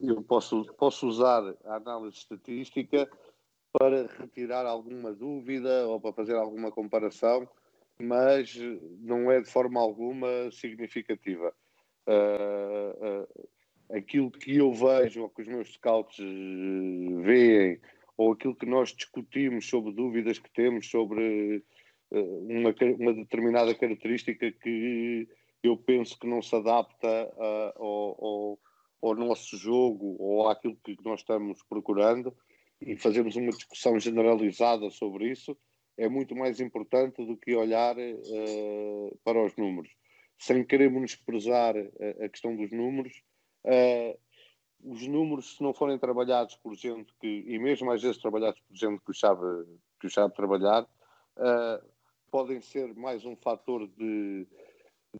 eu 0.00 0.22
posso, 0.22 0.64
posso 0.78 1.06
usar 1.06 1.42
a 1.66 1.76
análise 1.76 2.16
estatística 2.16 3.08
para 3.72 4.06
retirar 4.18 4.66
alguma 4.66 5.12
dúvida 5.12 5.86
ou 5.86 6.00
para 6.00 6.12
fazer 6.12 6.34
alguma 6.34 6.70
comparação, 6.70 7.48
mas 8.00 8.56
não 9.00 9.30
é 9.30 9.40
de 9.40 9.50
forma 9.50 9.80
alguma 9.80 10.50
significativa. 10.50 11.54
Uh, 12.06 13.22
uh, 13.22 13.96
aquilo 13.96 14.30
que 14.30 14.56
eu 14.56 14.72
vejo 14.72 15.22
ou 15.22 15.28
que 15.28 15.42
os 15.42 15.48
meus 15.48 15.72
scouts 15.74 16.18
veem 17.22 17.80
ou 18.16 18.32
aquilo 18.32 18.54
que 18.54 18.66
nós 18.66 18.90
discutimos 18.90 19.68
sobre 19.68 19.92
dúvidas 19.92 20.38
que 20.38 20.50
temos 20.50 20.90
sobre 20.90 21.62
uh, 22.10 22.46
uma, 22.48 22.74
uma, 22.98 23.14
determinada 23.14 23.74
característica 23.74 24.50
que 24.50 25.28
eu 25.62 25.76
penso 25.76 26.18
que 26.18 26.26
não 26.26 26.40
se 26.40 26.56
adapta 26.56 27.32
ao, 27.76 28.24
ao, 28.24 28.58
ao 29.02 29.14
nosso 29.14 29.56
jogo 29.58 30.16
ou 30.18 30.48
àquilo 30.48 30.76
que 30.82 30.96
nós 31.04 31.20
estamos 31.20 31.62
procurando, 31.64 32.34
e 32.80 32.96
fazermos 32.96 33.36
uma 33.36 33.50
discussão 33.50 33.98
generalizada 33.98 34.90
sobre 34.90 35.30
isso 35.30 35.56
é 35.96 36.08
muito 36.08 36.34
mais 36.34 36.60
importante 36.60 37.24
do 37.24 37.36
que 37.36 37.54
olhar 37.54 37.96
uh, 37.98 39.18
para 39.22 39.44
os 39.44 39.54
números. 39.56 39.90
Sem 40.38 40.64
querer 40.64 40.90
menosprezar 40.90 41.76
a, 41.76 42.24
a 42.24 42.28
questão 42.28 42.56
dos 42.56 42.70
números, 42.72 43.22
uh, 43.66 44.18
os 44.82 45.06
números, 45.06 45.56
se 45.56 45.62
não 45.62 45.74
forem 45.74 45.98
trabalhados 45.98 46.56
por 46.56 46.74
gente 46.74 47.12
que, 47.20 47.44
e 47.46 47.58
mesmo 47.58 47.90
às 47.90 48.00
vezes 48.00 48.16
trabalhados 48.16 48.60
por 48.60 48.74
gente 48.74 49.02
que 49.04 49.10
o 49.10 49.14
sabe, 49.14 49.42
que 50.00 50.06
o 50.06 50.10
sabe 50.10 50.34
trabalhar, 50.34 50.84
uh, 50.84 51.86
podem 52.30 52.62
ser 52.62 52.94
mais 52.94 53.24
um 53.26 53.36
fator 53.36 53.86
de, 53.86 54.46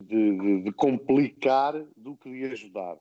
de, 0.01 0.39
de, 0.39 0.63
de 0.63 0.73
complicar 0.73 1.75
do 1.95 2.17
que 2.17 2.31
de 2.31 2.45
ajudar. 2.47 2.97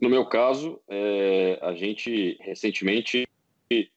No 0.00 0.08
meu 0.08 0.24
caso, 0.26 0.80
é, 0.88 1.58
a 1.60 1.74
gente 1.74 2.38
recentemente 2.40 3.28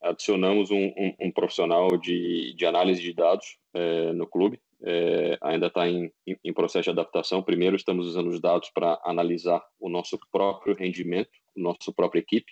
adicionamos 0.02 0.70
um, 0.70 0.88
um, 0.98 1.16
um 1.20 1.32
profissional 1.32 1.98
de, 1.98 2.54
de, 2.56 2.66
análise 2.66 3.02
de 3.02 3.14
dados 3.14 3.58
é, 3.74 4.12
no 4.12 4.28
clube. 4.28 4.60
É, 4.86 5.38
ainda 5.42 5.68
está 5.68 5.88
em, 5.88 6.12
em, 6.28 6.54
processo 6.54 6.84
de 6.84 6.90
adaptação. 6.90 7.42
Primeiro, 7.42 7.78
estamos 7.78 8.06
usando 8.06 8.28
os 8.28 8.42
dados 8.42 8.70
para 8.70 9.00
analisar 9.06 9.64
o 9.80 9.88
nosso 9.90 10.20
próprio 10.30 10.76
rendimento, 10.76 11.32
nossa 11.56 11.92
própria 11.96 12.20
equipe, 12.20 12.52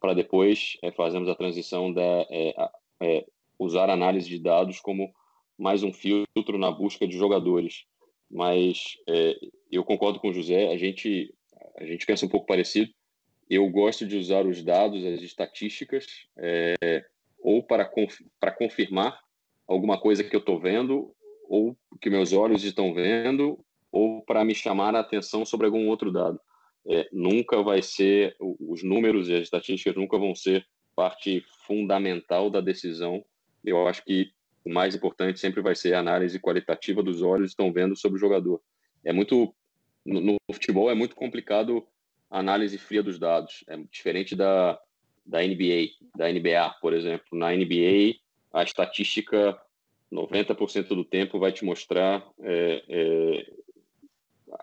para 0.00 0.14
depois 0.14 0.78
é, 0.82 0.90
fazermos 0.90 1.28
a 1.28 1.34
transição 1.34 1.92
da 1.92 2.26
é, 2.30 2.54
é, 3.02 3.26
usar 3.58 3.90
análise 3.90 4.28
de 4.28 4.38
dados 4.38 4.80
como 4.80 5.12
mais 5.58 5.82
um 5.82 5.92
filtro 5.92 6.56
na 6.56 6.70
busca 6.70 7.06
de 7.06 7.18
jogadores 7.18 7.84
mas 8.30 8.96
é, 9.08 9.36
eu 9.70 9.84
concordo 9.84 10.20
com 10.20 10.28
o 10.28 10.32
José, 10.32 10.72
a 10.72 10.76
gente, 10.76 11.34
a 11.76 11.84
gente 11.84 12.06
pensa 12.06 12.26
um 12.26 12.28
pouco 12.28 12.46
parecido. 12.46 12.90
Eu 13.48 13.68
gosto 13.70 14.06
de 14.06 14.16
usar 14.16 14.46
os 14.46 14.62
dados, 14.62 15.04
as 15.04 15.22
estatísticas, 15.22 16.06
é, 16.36 17.04
ou 17.40 17.62
para, 17.62 17.84
conf, 17.84 18.20
para 18.38 18.52
confirmar 18.52 19.18
alguma 19.66 19.98
coisa 19.98 20.22
que 20.22 20.34
eu 20.34 20.40
estou 20.40 20.60
vendo, 20.60 21.14
ou 21.48 21.76
que 22.00 22.10
meus 22.10 22.32
olhos 22.32 22.62
estão 22.64 22.92
vendo, 22.92 23.58
ou 23.90 24.22
para 24.22 24.44
me 24.44 24.54
chamar 24.54 24.94
a 24.94 25.00
atenção 25.00 25.44
sobre 25.44 25.66
algum 25.66 25.88
outro 25.88 26.12
dado. 26.12 26.38
É, 26.86 27.08
nunca 27.12 27.62
vai 27.62 27.82
ser, 27.82 28.36
os 28.38 28.82
números 28.82 29.28
e 29.28 29.34
as 29.34 29.42
estatísticas 29.42 29.96
nunca 29.96 30.18
vão 30.18 30.34
ser 30.34 30.66
parte 30.94 31.42
fundamental 31.66 32.50
da 32.50 32.60
decisão. 32.60 33.24
Eu 33.64 33.86
acho 33.86 34.04
que 34.04 34.30
o 34.68 34.72
mais 34.74 34.94
importante 34.94 35.40
sempre 35.40 35.62
vai 35.62 35.74
ser 35.74 35.94
a 35.94 36.00
análise 36.00 36.38
qualitativa 36.38 37.02
dos 37.02 37.22
olhos 37.22 37.52
estão 37.52 37.72
vendo 37.72 37.96
sobre 37.96 38.18
o 38.18 38.20
jogador. 38.20 38.60
É 39.02 39.14
muito 39.14 39.54
no, 40.04 40.20
no, 40.20 40.36
futebol 40.52 40.90
é 40.90 40.94
muito 40.94 41.16
complicado 41.16 41.86
a 42.30 42.38
análise 42.38 42.76
fria 42.76 43.02
dos 43.02 43.18
dados. 43.18 43.64
É 43.66 43.78
diferente 43.90 44.36
da 44.36 44.78
da 45.24 45.42
NBA, 45.42 45.90
da 46.16 46.30
NBA, 46.30 46.76
por 46.80 46.94
exemplo. 46.94 47.26
Na 47.32 47.50
NBA, 47.50 48.16
a 48.52 48.62
estatística 48.62 49.58
90% 50.12 50.88
do 50.88 51.04
tempo 51.04 51.38
vai 51.38 51.52
te 51.52 51.64
mostrar 51.64 52.26
é, 52.40 52.82
é, 52.88 53.52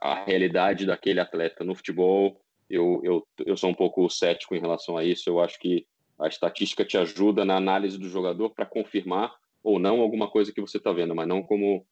a 0.02 0.24
realidade 0.24 0.86
daquele 0.86 1.20
atleta. 1.20 1.64
No 1.64 1.76
futebol, 1.76 2.42
eu, 2.68 3.00
eu, 3.04 3.28
eu 3.46 3.58
sou 3.58 3.70
um 3.70 3.76
pouco 3.76 4.10
cético 4.10 4.56
em 4.56 4.60
relação 4.60 4.98
a 4.98 5.04
isso. 5.04 5.30
Eu 5.30 5.40
acho 5.40 5.60
que 5.60 5.86
a 6.20 6.28
estatística 6.28 6.84
te 6.84 6.98
ajuda 6.98 7.46
na 7.46 7.56
análise 7.56 8.00
do 8.00 8.10
jogador 8.10 8.50
para 8.52 8.66
confirmar 8.66 9.36
ou 9.66 9.80
não 9.80 10.00
alguma 10.00 10.30
coisa 10.30 10.54
que 10.54 10.62
você 10.62 10.78
está 10.78 10.94
vendo, 10.94 11.16
mas 11.16 11.28
não 11.28 11.42
como 11.42 11.84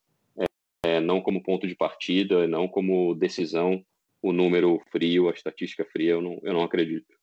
é, 0.85 0.99
não 0.99 1.19
como 1.19 1.41
ponto 1.41 1.67
de 1.67 1.75
partida, 1.75 2.47
não 2.47 2.67
como 2.67 3.15
decisão, 3.15 3.83
o 4.21 4.31
número 4.31 4.79
frio, 4.91 5.27
a 5.27 5.31
estatística 5.31 5.83
fria, 5.83 6.11
eu 6.11 6.21
não, 6.21 6.39
eu 6.43 6.53
não 6.53 6.61
acredito. 6.61 7.13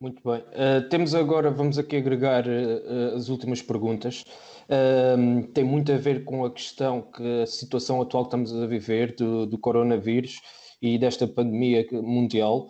Muito 0.00 0.22
bem. 0.22 0.40
Uh, 0.40 0.88
temos 0.90 1.14
agora, 1.14 1.50
vamos 1.50 1.78
aqui 1.78 1.96
agregar 1.96 2.44
uh, 2.46 3.16
as 3.16 3.28
últimas 3.28 3.62
perguntas. 3.62 4.24
Uh, 4.68 5.46
tem 5.54 5.64
muito 5.64 5.90
a 5.92 5.96
ver 5.96 6.24
com 6.24 6.44
a 6.44 6.50
questão 6.50 7.00
que 7.00 7.42
a 7.42 7.46
situação 7.46 8.02
atual 8.02 8.24
que 8.24 8.28
estamos 8.28 8.52
a 8.54 8.66
viver 8.66 9.14
do, 9.14 9.46
do 9.46 9.56
coronavírus 9.56 10.40
e 10.82 10.98
desta 10.98 11.26
pandemia 11.26 11.86
mundial. 11.92 12.68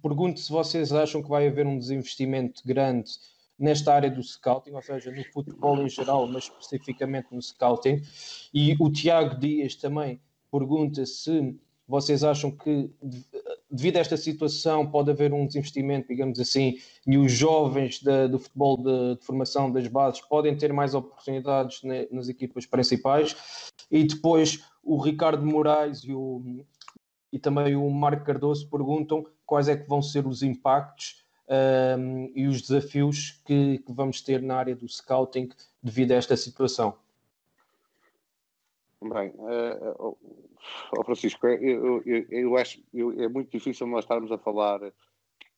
pergunto 0.00 0.40
se 0.40 0.50
vocês 0.50 0.92
acham 0.92 1.22
que 1.22 1.28
vai 1.28 1.48
haver 1.48 1.66
um 1.66 1.78
desinvestimento 1.78 2.62
grande 2.64 3.10
nesta 3.58 3.94
área 3.94 4.10
do 4.10 4.22
scouting, 4.22 4.72
ou 4.72 4.82
seja, 4.82 5.10
no 5.10 5.24
futebol 5.32 5.80
em 5.82 5.88
geral, 5.88 6.26
mas 6.26 6.44
especificamente 6.44 7.28
no 7.32 7.40
scouting. 7.40 8.02
E 8.52 8.76
o 8.80 8.90
Tiago 8.90 9.38
Dias 9.38 9.74
também 9.74 10.20
pergunta 10.50 11.06
se 11.06 11.56
vocês 11.86 12.24
acham 12.24 12.50
que, 12.50 12.90
devido 13.70 13.96
a 13.96 14.00
esta 14.00 14.16
situação, 14.16 14.90
pode 14.90 15.10
haver 15.10 15.32
um 15.32 15.46
desinvestimento, 15.46 16.08
digamos 16.08 16.40
assim, 16.40 16.78
e 17.06 17.18
os 17.18 17.32
jovens 17.32 18.02
da, 18.02 18.26
do 18.26 18.38
futebol 18.38 18.76
de, 18.76 19.16
de, 19.16 19.24
formação 19.24 19.70
das 19.70 19.86
bases 19.88 20.20
podem 20.22 20.56
ter 20.56 20.72
mais 20.72 20.94
oportunidades 20.94 21.82
ne, 21.82 22.08
nas 22.10 22.28
equipas 22.28 22.66
principais? 22.66 23.36
E 23.90 24.04
depois 24.04 24.64
o 24.82 24.96
Ricardo 24.96 25.44
Moraes 25.44 25.98
e, 26.00 26.14
o, 26.14 26.64
e 27.32 27.38
também 27.38 27.76
o 27.76 27.90
Marco 27.90 28.24
Cardoso 28.24 28.68
perguntam 28.70 29.26
quais 29.44 29.68
é 29.68 29.76
que 29.76 29.88
vão 29.88 30.00
ser 30.00 30.26
os 30.26 30.42
impactos 30.42 31.21
um, 31.48 32.32
e 32.34 32.46
os 32.46 32.62
desafios 32.62 33.42
que, 33.44 33.78
que 33.78 33.92
vamos 33.92 34.20
ter 34.20 34.40
na 34.42 34.56
área 34.56 34.74
do 34.74 34.88
scouting 34.88 35.50
devido 35.82 36.12
a 36.12 36.16
esta 36.16 36.36
situação. 36.36 36.96
Bem, 39.02 39.30
uh, 39.30 40.16
oh 40.96 41.04
Francisco, 41.04 41.46
eu, 41.46 42.02
eu, 42.06 42.26
eu 42.30 42.56
acho 42.56 42.80
eu, 42.94 43.20
é 43.20 43.28
muito 43.28 43.50
difícil 43.50 43.86
nós 43.86 44.04
estarmos 44.04 44.30
a 44.30 44.38
falar 44.38 44.80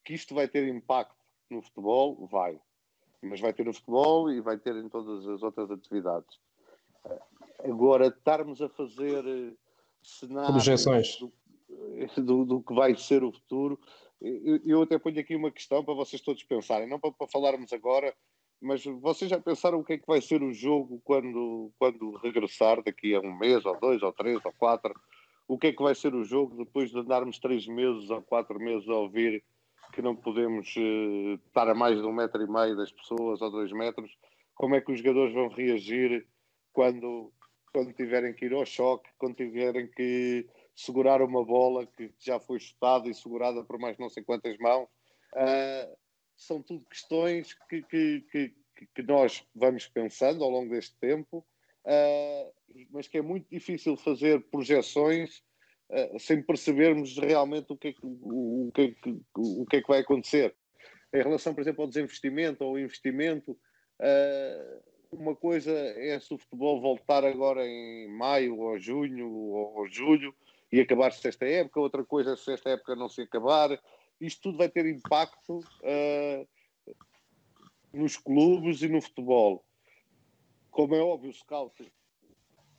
que 0.02 0.14
isto 0.14 0.34
vai 0.34 0.48
ter 0.48 0.66
impacto 0.68 1.14
no 1.50 1.62
futebol, 1.62 2.26
vai. 2.26 2.58
Mas 3.22 3.40
vai 3.40 3.52
ter 3.52 3.64
no 3.64 3.72
futebol 3.72 4.30
e 4.30 4.40
vai 4.40 4.58
ter 4.58 4.76
em 4.76 4.88
todas 4.88 5.26
as 5.26 5.42
outras 5.42 5.70
atividades. 5.70 6.38
Agora, 7.62 8.08
estarmos 8.08 8.60
a 8.60 8.68
fazer 8.68 9.54
cenários 10.02 11.18
do, 11.18 11.32
do, 12.22 12.44
do, 12.44 12.62
que 12.62 12.74
vai 12.74 12.94
ser 12.94 13.24
o 13.24 13.32
futuro, 13.32 13.78
eu, 14.20 14.60
eu, 14.64 14.82
até 14.82 14.98
ponho 14.98 15.20
aqui 15.20 15.36
uma 15.36 15.50
questão 15.50 15.84
para 15.84 15.94
vocês 15.94 16.22
todos 16.22 16.42
pensarem, 16.42 16.88
não 16.88 16.98
para, 16.98 17.12
para 17.12 17.28
falarmos 17.28 17.72
agora 17.72 18.14
mas 18.64 18.82
vocês 18.84 19.30
já 19.30 19.38
pensaram 19.38 19.78
o 19.78 19.84
que 19.84 19.92
é 19.92 19.98
que 19.98 20.06
vai 20.06 20.22
ser 20.22 20.42
o 20.42 20.52
jogo 20.52 20.98
quando, 21.04 21.70
quando 21.78 22.16
regressar 22.16 22.82
daqui 22.82 23.14
a 23.14 23.20
um 23.20 23.36
mês, 23.36 23.64
ou 23.66 23.78
dois, 23.78 24.02
ou 24.02 24.10
três, 24.10 24.42
ou 24.42 24.52
quatro? 24.52 24.94
O 25.46 25.58
que 25.58 25.66
é 25.66 25.72
que 25.72 25.82
vai 25.82 25.94
ser 25.94 26.14
o 26.14 26.24
jogo 26.24 26.56
depois 26.56 26.90
de 26.90 26.98
andarmos 26.98 27.38
três 27.38 27.66
meses 27.66 28.08
ou 28.08 28.22
quatro 28.22 28.58
meses 28.58 28.88
a 28.88 28.94
ouvir 28.94 29.44
que 29.92 30.00
não 30.00 30.16
podemos 30.16 30.74
uh, 30.76 31.34
estar 31.46 31.68
a 31.68 31.74
mais 31.74 32.00
de 32.00 32.06
um 32.06 32.12
metro 32.12 32.42
e 32.42 32.50
meio 32.50 32.74
das 32.74 32.90
pessoas 32.90 33.42
ou 33.42 33.50
dois 33.50 33.70
metros? 33.70 34.10
Como 34.54 34.74
é 34.74 34.80
que 34.80 34.92
os 34.92 34.98
jogadores 34.98 35.34
vão 35.34 35.48
reagir 35.48 36.26
quando, 36.72 37.30
quando 37.70 37.92
tiverem 37.92 38.32
que 38.32 38.46
ir 38.46 38.54
ao 38.54 38.64
choque, 38.64 39.10
quando 39.18 39.36
tiverem 39.36 39.88
que 39.88 40.48
segurar 40.74 41.22
uma 41.22 41.44
bola 41.44 41.86
que 41.86 42.12
já 42.18 42.40
foi 42.40 42.58
chutada 42.58 43.08
e 43.08 43.14
segurada 43.14 43.62
por 43.62 43.78
mais 43.78 43.96
não 43.98 44.10
sei 44.10 44.24
quantas 44.24 44.58
mãos? 44.58 44.88
Uh, 45.32 45.96
são 46.36 46.62
tudo 46.62 46.84
questões 46.86 47.54
que, 47.68 47.82
que, 47.82 48.20
que, 48.30 48.54
que, 48.94 49.02
nós 49.02 49.44
vamos 49.54 49.86
pensando 49.86 50.42
ao 50.42 50.50
longo 50.50 50.70
deste 50.70 50.96
tempo, 50.98 51.38
uh, 51.84 52.52
mas 52.90 53.06
que 53.06 53.18
é 53.18 53.22
muito 53.22 53.48
difícil 53.48 53.96
fazer 53.96 54.42
projeções 54.50 55.42
uh, 55.90 56.18
sem 56.18 56.42
percebermos 56.42 57.16
realmente 57.18 57.72
o 57.72 57.76
que, 57.76 57.88
é 57.88 57.92
que, 57.92 58.04
o, 58.04 58.68
o, 58.68 58.72
é 58.76 58.88
que, 58.88 59.20
o 59.36 59.66
que 59.66 59.76
é 59.76 59.80
que 59.80 59.88
vai 59.88 60.00
acontecer. 60.00 60.54
Em 61.12 61.22
relação, 61.22 61.54
por 61.54 61.60
exemplo, 61.60 61.82
ao 61.82 61.88
desinvestimento 61.88 62.64
ou 62.64 62.70
ao 62.70 62.78
investimento, 62.78 63.56
uma 65.12 65.36
coisa 65.36 65.70
é 65.70 66.18
se 66.18 66.34
o 66.34 66.38
futebol 66.38 66.80
voltar 66.80 67.24
agora 67.24 67.64
em 67.64 68.08
maio 68.08 68.58
ou 68.58 68.76
junho 68.80 69.30
ou 69.30 69.86
julho 69.88 70.34
e 70.70 70.80
acabar-se 70.80 71.26
esta 71.26 71.46
época, 71.46 71.80
outra 71.80 72.04
coisa 72.04 72.36
se 72.36 72.52
esta 72.52 72.70
época 72.70 72.96
não 72.96 73.08
se 73.08 73.22
acabar, 73.22 73.78
isto 74.20 74.42
tudo 74.42 74.58
vai 74.58 74.68
ter 74.68 74.86
impacto 74.86 75.58
uh, 75.58 76.48
nos 77.92 78.16
clubes 78.16 78.82
e 78.82 78.88
no 78.88 79.00
futebol. 79.00 79.64
Como 80.70 80.94
é 80.94 81.00
óbvio, 81.00 81.30
o 81.30 81.34
scouting, 81.34 81.90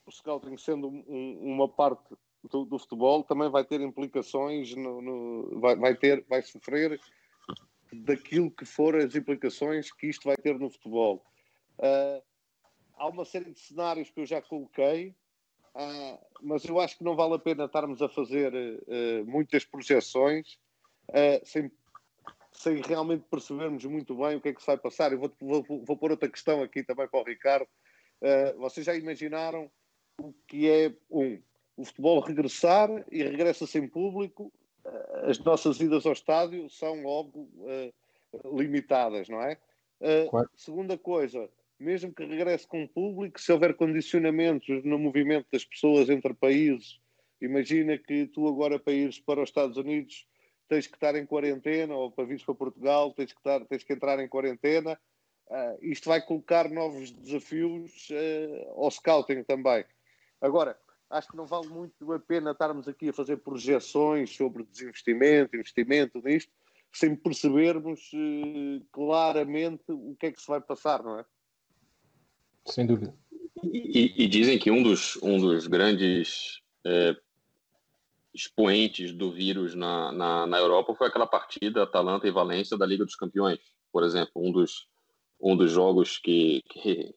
o 0.05 0.11
scouting 0.11 0.57
sendo 0.57 0.89
um, 0.89 1.39
uma 1.41 1.69
parte 1.69 2.15
do, 2.49 2.65
do, 2.65 2.77
futebol, 2.77 3.23
também 3.23 3.49
vai 3.49 3.63
ter 3.63 3.79
implicações, 3.81 4.75
no, 4.75 5.01
no, 5.01 5.59
vai, 5.59 5.75
vai, 5.75 5.95
ter, 5.95 6.25
vai 6.27 6.41
sofrer 6.41 6.99
daquilo 7.93 8.51
que 8.51 8.65
for 8.65 8.95
as 8.95 9.15
implicações 9.15 9.91
que 9.91 10.07
isto 10.07 10.25
vai 10.25 10.35
ter 10.35 10.59
no 10.59 10.69
futebol. 10.69 11.25
Uh, 11.79 12.21
há 12.97 13.07
uma 13.07 13.25
série 13.25 13.51
de 13.51 13.59
cenários 13.59 14.09
que 14.09 14.19
eu 14.19 14.25
já 14.25 14.41
coloquei, 14.41 15.15
uh, 15.75 16.19
mas 16.41 16.65
eu 16.65 16.79
acho 16.79 16.97
que 16.97 17.03
não 17.03 17.15
vale 17.15 17.35
a 17.35 17.39
pena 17.39 17.65
estarmos 17.65 18.01
a 18.01 18.09
fazer 18.09 18.53
uh, 18.53 19.25
muitas 19.25 19.65
projeções 19.65 20.57
uh, 21.09 21.45
sem, 21.45 21.71
sem 22.51 22.81
realmente 22.81 23.25
percebermos 23.29 23.83
muito 23.85 24.15
bem 24.15 24.37
o 24.37 24.41
que 24.41 24.49
é 24.49 24.53
que 24.53 24.61
se 24.61 24.67
vai 24.67 24.77
passar. 24.77 25.11
Eu 25.11 25.19
vou, 25.19 25.31
vou, 25.39 25.83
vou 25.85 25.97
pôr 25.97 26.11
outra 26.11 26.29
questão 26.29 26.61
aqui 26.61 26.83
também 26.83 27.07
para 27.07 27.19
o 27.19 27.23
Ricardo. 27.23 27.67
Uh, 28.21 28.59
vocês 28.59 28.85
já 28.85 28.95
imaginaram 28.95 29.69
o 30.19 30.33
que 30.47 30.69
é, 30.69 30.93
um, 31.11 31.41
o 31.75 31.83
futebol 31.83 32.19
regressar 32.21 32.89
e 33.11 33.21
regressa 33.21 33.67
sem 33.67 33.87
público, 33.87 34.51
as 35.23 35.39
nossas 35.39 35.79
idas 35.79 36.05
ao 36.05 36.13
estádio 36.13 36.69
são 36.69 37.01
logo 37.01 37.49
limitadas, 38.53 39.27
não 39.27 39.41
é? 39.41 39.57
Claro. 40.29 40.47
Segunda 40.55 40.95
coisa, 40.95 41.49
mesmo 41.79 42.13
que 42.13 42.25
regresse 42.25 42.67
com 42.67 42.87
público, 42.87 43.39
se 43.39 43.51
houver 43.51 43.75
condicionamentos 43.75 44.83
no 44.83 44.97
movimento 44.97 45.47
das 45.51 45.65
pessoas 45.65 46.09
entre 46.09 46.33
países, 46.33 46.99
imagina 47.41 47.97
que 47.97 48.27
tu 48.27 48.47
agora 48.47 48.79
para 48.79 48.93
ires 48.93 49.19
para 49.19 49.41
os 49.41 49.49
Estados 49.49 49.77
Unidos 49.77 50.27
tens 50.67 50.87
que 50.87 50.95
estar 50.95 51.15
em 51.15 51.25
quarentena, 51.25 51.95
ou 51.95 52.11
para 52.11 52.25
vir 52.25 52.43
para 52.43 52.55
Portugal, 52.55 53.13
tens 53.13 53.31
que, 53.31 53.39
estar, 53.39 53.63
tens 53.65 53.83
que 53.83 53.93
entrar 53.93 54.19
em 54.19 54.27
quarentena. 54.27 54.99
Uh, 55.47 55.77
isto 55.81 56.09
vai 56.09 56.25
colocar 56.25 56.69
novos 56.69 57.11
desafios 57.11 58.09
uh, 58.09 58.81
ao 58.81 58.89
scouting 58.89 59.43
também. 59.43 59.85
Agora, 60.41 60.77
acho 61.09 61.27
que 61.27 61.37
não 61.37 61.45
vale 61.45 61.67
muito 61.67 62.11
a 62.11 62.19
pena 62.19 62.51
estarmos 62.51 62.87
aqui 62.87 63.09
a 63.09 63.13
fazer 63.13 63.37
projeções 63.37 64.35
sobre 64.35 64.63
desinvestimento, 64.63 65.55
investimento 65.55 66.19
nisto, 66.23 66.51
sem 66.91 67.15
percebermos 67.15 68.11
uh, 68.13 68.83
claramente 68.91 69.83
o 69.89 70.15
que 70.19 70.27
é 70.27 70.31
que 70.31 70.41
se 70.41 70.47
vai 70.47 70.61
passar, 70.61 71.03
não 71.03 71.19
é? 71.19 71.25
Sem 72.65 72.85
dúvida. 72.85 73.13
E, 73.63 74.13
e 74.17 74.27
dizem 74.27 74.59
que 74.59 74.69
um 74.69 74.83
dos, 74.83 75.17
um 75.21 75.37
dos 75.37 75.67
grandes 75.67 76.61
é, 76.85 77.15
expoentes 78.33 79.13
do 79.13 79.31
vírus 79.31 79.73
na, 79.75 80.11
na, 80.11 80.47
na, 80.47 80.57
Europa 80.57 80.93
foi 80.93 81.07
aquela 81.07 81.25
partida 81.25 81.83
Atalanta 81.83 82.27
e 82.27 82.31
Valência 82.31 82.77
da 82.77 82.85
Liga 82.85 83.05
dos 83.05 83.15
Campeões, 83.15 83.59
por 83.91 84.03
exemplo, 84.03 84.31
um 84.35 84.51
dos, 84.51 84.87
um 85.41 85.55
dos 85.55 85.71
jogos 85.71 86.17
que, 86.17 86.61
que 86.69 87.13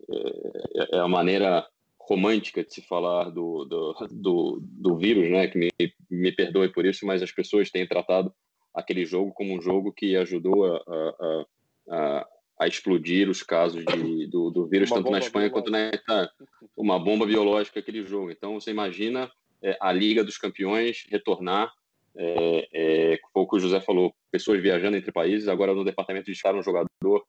é, 0.75 0.97
é 0.97 1.01
a 1.01 1.09
maneira 1.09 1.67
romântica 2.09 2.65
de 2.65 2.73
se 2.73 2.81
falar 2.81 3.31
do, 3.31 3.65
do, 3.65 4.09
do, 4.11 4.59
do, 4.63 4.97
vírus, 4.97 5.29
né? 5.31 5.47
Que 5.49 5.59
me, 5.59 5.71
me 6.11 6.33
perdoe 6.33 6.73
por 6.73 6.87
isso, 6.87 7.05
mas 7.05 7.23
as 7.23 7.33
pessoas 7.33 7.71
têm 7.71 7.87
tratado 7.87 8.33
aquele 8.73 9.05
jogo 9.05 9.33
como 9.33 9.55
um 9.55 9.61
jogo 9.61 9.93
que 9.93 10.17
ajudou 10.17 10.65
a, 10.65 10.79
a, 10.79 11.45
a, 11.91 12.29
a 12.59 12.67
explodir 12.67 13.29
os 13.29 13.43
casos 13.43 13.85
de, 13.85 14.27
do, 14.29 14.51
do 14.51 14.67
vírus, 14.67 14.91
uma 14.91 14.99
tanto 14.99 15.11
na 15.11 15.19
Espanha 15.19 15.51
quanto 15.51 15.71
na 15.71 15.89
Itália. 15.89 16.31
Uma 16.77 16.99
bomba 16.99 17.25
biológica 17.27 17.79
aquele 17.79 18.05
jogo. 18.05 18.31
Então, 18.31 18.61
você 18.61 18.71
imagina 18.71 19.31
é, 19.63 19.77
a 19.81 19.93
Liga 19.93 20.25
dos 20.25 20.37
Campeões 20.37 21.07
retornar. 21.09 21.73
É, 22.17 22.69
é, 22.73 23.21
foi 23.33 23.43
o 23.43 23.47
que 23.47 23.57
o 23.57 23.61
José 23.61 23.81
falou, 23.81 24.13
pessoas 24.31 24.61
viajando 24.61 24.97
entre 24.97 25.13
países. 25.13 25.49
Agora, 25.49 25.73
no 25.73 25.85
departamento 25.85 26.27
de 26.27 26.33
estar 26.33 26.55
um 26.55 26.63
jogador 26.63 27.25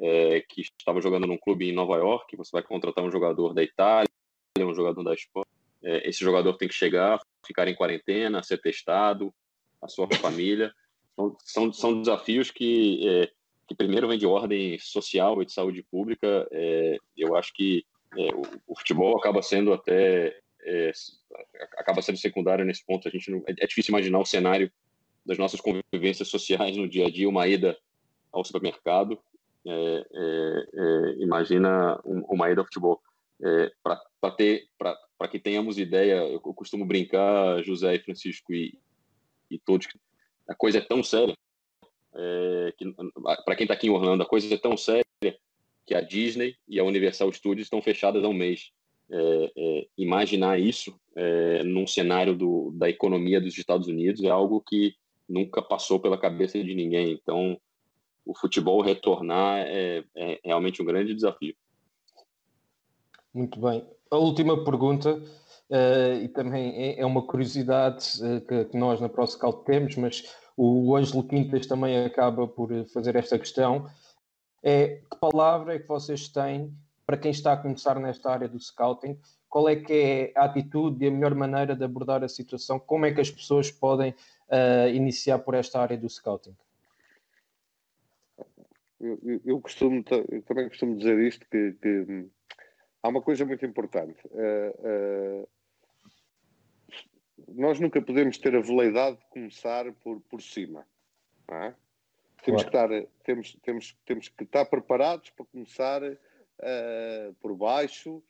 é, 0.00 0.44
que 0.48 0.62
estava 0.62 1.00
jogando 1.00 1.26
num 1.26 1.38
clube 1.38 1.68
em 1.68 1.72
Nova 1.72 1.96
York, 1.96 2.36
você 2.36 2.50
vai 2.52 2.62
contratar 2.62 3.04
um 3.04 3.10
jogador 3.10 3.54
da 3.54 3.62
Itália, 3.62 4.08
um 4.58 4.74
jogador 4.74 5.04
da 5.04 5.14
Espanha. 5.14 5.46
É, 5.82 6.08
esse 6.08 6.20
jogador 6.20 6.54
tem 6.54 6.66
que 6.66 6.74
chegar, 6.74 7.20
ficar 7.46 7.68
em 7.68 7.74
quarentena, 7.74 8.42
ser 8.42 8.58
testado, 8.58 9.32
a 9.80 9.88
sua 9.88 10.08
família. 10.16 10.72
São, 11.14 11.36
são, 11.40 11.72
são 11.72 12.00
desafios 12.00 12.50
que, 12.50 13.06
é, 13.06 13.30
que, 13.66 13.74
primeiro, 13.74 14.08
vem 14.08 14.18
de 14.18 14.26
ordem 14.26 14.78
social 14.78 15.40
e 15.40 15.46
de 15.46 15.52
saúde 15.52 15.82
pública. 15.82 16.46
É, 16.50 16.96
eu 17.16 17.36
acho 17.36 17.52
que 17.52 17.84
o, 18.16 18.72
o 18.72 18.78
futebol 18.78 19.16
acaba 19.16 19.42
sendo 19.42 19.72
até 19.72 20.38
é, 20.64 20.92
acaba 21.76 22.02
sendo 22.02 22.18
secundário 22.18 22.64
nesse 22.64 22.84
ponto. 22.84 23.06
A 23.06 23.10
gente 23.10 23.30
não, 23.30 23.38
é, 23.46 23.52
é 23.58 23.66
difícil 23.66 23.92
imaginar 23.92 24.18
o 24.18 24.24
cenário 24.24 24.70
das 25.24 25.38
nossas 25.38 25.60
convivências 25.60 26.28
sociais 26.28 26.76
no 26.76 26.88
dia 26.88 27.06
a 27.06 27.10
dia, 27.10 27.28
uma 27.28 27.46
ida 27.46 27.76
ao 28.32 28.44
supermercado, 28.44 29.18
é, 29.66 30.06
é, 30.12 30.66
é 30.74 31.22
imagina 31.22 31.98
uma 32.04 32.50
ida 32.50 32.60
ao 32.60 32.66
futebol. 32.66 33.00
É, 33.42 33.70
para 33.82 34.30
ter, 34.32 34.68
para 34.78 35.28
que 35.28 35.38
tenhamos 35.38 35.78
ideia, 35.78 36.16
eu 36.16 36.40
costumo 36.40 36.84
brincar, 36.86 37.62
José 37.62 37.94
e 37.94 38.00
Francisco 38.00 38.52
e, 38.52 38.78
e 39.50 39.58
todos, 39.58 39.86
a 40.48 40.54
coisa 40.54 40.78
é 40.78 40.80
tão 40.80 41.02
séria 41.02 41.36
é, 42.14 42.72
que 42.76 42.94
para 43.44 43.56
quem 43.56 43.64
está 43.64 43.74
aqui 43.74 43.86
em 43.86 43.90
Orlando, 43.90 44.22
a 44.22 44.26
coisa 44.26 44.52
é 44.52 44.58
tão 44.58 44.76
séria 44.76 45.04
que 45.86 45.94
a 45.94 46.00
Disney 46.00 46.56
e 46.68 46.78
a 46.78 46.84
Universal 46.84 47.32
Studios 47.32 47.66
estão 47.66 47.82
fechadas 47.82 48.24
há 48.24 48.28
um 48.28 48.34
mês. 48.34 48.70
É, 49.10 49.52
é, 49.56 49.86
imaginar 49.98 50.58
isso 50.58 50.98
é, 51.14 51.62
num 51.62 51.86
cenário 51.86 52.34
do, 52.34 52.72
da 52.76 52.88
economia 52.88 53.40
dos 53.40 53.56
Estados 53.56 53.86
Unidos 53.86 54.24
é 54.24 54.30
algo 54.30 54.62
que 54.62 54.94
nunca 55.28 55.60
passou 55.60 56.00
pela 56.00 56.18
cabeça 56.18 56.62
de 56.62 56.74
ninguém. 56.74 57.12
Então, 57.12 57.60
o 58.24 58.34
futebol 58.34 58.80
retornar 58.80 59.66
é, 59.66 60.02
é 60.16 60.40
realmente 60.44 60.80
um 60.80 60.84
grande 60.84 61.14
desafio. 61.14 61.54
Muito 63.32 63.60
bem. 63.60 63.84
A 64.10 64.16
última 64.16 64.64
pergunta, 64.64 65.16
uh, 65.16 66.22
e 66.22 66.28
também 66.28 66.72
é, 66.76 67.00
é 67.00 67.06
uma 67.06 67.26
curiosidade 67.26 68.06
uh, 68.22 68.40
que, 68.40 68.66
que, 68.66 68.76
nós 68.76 69.00
na 69.00 69.08
ProScout 69.08 69.64
temos, 69.64 69.96
mas 69.96 70.22
o 70.56 70.94
Ângelo 70.96 71.26
Quintas 71.26 71.66
também 71.66 72.04
acaba 72.04 72.46
por 72.46 72.70
fazer 72.92 73.16
esta 73.16 73.38
questão, 73.38 73.90
é 74.62 75.00
que 75.10 75.18
palavra 75.20 75.74
é 75.74 75.78
que 75.78 75.88
vocês 75.88 76.28
têm 76.28 76.74
para 77.06 77.18
quem 77.18 77.30
está 77.30 77.52
a 77.52 77.56
começar 77.56 77.98
nesta 78.00 78.30
área 78.30 78.48
do 78.48 78.58
scouting? 78.58 79.18
Qual 79.48 79.68
é 79.68 79.76
que 79.76 79.92
é 79.92 80.32
a 80.34 80.46
atitude 80.46 81.04
e 81.04 81.08
a 81.08 81.10
melhor 81.10 81.34
maneira 81.34 81.76
de 81.76 81.84
abordar 81.84 82.24
a 82.24 82.28
situação? 82.28 82.78
Como 82.78 83.04
é 83.04 83.12
que 83.12 83.20
as 83.20 83.30
pessoas 83.30 83.70
podem 83.70 84.12
uh, 84.48 84.88
iniciar 84.92 85.38
por 85.40 85.54
esta 85.54 85.80
área 85.80 85.96
do 85.96 86.08
scouting? 86.08 86.56
Eu, 89.00 89.40
eu, 89.44 89.60
costumo, 89.60 90.02
eu 90.30 90.42
também 90.42 90.68
costumo 90.68 90.96
dizer 90.96 91.18
isto, 91.18 91.46
que, 91.50 91.72
que, 91.74 92.26
há 93.02 93.08
uma 93.08 93.20
coisa 93.20 93.44
muito 93.44 93.66
importante. 93.66 94.18
Uh, 94.28 95.42
uh, 95.42 95.48
nós 97.48 97.80
nunca 97.80 98.00
podemos 98.00 98.38
ter 98.38 98.54
a 98.54 98.60
veleidade 98.60 99.18
de 99.18 99.26
começar 99.26 99.92
por, 99.94 100.20
por 100.22 100.40
cima. 100.40 100.86
É? 101.48 101.74
Temos, 102.42 102.62
claro. 102.64 102.88
que 102.88 102.96
estar, 102.96 103.12
temos, 103.24 103.56
temos, 103.62 103.96
temos 104.04 104.28
que 104.28 104.44
estar 104.44 104.64
preparados 104.66 105.30
para 105.30 105.46
começar 105.46 106.02
uh, 106.02 107.34
por 107.40 107.54
baixo, 107.56 108.22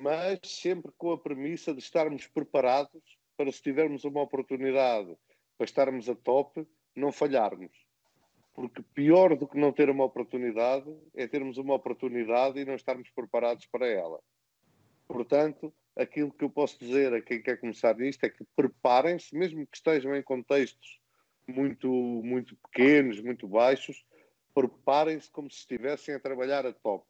mas 0.00 0.40
sempre 0.44 0.92
com 0.96 1.12
a 1.12 1.18
premissa 1.18 1.72
de 1.72 1.80
estarmos 1.80 2.26
preparados 2.26 3.18
para, 3.36 3.50
se 3.50 3.62
tivermos 3.62 4.04
uma 4.04 4.22
oportunidade 4.22 5.16
para 5.56 5.64
estarmos 5.64 6.08
a 6.08 6.14
top, 6.14 6.66
não 6.94 7.12
falharmos. 7.12 7.86
Porque 8.54 8.82
pior 8.94 9.36
do 9.36 9.46
que 9.46 9.58
não 9.58 9.72
ter 9.72 9.88
uma 9.88 10.04
oportunidade 10.04 10.94
é 11.14 11.26
termos 11.26 11.58
uma 11.58 11.74
oportunidade 11.74 12.58
e 12.58 12.64
não 12.64 12.74
estarmos 12.74 13.10
preparados 13.10 13.66
para 13.66 13.86
ela. 13.86 14.20
Portanto, 15.06 15.72
aquilo 16.00 16.32
que 16.32 16.44
eu 16.44 16.50
posso 16.50 16.78
dizer 16.78 17.12
a 17.12 17.20
quem 17.20 17.42
quer 17.42 17.58
começar 17.58 17.94
nisto 17.96 18.24
é 18.24 18.30
que 18.30 18.44
preparem-se, 18.56 19.36
mesmo 19.36 19.66
que 19.66 19.76
estejam 19.76 20.16
em 20.16 20.22
contextos 20.22 20.98
muito, 21.46 21.88
muito 21.88 22.56
pequenos, 22.56 23.20
muito 23.20 23.46
baixos, 23.46 24.04
preparem-se 24.54 25.30
como 25.30 25.50
se 25.50 25.58
estivessem 25.58 26.14
a 26.14 26.20
trabalhar 26.20 26.64
a 26.64 26.72
top. 26.72 27.04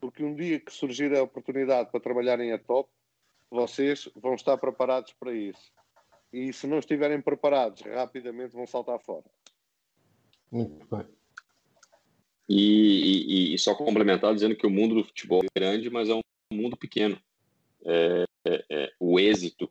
Porque 0.00 0.24
um 0.24 0.34
dia 0.34 0.58
que 0.58 0.72
surgir 0.72 1.14
a 1.14 1.22
oportunidade 1.22 1.90
para 1.90 2.00
trabalharem 2.00 2.52
a 2.52 2.58
top, 2.58 2.90
vocês 3.50 4.08
vão 4.16 4.34
estar 4.34 4.56
preparados 4.58 5.12
para 5.12 5.32
isso. 5.32 5.72
E 6.32 6.52
se 6.52 6.66
não 6.66 6.78
estiverem 6.78 7.20
preparados, 7.20 7.82
rapidamente 7.82 8.54
vão 8.54 8.66
saltar 8.66 8.98
fora. 8.98 9.24
Muito 10.50 10.86
bem. 10.86 11.06
E, 12.48 13.50
e, 13.50 13.54
e, 13.54 13.58
só 13.58 13.74
complementar 13.74 14.34
dizendo 14.34 14.56
que 14.56 14.66
o 14.66 14.70
mundo 14.70 14.96
do 14.96 15.04
futebol 15.04 15.42
é 15.44 15.58
grande, 15.58 15.88
mas 15.88 16.08
é 16.08 16.14
um 16.14 16.20
mundo 16.52 16.76
pequeno. 16.76 17.18
É, 17.84 18.24
é, 18.44 18.64
é, 18.70 18.92
o 18.98 19.18
êxito 19.18 19.70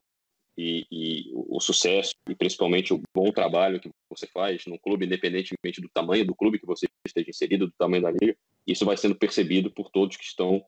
e, 0.57 0.85
e, 0.91 1.31
o 1.33 1.59
sucesso 1.59 2.13
e 2.29 2.35
principalmente 2.35 2.93
o 2.93 3.01
bom 3.13 3.31
trabalho 3.31 3.79
que 3.79 3.89
você 4.09 4.27
faz 4.27 4.65
no 4.65 4.77
clube, 4.77 5.05
independentemente 5.05 5.81
do 5.81 5.89
tamanho 5.89 6.25
do 6.25 6.35
clube 6.35 6.59
que 6.59 6.65
você 6.65 6.87
esteja 7.05 7.29
inserido, 7.29 7.67
do 7.67 7.73
tamanho 7.77 8.03
da 8.03 8.11
liga, 8.11 8.35
isso 8.67 8.85
vai 8.85 8.97
sendo 8.97 9.15
percebido 9.15 9.71
por 9.71 9.89
todos 9.89 10.17
que 10.17 10.23
estão 10.23 10.63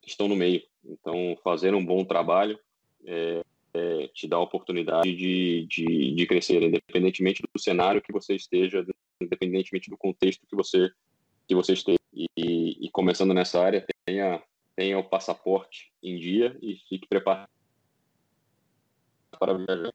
que 0.00 0.10
estão 0.10 0.28
no 0.28 0.36
meio. 0.36 0.62
Então, 0.84 1.36
fazer 1.42 1.74
um 1.74 1.84
bom 1.84 2.04
trabalho 2.04 2.58
é, 3.04 3.42
é, 3.74 4.08
te 4.08 4.28
dá 4.28 4.36
a 4.36 4.40
oportunidade 4.40 5.14
de, 5.14 5.66
de, 5.68 6.14
de 6.14 6.26
crescer, 6.26 6.62
independentemente 6.62 7.42
do 7.42 7.60
cenário 7.60 8.00
que 8.00 8.12
você 8.12 8.34
esteja, 8.34 8.86
independentemente 9.20 9.90
do 9.90 9.96
contexto 9.96 10.46
que 10.48 10.56
você 10.56 10.90
que 11.48 11.54
você 11.54 11.74
esteja. 11.74 11.98
E, 12.14 12.86
e 12.86 12.90
começando 12.90 13.34
nessa 13.34 13.60
área, 13.60 13.86
tenha 14.04 14.42
tenha 14.76 14.98
o 14.98 15.04
passaporte 15.04 15.90
em 16.02 16.18
dia 16.18 16.56
e 16.60 16.76
fique 16.88 17.08
preparado 17.08 17.48
para 19.38 19.54
viajar. 19.54 19.92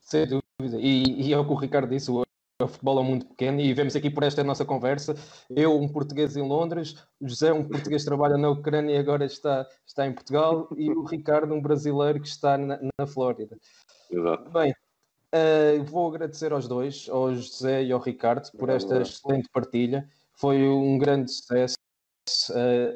Sem 0.00 0.26
dúvida. 0.26 0.78
E, 0.78 1.28
e 1.28 1.32
é 1.32 1.38
o 1.38 1.44
que 1.44 1.52
o 1.52 1.56
Ricardo 1.56 1.88
disse, 1.88 2.10
o, 2.10 2.22
o 2.60 2.68
futebol 2.68 3.00
é 3.00 3.04
muito 3.04 3.26
pequeno 3.26 3.60
e 3.60 3.72
vemos 3.72 3.96
aqui 3.96 4.10
por 4.10 4.22
esta 4.22 4.44
nossa 4.44 4.64
conversa, 4.64 5.14
eu, 5.48 5.76
um 5.80 5.88
português 5.88 6.36
em 6.36 6.42
Londres, 6.42 6.96
José, 7.20 7.52
um 7.52 7.66
português 7.66 8.02
que 8.02 8.08
trabalha 8.08 8.36
na 8.36 8.50
Ucrânia 8.50 8.94
e 8.94 8.98
agora 8.98 9.24
está, 9.24 9.66
está 9.86 10.06
em 10.06 10.12
Portugal, 10.12 10.68
e 10.76 10.90
o 10.90 11.04
Ricardo, 11.04 11.54
um 11.54 11.62
brasileiro 11.62 12.20
que 12.20 12.28
está 12.28 12.58
na, 12.58 12.78
na 12.98 13.06
Flórida. 13.06 13.56
Exato. 14.10 14.50
Bem, 14.50 14.72
uh, 14.72 15.84
vou 15.84 16.08
agradecer 16.08 16.52
aos 16.52 16.68
dois, 16.68 17.08
ao 17.08 17.34
José 17.34 17.84
e 17.84 17.92
ao 17.92 18.00
Ricardo, 18.00 18.50
por 18.58 18.68
esta 18.68 19.00
excelente 19.00 19.48
partilha. 19.52 20.08
Foi 20.34 20.68
um 20.68 20.98
grande 20.98 21.30
sucesso 21.30 21.76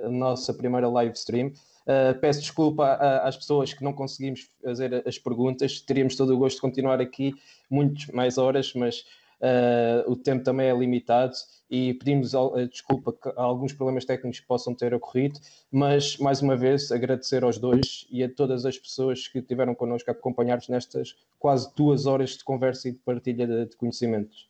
a 0.05 0.09
nossa 0.09 0.53
primeira 0.53 0.89
live 0.89 1.15
stream. 1.15 1.53
Uh, 1.85 2.19
peço 2.19 2.41
desculpa 2.41 2.95
às 3.23 3.37
pessoas 3.37 3.75
que 3.75 3.85
não 3.85 3.93
conseguimos 3.93 4.51
fazer 4.63 5.07
as 5.07 5.19
perguntas, 5.19 5.83
teríamos 5.83 6.17
todo 6.17 6.35
o 6.35 6.39
gosto 6.39 6.57
de 6.57 6.63
continuar 6.63 6.99
aqui 6.99 7.35
muitas 7.69 8.07
mais 8.07 8.39
horas, 8.39 8.73
mas 8.75 9.01
uh, 9.41 10.11
o 10.11 10.17
tempo 10.17 10.43
também 10.43 10.69
é 10.69 10.75
limitado 10.75 11.35
e 11.71 11.93
pedimos 11.93 12.33
desculpa 12.71 13.13
que 13.13 13.31
alguns 13.37 13.75
problemas 13.75 14.07
técnicos 14.07 14.41
possam 14.41 14.75
ter 14.75 14.95
ocorrido, 14.95 15.39
mas 15.71 16.17
mais 16.17 16.41
uma 16.41 16.57
vez 16.57 16.91
agradecer 16.91 17.45
aos 17.45 17.59
dois 17.59 18.07
e 18.11 18.23
a 18.25 18.33
todas 18.33 18.65
as 18.65 18.79
pessoas 18.79 19.29
que 19.29 19.41
estiveram 19.41 19.75
connosco 19.75 20.11
a 20.11 20.13
acompanhar-nos 20.13 20.69
nestas 20.69 21.15
quase 21.39 21.71
duas 21.77 22.07
horas 22.07 22.31
de 22.31 22.45
conversa 22.45 22.89
e 22.89 22.93
de 22.93 22.99
partilha 22.99 23.47
de, 23.47 23.67
de 23.67 23.77
conhecimentos. 23.77 24.49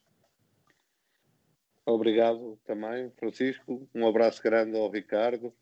Obrigado 1.86 2.58
também, 2.64 3.10
Francisco. 3.10 3.86
Um 3.94 4.06
abraço 4.06 4.42
grande 4.42 4.76
ao 4.76 4.90
Ricardo 4.90 5.54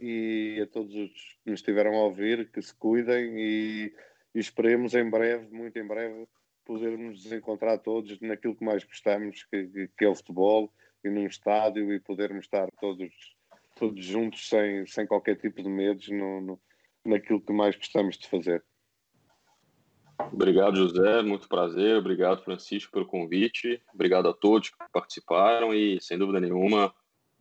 e 0.00 0.58
a 0.62 0.66
todos 0.66 0.94
os 0.94 1.10
que 1.44 1.50
nos 1.50 1.60
estiveram 1.60 1.94
a 1.94 2.04
ouvir, 2.04 2.50
que 2.50 2.62
se 2.62 2.74
cuidem 2.74 3.38
e, 3.38 3.94
e 4.34 4.38
esperemos 4.38 4.94
em 4.94 5.08
breve, 5.08 5.54
muito 5.54 5.78
em 5.78 5.86
breve, 5.86 6.26
podermos 6.64 7.24
nos 7.24 7.32
encontrar 7.32 7.78
todos 7.78 8.18
naquilo 8.20 8.56
que 8.56 8.64
mais 8.64 8.84
gostamos, 8.84 9.44
que, 9.44 9.88
que 9.96 10.04
é 10.04 10.08
o 10.08 10.14
futebol, 10.14 10.72
e 11.04 11.10
num 11.10 11.26
estádio 11.26 11.92
e 11.92 12.00
podermos 12.00 12.46
estar 12.46 12.68
todos, 12.80 13.36
todos 13.74 14.04
juntos 14.04 14.48
sem, 14.48 14.86
sem 14.86 15.06
qualquer 15.06 15.36
tipo 15.36 15.62
de 15.62 15.68
medos 15.68 16.08
no, 16.08 16.40
no, 16.40 16.60
naquilo 17.04 17.40
que 17.40 17.52
mais 17.52 17.76
gostamos 17.76 18.18
de 18.18 18.28
fazer. 18.28 18.64
Obrigado, 20.32 20.76
José. 20.76 21.22
Muito 21.22 21.48
prazer. 21.48 21.96
Obrigado, 21.96 22.42
Francisco, 22.42 22.92
pelo 22.92 23.06
convite. 23.06 23.80
Obrigado 23.92 24.28
a 24.28 24.32
todos 24.32 24.70
que 24.70 24.76
participaram 24.92 25.74
e, 25.74 26.00
sem 26.00 26.18
dúvida 26.18 26.40
nenhuma, 26.40 26.92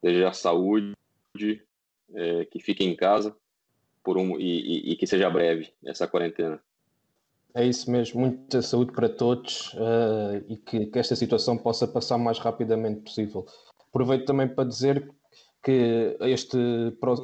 desejar 0.02 0.34
saúde, 0.34 0.93
é, 2.14 2.45
que 2.45 2.60
fiquem 2.60 2.89
em 2.89 2.95
casa 2.95 3.35
por 4.03 4.18
um, 4.18 4.39
e, 4.39 4.43
e, 4.43 4.91
e, 4.91 4.95
que 4.95 5.07
seja 5.07 5.30
breve 5.30 5.73
essa 5.84 6.07
quarentena. 6.07 6.60
É 7.53 7.65
isso 7.65 7.89
mesmo. 7.89 8.19
Muita 8.19 8.61
saúde 8.61 8.91
para 8.91 9.10
todos 9.10 9.73
uh, 9.73 10.43
e 10.47 10.57
que, 10.57 10.85
que 10.88 10.99
esta 10.99 11.15
situação 11.15 11.57
possa 11.57 11.88
passar 11.88 12.18
o 12.18 12.19
mais 12.19 12.38
rapidamente 12.38 13.02
possível. 13.02 13.45
Aproveito 13.89 14.26
também 14.26 14.47
para 14.47 14.68
dizer 14.68 15.10
que 15.64 16.15
este 16.19 16.57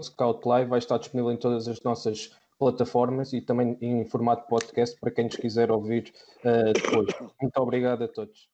Scout 0.02 0.48
Live 0.48 0.70
vai 0.70 0.80
estar 0.80 0.98
disponível 0.98 1.32
em 1.32 1.38
todas 1.38 1.68
as 1.68 1.82
nossas 1.84 2.32
plataformas 2.62 3.34
e 3.34 3.42
também 3.42 3.76
em 3.82 4.06
formato 4.06 4.48
podcast 4.48 4.96
para 5.00 5.10
quem 5.10 5.26
nos 5.26 5.36
quiser 5.36 5.72
ouvir 5.72 6.14
uh, 6.46 6.72
depois. 6.72 7.08
Muito 7.42 7.58
obrigado 7.58 8.04
a 8.04 8.08
todos. 8.08 8.48